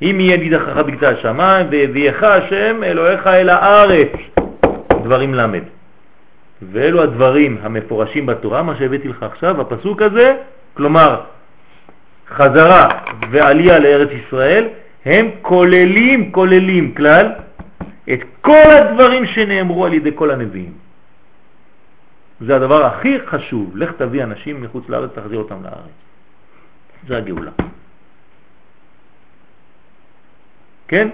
אם 0.02 0.16
יהיה 0.20 0.36
נידחך 0.36 0.76
בקצה 0.76 1.08
השמיים, 1.08 1.66
והביאך 1.70 2.22
השם 2.22 2.84
אלוהיך 2.84 3.26
אל 3.26 3.48
הארץ. 3.48 4.12
דברים 5.04 5.34
למד. 5.34 5.62
ואלו 6.70 7.02
הדברים 7.02 7.58
המפורשים 7.62 8.26
בתורה, 8.26 8.62
מה 8.62 8.76
שהבאתי 8.76 9.08
לך 9.08 9.22
עכשיו, 9.22 9.60
הפסוק 9.60 10.02
הזה, 10.02 10.36
כלומר 10.74 11.20
חזרה 12.28 12.88
ועלייה 13.30 13.78
לארץ 13.78 14.08
ישראל, 14.26 14.68
הם 15.04 15.30
כוללים, 15.42 16.32
כוללים 16.32 16.94
כלל, 16.94 17.32
את 18.12 18.20
כל 18.40 18.70
הדברים 18.70 19.26
שנאמרו 19.26 19.86
על 19.86 19.92
ידי 19.92 20.10
כל 20.14 20.30
הנביאים. 20.30 20.72
זה 22.40 22.56
הדבר 22.56 22.84
הכי 22.86 23.18
חשוב, 23.26 23.76
לך 23.76 23.92
תביא 23.92 24.22
אנשים 24.24 24.62
מחוץ 24.62 24.88
לארץ, 24.88 25.10
תחזיר 25.14 25.38
אותם 25.38 25.62
לארץ. 25.62 25.96
זה 27.08 27.16
הגאולה. 27.16 27.50
כן? 30.88 31.08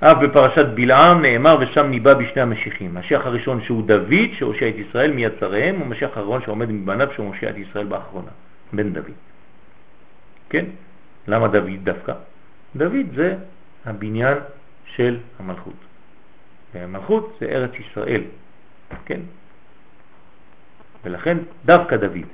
אף 0.00 0.16
בפרשת 0.22 0.66
בלעם 0.74 1.22
נאמר 1.22 1.58
ושם 1.60 1.86
ניבא 1.86 2.14
בשני 2.14 2.42
המשיחים. 2.42 2.94
משיח 2.94 3.26
הראשון 3.26 3.62
שהוא 3.64 3.82
דוד 3.86 4.32
שהושיע 4.38 4.68
את 4.68 4.74
ישראל 4.74 5.12
מיד 5.12 5.32
צריהם, 5.40 5.82
ומשיח 5.82 6.16
האחרון 6.16 6.42
שעומד 6.42 6.70
מבניו 6.70 7.08
שהוא 7.14 7.26
מושיע 7.26 7.50
את 7.50 7.58
ישראל 7.58 7.86
באחרונה, 7.86 8.30
בן 8.72 8.92
דוד. 8.92 9.18
כן? 10.50 10.64
למה 11.28 11.48
דוד 11.48 11.84
דווקא? 11.84 12.12
דוד 12.76 13.06
זה 13.14 13.36
הבניין 13.84 14.36
של 14.86 15.18
המלכות. 15.38 15.74
והמלכות 16.74 17.36
זה 17.40 17.46
ארץ 17.46 17.70
ישראל, 17.74 18.22
כן? 19.06 19.20
ולכן 21.04 21.38
דווקא 21.64 21.96
דוד. 21.96 22.26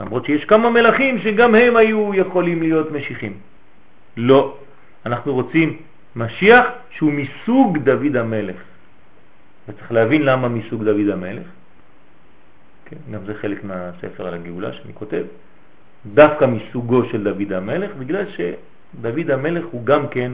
למרות 0.00 0.24
שיש 0.26 0.44
כמה 0.44 0.70
מלכים 0.70 1.18
שגם 1.18 1.54
הם 1.54 1.76
היו 1.76 2.14
יכולים 2.14 2.62
להיות 2.62 2.92
משיחים. 2.92 3.32
לא, 4.16 4.56
אנחנו 5.06 5.34
רוצים 5.34 5.76
משיח 6.18 6.66
שהוא 6.90 7.12
מסוג 7.12 7.78
דוד 7.78 8.16
המלך. 8.16 8.56
וצריך 9.68 9.92
להבין 9.92 10.22
למה 10.22 10.48
מסוג 10.48 10.84
דוד 10.84 11.08
המלך. 11.12 11.46
כן, 12.84 12.96
גם 13.12 13.24
זה 13.26 13.34
חלק 13.34 13.64
מהספר 13.64 14.26
על 14.26 14.34
הגאולה 14.34 14.72
שאני 14.72 14.94
כותב. 14.94 15.24
דווקא 16.14 16.44
מסוגו 16.44 17.04
של 17.10 17.24
דוד 17.24 17.52
המלך, 17.52 17.90
בגלל 17.98 18.24
שדוד 18.30 19.30
המלך 19.30 19.64
הוא 19.70 19.86
גם 19.86 20.08
כן 20.08 20.32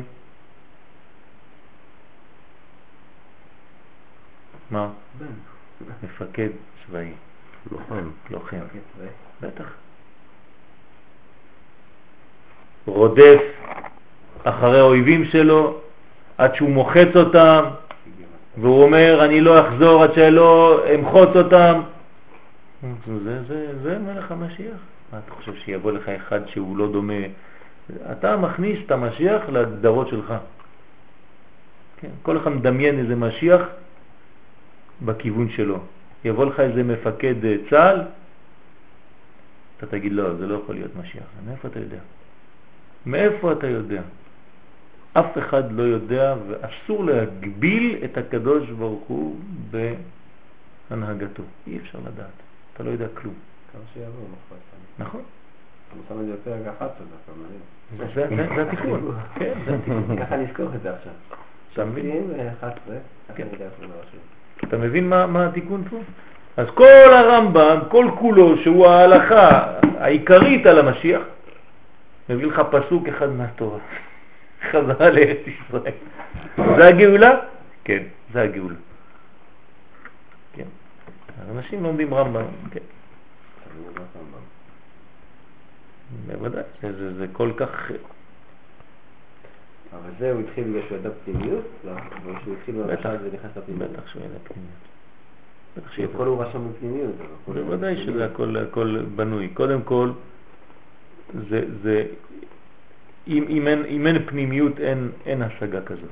מה? 4.70 4.88
מפקד 6.02 6.48
צבאי. 6.86 7.12
לוחם. 7.72 8.10
לוחם. 8.30 8.56
בטח. 9.40 9.68
רודף 12.86 13.40
אחרי 14.44 14.78
האויבים 14.78 15.24
שלו 15.24 15.78
עד 16.38 16.54
שהוא 16.54 16.70
מוחץ 16.70 17.08
אותם, 17.16 17.64
והוא 18.58 18.82
אומר, 18.82 19.24
אני 19.24 19.40
לא 19.40 19.68
אחזור 19.68 20.02
עד 20.02 20.14
שלא 20.14 20.82
אמחוץ 20.94 21.28
אותם. 21.36 21.80
זה, 23.24 23.42
זה, 23.42 23.78
זה 23.82 23.98
מלך 23.98 24.32
המשיח. 24.32 24.76
מה 25.12 25.18
אתה 25.18 25.34
חושב 25.34 25.54
שיבוא 25.54 25.92
לך 25.92 26.08
אחד 26.08 26.48
שהוא 26.48 26.76
לא 26.76 26.92
דומה? 26.92 27.22
אתה 28.12 28.36
מכניס 28.36 28.78
את 28.86 28.90
המשיח 28.90 29.42
להגדרות 29.48 30.08
שלך. 30.08 30.34
כן, 32.00 32.08
כל 32.22 32.36
אחד 32.36 32.50
מדמיין 32.50 32.98
איזה 32.98 33.16
משיח 33.16 33.60
בכיוון 35.02 35.50
שלו. 35.50 35.78
יבוא 36.24 36.44
לך 36.44 36.60
איזה 36.60 36.82
מפקד 36.82 37.34
צה"ל, 37.70 38.02
אתה 39.76 39.86
תגיד 39.86 40.12
לא, 40.12 40.34
זה 40.34 40.46
לא 40.46 40.54
יכול 40.54 40.74
להיות 40.74 40.96
משיח. 40.96 41.24
מאיפה 41.46 41.68
אתה 41.68 41.78
יודע? 41.78 41.98
מאיפה 43.06 43.52
אתה 43.52 43.66
יודע? 43.66 44.02
אף 45.18 45.38
אחד 45.38 45.72
לא 45.72 45.82
יודע 45.82 46.34
ואסור 46.48 47.04
להגביל 47.04 47.96
את 48.04 48.18
הקדוש 48.18 48.70
ברוך 48.70 49.04
הוא 49.08 49.36
בהנהגתו. 50.90 51.42
אי 51.66 51.78
אפשר 51.78 51.98
לדעת. 51.98 52.26
אתה 52.74 52.82
לא 52.82 52.90
יודע 52.90 53.06
כלום. 53.14 53.34
כמה 53.72 53.82
שיעבור 53.94 54.26
מחר. 54.32 54.56
נכון. 54.98 55.20
אני 55.92 56.00
שם 56.08 56.20
את 56.20 56.26
זה 56.26 56.32
בפרק 56.32 56.74
11 56.76 56.88
דווקא, 56.88 57.32
מדהים. 57.40 57.60
זה- 58.14 58.36
זה 58.36 58.54
זה 58.56 58.62
התיקון. 58.62 59.16
כן, 59.34 59.52
זה 59.66 59.74
התיקון. 59.74 60.16
ככה 60.22 60.36
נזכור 60.36 60.66
את 60.74 60.82
זה 60.82 60.94
עכשיו. 60.94 61.12
אתה 61.72 61.84
מבין? 61.84 62.22
שופטים 62.26 62.46
11, 62.60 62.96
ככה 63.28 63.34
כן. 63.36 63.46
אתה 64.68 64.76
מבין 64.78 65.08
מה, 65.08 65.26
מה 65.26 65.46
התיקון 65.46 65.84
פה? 65.90 65.96
אז 66.56 66.66
כל 66.74 66.84
הרמב"ם, 67.14 67.78
כל 67.88 68.10
כולו, 68.18 68.58
שהוא 68.62 68.86
ההלכה 68.86 69.72
העיקרית 69.98 70.66
על 70.66 70.78
המשיח, 70.78 71.22
מביא 72.30 72.46
לך 72.46 72.62
פסוק 72.70 73.08
אחד 73.08 73.28
מהתורה. 73.28 73.78
חזרה 74.70 75.10
לארץ 75.10 75.38
ישראל. 75.46 75.92
זה 76.76 76.86
הגאולה? 76.86 77.40
כן, 77.84 78.02
זה 78.32 78.42
הגאולה. 78.42 78.76
כן. 80.52 80.66
אנשים 81.50 81.82
לומדים 81.82 82.14
רמב"ם, 82.14 82.44
כן. 82.70 82.80
אני 82.80 83.84
לא 83.96 84.00
רמב"ם. 84.00 84.44
בוודאי, 86.26 86.62
זה, 86.82 86.92
זה, 86.92 87.14
זה 87.14 87.26
כל 87.32 87.52
כך... 87.56 87.90
אבל 89.92 90.10
זה 90.18 90.32
הוא 90.32 90.40
התחיל 90.40 90.64
בגלל 90.64 90.82
שהוא 90.88 90.98
ידע 90.98 91.10
פנימיות? 91.24 91.64
לא, 91.84 91.92
וכשהוא 92.24 92.54
התחיל 92.56 92.82
בטח, 92.82 93.06
במשל 93.06 93.22
זה 93.22 93.28
נכנס 93.36 93.56
לפנימיות. 93.56 93.90
בטח 93.90 94.08
שהוא 94.08 94.22
ידע 94.22 94.38
פנימיות. 94.44 94.94
הכל 96.14 96.26
הוא 96.26 96.42
רשם 96.42 96.68
בפנימיות. 96.70 97.14
אבל 97.48 97.62
בוודאי. 97.62 98.04
שזה 98.04 98.24
הכל, 98.24 98.56
הכל 98.56 99.02
בנוי. 99.16 99.48
קודם 99.48 99.82
כל, 99.82 100.10
זה, 101.48 101.64
זה, 101.82 102.06
אם, 103.28 103.44
אם, 103.48 103.68
אין, 103.68 103.84
אם 103.88 104.06
אין 104.06 104.26
פנימיות, 104.26 104.80
אין, 104.80 105.10
אין 105.26 105.42
השגה 105.42 105.80
כזאת. 105.80 106.10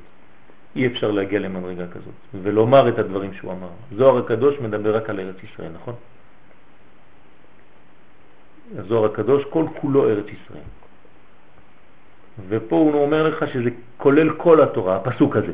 אי 0.76 0.86
אפשר 0.86 1.10
להגיע 1.10 1.38
למדרגה 1.38 1.86
כזאת 1.86 2.14
ולומר 2.42 2.88
את 2.88 2.98
הדברים 2.98 3.34
שהוא 3.34 3.52
אמר. 3.52 3.68
זוהר 3.96 4.18
הקדוש 4.18 4.60
מדבר 4.60 4.96
רק 4.96 5.10
על 5.10 5.20
ארץ 5.20 5.36
ישראל, 5.52 5.70
נכון? 5.74 5.94
הזוהר 8.78 9.04
הקדוש 9.04 9.44
כל 9.44 9.64
כולו 9.80 10.08
ארץ 10.08 10.26
ישראל. 10.26 10.64
ופה 12.48 12.76
הוא 12.76 13.02
אומר 13.02 13.28
לך 13.28 13.44
שזה 13.52 13.70
כולל 13.96 14.32
כל 14.32 14.62
התורה, 14.62 14.96
הפסוק 14.96 15.36
הזה. 15.36 15.52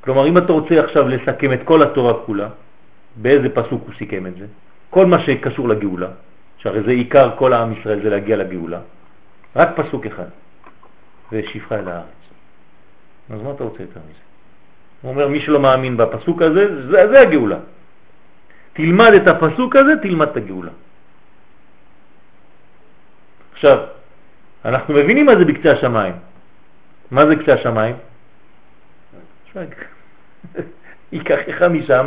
כלומר, 0.00 0.28
אם 0.28 0.38
אתה 0.38 0.52
רוצה 0.52 0.84
עכשיו 0.84 1.08
לסכם 1.08 1.52
את 1.52 1.60
כל 1.64 1.82
התורה 1.82 2.14
כולה, 2.26 2.48
באיזה 3.16 3.48
פסוק 3.48 3.82
הוא 3.86 3.94
סיכם 3.98 4.26
את 4.26 4.34
זה? 4.38 4.46
כל 4.90 5.06
מה 5.06 5.18
שקשור 5.18 5.68
לגאולה, 5.68 6.10
שהרי 6.58 6.82
זה 6.82 6.90
עיקר 6.90 7.30
כל 7.38 7.52
העם 7.52 7.72
ישראל, 7.72 8.02
זה 8.02 8.10
להגיע 8.10 8.36
לגאולה, 8.36 8.80
רק 9.56 9.68
פסוק 9.76 10.06
אחד, 10.06 10.28
ושפחה 11.32 11.78
אל 11.78 11.88
הארץ. 11.88 12.06
אז 13.30 13.40
מה 13.42 13.50
אתה 13.50 13.64
רוצה 13.64 13.82
יותר 13.82 14.00
מזה? 14.00 14.20
הוא 15.02 15.10
אומר, 15.10 15.28
מי 15.28 15.40
שלא 15.40 15.60
מאמין 15.60 15.96
בפסוק 15.96 16.42
הזה, 16.42 16.86
זה, 16.90 17.08
זה 17.08 17.20
הגאולה. 17.20 17.58
תלמד 18.72 19.12
את 19.12 19.26
הפסוק 19.28 19.76
הזה, 19.76 19.92
תלמד 20.02 20.28
את 20.28 20.36
הגאולה. 20.36 20.70
עכשיו, 23.52 23.78
אנחנו 24.64 24.94
מבינים 24.94 25.26
מה 25.26 25.36
זה 25.38 25.44
בקצה 25.44 25.72
השמיים. 25.72 26.14
מה 27.10 27.26
זה 27.26 27.36
קצה 27.36 27.54
השמיים? 27.54 27.96
ייקחך 31.12 31.62
משם 31.62 32.06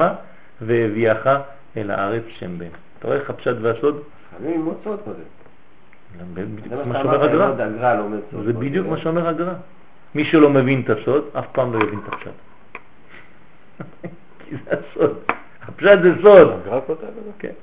והביאך 0.61 1.27
אל 1.77 1.91
הארץ 1.91 2.23
שם 2.29 2.59
בן. 2.59 2.67
אתה 2.99 3.07
רואה 3.07 3.19
איך 3.19 3.29
הפשט 3.29 3.55
והסוד? 3.61 4.03
חייבים 4.29 4.51
ללמוד 4.51 4.77
סוד 4.83 4.99
קודם. 5.05 5.38
זה 8.45 8.53
בדיוק 8.53 8.87
מה 8.87 8.97
שאומר 8.97 9.27
הגר"א. 9.27 9.53
מי 10.15 10.25
שלא 10.25 10.49
מבין 10.49 10.81
את 10.81 10.89
הסוד, 10.89 11.23
אף 11.39 11.45
פעם 11.51 11.73
לא 11.73 11.79
יבין 11.83 11.99
את 11.99 12.13
הפשט. 12.13 12.31
כי 14.39 14.55
זה 14.55 14.71
הסוד. 14.71 15.17
הפשט 15.67 15.99
זה 16.03 16.11
סוד. 16.21 16.47
הגר"א 16.51 16.79
כותב 16.87 17.03
את 17.03 17.23
זה? 17.25 17.31
כן. 17.39 17.53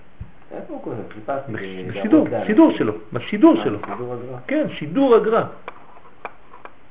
בשידור, 2.41 2.71
שלו, 2.77 2.93
בשידור 3.13 3.59
אה, 3.59 3.65
שלו. 3.65 3.79
שידור 3.87 4.15
הגר"א. 4.15 4.39
כן, 4.47 4.67
שידור 4.71 5.15
הגר"א. 5.15 5.43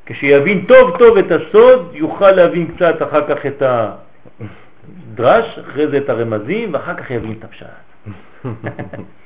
כשיבין 0.06 0.65
טוב 0.65 0.98
טוב 0.98 1.18
את 1.18 1.32
הסוד, 1.32 1.90
יוכל 1.94 2.32
להבין 2.32 2.76
קצת 2.76 3.02
אחר 3.02 3.27
כך 3.27 3.45
את 3.45 3.64
הדרש, 5.14 5.60
אחרי 5.60 5.88
זה 5.88 5.98
את 5.98 6.10
הרמזים, 6.10 6.73
ואחר 6.73 6.95
כך 6.95 7.11
יבין 7.11 7.36
את 7.40 7.44
הפשט. 7.44 7.68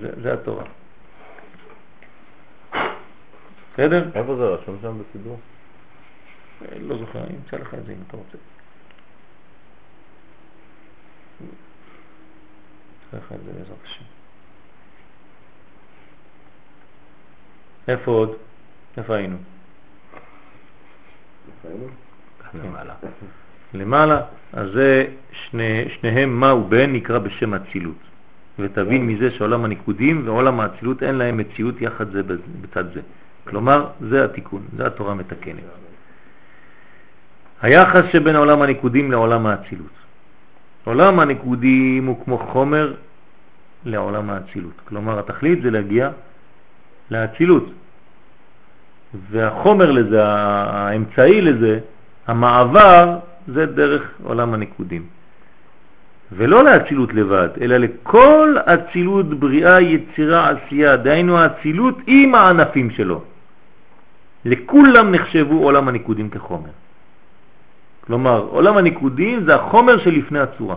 זה, 0.00 0.10
זה 0.22 0.32
התורה. 0.32 0.64
בסדר? 3.72 4.10
איפה 4.14 4.36
זה 4.36 4.42
רשום 4.42 4.78
שם 4.82 4.98
בסידור? 4.98 5.40
לא 6.80 6.98
זוכר, 6.98 7.18
אני 7.24 7.36
אמצא 7.36 7.56
לך 7.56 7.74
את 7.74 7.86
זה 7.86 7.92
אם 7.92 7.98
אתה 8.06 8.16
רוצה. 8.16 8.38
אמצא 13.06 13.16
לך 13.26 13.32
את 13.32 13.44
זה 13.44 13.52
בעזרת 13.52 13.76
השם. 13.84 14.04
איפה 17.88 18.10
עוד? 18.10 18.36
איפה 18.96 19.14
היינו? 19.14 19.36
איפה 21.48 21.68
היינו? 21.68 21.86
למעלה. 22.54 22.94
למעלה, 23.74 24.22
אז 24.52 24.70
זה 24.74 25.06
שני, 25.32 25.84
שניהם 26.00 26.40
מה 26.40 26.54
ובן 26.54 26.92
נקרא 26.92 27.18
בשם 27.18 27.54
אצילות. 27.54 28.15
ותבין 28.58 29.06
מזה 29.06 29.30
שעולם 29.30 29.64
הניקודים 29.64 30.22
ועולם 30.24 30.60
האצילות 30.60 31.02
אין 31.02 31.14
להם 31.14 31.36
מציאות 31.36 31.80
יחד 31.80 32.10
זה 32.10 32.22
בצד 32.60 32.84
זה. 32.94 33.00
כלומר, 33.44 33.86
זה 34.00 34.24
התיקון, 34.24 34.62
זה 34.76 34.86
התורה 34.86 35.14
מתקנת. 35.14 35.62
היחס 37.62 38.04
שבין 38.12 38.36
עולם 38.36 38.62
הניקודים 38.62 39.10
לעולם 39.10 39.46
האצילות. 39.46 39.96
עולם 40.84 41.20
הניקודים 41.20 42.06
הוא 42.06 42.24
כמו 42.24 42.38
חומר 42.38 42.94
לעולם 43.84 44.30
האצילות. 44.30 44.80
כלומר, 44.84 45.18
התכלית 45.18 45.62
זה 45.62 45.70
להגיע 45.70 46.10
לאצילות. 47.10 47.70
והחומר 49.30 49.90
לזה, 49.90 50.24
האמצעי 50.24 51.40
לזה, 51.40 51.78
המעבר, 52.26 53.18
זה 53.46 53.66
דרך 53.66 54.02
עולם 54.22 54.54
הניקודים. 54.54 55.06
ולא 56.32 56.64
לאצילות 56.64 57.14
לבד, 57.14 57.48
אלא 57.60 57.76
לכל 57.76 58.56
אצילות 58.64 59.26
בריאה, 59.40 59.80
יצירה, 59.80 60.50
עשייה, 60.50 60.96
דהיינו 60.96 61.38
האצילות 61.38 61.98
עם 62.06 62.34
הענפים 62.34 62.90
שלו. 62.90 63.22
לכולם 64.44 65.14
נחשבו 65.14 65.64
עולם 65.64 65.88
הניקודים 65.88 66.30
כחומר. 66.30 66.70
כלומר, 68.06 68.38
עולם 68.50 68.76
הניקודים 68.76 69.44
זה 69.44 69.54
החומר 69.54 69.98
שלפני 69.98 70.38
הצורה. 70.38 70.76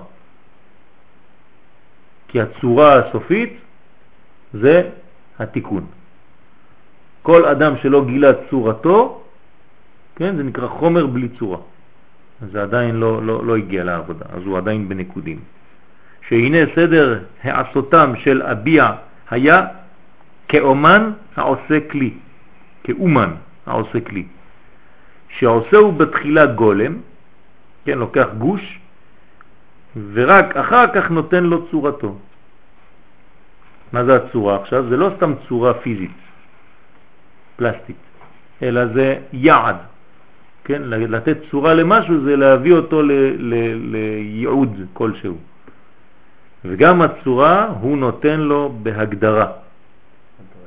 כי 2.27 2.41
הצורה 2.41 2.95
הסופית 2.95 3.53
זה 4.53 4.89
התיקון. 5.39 5.85
כל 7.21 7.45
אדם 7.45 7.73
שלא 7.81 8.05
גילה 8.05 8.31
צורתו, 8.49 9.21
כן, 10.15 10.35
זה 10.35 10.43
נקרא 10.43 10.67
חומר 10.67 11.05
בלי 11.05 11.29
צורה. 11.39 11.57
זה 12.41 12.61
עדיין 12.61 12.95
לא, 12.95 13.23
לא, 13.23 13.45
לא 13.45 13.57
הגיע 13.57 13.83
לעבודה, 13.83 14.25
אז 14.29 14.43
הוא 14.45 14.57
עדיין 14.57 14.89
בנקודים. 14.89 15.39
שהנה 16.27 16.57
סדר 16.75 17.19
העשותם 17.43 18.13
של 18.17 18.41
אביע 18.41 18.91
היה 19.29 19.67
כאומן 20.47 21.11
העושה 21.35 21.79
כלי, 21.91 22.11
כאומן 22.83 23.33
העושה 23.65 23.99
כלי. 23.99 24.25
שעושה 25.29 25.77
הוא 25.77 25.93
בתחילה 25.93 26.45
גולם, 26.45 26.97
כן, 27.85 27.97
לוקח 27.97 28.27
גוש, 28.37 28.79
ורק 30.13 30.57
אחר 30.57 30.85
כך 30.95 31.11
נותן 31.11 31.43
לו 31.43 31.67
צורתו. 31.71 32.17
מה 33.93 34.05
זה 34.05 34.15
הצורה 34.15 34.61
עכשיו? 34.61 34.89
זה 34.89 34.97
לא 34.97 35.11
סתם 35.17 35.33
צורה 35.47 35.73
פיזית, 35.73 36.17
פלסטית, 37.55 37.95
אלא 38.61 38.85
זה 38.85 39.19
יעד. 39.33 39.75
כן? 40.69 40.81
לתת 40.85 41.37
צורה 41.51 41.73
למשהו 41.73 42.23
זה 42.23 42.35
להביא 42.35 42.73
אותו 42.73 43.01
לייעוד 43.01 44.81
כלשהו. 44.93 45.37
וגם 46.65 47.01
הצורה 47.01 47.73
הוא 47.81 47.97
נותן 47.97 48.39
לו 48.39 48.73
בהגדרה, 48.83 49.47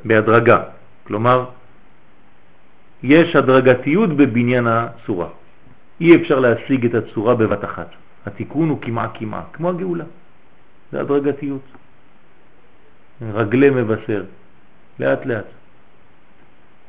בהדרגה. 0.05 0.63
כלומר, 1.07 1.45
יש 3.03 3.37
הדרגתיות 3.37 4.11
בבניין 4.11 4.67
הצורה. 4.67 5.29
אי 6.01 6.17
אפשר 6.17 6.39
להשיג 6.41 6.87
את 6.87 6.95
הצורה 6.95 7.35
בבת 7.35 7.65
אחת. 7.65 7.91
התיקון 8.27 8.69
הוא 8.69 8.79
כמעה 8.83 9.09
כמעה, 9.15 9.43
כמו 9.53 9.71
הגאולה. 9.71 10.05
זה 10.93 11.01
הדרגתיות. 11.01 11.67
רגלי 13.23 13.71
מבשר, 13.71 14.23
לאט 14.99 15.27
לאט. 15.27 15.47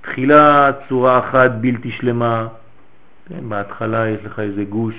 תחילה 0.02 0.72
צורה 0.90 1.20
אחת 1.20 1.52
בלתי 1.62 1.92
שלמה, 1.92 2.48
כן, 3.26 3.50
בהתחלה 3.50 4.10
יש 4.10 4.26
לך 4.26 4.40
איזה 4.40 4.64
גוש, 4.64 4.96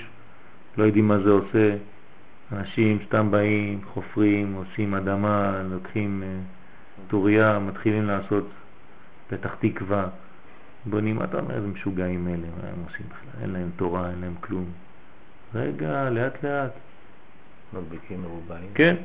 לא 0.78 0.84
יודעים 0.84 1.08
מה 1.08 1.18
זה 1.18 1.30
עושה, 1.30 1.76
אנשים 2.52 2.98
סתם 3.06 3.30
באים, 3.30 3.80
חופרים, 3.92 4.52
עושים 4.52 4.94
אדמה, 4.94 5.62
לוקחים 5.70 6.22
uh, 6.22 7.10
טוריה, 7.10 7.58
מתחילים 7.58 8.06
לעשות 8.06 8.48
פתח 9.28 9.54
תקווה, 9.60 10.06
בונים, 10.86 11.22
אתה 11.22 11.38
אומר, 11.38 11.54
איזה 11.54 11.66
משוגעים 11.66 12.28
אלה, 12.28 12.36
מה 12.36 12.68
הם 12.68 12.84
עושים 12.84 13.06
בכלל? 13.08 13.42
אין 13.42 13.50
להם 13.50 13.70
תורה, 13.76 14.10
אין 14.10 14.20
להם 14.20 14.34
כלום. 14.40 14.64
רגע, 15.54 16.10
לאט 16.10 16.44
לאט. 16.44 16.72
מדביקים 17.72 18.22
מרובעים. 18.22 18.70
כן. 18.74 18.96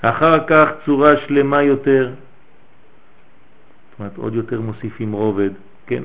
אחר 0.00 0.46
כך 0.46 0.68
צורה 0.84 1.16
שלמה 1.16 1.62
יותר, 1.62 2.12
זאת 3.90 3.98
אומרת 3.98 4.16
עוד 4.16 4.34
יותר 4.34 4.60
מוסיפים 4.60 5.12
רובד, 5.12 5.50
כן? 5.86 6.02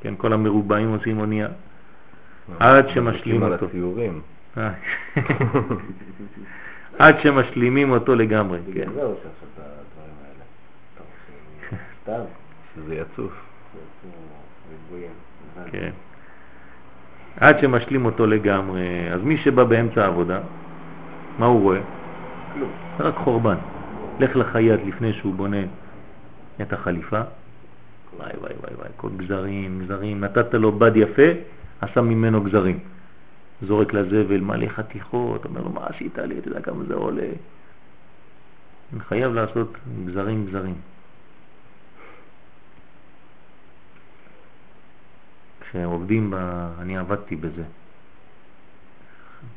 כן, 0.00 0.14
כל 0.16 0.32
המרובעים 0.32 0.92
עושים 0.92 1.18
אונייה. 1.18 1.48
עד 2.58 2.88
שמשלים 2.88 3.42
אותו. 3.42 3.66
אה. 4.58 4.70
עד 6.98 7.20
שמשלימים 7.22 7.90
אותו 7.90 8.14
לגמרי, 8.14 8.58
כן. 8.74 8.88
שזה 12.74 12.94
יצוף. 12.94 13.32
כן. 15.66 15.90
עד 17.40 17.58
שמשלים 17.60 18.04
אותו 18.04 18.26
לגמרי. 18.26 19.12
אז 19.12 19.20
מי 19.22 19.36
שבא 19.36 19.64
באמצע 19.64 20.04
העבודה, 20.04 20.40
מה 21.38 21.46
הוא 21.46 21.62
רואה? 21.62 21.80
כלום. 22.54 22.70
רק 23.00 23.14
חורבן. 23.14 23.56
לך 24.20 24.36
לחייט 24.36 24.80
לפני 24.86 25.12
שהוא 25.12 25.34
בונה 25.34 25.62
את 26.62 26.72
החליפה. 26.72 27.20
וואי 28.16 28.32
וואי 28.40 28.52
וואי 28.60 28.74
וואי, 28.74 28.88
כל 28.96 29.08
גזרים, 29.16 29.82
גזרים. 29.84 30.24
נתת 30.24 30.54
לו 30.54 30.72
בד 30.72 30.96
יפה, 30.96 31.28
עשה 31.80 32.00
ממנו 32.00 32.44
גזרים. 32.44 32.78
זורק 33.62 33.92
לזבל 33.92 34.40
מלא 34.40 34.68
חתיכות, 34.68 35.44
אומר 35.44 35.60
לו, 35.60 35.70
מה 35.70 35.86
עשית 35.86 36.18
לי? 36.18 36.38
אתה 36.38 36.48
יודע 36.48 36.60
כמה 36.60 36.84
זה 36.84 36.94
עולה? 36.94 37.28
אני 38.92 39.00
חייב 39.00 39.34
לעשות 39.34 39.72
גזרים 40.06 40.46
גזרים. 40.46 40.74
כשעובדים, 45.60 46.30
ב... 46.30 46.34
אני 46.78 46.98
עבדתי 46.98 47.36
בזה. 47.36 47.64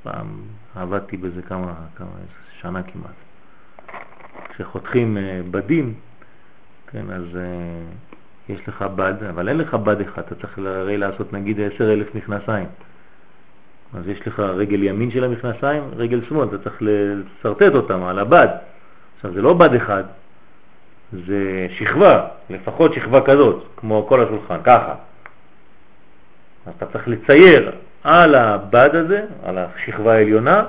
פעם 0.03 0.41
עבדתי 0.75 1.17
בזה 1.17 1.41
כמה, 1.41 1.73
כמה, 1.95 2.07
שנה 2.61 2.83
כמעט. 2.83 3.15
כשחותכים 4.49 5.17
אה, 5.17 5.41
בדים, 5.51 5.93
כן, 6.87 7.11
אז 7.11 7.23
uh, 7.23 8.17
יש 8.49 8.67
לך 8.67 8.81
בד, 8.81 9.13
אבל 9.29 9.49
אין 9.49 9.57
לך 9.57 9.73
בד 9.73 10.01
אחד, 10.01 10.21
אתה 10.21 10.35
צריך 10.35 10.57
הרי 10.57 10.97
לעשות 10.97 11.33
נגיד 11.33 11.59
10,000 11.61 12.15
מכנסיים. 12.15 12.65
אז 13.93 14.07
יש 14.07 14.27
לך 14.27 14.39
רגל 14.39 14.83
ימין 14.83 15.11
של 15.11 15.23
המכנסיים, 15.23 15.83
רגל 15.95 16.21
שמאל, 16.29 16.47
אתה 16.47 16.57
צריך 16.57 16.81
לסרטט 16.81 17.75
אותם 17.75 18.03
על 18.03 18.19
הבד. 18.19 18.47
עכשיו 19.15 19.33
זה 19.33 19.41
לא 19.41 19.53
בד 19.53 19.73
אחד, 19.73 20.03
זה 21.11 21.67
שכבה, 21.69 22.27
לפחות 22.49 22.93
שכבה 22.93 23.21
כזאת, 23.21 23.63
כמו 23.75 24.05
כל 24.09 24.23
השולחן, 24.23 24.59
ככה. 24.63 24.95
אז 26.65 26.73
אתה 26.77 26.85
צריך 26.85 27.07
לצייר 27.07 27.71
על 28.03 28.35
הבד 28.35 28.89
הזה, 28.93 29.25
על 29.43 29.57
השכבה 29.57 30.13
העליונה, 30.13 30.63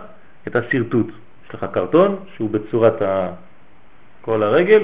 את 0.49 0.57
השרטוט. 0.57 1.07
יש 1.47 1.55
לך 1.55 1.67
קרטון 1.73 2.17
שהוא 2.37 2.51
בצורת. 2.51 3.03
כל 4.23 4.43
הרגל, 4.43 4.83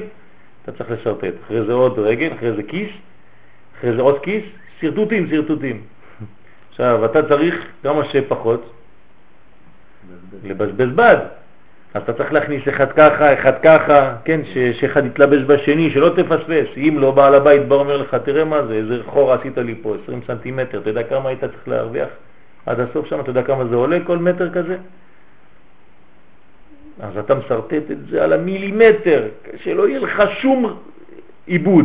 אתה 0.66 0.72
צריך 0.72 0.90
לשרטט. 0.90 1.34
אחרי 1.46 1.64
זה 1.64 1.72
עוד 1.72 1.98
רגל, 1.98 2.32
אחרי 2.36 2.52
זה 2.52 2.62
כיס, 2.62 2.88
אחרי 3.78 3.96
זה 3.96 4.02
עוד 4.02 4.18
כיס, 4.22 4.44
שרטוטים, 4.80 5.30
שרטוטים. 5.30 5.82
עכשיו, 6.70 7.04
אתה 7.04 7.28
צריך 7.28 7.66
כמה 7.82 8.04
שפחות 8.04 8.72
לבזבז 10.44 10.88
בד. 10.94 11.16
אז 11.94 12.02
אתה 12.02 12.12
צריך 12.12 12.32
להכניס 12.32 12.68
אחד 12.68 12.92
ככה, 12.92 13.34
אחד 13.34 13.52
ככה, 13.62 14.16
כן, 14.24 14.40
ש- 14.44 14.80
שאחד 14.80 15.06
יתלבש 15.06 15.42
בשני, 15.42 15.90
שלא 15.90 16.08
תפספס. 16.08 16.66
אם 16.76 16.96
לא, 17.00 17.10
בעל 17.10 17.34
הבית 17.34 17.68
בא 17.68 17.74
אומר 17.74 17.96
לך, 17.96 18.14
תראה 18.24 18.44
מה 18.44 18.66
זה, 18.66 18.74
איזה 18.74 19.02
חור 19.06 19.32
עשית 19.32 19.58
לי 19.58 19.74
פה, 19.82 19.94
20 20.02 20.20
סנטימטר, 20.26 20.80
אתה 20.80 20.90
יודע 20.90 21.02
כמה 21.02 21.28
היית 21.28 21.40
צריך 21.40 21.68
להרוויח 21.68 22.08
עד 22.66 22.80
הסוף 22.80 23.06
שם, 23.06 23.20
אתה 23.20 23.30
יודע 23.30 23.42
כמה 23.42 23.64
זה 23.64 23.74
עולה 23.74 23.98
כל 24.06 24.18
מטר 24.18 24.50
כזה? 24.50 24.76
אז 27.00 27.18
אתה 27.18 27.34
מסרטט 27.34 27.90
את 27.90 28.06
זה 28.10 28.24
על 28.24 28.32
המילימטר, 28.32 29.28
שלא 29.56 29.88
יהיה 29.88 29.98
לך 29.98 30.22
שום 30.40 30.78
עיבוד. 31.46 31.84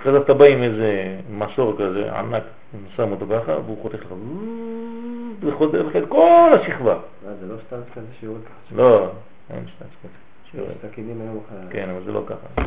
אחרי 0.00 0.12
זה 0.12 0.18
אתה 0.18 0.34
בא 0.34 0.44
עם 0.44 0.62
איזה 0.62 1.16
מסור 1.30 1.76
כזה 1.78 2.18
ענק, 2.18 2.42
שם 2.96 3.12
אותו 3.12 3.26
ככה, 3.30 3.52
והוא 3.52 3.82
חותך 3.82 3.94
לך, 3.94 4.14
וחודר 5.40 5.82
לך 5.82 5.96
את 5.96 6.08
כל 6.08 6.50
השכבה. 6.60 6.94
מה, 6.94 7.34
זה 7.40 7.46
לא 7.46 7.54
סתם 7.66 7.76
כזה 7.94 8.06
שיעור 8.20 8.36
ככה? 8.44 8.76
לא, 8.76 9.10
אין 9.50 9.64
שטנץ 9.66 9.88
כזה. 10.02 10.26
סכינים 10.82 11.20
היום 11.20 11.40
אחר. 11.46 11.56
כן, 11.70 11.88
אבל 11.90 12.00
זה 12.04 12.12
לא 12.12 12.22
ככה. 12.26 12.62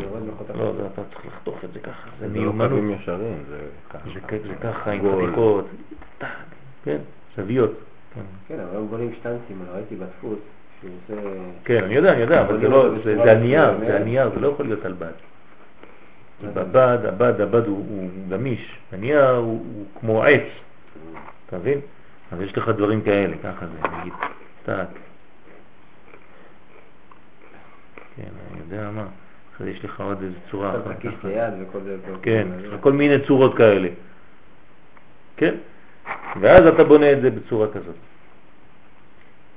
לא, 0.55 0.71
זה 0.77 0.85
אתה 0.93 1.01
צריך 1.13 1.25
לחתוך 1.25 1.63
את 1.63 1.73
זה 1.73 1.79
ככה, 1.79 2.09
זה 2.19 2.27
זה 2.29 2.35
לא 2.35 2.41
מיומנות. 2.41 2.69
קווים 2.69 2.91
ישרים, 2.91 3.43
זה 3.49 3.57
ככה. 3.89 4.09
זה 4.29 4.55
ככה 4.61 4.91
עם. 4.91 5.01
חתיכות, 5.25 5.65
כן, 6.83 6.97
זוויות. 7.37 7.71
כן. 8.15 8.21
כן, 8.47 8.59
אבל 8.59 8.71
היום 8.71 8.87
בונים 8.87 9.11
שטנצים, 9.19 9.61
ראיתי 9.73 9.95
בדפוס. 9.95 10.39
כן, 11.65 11.83
אני 11.83 11.93
יודע, 11.95 12.13
אני 12.13 12.21
יודע, 12.21 12.41
אבל 12.41 12.59
זה 12.59 12.67
לא, 12.67 12.87
אותו 12.87 13.03
זה 13.03 13.31
הנייר. 13.31 13.77
זה 13.79 13.95
הנייר, 13.95 14.29
זה 14.29 14.39
לא 14.39 14.47
יכול 14.47 14.65
להיות 14.65 14.85
על 14.85 14.93
בד. 14.93 15.11
הבד, 16.55 17.41
הבד 17.41 17.67
הוא 17.67 18.09
גמיש, 18.29 18.77
הנייר 18.91 19.29
הוא 19.29 19.85
כמו 19.99 20.23
עץ, 20.23 20.41
אתה 21.45 21.57
מבין? 21.57 21.79
אז 22.31 22.41
יש 22.41 22.57
לך 22.57 22.69
דברים 22.69 23.01
כאלה, 23.01 23.35
ככה 23.43 23.65
זה, 23.65 23.97
נגיד, 23.99 24.13
טק. 24.65 24.85
כן, 28.15 28.29
אני 28.51 28.59
יודע 28.59 28.89
מה. 28.91 29.05
זה 29.59 29.69
יש 29.69 29.85
לך 29.85 30.01
עוד 30.01 30.21
איזה 30.21 30.35
צורה 30.51 30.69
אחת. 30.69 30.81
כן, 32.21 32.47
יש 32.59 32.65
לך 32.65 32.79
כל 32.81 32.91
מיני 32.91 33.15
צורות 33.27 33.57
כאלה. 33.57 33.89
כן? 35.37 35.55
ואז 36.41 36.67
אתה 36.67 36.83
בונה 36.83 37.11
את 37.11 37.21
זה 37.21 37.29
בצורה 37.29 37.67
כזאת. 37.67 37.95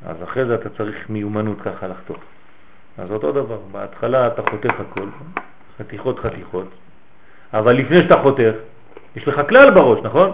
אז 0.07 0.17
אחרי 0.23 0.45
זה 0.45 0.55
אתה 0.55 0.69
צריך 0.69 1.11
מיומנות 1.11 1.61
ככה 1.61 1.87
לחתוך. 1.87 2.19
אז 2.99 3.11
אותו 3.11 3.33
דבר, 3.33 3.59
בהתחלה 3.73 4.27
אתה 4.27 4.43
חותך 4.51 4.81
הכל, 4.81 5.07
חתיכות 5.79 6.19
חתיכות, 6.19 6.69
אבל 7.55 7.73
לפני 7.73 8.03
שאתה 8.03 8.17
חותך, 8.23 8.53
יש 9.17 9.29
לך 9.29 9.41
כלל 9.49 9.71
בראש, 9.71 9.99
נכון? 10.03 10.31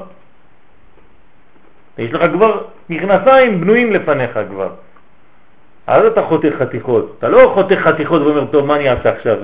יש 1.99 2.12
לך 2.12 2.23
כבר 2.32 2.65
מכנסיים 2.90 3.61
בנויים 3.61 3.93
לפניך 3.93 4.39
כבר. 4.49 4.70
אז 5.86 6.05
אתה 6.05 6.23
חותך 6.23 6.53
חתיכות. 6.59 7.15
אתה 7.19 7.28
לא 7.28 7.51
חותך 7.55 7.78
חתיכות 7.78 8.23
ואומר, 8.23 8.45
טוב, 8.47 8.66
מה 8.66 8.77
אני 8.77 8.90
אעשה 8.90 9.11
עכשיו? 9.11 9.36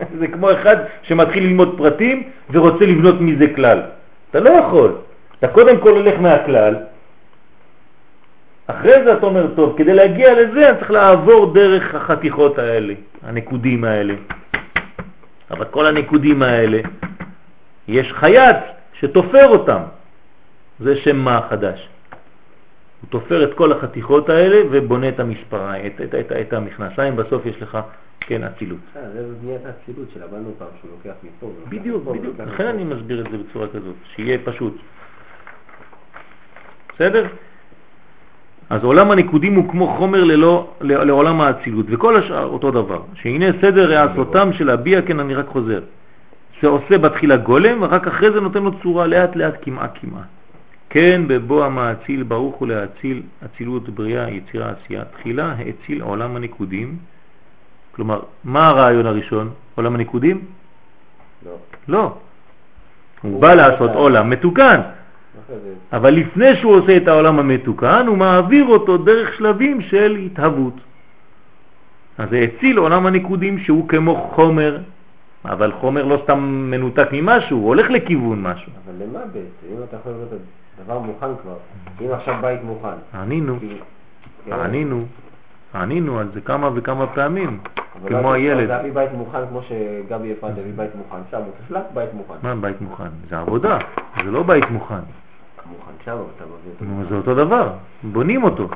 זה 0.18 0.28
כמו 0.28 0.52
אחד 0.52 0.76
שמתחיל 1.02 1.42
ללמוד 1.44 1.74
פרטים 1.78 2.30
ורוצה 2.50 2.84
לבנות 2.86 3.20
מזה 3.20 3.46
כלל. 3.54 3.82
אתה 4.30 4.40
לא 4.40 4.50
יכול. 4.50 4.92
אתה 5.38 5.48
קודם 5.48 5.80
כל 5.80 5.90
הולך 5.90 6.20
מהכלל, 6.20 6.74
אחרי 8.66 9.04
זה 9.04 9.12
אתה 9.12 9.26
אומר, 9.26 9.54
טוב, 9.54 9.74
כדי 9.78 9.94
להגיע 9.94 10.42
לזה 10.42 10.70
אני 10.70 10.78
צריך 10.78 10.90
לעבור 10.90 11.54
דרך 11.54 11.94
החתיכות 11.94 12.58
האלה, 12.58 12.94
הנקודים 13.22 13.84
האלה. 13.84 14.14
אבל 15.50 15.64
כל 15.64 15.86
הנקודים 15.86 16.42
האלה, 16.42 16.80
יש 17.88 18.12
חייט 18.12 18.56
שתופר 18.92 19.48
אותם. 19.48 19.82
זה 20.80 20.96
שם 20.96 21.16
מה 21.16 21.40
חדש. 21.50 21.88
הוא 23.00 23.10
תופר 23.10 23.44
את 23.44 23.54
כל 23.54 23.72
החתיכות 23.72 24.28
האלה 24.28 24.56
ובונה 24.70 25.08
את 25.08 25.20
המספרה, 25.20 25.86
את, 25.86 26.00
את, 26.00 26.14
את, 26.14 26.32
את 26.32 26.52
המכנסיים, 26.52 27.16
בסוף 27.16 27.46
יש 27.46 27.62
לך, 27.62 27.78
כן, 28.20 28.44
אצילות. 28.44 28.78
אה, 28.96 29.10
זה 29.10 29.34
בניית 29.42 29.60
האצילות 29.66 30.08
שלמדנו 30.14 30.50
פעם, 30.58 30.68
שהוא 30.80 30.90
לוקח 30.90 31.16
מפה. 31.22 31.50
בדיוק, 31.68 32.04
בדיוק. 32.04 32.40
לכן. 32.40 32.66
אני 32.66 32.84
מסביר 32.84 33.20
את 33.20 33.30
זה 33.30 33.38
בצורה 33.38 33.68
כזאת, 33.68 33.94
שיהיה 34.14 34.38
פשוט. 34.44 34.76
בסדר? 36.94 37.26
אז 38.70 38.84
עולם 38.84 39.10
הנקודים 39.10 39.54
הוא 39.54 39.68
כמו 39.70 39.86
חומר 39.98 40.24
ללא, 40.24 40.68
לעולם 40.80 41.40
האצילות, 41.40 41.86
וכל 41.88 42.16
השאר 42.16 42.44
אותו 42.44 42.70
דבר. 42.70 43.02
שהנה 43.14 43.46
סדר 43.60 43.98
העשותם 43.98 44.52
של 44.52 44.70
הביע, 44.70 45.02
כן, 45.02 45.20
אני 45.20 45.34
רק 45.34 45.46
חוזר. 45.46 45.80
שעושה 46.60 46.98
בתחילה 46.98 47.36
גולם, 47.36 47.82
ורק 47.82 48.06
אחרי 48.06 48.30
זה 48.30 48.40
נותן 48.40 48.62
לו 48.62 48.70
צורה 48.82 49.06
לאט 49.06 49.36
לאט, 49.36 49.54
כמעה 49.62 49.88
כמעה. 49.88 50.22
כן, 50.90 51.22
בבוא 51.26 51.64
המאציל 51.64 52.22
ברוך 52.22 52.56
הוא 52.56 52.68
להציל 52.68 53.22
אצילות 53.44 53.88
בריאה, 53.88 54.30
יצירה, 54.30 54.70
עשייה. 54.70 55.04
תחילה 55.04 55.54
האציל 55.58 56.02
עולם 56.02 56.36
הנקודים. 56.36 56.96
כלומר, 57.92 58.20
מה 58.44 58.68
הרעיון 58.68 59.06
הראשון? 59.06 59.50
עולם 59.74 59.94
הנקודים? 59.94 60.44
לא. 61.46 61.52
לא. 61.88 62.14
הוא 63.22 63.32
הוא 63.32 63.42
בא 63.42 63.54
לעשות 63.54 63.90
עולם 63.90 64.30
מתוקן, 64.30 64.80
אבל 65.92 66.10
לפני 66.10 66.56
שהוא 66.56 66.74
עושה 66.74 66.96
את 66.96 67.08
העולם 67.08 67.38
המתוקן, 67.38 68.06
הוא 68.06 68.16
מעביר 68.16 68.64
אותו 68.64 68.96
דרך 68.96 69.34
שלבים 69.34 69.80
של 69.80 70.16
התהוות. 70.26 70.74
אז 72.18 72.30
זה 72.30 72.38
הציל 72.38 72.78
עולם 72.78 73.06
הנקודים 73.06 73.58
שהוא 73.58 73.88
כמו 73.88 74.30
חומר, 74.34 74.78
אבל 75.44 75.72
חומר 75.72 76.04
לא 76.04 76.20
סתם 76.24 76.38
מנותק 76.70 77.08
ממשהו, 77.12 77.58
הוא 77.58 77.66
הולך 77.66 77.90
לכיוון 77.90 78.42
משהו. 78.42 78.72
אבל 78.84 78.94
למה 79.04 79.18
בעצם? 79.18 79.76
אם 79.76 79.82
אתה 79.88 79.96
יכול 79.96 80.12
לראות 80.12 80.28
את 80.32 80.38
הדבר 80.80 80.98
מוכן 80.98 81.26
כבר, 81.42 81.56
אם 82.00 82.12
עכשיו 82.12 82.34
בית 82.40 82.62
מוכן, 82.64 82.96
ענינו, 83.14 83.56
כן, 84.46 84.52
ענינו, 84.52 85.04
ענינו 85.74 86.18
על 86.18 86.28
זה 86.34 86.40
כמה 86.40 86.70
וכמה 86.74 87.06
פעמים, 87.06 87.58
כמו 88.06 88.22
לא 88.22 88.32
הילד. 88.32 88.68
להביא 88.68 88.92
בית 88.92 89.12
מוכן 89.12 89.38
כמו 89.48 89.60
שגבי 89.62 90.32
אפרת 90.32 90.58
הביא 90.58 90.72
בית 90.76 90.90
מוכן, 90.94 91.16
שם 91.30 91.36
הוא 91.36 91.52
תפלק 91.64 91.84
בית 91.94 92.14
מוכן. 92.14 92.34
מה 92.42 92.54
בית 92.54 92.80
מוכן? 92.80 93.08
זה 93.28 93.38
עבודה, 93.38 93.78
זה 94.24 94.30
לא 94.30 94.42
בית 94.42 94.70
מוכן. 94.70 94.94
מוכן 95.70 96.04
שם, 96.04 96.16
אתה 96.36 96.44
מביא 96.44 96.90
אותו. 97.00 97.08
זה 97.08 97.16
אותו 97.16 97.34
דבר, 97.34 97.72
בונים 98.02 98.44
אותו. 98.44 98.68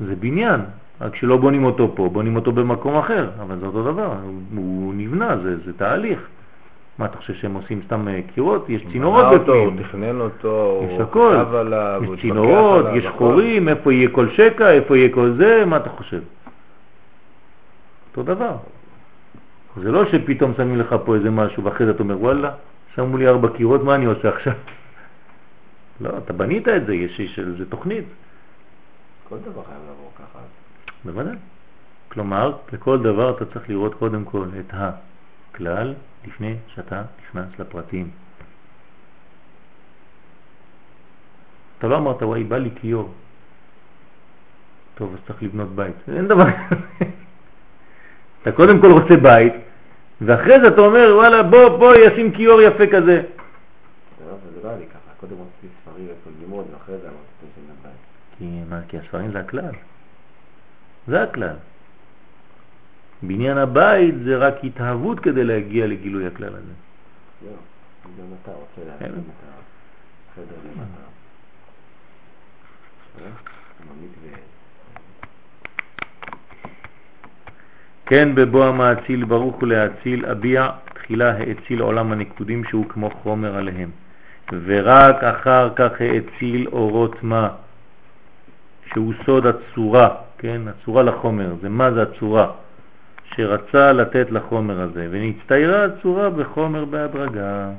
זה 0.00 0.14
בניין, 0.16 0.60
רק 1.00 1.16
שלא 1.16 1.36
בונים 1.36 1.64
אותו 1.64 1.92
פה, 1.94 2.08
בונים 2.12 2.36
אותו 2.36 2.52
במקום 2.52 2.96
אחר, 2.96 3.30
אבל 3.42 3.58
זה 3.58 3.66
אותו 3.66 3.82
דבר, 3.82 4.12
הוא, 4.56 4.94
נבנה, 4.94 5.36
זה, 5.42 5.56
זה 5.64 5.72
תהליך. 5.72 6.26
מה 6.98 7.04
אתה 7.04 7.16
חושב 7.16 7.34
שהם 7.34 7.54
עושים 7.54 7.80
סתם 7.86 8.08
אה, 8.08 8.20
קירות? 8.34 8.68
יש 8.68 8.82
צינורות 8.92 9.24
אותו, 9.24 9.54
הוא 9.54 9.66
בפנים, 9.72 9.82
תכנן 9.88 10.20
אותו, 10.20 10.84
יש 10.90 11.00
הכל, 11.00 11.36
עליו, 11.54 12.02
יש 12.04 12.20
צינורות, 12.20 12.86
יש 12.94 13.04
הכל. 13.04 13.18
חורים, 13.18 13.68
איפה 13.68 13.92
יהיה 13.92 14.08
כל 14.12 14.28
שקע, 14.30 14.70
איפה 14.70 14.96
יהיה 14.96 15.08
כל 15.14 15.30
זה, 15.36 15.64
מה 15.66 15.76
אתה 15.76 15.90
חושב? 15.90 16.20
אותו 18.10 18.34
דבר. 18.34 18.56
זה 19.82 19.92
לא 19.92 20.04
שפתאום 20.04 20.52
שמים 20.56 20.78
לך 20.78 20.94
פה 21.04 21.14
איזה 21.14 21.30
משהו 21.30 21.64
ואחרי 21.64 21.86
זה 21.86 21.92
אתה 21.92 22.02
אומר 22.02 22.20
וואלה, 22.20 22.50
שמו 22.94 23.16
לי 23.16 23.28
ארבע 23.28 23.48
קירות, 23.48 23.84
מה 23.84 23.94
אני 23.94 24.04
עושה 24.04 24.28
עכשיו? 24.28 24.52
לא, 26.00 26.18
אתה 26.18 26.32
בנית 26.32 26.68
את 26.68 26.86
זה, 26.86 26.94
יש 26.94 27.20
יש 27.20 27.38
לזה 27.38 27.70
תוכנית. 27.70 28.04
כל 29.28 29.36
דבר 29.38 29.62
חייב 29.64 29.80
לעבור 29.88 30.12
ככה. 30.14 30.38
בוודאי. 31.04 31.36
כלומר, 32.08 32.56
לכל 32.72 33.02
דבר 33.02 33.36
אתה 33.36 33.44
צריך 33.44 33.68
לראות 33.68 33.94
קודם 33.94 34.24
כל 34.24 34.44
את 34.60 34.72
הכלל 34.72 35.94
לפני 36.26 36.56
שאתה 36.74 37.02
נכנס 37.22 37.58
לפרטים. 37.58 38.10
אתה 41.78 41.86
לא 41.86 41.96
אמרת, 41.96 42.22
וואי, 42.22 42.44
בא 42.44 42.58
לי 42.58 42.70
כיור. 42.80 43.12
טוב, 44.94 45.14
אז 45.14 45.18
צריך 45.26 45.42
לבנות 45.42 45.68
בית. 45.68 45.94
אין 46.08 46.28
דבר 46.28 46.44
כזה. 46.44 47.04
אתה 48.42 48.52
קודם 48.52 48.80
כל 48.80 48.92
רוצה 48.92 49.16
בית, 49.16 49.52
ואחרי 50.20 50.60
זה 50.60 50.68
אתה 50.68 50.80
אומר, 50.80 51.12
וואלה, 51.14 51.42
בוא, 51.42 51.68
בוא, 51.78 51.94
ישים 51.94 52.32
כיור 52.32 52.62
יפה 52.62 52.86
כזה. 52.86 53.22
לא, 54.26 54.32
זה 54.54 54.60
לא 54.64 54.68
היה 54.68 54.78
לי 54.78 54.86
ככה, 54.86 55.10
קודם 55.20 55.32
רציתי 55.32 55.74
ספרים 55.82 56.06
איפה 56.08 56.30
ללמוד, 56.40 56.66
ואחרי 56.72 56.98
זה 56.98 57.08
אמרתי 57.08 57.32
שזה 57.40 57.62
לבית. 57.64 58.00
כי, 58.38 58.44
מה, 58.68 58.80
כי 58.88 58.98
הספרים 58.98 59.32
זה 59.32 59.40
הכלל. 59.40 59.74
זה 61.06 61.22
הכלל. 61.22 61.56
בניין 63.22 63.58
הבית 63.58 64.14
זה 64.24 64.36
רק 64.36 64.54
התהוות 64.64 65.20
כדי 65.20 65.44
להגיע 65.44 65.86
לגילוי 65.86 66.26
הכלל 66.26 66.54
הזה. 66.54 66.72
לא, 67.44 67.50
גם 68.18 68.24
אתה 68.42 68.50
רוצה 68.50 68.80
כן. 68.98 69.04
להקים 69.06 69.08
את 69.08 69.48
החדר 70.32 70.56
למטה. 70.64 71.08
אה? 73.24 73.30
כן 78.06 78.34
בבוא 78.34 78.64
המאציל 78.64 79.24
ברוך 79.24 79.56
הוא 79.56 79.68
להציל 79.68 80.26
אביע 80.26 80.70
תחילה 80.94 81.30
האציל 81.30 81.80
עולם 81.80 82.12
הנקודים 82.12 82.64
שהוא 82.64 82.86
כמו 82.88 83.10
חומר 83.10 83.56
עליהם 83.56 83.90
ורק 84.52 85.24
אחר 85.24 85.74
כך 85.76 85.90
האציל 86.00 86.68
אורות 86.68 87.22
מה 87.22 87.48
שהוא 88.90 89.12
סוד 89.26 89.46
הצורה, 89.46 90.08
כן, 90.38 90.60
הצורה 90.68 91.02
לחומר, 91.02 91.54
זה 91.62 91.68
מה 91.68 91.92
זה 91.92 92.02
הצורה? 92.02 92.50
שרצה 93.34 93.92
לתת 93.92 94.26
לחומר 94.30 94.80
הזה 94.80 95.08
ונצטיירה 95.10 95.84
הצורה 95.84 96.30
בחומר 96.30 96.84
בהדרגה. 96.84 97.70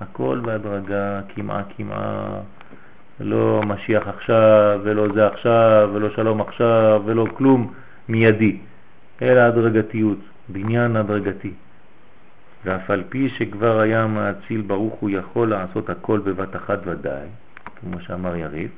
הכל 0.00 0.40
בהדרגה, 0.44 1.20
כמעה 1.34 1.62
כמעה. 1.76 2.40
לא 3.20 3.60
משיח 3.66 4.08
עכשיו 4.08 4.80
ולא 4.82 5.06
זה 5.14 5.26
עכשיו 5.26 5.90
ולא 5.92 6.10
שלום 6.10 6.40
עכשיו 6.40 7.02
ולא 7.04 7.26
כלום 7.36 7.72
מיידי. 8.08 8.58
אלא 9.22 9.40
הדרגתיות, 9.40 10.18
בניין 10.48 10.96
הדרגתי. 10.96 11.52
ואף 12.64 12.90
על 12.90 13.02
פי 13.08 13.28
שכבר 13.28 13.80
היה 13.80 14.06
מאציל 14.06 14.60
ברוך 14.60 14.94
הוא 14.94 15.10
יכול 15.10 15.50
לעשות 15.50 15.90
הכל 15.90 16.18
בבת 16.18 16.56
אחת 16.56 16.78
ודאי, 16.84 17.26
כמו 17.80 18.00
שאמר 18.00 18.36
יריב, 18.36 18.70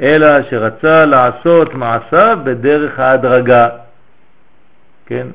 אלא 0.00 0.42
שרצה 0.42 1.04
לעשות 1.04 1.74
מעשיו 1.74 2.38
בדרך 2.44 2.98
ההדרגה. 2.98 3.68
כן, 5.06 5.26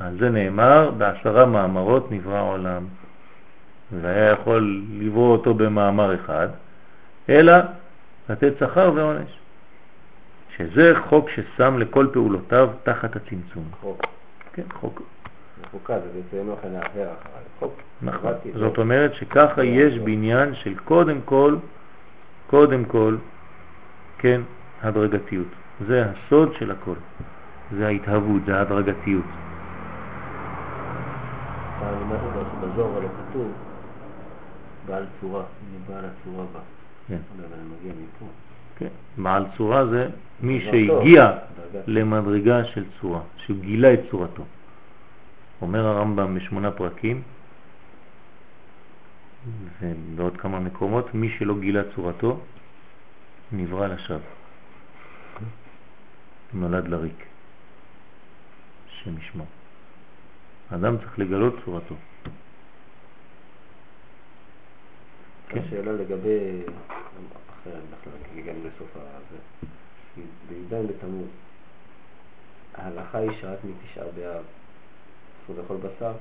על 0.00 0.16
זה 0.20 0.30
נאמר 0.30 0.90
בעשרה 0.90 1.46
מאמרות 1.46 2.12
נברא 2.12 2.40
עולם. 2.42 2.84
והיה 4.00 4.30
יכול 4.30 4.82
לברוא 5.00 5.32
אותו 5.32 5.54
במאמר 5.54 6.14
אחד, 6.14 6.48
אלא 7.28 7.54
לתת 8.28 8.52
שכר 8.58 8.92
ועונש. 8.94 9.38
שזה 10.56 10.92
חוק 11.08 11.30
ששם 11.30 11.78
לכל 11.78 12.06
פעולותיו 12.12 12.70
תחת 12.82 13.16
הצמצום. 13.16 13.64
חוק. 13.80 14.02
כן, 14.52 14.62
חוק. 14.72 15.02
זה 15.88 15.98
בעצם 16.14 16.50
כן. 17.60 17.66
נכון. 18.02 18.32
זאת 18.54 18.78
אומרת 18.78 19.14
שככה 19.14 19.64
יש 19.64 19.98
בניין 19.98 20.54
של 20.54 20.74
קודם 20.84 21.20
כל, 21.24 21.56
קודם 22.46 22.84
כל, 22.84 23.16
כן, 24.26 24.40
הדרגתיות. 24.82 25.46
זה 25.86 26.04
הסוד 26.10 26.52
של 26.58 26.70
הכל. 26.70 26.94
זה 27.72 27.86
ההתהוות, 27.86 28.42
זה 28.46 28.56
ההדרגתיות. 28.56 29.24
לימדת 31.82 32.20
אותה 32.22 32.50
שבזוהר 32.50 33.00
לא 33.00 33.08
כתוב 33.08 33.52
בעל 34.86 35.04
צורה, 35.20 35.42
הנה 35.42 35.78
בעל 35.88 36.04
הצורה 36.04 36.44
בא. 36.52 36.60
כן. 37.08 37.18
לא 37.38 37.44
אני. 37.84 37.96
כן. 38.78 39.22
בעל 39.22 39.44
צורה 39.56 39.86
זה 39.86 40.08
מי 40.40 40.58
דבר 40.58 40.70
שהגיע. 40.70 41.32
למדרגה 41.86 42.64
של 42.64 42.84
צורה, 43.00 43.20
שהוא 43.36 43.58
גילה 43.60 43.94
את 43.94 44.00
צורתו. 44.10 44.42
אומר 45.62 45.86
הרמב"ם 45.86 46.34
בשמונה 46.34 46.70
פרקים, 46.70 47.22
ובעוד 49.82 50.36
כמה 50.36 50.60
מקומות, 50.60 51.14
מי 51.14 51.30
שלא 51.38 51.54
גילה 51.60 51.82
צורתו, 51.94 52.40
נברא 53.52 53.86
לשווא. 53.86 54.18
נולד 56.54 56.88
לריק. 56.88 57.26
השם 58.88 59.18
ישמור. 59.18 59.46
האדם 60.70 60.98
צריך 60.98 61.18
לגלות 61.18 61.54
צורתו. 61.64 61.94
כן. 65.48 65.60
השאלה 65.60 65.92
לגבי, 65.92 66.62
אחרת 67.50 67.82
בכלל, 67.92 68.38
הגענו 68.38 68.58
לסוף 68.58 68.96
הזה. 68.96 69.36
בי"ז 70.48 70.86
בתמוז 70.88 71.28
ההלכה 72.74 73.18
היא 73.18 73.30
שרק 73.40 73.58
מתשעה 73.64 74.04
באב 74.14 74.44
אסור 75.44 75.56
לאכול 75.56 75.76
בשר. 75.76 76.12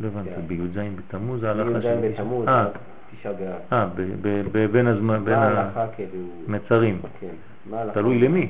לא 0.00 0.06
הבנתי, 0.06 0.30
כן. 0.30 0.46
בי"ז 0.46 0.78
בתמוז 0.96 1.42
ההלכה 1.42 1.70
בי"ז 1.70 1.82
של... 1.82 2.12
בתמוז, 2.12 2.48
אה, 2.48 2.66
רק 2.66 2.72
תשעה 3.12 3.32
באב. 3.32 3.60
אה, 3.72 3.86
ב- 3.86 4.00
ב- 4.22 4.42
ב- 4.52 4.66
בין 4.72 4.86
הזמן, 4.86 5.24
בין 5.24 5.34
ההלכה 5.34 5.86
כאילו? 5.94 6.18
המצרים. 6.48 7.00
כן. 7.20 7.34
תלוי 7.92 8.18
למי. 8.18 8.48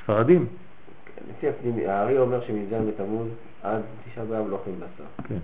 הספרדים. 0.00 0.46
לפי 1.30 1.48
הפנימי, 1.48 1.86
הארי 1.86 2.18
אומר 2.18 2.40
שמ"ז 2.46 2.74
בתמוז 2.88 3.28
עד 3.62 3.80
תשעה 4.12 4.24
באב 4.24 4.48
לא 4.48 4.56
אוכלים 4.56 4.76
בשר. 4.76 5.24
כן. 5.28 5.38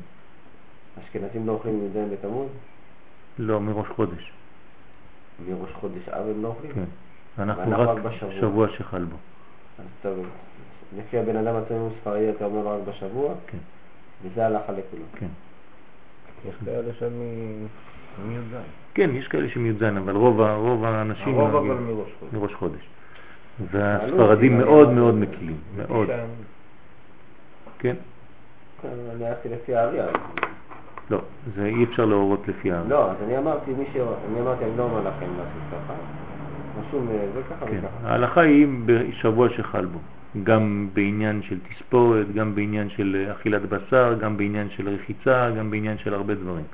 אשכנזים 1.05 1.47
לא 1.47 1.53
אוכלים 1.53 1.85
מ"ז 1.85 2.13
בתמוז? 2.13 2.49
לא, 3.39 3.61
מראש 3.61 3.89
חודש. 3.89 4.33
מראש 5.49 5.71
חודש 5.73 6.09
אב 6.09 6.27
הם 6.37 6.43
לא 6.43 6.49
אוכלים? 6.49 6.73
כן. 6.73 6.85
ואנחנו 7.39 7.73
רק 7.79 7.99
בשבוע. 7.99 8.33
שבוע 8.41 8.69
שחל 8.69 9.05
בו. 9.05 9.17
אז 9.79 9.85
טוב, 10.03 10.27
לפי 10.99 11.19
הבן 11.19 11.37
אדם 11.37 11.57
עצמנו 11.57 11.91
ספרדי 12.01 12.31
אתה 12.31 12.45
אומר 12.45 12.67
רק 12.69 12.81
בשבוע, 12.89 13.35
כן, 13.47 13.59
וזה 14.23 14.47
הלכה 14.47 14.73
לכולם. 14.73 15.03
כן. 15.15 15.27
יש 16.49 16.55
כאלה 16.65 17.11
מ- 17.11 17.67
מי"ז. 18.29 18.57
כן, 18.95 19.11
יש 19.13 19.29
כאלה 19.29 19.49
שמי"ז, 19.49 19.83
אבל 19.83 20.17
רוב 20.17 20.41
רוב 20.41 20.85
האנשים 20.85 21.39
הרוב 21.39 21.55
אבל 21.55 21.75
מראש 21.75 22.09
חודש. 22.21 22.33
מראש 22.33 22.55
חודש. 22.55 22.89
והספרדים 23.71 24.59
מאוד 24.59 24.91
מאוד 24.91 25.15
מקילים, 25.15 25.57
מאוד. 25.77 26.09
כן? 27.79 27.95
כן, 28.83 28.89
אני 29.15 29.27
הלכתי 29.27 29.49
לפי 29.49 29.75
הארי. 29.75 30.01
אז- 30.01 30.11
לא, 31.11 31.19
זה 31.57 31.65
אי 31.67 31.85
אפשר 31.85 32.05
להורות 32.05 32.49
לפי 32.49 32.73
ה... 32.73 32.83
לא, 32.89 33.11
אז 33.11 33.17
אני 33.25 33.39
אמרתי, 33.39 33.71
מי 33.71 33.85
ש... 33.93 33.97
אני 33.97 34.41
אמרתי, 34.41 34.65
אני 34.65 34.77
לא 34.77 34.83
אומר 34.83 35.01
לכם 35.01 35.27
לעשות 35.39 35.63
ככה. 35.73 35.95
רשום 36.89 37.09
אה, 37.11 37.27
זה 37.35 37.41
ככה 37.51 37.67
כן, 37.67 37.79
וככה. 37.79 38.09
ההלכה 38.09 38.41
היא 38.41 38.67
בשבוע 38.87 39.49
שחל 39.57 39.85
בו, 39.85 39.99
גם 40.45 40.89
בעניין 40.93 41.43
של 41.43 41.59
תספורת, 41.61 42.33
גם 42.35 42.55
בעניין 42.55 42.89
של 42.91 43.29
אכילת 43.33 43.63
בשר, 43.63 44.15
גם 44.21 44.37
בעניין 44.37 44.69
של 44.71 44.89
רחיצה, 44.89 45.51
גם 45.59 45.71
בעניין 45.71 45.99
של 45.99 46.15
הרבה 46.15 46.35
דברים. 46.35 46.65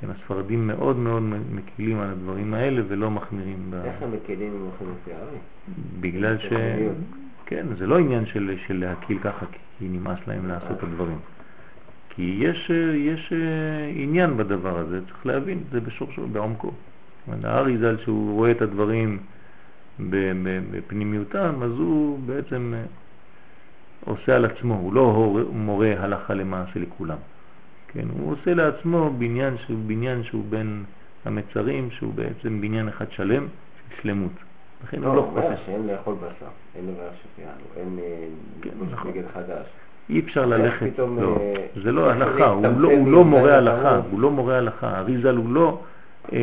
כן, 0.00 0.06
הספרדים 0.10 0.66
מאוד 0.66 0.96
מאוד 0.96 1.22
מקילים 1.52 2.00
על 2.00 2.10
הדברים 2.10 2.54
האלה 2.54 2.82
ולא 2.88 3.10
מחמירים. 3.10 3.70
איך 3.84 4.02
הם 4.02 4.10
הולכים 4.10 4.94
לפי 5.00 5.12
הארי? 5.12 5.38
בגלל 6.00 6.38
ש... 6.38 6.52
כן, 7.46 7.66
זה 7.78 7.86
לא 7.86 7.98
עניין 7.98 8.26
של, 8.26 8.56
של 8.66 8.80
להקיל 8.80 9.18
ככה 9.18 9.46
כי 9.78 9.88
נמאס 9.88 10.18
להם 10.26 10.48
לעשות 10.48 10.78
את 10.78 10.82
הדברים. 10.82 11.18
כי 12.08 12.38
יש, 12.40 12.70
יש 12.94 13.32
אה, 13.32 13.92
עניין 13.94 14.36
בדבר 14.36 14.78
הזה, 14.78 15.00
צריך 15.06 15.26
להבין, 15.26 15.58
זה 15.72 15.80
בשורשו, 15.80 16.26
בעומקו. 16.26 16.72
הארי 17.44 17.78
ז"ל, 17.78 17.96
שהוא 18.04 18.34
רואה 18.34 18.50
את 18.50 18.62
הדברים 18.62 19.18
בפנימיותם, 20.70 21.62
אז 21.62 21.70
הוא 21.70 22.18
בעצם 22.26 22.74
אה, 22.76 22.82
עושה 24.04 24.36
על 24.36 24.44
עצמו, 24.44 24.74
הוא 24.74 24.94
לא 24.94 25.36
מורה 25.52 25.92
הלכה 25.98 26.34
למעשה 26.34 26.80
לכולם. 26.80 27.18
כן, 27.92 28.08
הוא 28.18 28.32
עושה 28.32 28.54
לעצמו 28.54 29.10
בניין 29.18 29.56
שהוא 29.66 29.78
בניין 29.86 30.22
שהוא 30.24 30.44
בין 30.50 30.84
המצרים, 31.24 31.90
שהוא 31.90 32.14
בעצם 32.14 32.60
בניין 32.60 32.88
אחד 32.88 33.04
שלם 33.10 33.46
של 33.88 34.02
שלמות. 34.02 34.32
לכן 34.84 34.98
הוא 34.98 35.06
לא, 35.06 35.14
לא 35.14 35.20
הוא 35.20 35.38
אומר. 35.38 35.56
שאין 35.66 35.86
לאכול 35.86 36.14
בשר, 36.14 36.46
אין 36.74 36.86
לברך 36.86 37.12
שפיינו, 37.22 37.50
אין 37.76 37.98
אה, 37.98 38.26
כן, 38.62 38.70
נכון. 38.90 39.10
נגד 39.10 39.22
חדש. 39.34 39.66
אי 40.10 40.20
אפשר 40.20 40.46
ללכת, 40.46 40.98
לא, 40.98 41.36
אה, 41.40 41.66
זה 41.82 41.92
לא 41.92 42.10
הלכה, 42.10 42.46
הוא 42.46 42.80
לא, 42.80 42.90
לא 42.90 43.24
מי"ז 43.24 43.30
מורה 43.30 43.56
הלכה? 43.56 44.00
הוא 44.10 44.20
לא 44.20 44.30
מורה 44.30 44.58
הלכה, 44.58 44.98
אריזל 44.98 45.36
הוא 45.36 45.52
לא 45.52 45.80
אה, 46.32 46.38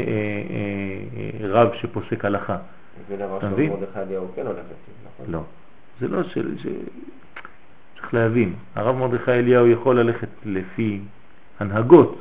רב 1.41 1.69
שפוסק 1.74 2.26
הלכה, 2.26 2.57
זה 3.10 3.15
דבר 3.15 3.38
אתה 3.38 3.48
של 3.48 3.53
מבין? 3.53 3.69
מרדכי 3.69 3.99
אליהו 3.99 4.28
כן 4.36 4.45
הולך 4.45 4.60
נכון? 5.06 5.26
לא, 5.34 5.40
זה 5.99 6.07
לא 6.07 6.24
של. 6.24 6.56
צריך 7.95 8.14
להבין, 8.14 8.53
הרב 8.76 8.95
מרדכי 8.95 9.32
אליהו 9.32 9.68
יכול 9.68 9.99
ללכת 9.99 10.28
לפי 10.45 10.99
הנהגות, 11.60 12.20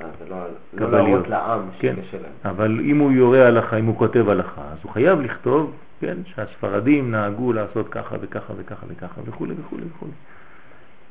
אה, 0.00 0.06
זה 0.18 0.28
לא 0.28 0.36
לא. 0.72 0.90
להראות 0.90 1.28
לעם 1.28 1.68
כן. 1.78 1.94
אבל 2.44 2.80
אם 2.80 2.98
הוא 2.98 3.12
יורה 3.12 3.46
הלכה, 3.46 3.76
אם 3.76 3.86
הוא 3.86 3.98
כותב 3.98 4.28
הלכה, 4.28 4.62
אז 4.72 4.78
הוא 4.82 4.92
חייב 4.92 5.20
לכתוב, 5.20 5.72
כן, 6.00 6.16
שהספרדים 6.24 7.10
נהגו 7.10 7.52
לעשות 7.52 7.88
ככה 7.88 8.16
וככה 8.20 8.52
וככה 8.56 8.86
וככה 8.88 9.20
וכו' 9.26 9.46
וכו' 9.58 9.76
וכו'. 9.76 10.06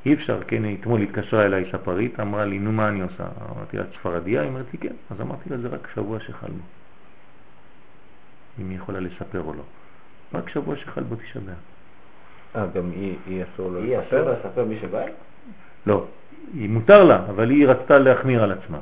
אי 0.06 0.14
אפשר, 0.14 0.40
כן, 0.48 0.64
אתמול 0.74 1.02
התקשרה 1.02 1.46
אליי 1.46 1.66
ספרית, 1.72 2.20
אמרה 2.20 2.46
לי, 2.46 2.60
נו 2.60 2.72
מה 2.72 2.88
אני 2.88 3.02
עושה? 3.02 3.24
אמרתי 3.56 3.78
לה, 3.78 3.84
את 3.84 3.90
ספרדיה? 4.00 4.42
היא 4.42 4.50
אומרת 4.50 4.66
לי, 4.74 4.80
כן. 4.80 4.94
אז 5.10 5.22
אמרתי 5.22 5.50
לה, 5.50 5.58
זה 5.58 5.68
רק 5.68 5.88
שבוע 5.96 6.20
שחל 6.20 6.48
בו. 6.48 6.64
אם 8.62 8.70
היא 8.70 8.78
יכולה 8.78 9.00
לספר 9.00 9.42
או 9.42 9.54
לא. 9.54 9.64
רק 10.34 10.50
שבוע 10.50 10.76
שחל 10.76 11.04
בו 11.04 11.16
תשעה 11.16 11.42
באב. 11.46 11.56
אה, 12.56 12.68
גם 12.74 12.92
היא 12.92 13.16
היא 13.28 13.44
אסור 13.44 13.72
לו 13.72 13.80
היא 13.80 13.98
אסור 14.00 14.20
לספר? 14.20 14.48
לספר 14.48 14.66
מי 14.66 14.80
שבא? 14.82 15.06
לא, 15.86 16.06
היא 16.54 16.70
מותר 16.70 17.04
לה, 17.04 17.20
אבל 17.30 17.50
היא 17.50 17.68
רצתה 17.68 17.98
להחמיר 17.98 18.44
על 18.44 18.52
עצמה. 18.52 18.78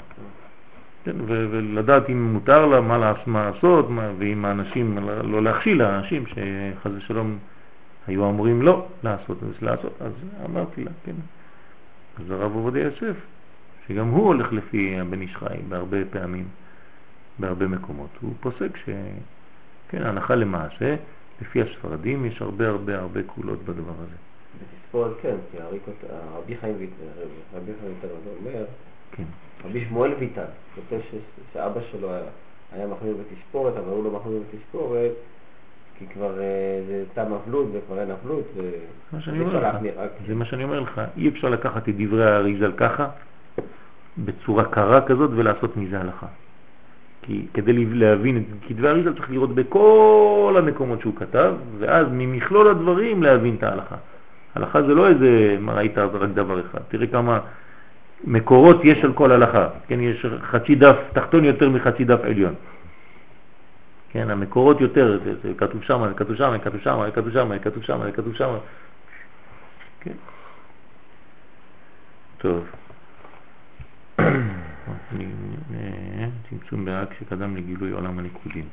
כן, 1.03 1.15
ולדעת 1.27 2.09
אם 2.09 2.33
מותר 2.33 2.65
לה, 2.65 2.81
מה, 2.81 2.97
לעש- 2.97 3.27
מה 3.27 3.49
לעשות, 3.49 3.89
מה, 3.89 4.11
ואם 4.17 4.45
האנשים, 4.45 4.97
לא 5.23 5.43
להכשיל 5.43 5.77
לאנשים 5.83 6.23
שחס 6.27 6.91
ושלום 6.97 7.37
היו 8.07 8.29
אמורים 8.29 8.61
לא 8.61 8.87
לעשות, 9.03 9.43
אז 9.43 9.61
לעשות, 9.61 9.93
אז 10.01 10.11
אמרתי 10.45 10.83
לה, 10.83 10.91
כן. 11.03 11.15
אז 12.19 12.31
הרב 12.31 12.55
עובדיה 12.55 12.83
יוסף, 12.83 13.15
שגם 13.87 14.07
הוא 14.07 14.25
הולך 14.27 14.53
לפי 14.53 14.99
הבן 14.99 15.21
איש 15.21 15.35
חי 15.35 15.57
בהרבה 15.69 15.97
פעמים, 16.09 16.45
בהרבה 17.39 17.67
מקומות, 17.67 18.09
הוא 18.21 18.33
פוסק 18.39 18.77
ש... 18.85 18.89
כן, 19.89 20.03
ההנחה 20.03 20.35
למעשה, 20.35 20.95
לפי 21.41 21.61
הספרדים 21.61 22.25
יש 22.25 22.41
הרבה 22.41 22.67
הרבה 22.67 22.99
הרבה 22.99 23.23
קולות 23.23 23.63
בדבר 23.65 23.93
הזה. 23.99 24.15
בתספורת 24.59 25.11
כן, 25.21 25.35
כי 25.51 25.57
רבי 26.37 26.57
חיים 26.57 26.75
ויטל, 26.79 26.93
רבי 27.55 27.71
חיים 27.81 27.93
ויטל 28.01 28.15
אומר, 28.39 28.65
כן. 29.11 29.23
רבי 29.65 29.85
שמואל 29.89 30.11
ויטל, 30.19 30.45
כותב 30.75 30.99
שאבא 31.53 31.81
שלו 31.91 32.09
היה- 32.11 32.87
מחמיר 32.87 33.15
בתספורת, 33.17 33.73
אבל 33.77 33.89
הוא 33.91 34.03
לא 34.03 34.11
מחמיר 34.11 34.39
בתספורת, 34.49 35.11
כי 35.99 36.05
כבר 36.07 36.39
אה, 36.39 36.81
זה 36.87 37.03
תם 37.13 37.33
אבלות 37.33 37.67
וכבר 37.73 37.99
אין 38.01 38.11
אבלות. 38.11 38.43
זה 38.55 38.71
מה 39.13 39.21
שאני 39.21 39.39
אומר 39.39 39.59
לך, 39.59 39.75
זה 40.27 40.35
מה 40.35 40.45
שאני 40.45 40.63
אומר 40.63 40.79
לך, 40.79 41.01
אי 41.17 41.29
אפשר 41.29 41.49
לקחת 41.49 41.89
את 41.89 41.93
דברי 41.97 42.31
האריזל 42.31 42.71
ככה, 42.77 43.07
בצורה 44.17 44.63
קרה 44.65 45.01
כזאת 45.01 45.31
ולעשות 45.35 45.77
מזה 45.77 45.99
הלכה. 45.99 46.27
כי 47.21 47.45
כדי 47.53 47.85
להבין 47.85 48.37
את 48.37 48.43
כתבי 48.67 48.87
האריזל 48.87 49.13
צריך 49.13 49.29
לראות 49.31 49.55
בכל 49.55 50.55
המקומות 50.57 51.01
שהוא 51.01 51.15
כתב, 51.15 51.53
ואז 51.79 52.07
ממכלול 52.11 52.67
הדברים 52.67 53.23
להבין 53.23 53.55
את 53.55 53.63
ההלכה. 53.63 53.95
הלכה 54.55 54.81
זה 54.81 54.95
לא 54.95 55.07
איזה, 55.07 55.57
מה 55.59 55.73
ראית 55.73 55.97
אז 55.97 56.09
רק 56.13 56.29
דבר 56.29 56.59
אחד, 56.59 56.79
תראה 56.87 57.07
כמה 57.07 57.39
מקורות 58.23 58.81
יש 58.83 59.03
על 59.03 59.13
כל 59.13 59.31
הלכה, 59.31 59.69
כן, 59.87 59.99
יש 59.99 60.25
חצי 60.41 60.75
דף 60.75 60.95
תחתון 61.13 61.45
יותר 61.45 61.69
מחצי 61.69 62.03
דף 62.03 62.19
עליון. 62.23 62.55
כן, 64.09 64.29
המקורות 64.29 64.81
יותר, 64.81 65.19
זה, 65.23 65.33
זה 65.43 65.53
כתוב 65.57 65.83
שם, 65.83 66.07
זה 66.07 66.13
כתוב 66.13 66.35
שם, 66.35 66.51
זה 66.51 66.59
כתוב 66.59 66.81
שם, 66.81 67.01
זה 67.05 67.11
כתוב 67.11 67.31
שם, 67.31 67.49
זה 67.49 67.59
כתוב 67.59 67.83
שם, 67.83 67.99
זה 68.03 68.11
כתוב 68.11 68.35
שם. 68.35 68.55
כן. 70.01 70.13
טוב. 72.37 72.65
אה, 74.19 74.25
צמצום 76.49 76.85
בהאג 76.85 77.07
שקדם 77.19 77.57
לגילוי 77.57 77.91
עולם 77.91 78.19
הניקודים. 78.19 78.65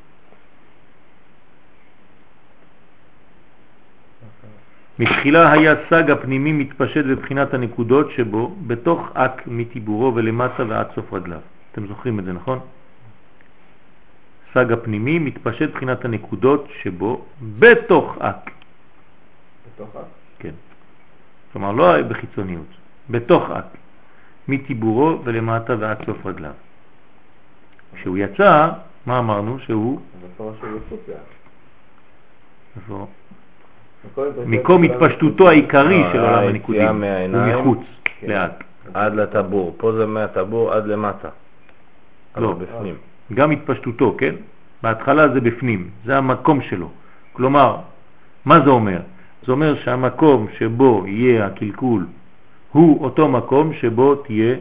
מתחילה 4.98 5.52
היה 5.52 5.74
סג 5.90 6.10
הפנימי 6.10 6.52
מתפשט 6.52 7.04
בבחינת 7.04 7.54
הנקודות 7.54 8.10
שבו, 8.10 8.54
בתוך 8.66 9.08
אק 9.14 9.42
מטיבורו 9.46 10.14
ולמטה 10.14 10.64
ועד 10.68 10.86
סוף 10.94 11.12
רגליו. 11.12 11.40
אתם 11.72 11.86
זוכרים 11.86 12.18
את 12.18 12.24
זה, 12.24 12.32
נכון? 12.32 12.58
סג 14.54 14.72
הפנימי 14.72 15.18
מתפשט 15.18 15.70
בחינת 15.70 16.04
הנקודות 16.04 16.68
שבו, 16.82 17.24
בתוך 17.58 18.18
אק. 18.18 18.50
בתוך 19.66 19.96
ה... 19.96 20.00
כן. 20.38 20.54
כלומר, 21.52 21.72
לא 21.72 22.02
בחיצוניות, 22.02 22.66
בתוך 23.10 23.50
אק, 23.50 23.66
מטיבורו 24.48 25.20
ולמטה 25.24 25.74
ועד 25.78 25.98
סוף 26.06 26.26
רגליו. 26.26 26.52
כשהוא 27.94 28.18
יצא, 28.18 28.70
מה 29.06 29.18
אמרנו? 29.18 29.58
שהוא. 29.58 30.00
איפה? 32.76 33.06
מקום 34.04 34.24
התפשטות- 34.26 34.46
מקום 34.46 34.82
התפשטותו 34.82 35.48
העיקרי 35.48 36.02
של 36.12 36.18
עולם 36.20 36.32
היציאה 36.34 36.48
הניקודים, 36.48 37.04
הוא. 37.04 37.60
מחוץ 37.60 37.78
כן. 38.04 38.26
לאט. 38.30 38.64
עד 38.94 39.14
לטבור, 39.14 39.74
פה 39.76 39.92
זה 39.92 40.06
מהטבור 40.06 40.72
עד 40.72 40.86
למטה. 40.86 41.28
לא. 42.36 42.52
בפנים. 42.52 42.94
גם 43.34 43.50
התפשטותו, 43.50 44.14
כן? 44.18 44.34
בהתחלה 44.82 45.28
זה 45.28 45.40
בפנים, 45.40 45.90
זה 46.04 46.18
המקום 46.18 46.62
שלו. 46.62 46.90
כלומר, 47.32 47.76
מה 48.44 48.60
זה 48.64 48.70
אומר? 48.70 49.00
זה 49.46 49.52
אומר 49.52 49.74
שהמקום 49.76 50.46
שבו 50.58 51.04
יהיה 51.06 51.46
הקלקול 51.46 52.06
הוא 52.72 53.04
אותו 53.04 53.28
מקום 53.28 53.72
שבו 53.74 54.14
תהיה 54.14 54.56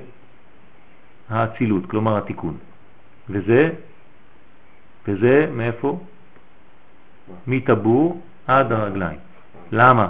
האצילות, 1.30 1.86
כלומר 1.86 2.18
התיקון. 2.18 2.58
וזה, 3.30 3.70
וזה 5.08 5.48
מאיפה? 5.54 6.00
מטבור 7.48 8.22
עד 8.48 8.72
הרגליים. 8.72 9.18
למה? 9.72 10.08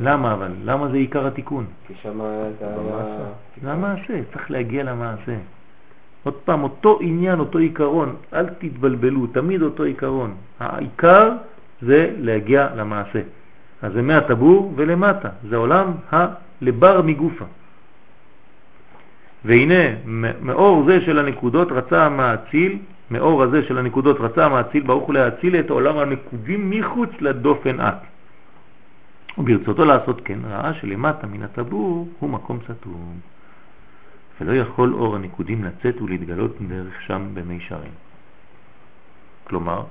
למה 0.00 0.32
אבל? 0.32 0.52
למה 0.64 0.88
זה 0.88 0.96
עיקר 0.96 1.26
התיקון? 1.26 1.66
כי 1.86 1.94
שם 2.02 2.18
זה 2.18 2.66
היה... 2.66 2.76
במעשה. 2.78 3.24
זה 3.62 3.72
המעשה, 3.72 4.20
צריך 4.32 4.50
להגיע 4.50 4.82
למעשה. 4.82 5.36
עוד 6.24 6.34
פעם, 6.34 6.62
אותו 6.62 6.98
עניין, 7.00 7.38
אותו 7.40 7.58
עיקרון, 7.58 8.16
אל 8.32 8.46
תתבלבלו, 8.58 9.26
תמיד 9.26 9.62
אותו 9.62 9.82
עיקרון. 9.82 10.34
העיקר 10.60 11.30
זה 11.82 12.10
להגיע 12.18 12.68
למעשה. 12.76 13.20
אז 13.82 13.92
זה 13.92 14.02
מהטבור 14.02 14.72
ולמטה, 14.76 15.28
זה 15.48 15.56
עולם 15.56 15.92
הלבר 16.10 17.02
מגופה. 17.02 17.44
והנה, 19.44 19.84
מאור 20.42 20.84
זה 20.86 21.00
של 21.00 21.18
הנקודות 21.18 21.72
רצה 21.72 22.06
המאציל, 22.06 22.78
מאור 23.10 23.42
הזה 23.42 23.62
של 23.68 23.78
הנקודות 23.78 24.20
רצה 24.20 24.46
המאציל, 24.46 24.82
ברוך 24.82 25.04
הוא 25.04 25.14
להציל 25.14 25.56
את 25.56 25.70
עולם 25.70 25.98
הנקודים 25.98 26.70
מחוץ 26.70 27.10
לדופן 27.20 27.80
את. 27.80 27.94
וברצותו 29.38 29.84
לעשות 29.84 30.20
כן, 30.24 30.38
ראה 30.44 30.74
שלמטה 30.74 31.26
מן 31.26 31.42
הטבור 31.42 32.08
הוא 32.18 32.30
מקום 32.30 32.58
סתום, 32.64 33.20
ולא 34.40 34.52
יכול 34.52 34.94
אור 34.94 35.16
הנקודים 35.16 35.64
לצאת 35.64 36.02
ולהתגלות 36.02 36.52
דרך 36.68 37.02
שם 37.02 37.28
במי 37.34 37.60
שרים. 37.60 37.92
כלומר, 39.44 39.82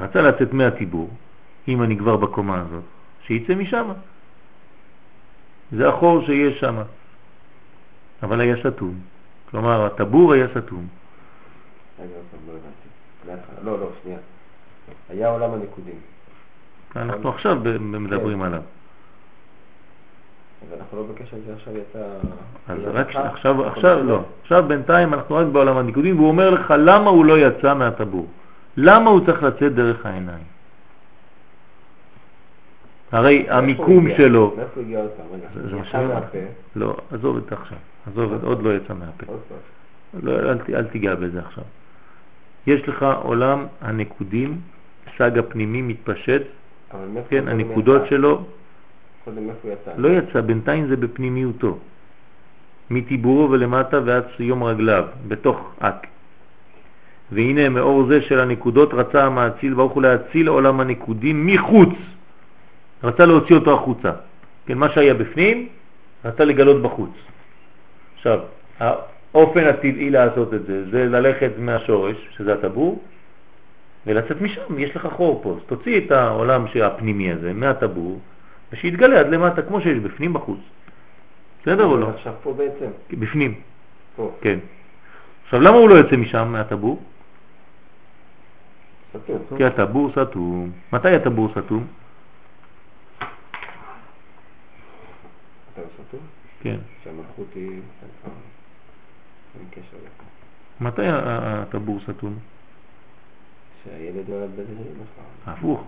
רצה 0.00 0.22
לצאת 0.22 0.52
מהטיבור, 0.52 1.10
אם 1.68 1.82
אני 1.82 1.98
כבר 1.98 2.16
בקומה 2.16 2.60
הזאת, 2.60 2.84
שיצא 3.26 3.54
משם. 3.54 3.88
זה 5.72 5.88
החור 5.88 6.26
שיש 6.26 6.60
שם, 6.60 6.76
אבל 8.22 8.40
היה 8.40 8.56
סתום. 8.60 8.94
כלומר, 9.50 9.86
הטבור 9.86 10.32
היה 10.32 10.46
סתום. 10.58 10.86
רגע, 12.00 12.14
עוד 12.16 12.24
פעם, 12.30 12.40
לא 12.46 12.52
הבנתי. 12.52 12.88
מההתחלה. 13.26 13.56
לא, 13.64 13.80
לא, 13.80 13.90
שנייה. 14.02 14.18
היה 15.08 15.28
עולם 15.28 15.54
הנקודים. 15.54 15.98
אנחנו 16.96 17.28
עכשיו 17.28 17.56
מדברים 17.80 18.42
עליו. 18.42 18.62
אבל 20.68 20.78
אנחנו 20.80 20.98
לא 20.98 21.04
בקשר 21.12 21.36
לזה 21.36 21.52
עכשיו 21.54 21.76
יצא... 21.76 21.98
אז 22.68 22.78
רק 22.84 23.16
עכשיו, 23.16 23.66
עכשיו 23.66 24.02
לא. 24.04 24.22
עכשיו 24.42 24.64
בינתיים 24.68 25.14
אנחנו 25.14 25.36
רק 25.36 25.46
בעולם 25.46 25.76
הניקודים, 25.76 26.16
והוא 26.16 26.28
אומר 26.28 26.50
לך 26.50 26.74
למה 26.78 27.10
הוא 27.10 27.24
לא 27.24 27.38
יצא 27.38 27.74
מהטבור. 27.74 28.26
למה 28.76 29.10
הוא 29.10 29.26
צריך 29.26 29.42
לצאת 29.42 29.74
דרך 29.74 30.06
העיניים? 30.06 30.44
הרי 33.12 33.46
המיקום? 33.50 34.06
שלו, 34.16 34.54
מאיפה 34.56 34.80
הגיע 34.80 35.00
עוד 35.00 35.10
פעם? 35.10 35.26
רגע, 35.32 35.88
יצא. 35.88 36.06
מהפה. 36.06 36.38
לא, 36.76 36.96
עזוב 37.12 37.36
את 37.36 37.52
עכשיו, 37.52 37.78
עזוב, 38.06 38.44
עוד 38.44 38.62
לא 38.62 38.76
יצא 38.76 38.94
מהפה. 38.94 39.32
לא, 40.22 40.32
אל 40.74 40.84
תיגע 40.84 41.14
בזה 41.14 41.38
עכשיו. 41.38 41.64
יש 42.66 42.88
לך 42.88 43.06
עולם 43.22 43.66
הנקודים, 43.80 44.60
סג 45.18 45.38
הפנימי 45.38 45.82
מתפשט, 45.82 46.42
כן, 47.28 47.48
הנקודות 47.48 48.00
יצא? 48.00 48.10
שלו 48.10 48.44
קודם 49.24 49.46
מאיפה 49.46 49.58
הוא 49.62 49.72
יצא? 49.72 49.90
לא 49.96 50.08
יצא, 50.08 50.40
בינתיים 50.40 50.88
זה 50.88 50.96
בפנימיותו. 50.96 51.78
מטיבורו 52.90 53.50
ולמטה 53.50 54.00
ועד 54.04 54.24
יום 54.38 54.64
רגליו, 54.64 55.04
בתוך 55.28 55.72
אק. 55.78 56.06
והנה 57.32 57.68
מאור 57.68 58.06
זה 58.06 58.22
של 58.22 58.40
הנקודות 58.40 58.94
רצה 58.94 59.24
המאציל 59.24 59.74
ברוך 59.74 59.92
הוא 59.92 60.02
להציל 60.02 60.48
עולם 60.48 60.80
הנקודים 60.80 61.46
מחוץ. 61.46 61.94
רצה 63.04 63.26
להוציא 63.26 63.54
אותו 63.56 63.74
החוצה. 63.74 64.12
כן, 64.66 64.78
מה 64.78 64.88
שהיה 64.90 65.14
בפנים, 65.14 65.68
רצה 66.24 66.44
לגלות 66.44 66.82
בחוץ. 66.82 67.10
עכשיו, 68.16 68.38
האופן 69.34 69.66
הטבעי 69.66 70.10
לעשות 70.10 70.54
את 70.54 70.66
זה, 70.66 70.90
זה 70.90 71.04
ללכת 71.04 71.50
מהשורש, 71.58 72.16
שזה 72.36 72.54
הטבור, 72.54 73.02
ולצאת 74.06 74.40
משם, 74.40 74.78
יש 74.78 74.96
לך 74.96 75.06
חור 75.06 75.40
פה. 75.42 75.56
אז 75.56 75.62
תוציא 75.66 76.06
את 76.06 76.10
העולם 76.10 76.64
הפנימי 76.84 77.32
הזה 77.32 77.52
מהטבור, 77.52 78.20
ושיתגלה 78.72 79.20
עד 79.20 79.28
למטה, 79.28 79.62
כמו 79.62 79.80
שיש 79.80 79.98
בפנים 79.98 80.32
בחוץ. 80.32 80.58
בסדר 81.62 81.84
או 81.84 81.96
לא? 81.96 82.08
עכשיו 82.08 82.34
פה 82.42 82.52
בעצם. 82.52 82.90
בפנים, 83.10 83.54
פה. 84.16 84.32
כן. 84.40 84.58
עכשיו, 85.44 85.60
למה 85.60 85.76
הוא 85.76 85.88
לא 85.88 85.94
יוצא 85.94 86.16
משם, 86.16 86.48
מהטבור? 86.52 87.02
סתום. 89.10 89.56
כי 89.56 89.64
הטבור 89.64 90.10
סתום. 90.10 90.70
מתי 90.92 91.14
הטבור 91.14 91.48
סתום? 91.50 91.86
כן. 96.62 96.76
שהמלכות 97.04 97.46
היא... 97.54 97.80
מתי 100.80 101.02
הטבור 101.06 101.98
סתום? 102.00 102.34
שהילד 103.84 104.28
נולד 104.28 104.50
בזה 104.52 104.62
נכון. 104.72 105.24
הפוך. 105.54 105.84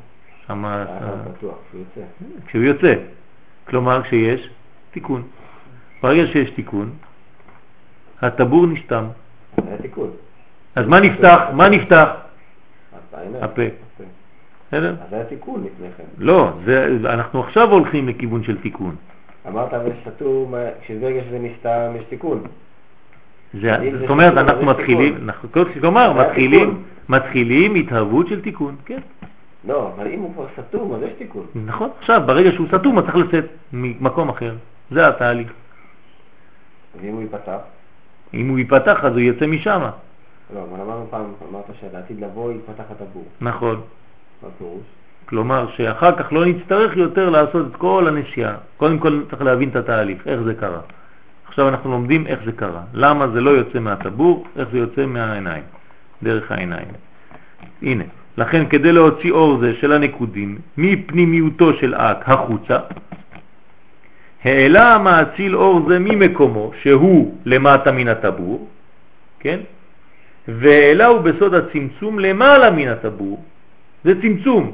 שם 0.47 0.65
ה- 0.65 0.85
אה, 0.89 1.15
בטוח, 1.17 1.55
הוא 1.73 1.81
יוצא. 1.81 2.01
כשהוא 2.47 2.63
יוצא. 2.63 2.95
כלומר, 3.69 4.03
כשיש 4.03 4.49
תיקון. 4.91 5.23
ברגע 6.03 6.27
שיש 6.27 6.51
תיקון, 6.51 6.93
הטבור 8.23 8.67
תיקון. 9.83 10.11
אז 10.75 10.87
מה 10.87 11.01
נפתח? 11.01 11.41
מה 11.53 11.69
נפתח? 11.69 12.09
הפה. 13.41 13.63
בסדר? 14.69 14.97
אז 15.07 15.13
היה 15.13 15.25
תיקון 15.25 15.65
לפני 15.65 15.87
כן. 15.97 16.05
לא, 16.19 16.53
אנחנו 17.05 17.41
עכשיו 17.45 17.71
הולכים 17.71 18.09
לכיוון 18.09 18.45
של 18.45 18.61
תיקון. 18.63 18.97
אמרת 19.49 19.75
אבל 19.75 19.93
סתום, 20.15 20.55
כשברגע 20.83 21.21
שזה 21.25 21.39
נסתם 21.39 21.93
יש 21.99 22.05
תיקון. 22.09 22.43
זאת 23.61 24.11
אומרת, 24.11 24.37
אנחנו 24.37 24.63
יש 24.63 24.69
מתחילים, 24.69 25.29
כלומר, 25.81 26.19
היה 26.19 26.29
מתחילים. 26.29 26.83
מתחילים 27.09 27.75
התהוות 27.75 28.29
של 28.29 28.41
תיקון, 28.41 28.77
כן. 28.85 29.01
לא, 29.69 29.93
אבל 29.97 30.07
אם 30.07 30.21
הוא 30.21 30.35
כבר 30.35 30.47
סתום, 30.61 30.95
אז 30.95 31.03
יש 31.03 31.13
תיקון. 31.19 31.47
נכון, 31.67 31.89
עכשיו, 31.99 32.23
ברגע 32.27 32.53
שהוא 32.53 32.67
סתום, 32.69 32.95
הוא 32.95 33.03
צריך 33.03 33.17
לצאת 33.17 33.45
ממקום 33.73 34.29
אחר. 34.29 34.55
זה 34.91 35.09
התהליך. 35.09 35.53
ואם 37.01 37.13
הוא 37.13 37.23
ייפתח? 37.23 37.59
אם 38.35 38.49
הוא 38.49 38.59
ייפתח, 38.59 39.05
אז 39.05 39.13
הוא 39.13 39.21
יצא 39.21 39.47
משם. 39.47 39.81
לא, 40.55 40.61
אבל 40.71 40.81
אמרנו 40.81 41.07
פעם, 41.11 41.25
אמרת 41.51 41.65
שלעתיד 41.81 42.21
לבוא 42.21 42.53
יפתח 42.53 42.85
את 42.97 43.01
הבור. 43.01 43.25
נכון. 43.41 43.81
מה 44.43 44.49
הפירוש? 44.49 44.83
כלומר, 45.25 45.67
שאחר 45.77 46.17
כך 46.17 46.33
לא 46.33 46.47
נצטרך 46.47 46.97
יותר 46.97 47.31
לעשות 47.31 47.67
את 47.71 47.77
כל 47.77 48.09
הנסיעה. 48.09 48.55
קודם 48.77 48.99
כל 48.99 49.23
צריך 49.31 49.43
להבין 49.43 49.69
את 49.69 49.77
התהליך, 49.77 50.27
איך 50.27 50.41
זה 50.41 50.55
קרה. 50.55 50.81
עכשיו 51.53 51.69
אנחנו 51.69 51.91
לומדים 51.91 52.27
איך 52.27 52.41
זה 52.45 52.53
קרה. 52.53 52.83
למה 52.95 53.29
זה 53.29 53.41
לא 53.41 53.51
יוצא 53.51 53.79
מהטבור, 53.79 54.47
איך 54.57 54.69
זה 54.73 54.79
יוצא 54.79 55.07
מהעיניים, 55.07 55.63
דרך 56.23 56.53
העיניים. 56.53 56.89
הנה, 57.83 58.05
לכן 58.37 58.67
כדי 58.67 58.93
להוציא 58.93 59.33
אור 59.33 59.59
זה 59.61 59.75
של 59.81 59.93
הנקודים 59.93 60.59
מפנימיותו 60.77 61.75
של 61.75 61.95
אק 61.95 62.29
החוצה, 62.29 62.79
העלה 64.45 64.95
המאציל 64.95 65.57
אור 65.57 65.89
זה 65.89 65.99
ממקומו, 65.99 66.73
שהוא 66.83 67.35
למטה 67.45 67.93
מן 67.93 68.09
הטבור, 68.09 68.69
כן? 69.41 69.61
והעלהו 70.49 71.21
בסוד 71.21 71.55
הצמצום 71.55 72.19
למעלה 72.19 72.71
מן 72.71 72.89
הטבור, 72.89 73.45
זה 74.05 74.21
צמצום, 74.23 74.73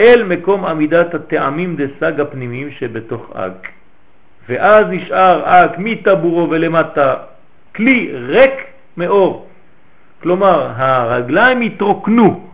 אל 0.00 0.24
מקום 0.24 0.64
עמידת 0.64 1.14
הטעמים 1.14 1.76
דסג 1.76 2.20
הפנימיים 2.20 2.70
שבתוך 2.70 3.32
אג. 3.36 3.73
ואז 4.48 4.86
נשאר 4.90 5.42
אג 5.44 5.70
מטבורו 5.78 6.50
ולמטה 6.50 7.14
כלי 7.74 8.12
ריק 8.14 8.52
מאור. 8.96 9.48
כלומר, 10.22 10.72
הרגליים 10.76 11.60
התרוקנו. 11.60 12.48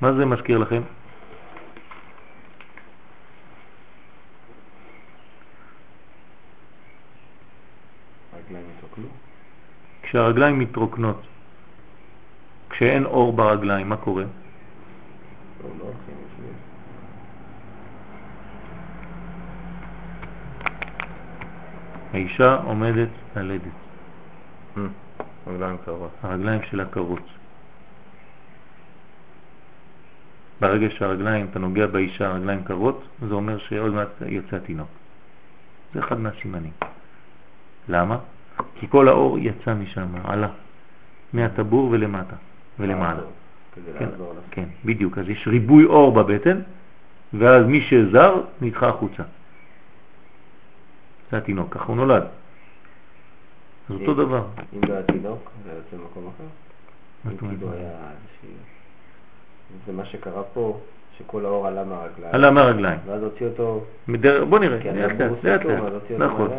מה 0.00 0.12
זה 0.12 0.24
מזכיר 0.26 0.58
לכם? 0.58 0.82
כשהרגליים 10.12 10.58
מתרוקנות, 10.58 11.22
כשאין 12.70 13.04
אור 13.04 13.32
ברגליים, 13.32 13.88
מה 13.88 13.96
קורה? 13.96 14.22
לא, 14.22 15.68
לא 15.78 15.84
הולכים 15.84 16.14
לפני. 16.26 16.48
האישה 22.12 22.56
עומדת 22.64 23.08
ללדת, 23.36 23.62
רגליים 25.46 25.76
קרות. 25.84 26.10
הרגליים 26.22 26.60
שלה 26.70 26.84
קרות. 26.84 27.22
ברגע 30.60 30.90
שהרגליים, 30.90 31.46
אתה 31.50 31.58
נוגע 31.58 31.86
באישה, 31.86 32.28
הרגליים 32.28 32.64
קרות, 32.64 33.04
זה 33.28 33.34
אומר 33.34 33.58
שעוד 33.58 33.92
מעט 33.92 34.08
יוצא 34.26 34.56
התינוק. 34.56 34.88
זה 35.94 36.00
אחד 36.00 36.20
מהסימנים. 36.20 36.72
למה? 37.88 38.18
כי 38.74 38.88
כל 38.88 39.08
האור 39.08 39.38
יצא 39.38 39.74
משם, 39.74 40.06
עלה, 40.24 40.48
מהטבור 41.32 41.88
ולמטה, 41.90 42.36
ולמעלה. 42.78 43.20
כן. 43.98 44.08
כן, 44.50 44.64
בדיוק. 44.84 45.18
אז 45.18 45.28
יש 45.28 45.48
ריבוי 45.48 45.84
אור 45.84 46.12
בבטן, 46.12 46.60
ואז 47.34 47.66
מי 47.66 47.80
שזר 47.80 48.40
נדחה 48.60 48.88
החוצה. 48.88 49.22
זה 51.32 51.38
התינוק, 51.38 51.74
ככה 51.74 51.84
הוא 51.84 51.96
נולד. 51.96 52.22
אז 53.90 53.96
אותו 54.00 54.14
דבר. 54.14 54.44
אם 54.74 54.80
לא 54.88 54.94
היה 54.94 55.02
תינוק, 55.02 55.50
זה 55.64 55.70
יוצא 55.70 55.96
במקום 55.96 56.30
אחר? 56.36 56.44
מה 57.24 57.30
זאת 57.30 57.42
אומרת? 57.42 57.56
איזושהי... 57.62 58.50
זה 59.86 59.92
מה 59.92 60.04
שקרה 60.04 60.42
פה, 60.42 60.80
שכל 61.18 61.44
האור 61.44 61.66
עלה 61.66 61.84
מהרגליים. 61.84 62.34
עלה 62.34 62.50
מהרגליים. 62.50 62.98
ואז 63.06 63.22
הוציא 63.22 63.46
אותו, 63.46 63.84
בוא 64.48 64.58
נראה, 64.58 64.92
לאט 64.92 65.44
לאט, 65.44 65.60
נכון. 66.18 66.50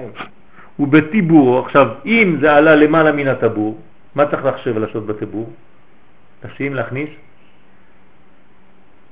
ובטיבורו, 0.80 1.60
עכשיו, 1.66 1.88
אם 2.06 2.38
זה 2.42 2.56
עלה 2.56 2.76
למעלה 2.76 3.12
מן 3.12 3.28
הטבור, 3.28 3.82
מה 4.16 4.26
צריך 4.32 4.46
לחשב 4.46 4.74
ולעשות 4.76 5.06
בטיבור? 5.06 5.50
לשים, 6.44 6.74
להכניס? 6.74 7.10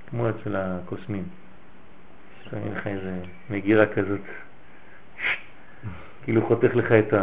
כמו 0.10 0.30
אצל 0.30 0.56
הקוסמים. 0.56 1.24
שמים 2.50 2.74
לך 2.74 2.88
איזה 2.88 3.14
מגירה 3.50 3.86
כזאת, 3.86 4.20
כאילו 6.24 6.42
חותך 6.48 6.76
לך 6.76 6.92
את 6.92 7.14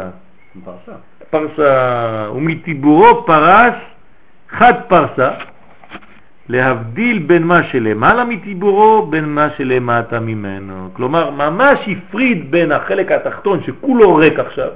פרסה. 0.65 0.97
הפרסה, 1.21 2.29
ומטיבורו 2.35 3.25
פרס 3.25 3.73
חד 4.49 4.73
פרסה, 4.87 5.31
להבדיל 6.49 7.19
בין 7.19 7.43
מה 7.43 7.63
שלמעלה 7.63 8.25
מטיבורו 8.25 9.07
בין 9.07 9.25
מה 9.25 9.49
שלמטה 9.57 10.19
ממנו. 10.19 10.89
כלומר, 10.93 11.29
ממש 11.29 11.79
הפריד 11.87 12.51
בין 12.51 12.71
החלק 12.71 13.11
התחתון 13.11 13.63
שכולו 13.63 14.15
ריק 14.15 14.39
עכשיו, 14.39 14.69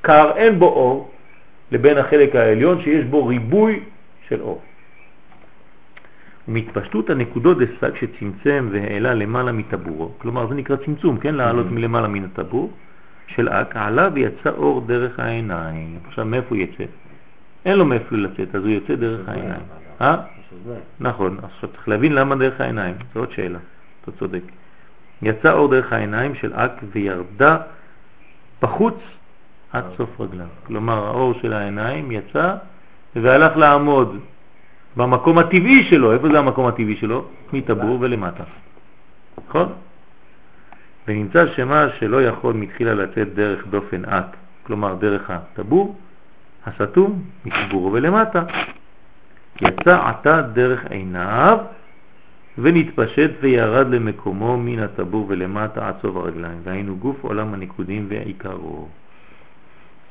קר, 0.00 0.30
אין 0.36 0.58
בו 0.58 0.66
אור, 0.66 1.10
לבין 1.72 1.98
החלק 1.98 2.36
העליון 2.36 2.82
שיש 2.82 3.04
בו 3.04 3.26
ריבוי 3.26 3.80
של 4.28 4.40
אור. 4.40 4.62
ומהתפשטות 6.48 7.10
הנקודות 7.10 7.58
דסג 7.58 7.90
שצמצם 8.00 8.68
והעלה 8.72 9.14
למעלה 9.14 9.52
מטבורו, 9.52 10.10
כלומר 10.18 10.46
זה 10.48 10.54
נקרא 10.54 10.76
צמצום, 10.76 11.18
כן? 11.18 11.34
לעלות 11.34 11.66
מלמעלה 11.70 12.08
מן 12.08 12.24
הטבור 12.24 12.70
של 13.26 13.48
אק, 13.48 13.76
עלה 13.76 14.08
ויצא 14.14 14.50
אור 14.50 14.80
דרך 14.80 15.18
העיניים. 15.18 15.98
עכשיו 16.06 16.24
מאיפה 16.24 16.48
הוא 16.48 16.58
יצא? 16.58 16.84
אין 17.64 17.78
לו 17.78 17.84
מאיפה 17.84 18.16
לצאת, 18.16 18.54
אז 18.54 18.62
הוא 18.62 18.70
יוצא 18.70 18.94
דרך 18.94 19.28
העיניים. 19.28 19.62
אה? 20.00 20.16
נכון, 21.00 21.38
עכשיו 21.42 21.68
צריך 21.68 21.88
להבין 21.88 22.12
למה 22.12 22.34
דרך 22.34 22.60
העיניים, 22.60 22.94
זו 23.14 23.20
עוד 23.20 23.32
שאלה, 23.32 23.58
אתה 24.02 24.12
צודק. 24.12 24.42
יצא 25.22 25.52
אור 25.52 25.68
דרך 25.68 25.92
העיניים 25.92 26.34
של 26.34 26.52
אק 26.54 26.72
וירדה 26.92 27.58
בחוץ 28.62 28.94
עד 29.72 29.84
סוף 29.96 30.20
רגליו. 30.20 30.46
כלומר, 30.66 31.06
האור 31.06 31.34
של 31.42 31.52
העיניים 31.52 32.10
יצא 32.12 32.56
והלך 33.16 33.56
לעמוד 33.56 34.18
במקום 34.96 35.38
הטבעי 35.38 35.84
שלו. 35.90 36.12
איפה 36.12 36.28
זה 36.32 36.38
המקום 36.38 36.66
הטבעי 36.66 36.96
שלו? 36.96 37.24
מטבור 37.52 37.96
ולמטה. 38.00 38.44
נכון? 39.48 39.72
ונמצא 41.08 41.46
שמה 41.46 41.86
שלא 41.98 42.22
יכול 42.22 42.54
מתחילה 42.54 42.94
לצאת 42.94 43.34
דרך 43.34 43.66
דופן 43.66 44.04
אק, 44.04 44.36
כלומר 44.62 44.94
דרך 44.94 45.30
הטבור, 45.30 45.96
הסתום, 46.66 47.22
מטבור 47.44 47.90
ולמטה, 47.92 48.42
יצא 49.60 50.08
עתה 50.08 50.42
דרך 50.42 50.84
עיניו 50.90 51.58
ונתפשט 52.58 53.30
וירד 53.40 53.88
למקומו 53.90 54.56
מן 54.58 54.78
הטבור 54.78 55.26
ולמטה 55.28 55.88
עד 55.88 55.94
סוף 56.02 56.16
הרגליים, 56.16 56.58
והיינו 56.64 56.96
גוף 56.96 57.24
עולם 57.24 57.54
הנקודים 57.54 58.06
ועיקרו. 58.08 58.88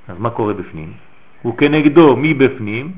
אז 0.08 0.16
מה 0.20 0.30
קורה 0.30 0.54
בפנים? 0.54 0.94
וכנגדו 1.46 2.16
מבפנים 2.18 2.92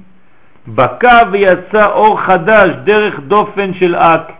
בקע 0.67 1.23
ויצא 1.31 1.85
אור 1.85 2.21
חדש 2.21 2.69
דרך 2.83 3.19
דופן 3.19 3.73
של 3.73 3.95
אק. 3.95 4.31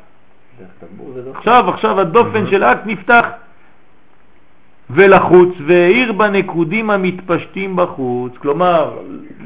עכשיו, 1.35 1.69
עכשיו 1.69 1.99
הדופן 1.99 2.47
של 2.47 2.63
אק 2.63 2.77
נפתח 2.85 3.25
ולחוץ 4.89 5.49
והאיר 5.67 6.11
בנקודים 6.11 6.89
המתפשטים 6.89 7.75
בחוץ. 7.75 8.33
כלומר, 8.37 8.99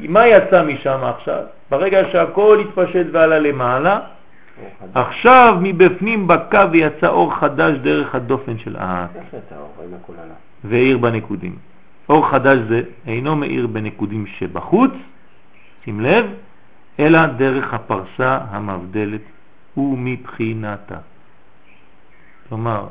מה 0.08 0.26
יצא 0.26 0.64
משם 0.64 0.98
עכשיו? 1.02 1.42
ברגע 1.70 2.00
שהכל 2.12 2.58
התפשט 2.60 3.06
ועלה 3.12 3.38
למעלה. 3.38 4.00
עכשיו 4.94 5.56
מבפנים 5.60 6.26
בקע 6.26 6.66
ויצא 6.70 7.08
אור 7.08 7.34
חדש 7.34 7.76
דרך 7.76 8.14
הדופן 8.14 8.58
של 8.58 8.70
יצא 8.70 8.76
עלה. 8.76 9.06
והאיר 10.64 10.98
בנקודים. 10.98 11.56
אור 12.08 12.30
חדש 12.30 12.58
זה 12.68 12.82
אינו 13.06 13.36
מאיר 13.36 13.66
בנקודים 13.66 14.26
שבחוץ, 14.26 14.90
שים 15.84 16.00
לב, 16.00 16.26
אלא 17.00 17.26
דרך 17.26 17.74
הפרסה 17.74 18.38
המבדלת 18.50 19.20
ומבחינתה. 19.76 20.96
כלומר, 22.48 22.86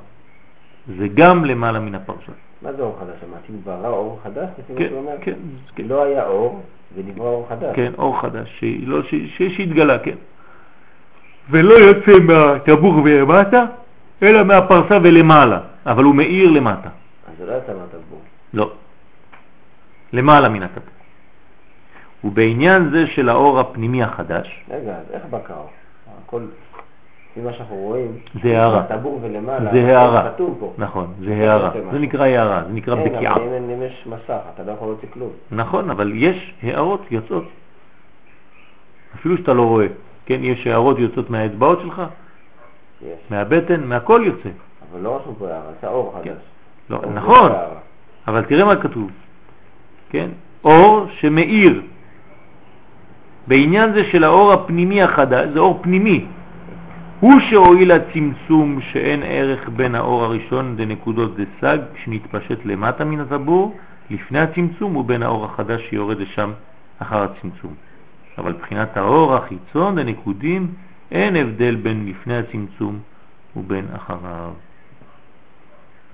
זה 0.88 1.08
גם 1.14 1.46
למעלה 1.46 1.80
מן 1.80 1.96
הפרסה. 1.96 2.32
מה 2.62 2.74
זה 2.74 2.82
אור 2.82 2.98
חדש? 3.00 3.16
אמרתי, 3.30 3.52
ברא 3.64 3.88
אור 3.88 4.20
חדש? 4.24 4.50
כן? 4.78 4.90
כן, 5.22 5.34
כן, 5.76 5.84
לא 5.88 6.04
היה 6.04 6.26
אור 6.28 6.62
ונברא 6.96 7.28
אור 7.28 7.46
חדש. 7.50 7.76
כן, 7.76 7.92
אור 7.98 8.22
חדש, 8.22 8.60
ש- 8.60 8.64
לא, 8.86 9.04
ש- 9.04 9.16
ש- 9.38 9.58
שהתגלה, 9.58 10.00
כן. 10.00 10.16
ולא 11.50 11.74
יוצא 11.74 12.12
מהטבור 12.20 12.94
ולמטה, 13.04 13.66
אלא 14.24 14.44
מהפרסה 14.44 14.98
ולמעלה, 15.04 15.60
אבל 15.86 16.04
הוא 16.04 16.16
מאיר 16.16 16.52
למטה. 16.52 16.90
אז 17.28 17.34
זה 17.38 17.46
לא 17.46 17.52
יצא 17.52 17.74
מהטבור. 17.74 18.22
לא. 18.54 18.72
למעלה 20.14 20.50
מן 20.50 20.64
הטבור. 20.64 20.94
ובעניין 22.24 22.90
זה 22.90 23.08
של 23.08 23.30
האור 23.30 23.60
הפנימי 23.60 24.04
החדש, 24.04 24.64
רגע, 24.70 24.92
אז 24.96 25.06
איך 25.14 25.24
בקע 25.30 25.54
אור? 25.54 25.70
הכל, 26.26 26.42
שאנחנו 27.58 27.76
רואים, 27.76 28.12
זה 28.44 28.60
הערה. 28.62 28.80
הטבור 28.80 29.20
ולמעלה, 29.24 29.72
זה 29.72 29.98
הערה. 29.98 30.30
כתוב 30.34 30.58
פה. 30.60 30.74
נכון, 30.78 31.14
זה 31.26 31.34
הערה. 31.34 31.70
זה 31.74 31.82
זה. 31.92 32.00
נקרא 32.00 32.26
הערה, 32.26 32.64
זה 32.68 32.74
נקרא 32.74 32.96
אין, 32.96 33.14
בקיעה. 33.16 33.34
אבל 33.36 33.42
אם 33.44 33.54
אין- 33.54 33.70
אם 33.70 33.82
יש 33.84 34.08
מסך, 34.08 34.20
אתה 34.56 34.64
לא 34.64 34.72
יכול 34.72 34.88
להוציא 34.88 35.08
כלום. 35.14 35.30
נכון, 35.52 35.90
אבל 35.90 36.12
יש 36.16 36.54
הערות 36.64 37.02
יוצאות. 37.12 37.44
אפילו 39.16 39.38
שאתה 39.38 39.54
לא 39.54 39.62
רואה. 39.64 39.88
כן, 40.26 40.40
יש 40.42 40.68
הערות 40.68 41.00
יוצאות 41.00 41.30
מהאצבעות 41.30 41.80
שלך, 41.82 42.02
יש. 43.02 43.08
מהבטן, 43.30 43.84
מהכל 43.84 44.22
יוצא. 44.26 44.50
אבל 44.92 45.02
לא 45.02 45.16
רשום 45.18 45.36
פה 45.40 45.48
הערה, 45.48 45.72
יצא 45.78 45.88
אור 45.88 46.14
כן. 46.24 46.30
חדש. 46.30 46.42
לא, 46.90 47.00
נכון, 47.14 47.52
זה. 47.52 47.58
אבל 48.28 48.42
תראה 48.46 48.66
מה 48.66 48.76
כתוב. 48.76 49.12
כן? 50.10 50.30
אור 50.64 51.06
שמאיר. 51.20 51.82
בעניין 53.48 53.94
זה 53.94 54.04
של 54.12 54.24
האור 54.24 54.54
הפנימי 54.54 55.02
החדש, 55.02 55.48
זה 55.54 55.60
אור 55.60 55.80
פנימי. 55.82 56.26
הוא 57.20 57.40
שהועיל 57.50 57.92
הצמצום 57.92 58.82
שאין 58.82 59.24
ערך 59.24 59.70
בין 59.70 59.96
האור 59.96 60.24
הראשון 60.24 60.76
לנקודות 60.80 61.36
דסג 61.36 61.78
שנתפשט 62.04 62.66
למטה 62.66 63.06
מן 63.06 63.20
הטבור 63.20 63.78
לפני 64.10 64.40
הצמצום 64.40 64.96
ובין 64.96 65.24
האור 65.24 65.46
החדש 65.46 65.82
שיורד 65.90 66.20
לשם 66.20 66.52
אחר 67.00 67.24
הצמצום. 67.24 67.74
אבל 68.38 68.54
מבחינת 68.54 68.98
האור 68.98 69.36
החיצון 69.36 70.00
לנקודים 70.00 70.74
אין 71.12 71.36
הבדל 71.36 71.76
בין 71.76 72.06
לפני 72.06 72.38
הצמצום 72.38 73.00
ובין 73.56 73.86
אחריו. 73.96 74.52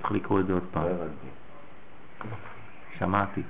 צריך 0.01 0.11
לקרוא 0.11 0.39
את 0.39 0.47
זה 0.47 0.53
עוד 0.53 0.63
פעם. 0.71 0.83
שמעתי. 2.99 3.41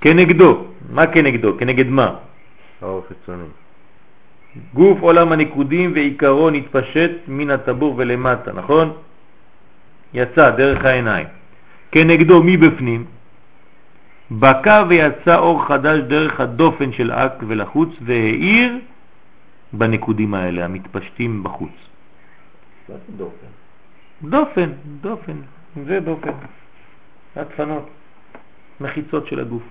כנגדו, 0.00 0.64
מה 0.90 1.06
כנגדו? 1.06 1.58
כנגד 1.58 1.86
מה? 1.86 2.16
האור 2.82 3.04
חיצוני. 3.08 3.63
גוף 4.74 5.00
עולם 5.00 5.32
הניקודים 5.32 5.92
ועיקרו 5.94 6.50
נתפשט 6.50 7.10
מן 7.28 7.50
הטבור 7.50 7.94
ולמטה, 7.96 8.52
נכון? 8.52 8.92
יצא 10.14 10.50
דרך 10.50 10.84
העיניים. 10.84 11.26
כנגדו 11.92 12.42
מבפנים, 12.44 13.04
בקע 14.30 14.84
ויצא 14.88 15.36
אור 15.38 15.66
חדש 15.66 15.98
דרך 15.98 16.40
הדופן 16.40 16.92
של 16.92 17.12
אק 17.12 17.42
ולחוץ 17.46 17.88
והאיר 18.02 18.78
בנקודים 19.72 20.34
האלה 20.34 20.64
המתפשטים 20.64 21.42
בחוץ. 21.42 21.76
דופן? 23.16 23.46
דופן, 24.22 24.70
דופן, 25.00 25.36
זה 25.86 26.00
דופן. 26.00 26.30
הדפנות, 27.36 27.88
מחיצות 28.80 29.26
של 29.26 29.40
הגוף. 29.40 29.62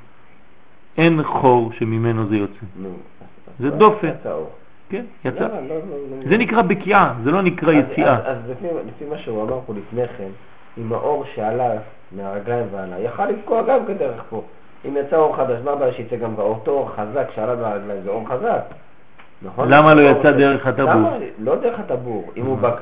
אין 0.98 1.24
חור 1.24 1.72
שממנו 1.80 2.28
זה 2.28 2.38
יוצא. 2.38 2.66
נו. 2.78 2.98
זה 3.60 3.70
דופן. 3.70 4.12
כן, 4.94 5.04
לא, 5.26 5.30
יצא. 5.30 5.44
לא, 5.44 5.76
לא. 5.76 6.30
זה 6.30 6.38
נקרא 6.38 6.62
בקיעה, 6.62 7.14
זה 7.24 7.32
לא 7.32 7.42
נקרא 7.42 7.72
יציאה. 7.74 8.18
אז- 8.26 8.38
לפי- 8.50 9.06
מה 9.10 9.18
שהוא 9.18 9.44
אמר 9.44 9.60
פה 9.66 9.74
לפני 9.78 10.08
כן, 10.18 10.30
עם 10.78 10.94
האור 10.94 11.24
שעלה 11.36 11.70
מהרגליים 12.12 12.66
ועלה, 12.72 13.00
יכל 13.00 13.26
לפגוע 13.26 13.62
גם 13.62 13.80
כדרך 13.88 14.24
פה. 14.30 14.44
אם 14.88 14.98
יצא 14.98 15.16
אור 15.16 15.36
חדש, 15.36 15.58
מה 15.66 15.72
הבעיה 15.72 15.94
שיצא 15.94 16.16
גם 16.16 16.34
אותו 16.38 16.72
אור 16.72 16.90
חזק 16.96 17.28
שעלה 17.36 17.56
מהרגליים? 17.56 18.02
זה 18.04 18.10
אור 18.10 18.28
חזק. 18.30 18.62
נכון? 19.42 19.70
למה 19.70 19.94
לא 19.94 20.02
יצא 20.02 20.32
דרך 20.32 20.68
הטבור? 20.68 20.90
למה? 20.92 21.10
לא 21.40 21.56
דרך 21.56 21.80
הטבור. 21.80 22.32
אם 22.38 22.46
הוא 22.46 22.58
בק... 22.58 22.76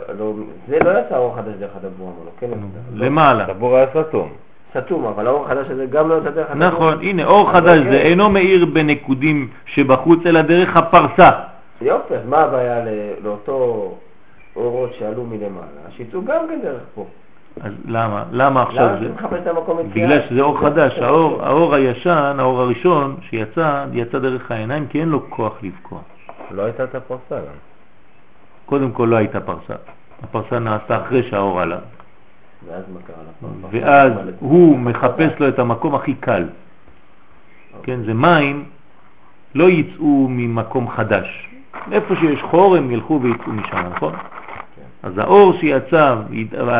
זה 0.68 0.78
לא 0.84 1.00
יצא 1.00 1.18
אור 1.18 1.36
חדש 1.36 1.54
דרך 1.60 1.72
הטבור, 1.76 2.08
אמר 2.08 2.26
לו, 2.26 2.32
כן? 2.40 2.48
לא. 2.94 3.06
למעלה. 3.06 3.44
הטבור 3.44 3.76
היה 3.76 3.86
סתום. 4.08 4.30
סתום, 4.78 5.06
אבל 5.06 5.28
האור 5.28 5.46
החדש 5.46 5.66
הזה 5.70 5.86
גם 5.86 6.10
לא 6.10 6.16
יצא 6.18 6.30
דרך 6.30 6.48
הטבור. 6.52 6.68
נכון, 6.68 6.98
הנה, 7.02 7.26
אור 7.26 7.52
חדש 7.52 7.78
אוקיי. 7.78 7.92
זה 7.92 7.98
אינו 7.98 8.30
מאיר 8.30 8.66
בנקודים 8.66 9.48
שבחוץ, 9.66 10.20
אלא 10.26 10.42
דרך 10.42 10.78
הפרסה. 10.78 11.30
יופי, 11.82 12.16
אז 12.16 12.26
מה 12.26 12.38
הבעיה 12.38 12.86
לאותו 13.24 13.92
אורות 14.56 14.94
שעלו 14.94 15.26
מלמעלה? 15.26 15.82
שיצאו 15.90 16.26
גם 16.26 16.48
כן 16.50 16.60
דרך 16.62 16.82
פה. 16.96 17.06
אז 17.62 17.74
למה? 17.86 18.24
למה 18.32 18.62
עכשיו 18.62 18.86
למה 18.86 19.00
זה... 19.00 19.06
אתה 19.06 19.14
מחפש 19.14 19.42
את 19.42 19.48
המקום 19.48 19.80
יציאה? 19.80 20.08
בגלל 20.08 20.22
שזה 20.30 20.42
אור 20.42 20.60
חדש, 20.60 20.98
האור, 21.04 21.44
האור 21.44 21.76
הישן, 21.76 22.36
האור 22.40 22.62
הראשון 22.62 23.16
שיצא, 23.22 23.86
יצא 23.94 24.20
דרך 24.20 24.52
העיניים 24.52 24.88
כי 24.88 25.00
אין 25.00 25.10
לו 25.10 25.30
כוח 25.30 25.64
לבקוע. 25.64 26.00
לא 26.52 26.62
הייתה 26.62 26.84
את 26.84 26.96
הפרסה 26.96 27.36
גם. 27.36 27.58
קודם 28.66 28.92
כל 28.92 29.06
לא 29.06 29.16
הייתה 29.16 29.40
פרסה, 29.40 29.74
הפרסה 30.24 30.60
נעשתה 30.60 31.02
אחרי 31.02 31.30
שהאור 31.30 31.62
עלה, 31.62 31.80
ואז 32.68 32.84
מה 32.94 33.00
קרה? 33.08 33.70
ואז 33.72 34.14
הוא 34.40 34.80
מחפש 34.80 35.40
לו 35.40 35.48
את 35.48 35.60
המקום 35.60 35.96
הכי 35.96 36.14
קל. 36.14 36.48
כן, 37.84 38.04
זה 38.06 38.14
מים 38.14 38.66
לא 39.56 39.70
יצאו 39.70 40.28
ממקום 40.30 40.90
חדש. 40.90 41.51
איפה 41.92 42.16
שיש 42.16 42.42
חור 42.42 42.76
הם 42.76 42.92
ילכו 42.92 43.20
ויצאו 43.24 43.52
משם, 43.52 43.78
נכון? 43.96 44.14
אז 45.04 45.18
האור 45.18 45.54
שיצא 45.54 46.16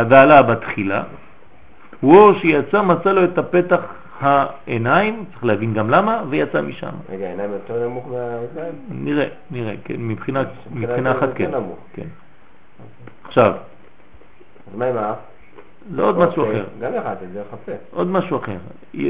ועלה 0.10 0.44
בתחילה, 0.44 1.04
הוא 2.00 2.18
אור 2.18 2.34
שיצא, 2.34 2.82
מצא 2.82 3.12
לו 3.14 3.24
את 3.24 3.38
הפתח 3.38 3.80
העיניים, 4.20 5.26
צריך 5.32 5.46
להבין 5.46 5.74
גם 5.74 5.90
למה, 5.90 6.24
ויצא 6.30 6.62
משם. 6.62 6.90
רגע, 7.10 7.26
העיניים 7.26 7.52
יותר 7.52 7.88
נמוך 7.88 8.08
מהאוזניים? 8.08 8.74
נראה, 8.90 9.28
נראה, 9.52 9.74
כן, 9.86 9.96
מבחינה, 9.98 10.44
מבחינה 10.72 11.12
אחת 11.12 11.30
כן. 11.36 11.52
נמוך. 11.52 11.80
כן. 11.94 12.08
עכשיו, 13.24 13.54
אז 14.72 14.78
מה 14.78 14.86
עם 14.86 14.98
האף? 14.98 15.18
זה 15.96 16.02
עוד 16.02 16.18
משהו 16.18 16.44
אוקיי, 16.44 16.62
אחר. 16.62 16.68
גם 16.80 16.94
יחד, 16.94 17.16
זה 17.34 17.42
הפה. 17.54 17.72
עוד 17.92 18.08
משהו 18.08 18.38
אחר. 18.38 18.58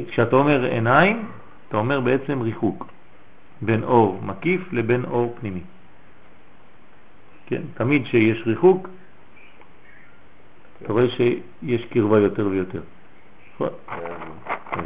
כשאתה 0.07 0.35
אומר 0.35 0.63
עיניים, 0.63 1.25
אתה 1.69 1.77
אומר 1.77 1.99
בעצם 1.99 2.41
ריחוק 2.41 2.85
בין 3.61 3.83
אור 3.83 4.19
מקיף 4.23 4.73
לבין 4.73 5.05
אור 5.05 5.35
פנימי. 5.39 5.61
כן, 7.51 7.61
תמיד 7.73 8.05
שיש 8.05 8.43
ריחוק, 8.47 8.87
אתה 10.81 10.93
רואה 10.93 11.05
שיש 11.09 11.85
קרבה 11.85 12.19
יותר 12.19 12.47
ויותר. 12.47 12.81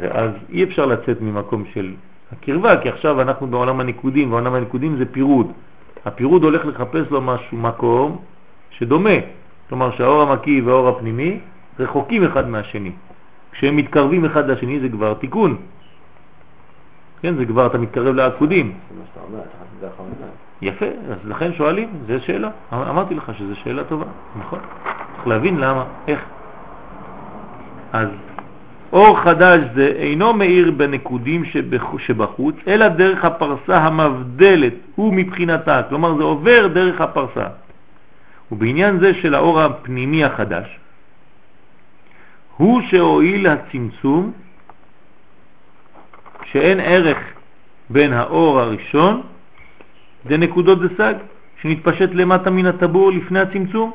ואז 0.00 0.30
אי 0.50 0.64
אפשר 0.64 0.86
לצאת 0.86 1.20
ממקום 1.20 1.64
של 1.74 1.94
הקרבה, 2.32 2.82
כי 2.82 2.88
עכשיו 2.88 3.20
אנחנו 3.20 3.46
בעולם 3.46 3.80
הניקודים, 3.80 4.32
ועולם 4.32 4.54
הניקודים 4.54 4.96
זה 4.96 5.04
פירוד. 5.12 5.52
הפירוד 6.04 6.42
הולך 6.42 6.66
לחפש 6.66 7.10
לו 7.10 7.20
משהו, 7.20 7.56
מקום 7.56 8.18
שדומה. 8.70 9.18
כלומר 9.68 9.96
שהאור 9.96 10.22
המקיא 10.22 10.62
והאור 10.62 10.88
הפנימי 10.88 11.40
רחוקים 11.78 12.24
אחד 12.24 12.48
מהשני. 12.48 12.92
כשהם 13.52 13.76
מתקרבים 13.76 14.24
אחד 14.24 14.50
לשני 14.50 14.80
זה 14.80 14.88
כבר 14.88 15.14
תיקון. 15.14 15.56
כן, 17.20 17.34
זה 17.36 17.46
כבר, 17.46 17.66
אתה 17.66 17.78
מתקרב 17.78 18.14
לעקודים. 18.14 18.66
זה 18.90 18.98
מה 18.98 19.04
שאתה 19.06 19.20
אומר, 19.26 19.40
אתה 19.80 19.90
חושב. 19.96 20.45
יפה, 20.62 20.86
אז 20.86 21.18
לכן 21.24 21.52
שואלים, 21.54 21.88
זו 22.06 22.14
שאלה. 22.26 22.48
אמ- 22.72 22.78
אמרתי 22.78 23.14
לך 23.14 23.32
שזו 23.38 23.54
שאלה 23.56 23.84
טובה, 23.84 24.04
נכון? 24.38 24.58
צריך 25.14 25.26
להבין 25.26 25.56
למה, 25.56 25.84
איך. 26.08 26.20
אז 27.92 28.08
אור 28.92 29.20
חדש 29.20 29.60
זה 29.74 29.86
אינו 29.96 30.32
מאיר 30.32 30.70
בנקודים 30.70 31.44
שבח- 31.44 31.98
שבחוץ, 31.98 32.54
אלא 32.68 32.88
דרך 32.88 33.24
הפרסה 33.24 33.78
המבדלת, 33.78 34.72
הוא 34.94 35.14
מבחינתה, 35.14 35.82
כלומר 35.88 36.16
זה 36.16 36.22
עובר 36.22 36.66
דרך 36.66 37.00
הפרסה. 37.00 37.46
ובעניין 38.52 38.98
זה 39.00 39.14
של 39.14 39.34
האור 39.34 39.60
הפנימי 39.60 40.24
החדש, 40.24 40.78
הוא 42.56 42.80
שהועיל 42.88 43.46
הצמצום 43.46 44.32
שאין 46.44 46.80
ערך 46.80 47.18
בין 47.90 48.12
האור 48.12 48.60
הראשון 48.60 49.22
דנקודות 50.26 50.78
דסג, 50.82 51.14
שנתפשט 51.60 52.10
למטה 52.12 52.50
מן 52.50 52.66
הטבור 52.66 53.12
לפני 53.12 53.40
הצמצום, 53.40 53.92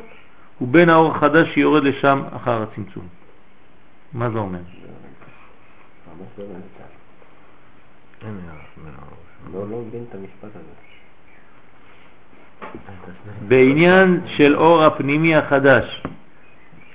ובין 0.62 0.90
האור 0.90 1.12
החדש 1.12 1.54
שיורד 1.54 1.84
לשם 1.84 2.24
אחר 2.36 2.62
הצמצום. 2.62 3.08
מה 4.14 4.30
זה 4.30 4.38
אומר? 4.40 4.60
בעניין 13.48 14.22
של 14.26 14.56
אור 14.56 14.84
הפנימי 14.84 15.36
החדש, 15.36 16.04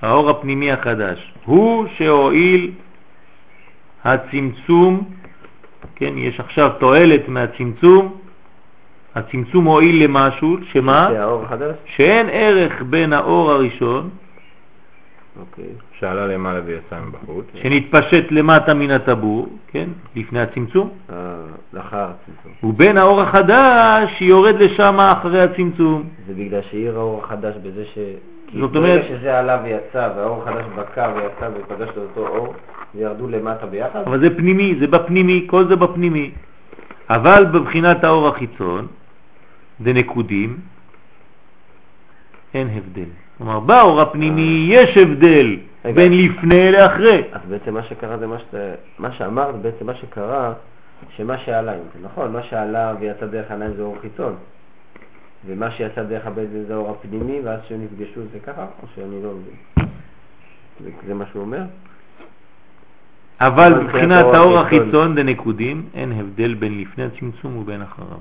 האור 0.03 0.31
הפנימי 0.31 0.73
החדש, 0.73 1.35
הוא 1.45 1.87
שהועיל 1.97 2.73
הצמצום, 4.05 5.11
כן, 5.95 6.19
יש 6.19 6.41
עכשיו 6.41 6.71
תועלת 6.79 7.29
מהצמצום, 7.29 8.21
הצמצום 9.17 9.65
הועיל 9.65 10.05
למשהו, 10.05 10.57
שמה? 10.73 11.09
שאין 11.85 12.27
ערך 12.33 12.83
בין 12.91 13.13
האור 13.13 13.51
הראשון, 13.51 14.11
אוקיי. 15.41 15.65
שעלה 15.99 16.27
למעלה 16.27 16.61
ויצא 16.65 16.97
מבחוץ. 17.09 17.45
שנתפשט 17.63 18.25
למטה 18.31 18.75
מן 18.75 18.91
הטבור, 18.91 19.49
כן, 19.69 19.89
לפני 20.17 20.41
הצמצום, 20.41 20.91
אה, 21.13 21.17
לאחר 21.73 22.07
הצמצום. 22.11 22.71
ובין 22.71 22.99
האור 22.99 23.21
החדש 23.21 24.11
שיורד 24.19 24.55
לשם 24.55 25.01
אחרי 25.01 25.41
הצמצום. 25.43 26.03
זה 26.27 26.35
בגלל 26.35 26.61
שעיר 26.71 26.97
האור 26.99 27.25
החדש 27.25 27.55
בזה 27.63 27.85
ש... 27.85 27.99
זאת 28.61 28.73
ברגע 28.73 28.79
אומרת- 28.79 29.05
שזה 29.09 29.39
עלה 29.39 29.59
ויצא, 29.65 30.11
והאור 30.17 30.43
החדש 30.43 30.65
בקע 30.77 31.13
ויצא 31.17 31.51
ופגש 31.55 31.89
את 31.89 31.97
אותו 31.97 32.27
אור, 32.29 32.55
זה 32.95 33.01
ירדו 33.03 33.29
למטה 33.29 33.67
ביחד? 33.67 34.01
אבל 34.07 34.21
זה 34.21 34.37
פנימי, 34.37 34.75
זה 34.81 34.87
בפנימי, 34.87 35.47
כל 35.51 35.69
זה 35.69 35.77
בפנימי. 35.77 36.31
אבל 37.11 37.47
בבחינת 37.53 38.05
האור 38.05 38.29
החיצון, 38.29 38.87
דנקודים, 39.81 40.59
אין 42.55 42.69
הבדל. 42.75 43.09
כלומר, 43.39 43.61
באור 43.61 44.01
הפנימי 44.01 44.67
יש 44.71 44.97
הבדל 44.97 45.57
רגע. 45.85 45.95
בין 45.95 46.13
לפני 46.13 46.73
לאחרי. 46.73 47.23
אז 47.33 47.41
בעצם 47.49 47.75
מה 47.75 47.83
שקרה 47.83 48.19
זה 48.19 48.27
מה, 48.27 48.39
שאתה, 48.39 48.75
מה 48.99 49.13
שאמרת, 49.13 49.55
בעצם 49.55 49.87
מה 49.87 49.95
שקרה, 49.95 50.53
שמה 51.17 51.39
שעלה, 51.39 51.73
נכון, 52.03 52.33
מה 52.33 52.43
שעלה 52.43 52.95
ויצא 53.01 53.27
דרך 53.27 53.51
העיניים 53.51 53.73
זה 53.77 53.83
אור 53.83 53.97
חיצון, 54.01 54.35
ומה 55.47 55.71
שיצא 55.71 56.03
דרך 56.03 56.27
הבטן 56.27 56.65
זה 56.69 56.75
האור 56.75 56.91
הפנימי, 56.91 57.41
ואז 57.45 57.61
שהם 57.69 57.85
נפגשו 57.85 58.21
זה 58.33 58.39
ככה, 58.41 58.67
או 58.83 58.87
שאני 58.95 59.23
לא 59.23 59.31
מבין? 59.31 59.89
זה, 60.81 60.91
זה 61.07 61.15
מה 61.15 61.25
שהוא 61.33 61.43
אומר? 61.43 61.63
אבל 63.41 63.83
מבחינת 63.83 64.25
האור. 64.35 64.59
החיצון 64.59 65.15
דנקודים, 65.15 65.89
אין 65.95 66.13
הבדל 66.13 66.55
בין 66.55 66.81
לפני 66.81 67.05
הצמצום 67.05 67.57
ובין 67.57 67.83
אחריו. 67.83 68.19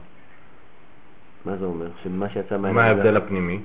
מה 1.45 1.55
זה 1.57 1.65
אומר? 1.65 1.85
שמה 2.03 2.29
שיצא. 2.29 2.57
מה 2.57 2.73
זה- 2.73 2.81
ההבדל 2.81 3.17
הפנימי? 3.17 3.59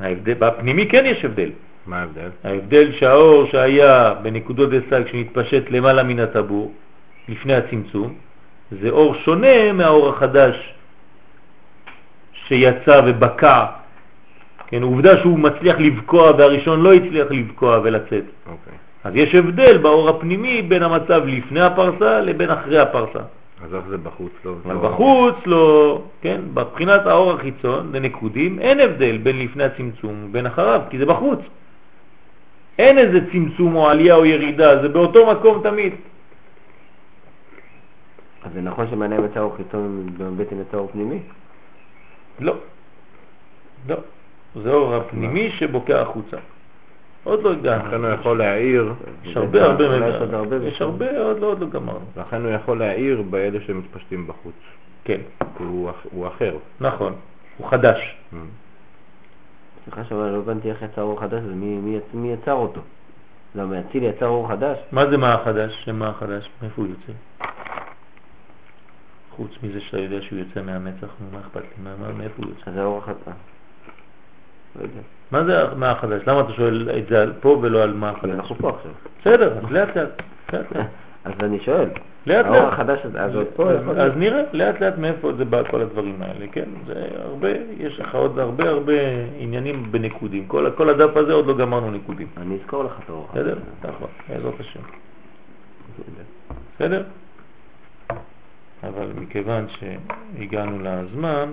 ההבדל, 0.00 0.34
בפנימי 0.38 0.88
כן 0.88 1.02
יש 1.06 1.24
הבדל. 1.24 1.50
מה 1.86 2.00
ההבדל? 2.00 2.28
ההבדל 2.44 2.92
שהאור 2.92 3.46
שהיה 3.46 4.14
בנקודות 4.22 4.70
דסג 4.70 5.06
שנתפשט 5.06 5.70
למעלה 5.70 6.02
מן 6.02 6.18
הטבור, 6.20 6.72
לפני 7.28 7.54
הצמצום, 7.54 8.14
זה 8.82 8.90
אור 8.90 9.14
שונה 9.14 9.72
מהאור 9.72 10.08
החדש 10.08 10.74
שיצא 12.32 13.00
ובקע. 13.06 13.64
כן, 14.66 14.82
עובדה 14.82 15.16
שהוא 15.20 15.38
מצליח 15.38 15.76
לבקוע 15.78 16.30
והראשון 16.30 16.80
לא 16.82 16.94
הצליח 16.94 17.26
לבקוע 17.30 17.80
ולצאת. 17.84 18.24
אוקיי. 18.46 18.72
אז 19.04 19.12
יש 19.16 19.34
הבדל 19.34 19.78
באור 19.78 20.08
הפנימי 20.08 20.62
בין 20.62 20.82
המצב 20.82 21.22
לפני 21.26 21.60
הפרסה 21.60 22.20
לבין 22.20 22.50
אחרי 22.50 22.78
הפרסה. 22.78 23.18
אז 23.64 23.74
איך 23.74 23.84
זה 23.88 23.96
בחוץ? 23.98 24.32
לא? 24.44 24.54
אבל 24.64 24.74
לא- 24.74 24.80
בחוץ 24.88 25.34
לא, 25.46 26.02
כן, 26.20 26.40
בבחינת 26.54 27.06
האור 27.06 27.32
החיצון, 27.32 27.92
לנקודים, 27.92 28.58
אין 28.58 28.80
הבדל 28.80 29.18
בין 29.18 29.38
לפני 29.38 29.64
הצמצום 29.64 30.24
ובין 30.24 30.46
אחריו, 30.46 30.82
כי 30.90 30.98
זה 30.98 31.06
בחוץ. 31.06 31.40
אין 32.78 32.98
איזה 32.98 33.18
צמצום 33.32 33.76
או 33.76 33.88
עלייה 33.88 34.14
או 34.14 34.24
ירידה, 34.26 34.82
זה 34.82 34.88
באותו 34.88 35.26
מקום 35.26 35.62
תמיד. 35.62 35.92
אז 38.44 38.52
זה 38.52 38.60
נכון 38.60 38.86
שמעיניים 38.90 39.24
יצא 39.24 39.40
אור 39.40 39.56
חיצון 39.56 40.06
ובבטן 40.18 40.60
יצא 40.60 40.76
אור 40.76 40.88
פנימי? 40.92 41.18
לא. 42.40 42.54
לא. 43.88 43.96
זה 44.62 44.72
אור 44.72 44.94
הפנימי 44.94 45.50
שבוקע 45.50 46.00
החוצה. 46.00 46.36
עוד 47.24 47.42
לא 47.42 47.52
לכן 47.52 47.68
הוא 47.68 47.76
הגענו. 47.86 48.08
יכול 48.08 48.38
להעיר, 48.38 48.92
יש 49.24 49.36
הרבה 49.36 49.64
הרבה 49.64 49.86
אולי 49.86 50.08
יש 50.08 50.14
עוד 50.20 50.34
הרבה 50.34 51.18
עוד 51.20 51.38
לא, 51.40 51.46
עוד 51.46 51.60
לא 51.60 51.68
גמרנו. 51.68 52.04
לכן 52.16 52.42
הוא 52.44 52.50
יכול 52.50 52.78
להעיר 52.78 53.22
באלה 53.22 53.58
שמתפשטים 53.66 54.26
בחוץ. 54.26 54.54
כן, 55.04 55.20
הוא 55.58 55.90
אח- 55.90 56.06
הוא 56.12 56.26
אחר. 56.26 56.56
נכון. 56.80 57.14
הוא 57.58 57.66
חדש. 57.70 58.16
Mm. 58.32 58.36
סליחה 59.84 60.04
שאומר, 60.04 60.32
לא 60.32 60.38
הבנתי 60.38 60.70
איך 60.70 60.82
יצא 60.82 61.00
אור 61.00 61.20
חדש, 61.20 61.42
אז 61.42 61.50
מי, 61.54 61.76
מי, 61.78 61.96
יצ- 61.98 62.14
מי 62.14 62.32
יצר 62.32 62.52
אותו? 62.52 62.80
למה 63.54 63.80
אצילי 63.80 64.06
יצר 64.06 64.26
אור 64.26 64.48
חדש? 64.48 64.78
מה 64.92 65.06
זה 65.10 65.16
מה 65.16 65.34
החדש? 65.34 65.82
שם 65.84 65.96
מה 65.98 66.08
החדש? 66.08 66.48
מאיפה 66.62 66.82
הוא 66.82 66.90
יוצא? 66.90 67.12
חוץ 69.30 69.50
מזה 69.62 69.80
שאתה 69.80 69.98
יודע 69.98 70.22
שהוא 70.22 70.38
יוצא 70.38 70.62
מהמצח, 70.62 71.08
מה 71.32 71.40
אכפת 71.40 71.60
לי? 71.60 71.68
מה- 71.84 71.94
מה- 72.00 72.12
מאיפה 72.12 72.34
הוא 72.42 72.50
יוצא? 72.50 72.70
אז 72.70 72.74
זה 72.74 72.84
אור 72.84 73.00
חדש. 73.04 73.34
לא 74.78 74.82
יודע. 74.82 75.00
מה 75.30 75.44
זה 75.44 75.74
מה 75.76 75.90
החדש? 75.90 76.22
למה 76.26 76.40
אתה 76.40 76.52
שואל 76.52 76.90
את 76.98 77.06
זה 77.08 77.24
פה 77.40 77.58
ולא 77.62 77.82
על 77.82 77.92
מה 77.92 78.10
החדש? 78.10 78.34
אנחנו 78.34 78.54
פה 78.54 78.68
עכשיו. 78.68 78.92
בסדר, 79.20 79.58
אז 79.58 79.70
לאט 79.70 79.96
לאט. 79.96 80.22
אז 81.24 81.32
אני 81.40 81.60
שואל, 81.60 81.88
לאט 82.26 82.46
האור 82.46 82.56
לאט. 82.56 82.72
החדש 82.72 82.98
הזה, 83.04 83.22
אז 83.22 83.34
עוד 83.34 83.46
פה 83.56 83.70
אז. 83.70 84.12
נראה 84.16 84.42
לאט 84.52 84.80
לאט 84.80 84.98
מאיפה 84.98 85.32
זה 85.32 85.44
בא 85.44 85.62
כל 85.70 85.80
הדברים 85.80 86.22
האלה, 86.22 86.46
כן? 86.52 86.68
זה 86.86 87.08
הרבה, 87.18 87.48
יש 87.78 88.00
לך 88.00 88.14
עוד 88.14 88.38
הרבה 88.38 88.68
הרבה 88.68 88.92
עניינים 89.38 89.92
בנקודים. 89.92 90.46
כל, 90.46 90.88
הדף 90.90 91.16
הזה 91.16 91.32
עוד 91.32 91.46
לא 91.46 91.56
גמרנו 91.56 91.90
נקודים. 91.90 92.26
אני 92.36 92.58
אזכור 92.62 92.84
לך 92.84 92.92
את 93.04 93.10
האור. 93.10 93.28
בסדר? 93.32 93.58
ככה, 93.82 94.04
בעזרת 94.28 94.60
השם. 94.60 94.80
בסדר? 96.76 97.02
אבל 98.82 99.06
מכיוון 99.16 99.66
שהגענו 99.68 100.78
לזמן, 100.82 101.52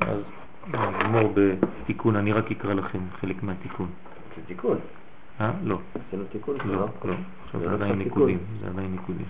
אז 0.00 0.18
נגמור 0.68 1.34
בתיקון, 1.34 2.16
אני 2.16 2.32
רק 2.32 2.50
אקרא 2.50 2.74
לכם 2.74 2.98
חלק 3.20 3.42
מהתיקון. 3.42 3.86
זה 4.36 4.42
תיקון. 4.46 4.78
אה? 5.40 5.50
לא. 5.64 5.78
עשינו 6.08 6.24
תיקון. 6.24 6.56
לא, 6.64 6.74
לא. 7.04 7.14
עכשיו 7.44 7.60
זה 7.60 7.66
לא 7.66 7.72
עדיין. 7.72 7.98
ניקודים, 7.98 8.38
זה 8.60 8.68
עדיין 8.68 8.90
ניקודים. 8.92 9.26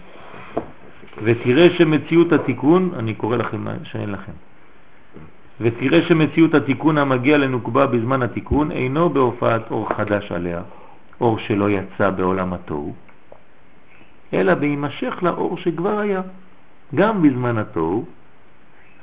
ותראה 1.24 1.70
שמציאות 1.70 2.32
התיקון, 2.32 2.90
אני 2.98 3.14
קורא 3.14 3.36
לכם 3.36 3.64
שאין 3.84 4.10
לכם. 4.10 4.32
ותראה 5.60 6.02
שמציאות 6.02 6.54
התיקון 6.54 6.98
המגיע 6.98 7.38
לנוקבה 7.38 7.86
בזמן 7.86 8.22
התיקון 8.22 8.70
אינו 8.70 9.10
בהופעת 9.10 9.70
אור 9.70 9.88
חדש 9.94 10.32
עליה, 10.32 10.62
אור 11.20 11.38
שלא 11.38 11.70
יצא 11.70 12.10
בעולם 12.10 12.52
התוהו, 12.52 12.94
אלא 14.32 14.54
בהימשך 14.54 15.18
לאור 15.22 15.56
שכבר 15.56 15.98
היה, 15.98 16.22
גם 16.94 17.22
בזמן 17.22 17.58
התוהו, 17.58 18.04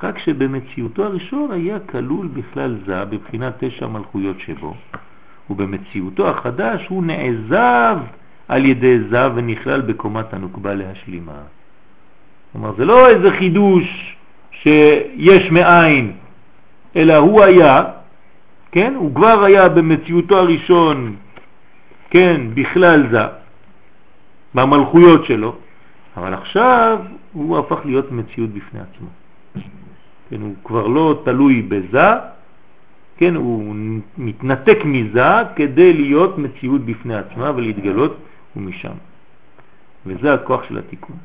רק 0.03 0.17
שבמציאותו 0.17 1.03
הראשון 1.05 1.51
היה 1.51 1.79
כלול 1.79 2.27
בכלל 2.27 2.77
זה 2.85 3.05
בבחינת 3.05 3.53
תשע 3.59 3.87
מלכויות 3.87 4.39
שבו, 4.39 4.75
ובמציאותו 5.49 6.29
החדש 6.29 6.87
הוא 6.87 7.03
נעזב 7.03 7.97
על 8.47 8.65
ידי 8.65 8.99
זה 9.09 9.33
ונכלל 9.35 9.81
בקומת 9.81 10.33
הנוקבה 10.33 10.73
להשלימה. 10.73 11.41
כלומר, 12.51 12.73
זה 12.77 12.85
לא 12.85 13.09
איזה 13.09 13.31
חידוש 13.31 14.15
שיש 14.51 15.51
מאין, 15.51 16.11
אלא 16.95 17.15
הוא 17.15 17.43
היה, 17.43 17.83
כן? 18.71 18.93
הוא 18.95 19.15
כבר 19.15 19.43
היה 19.43 19.69
במציאותו 19.69 20.37
הראשון, 20.37 21.15
כן, 22.09 22.41
בכלל 22.53 23.07
זה, 23.11 23.25
במלכויות 24.55 25.25
שלו, 25.25 25.55
אבל 26.17 26.33
עכשיו 26.33 26.99
הוא 27.33 27.57
הפך 27.57 27.79
להיות 27.85 28.11
מציאות 28.11 28.49
בפני 28.49 28.79
עצמו. 28.79 29.07
כן, 30.29 30.41
הוא 30.41 30.55
כבר 30.63 30.87
לא 30.87 31.21
תלוי 31.25 31.61
בזה, 31.61 32.09
כן, 33.17 33.35
הוא 33.35 33.75
מתנתק 34.17 34.77
מזה 34.85 35.31
כדי 35.55 35.93
להיות 35.93 36.37
מציאות 36.37 36.81
בפני 36.85 37.15
עצמה 37.15 37.51
ולהתגלות 37.55 38.17
ומשם. 38.55 38.93
וזה 40.05 40.33
הכוח 40.33 40.63
של 40.63 40.77
התיקון. 40.77 41.17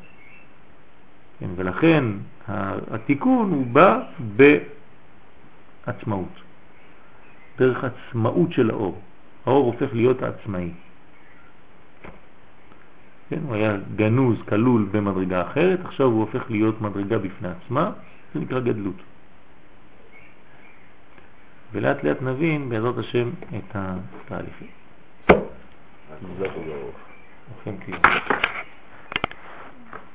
כן, 1.39 1.49
ולכן 1.55 2.03
התיקון 2.91 3.51
הוא 3.51 3.65
בא 3.65 4.01
בעצמאות, 5.85 6.41
דרך 7.57 7.83
עצמאות 7.83 8.51
של 8.51 8.69
האור. 8.69 9.01
האור 9.45 9.65
הופך 9.65 9.93
להיות 9.93 10.23
עצמאי. 10.23 10.69
כן, 13.29 13.39
הוא 13.47 13.55
היה 13.55 13.77
גנוז, 13.95 14.37
כלול 14.49 14.87
במדרגה 14.91 15.41
אחרת, 15.41 15.79
עכשיו 15.85 16.07
הוא 16.07 16.19
הופך 16.19 16.51
להיות 16.51 16.81
מדרגה 16.81 17.17
בפני 17.17 17.49
עצמה, 17.49 17.91
זה 18.35 18.41
נקרא 18.41 18.59
גדלות. 18.59 18.95
ולאט 21.71 22.03
לאט 22.03 22.21
נבין 22.21 22.69
בעזרת 22.69 22.97
השם 22.97 23.29
את 23.57 23.75
התהליכים. 23.75 24.67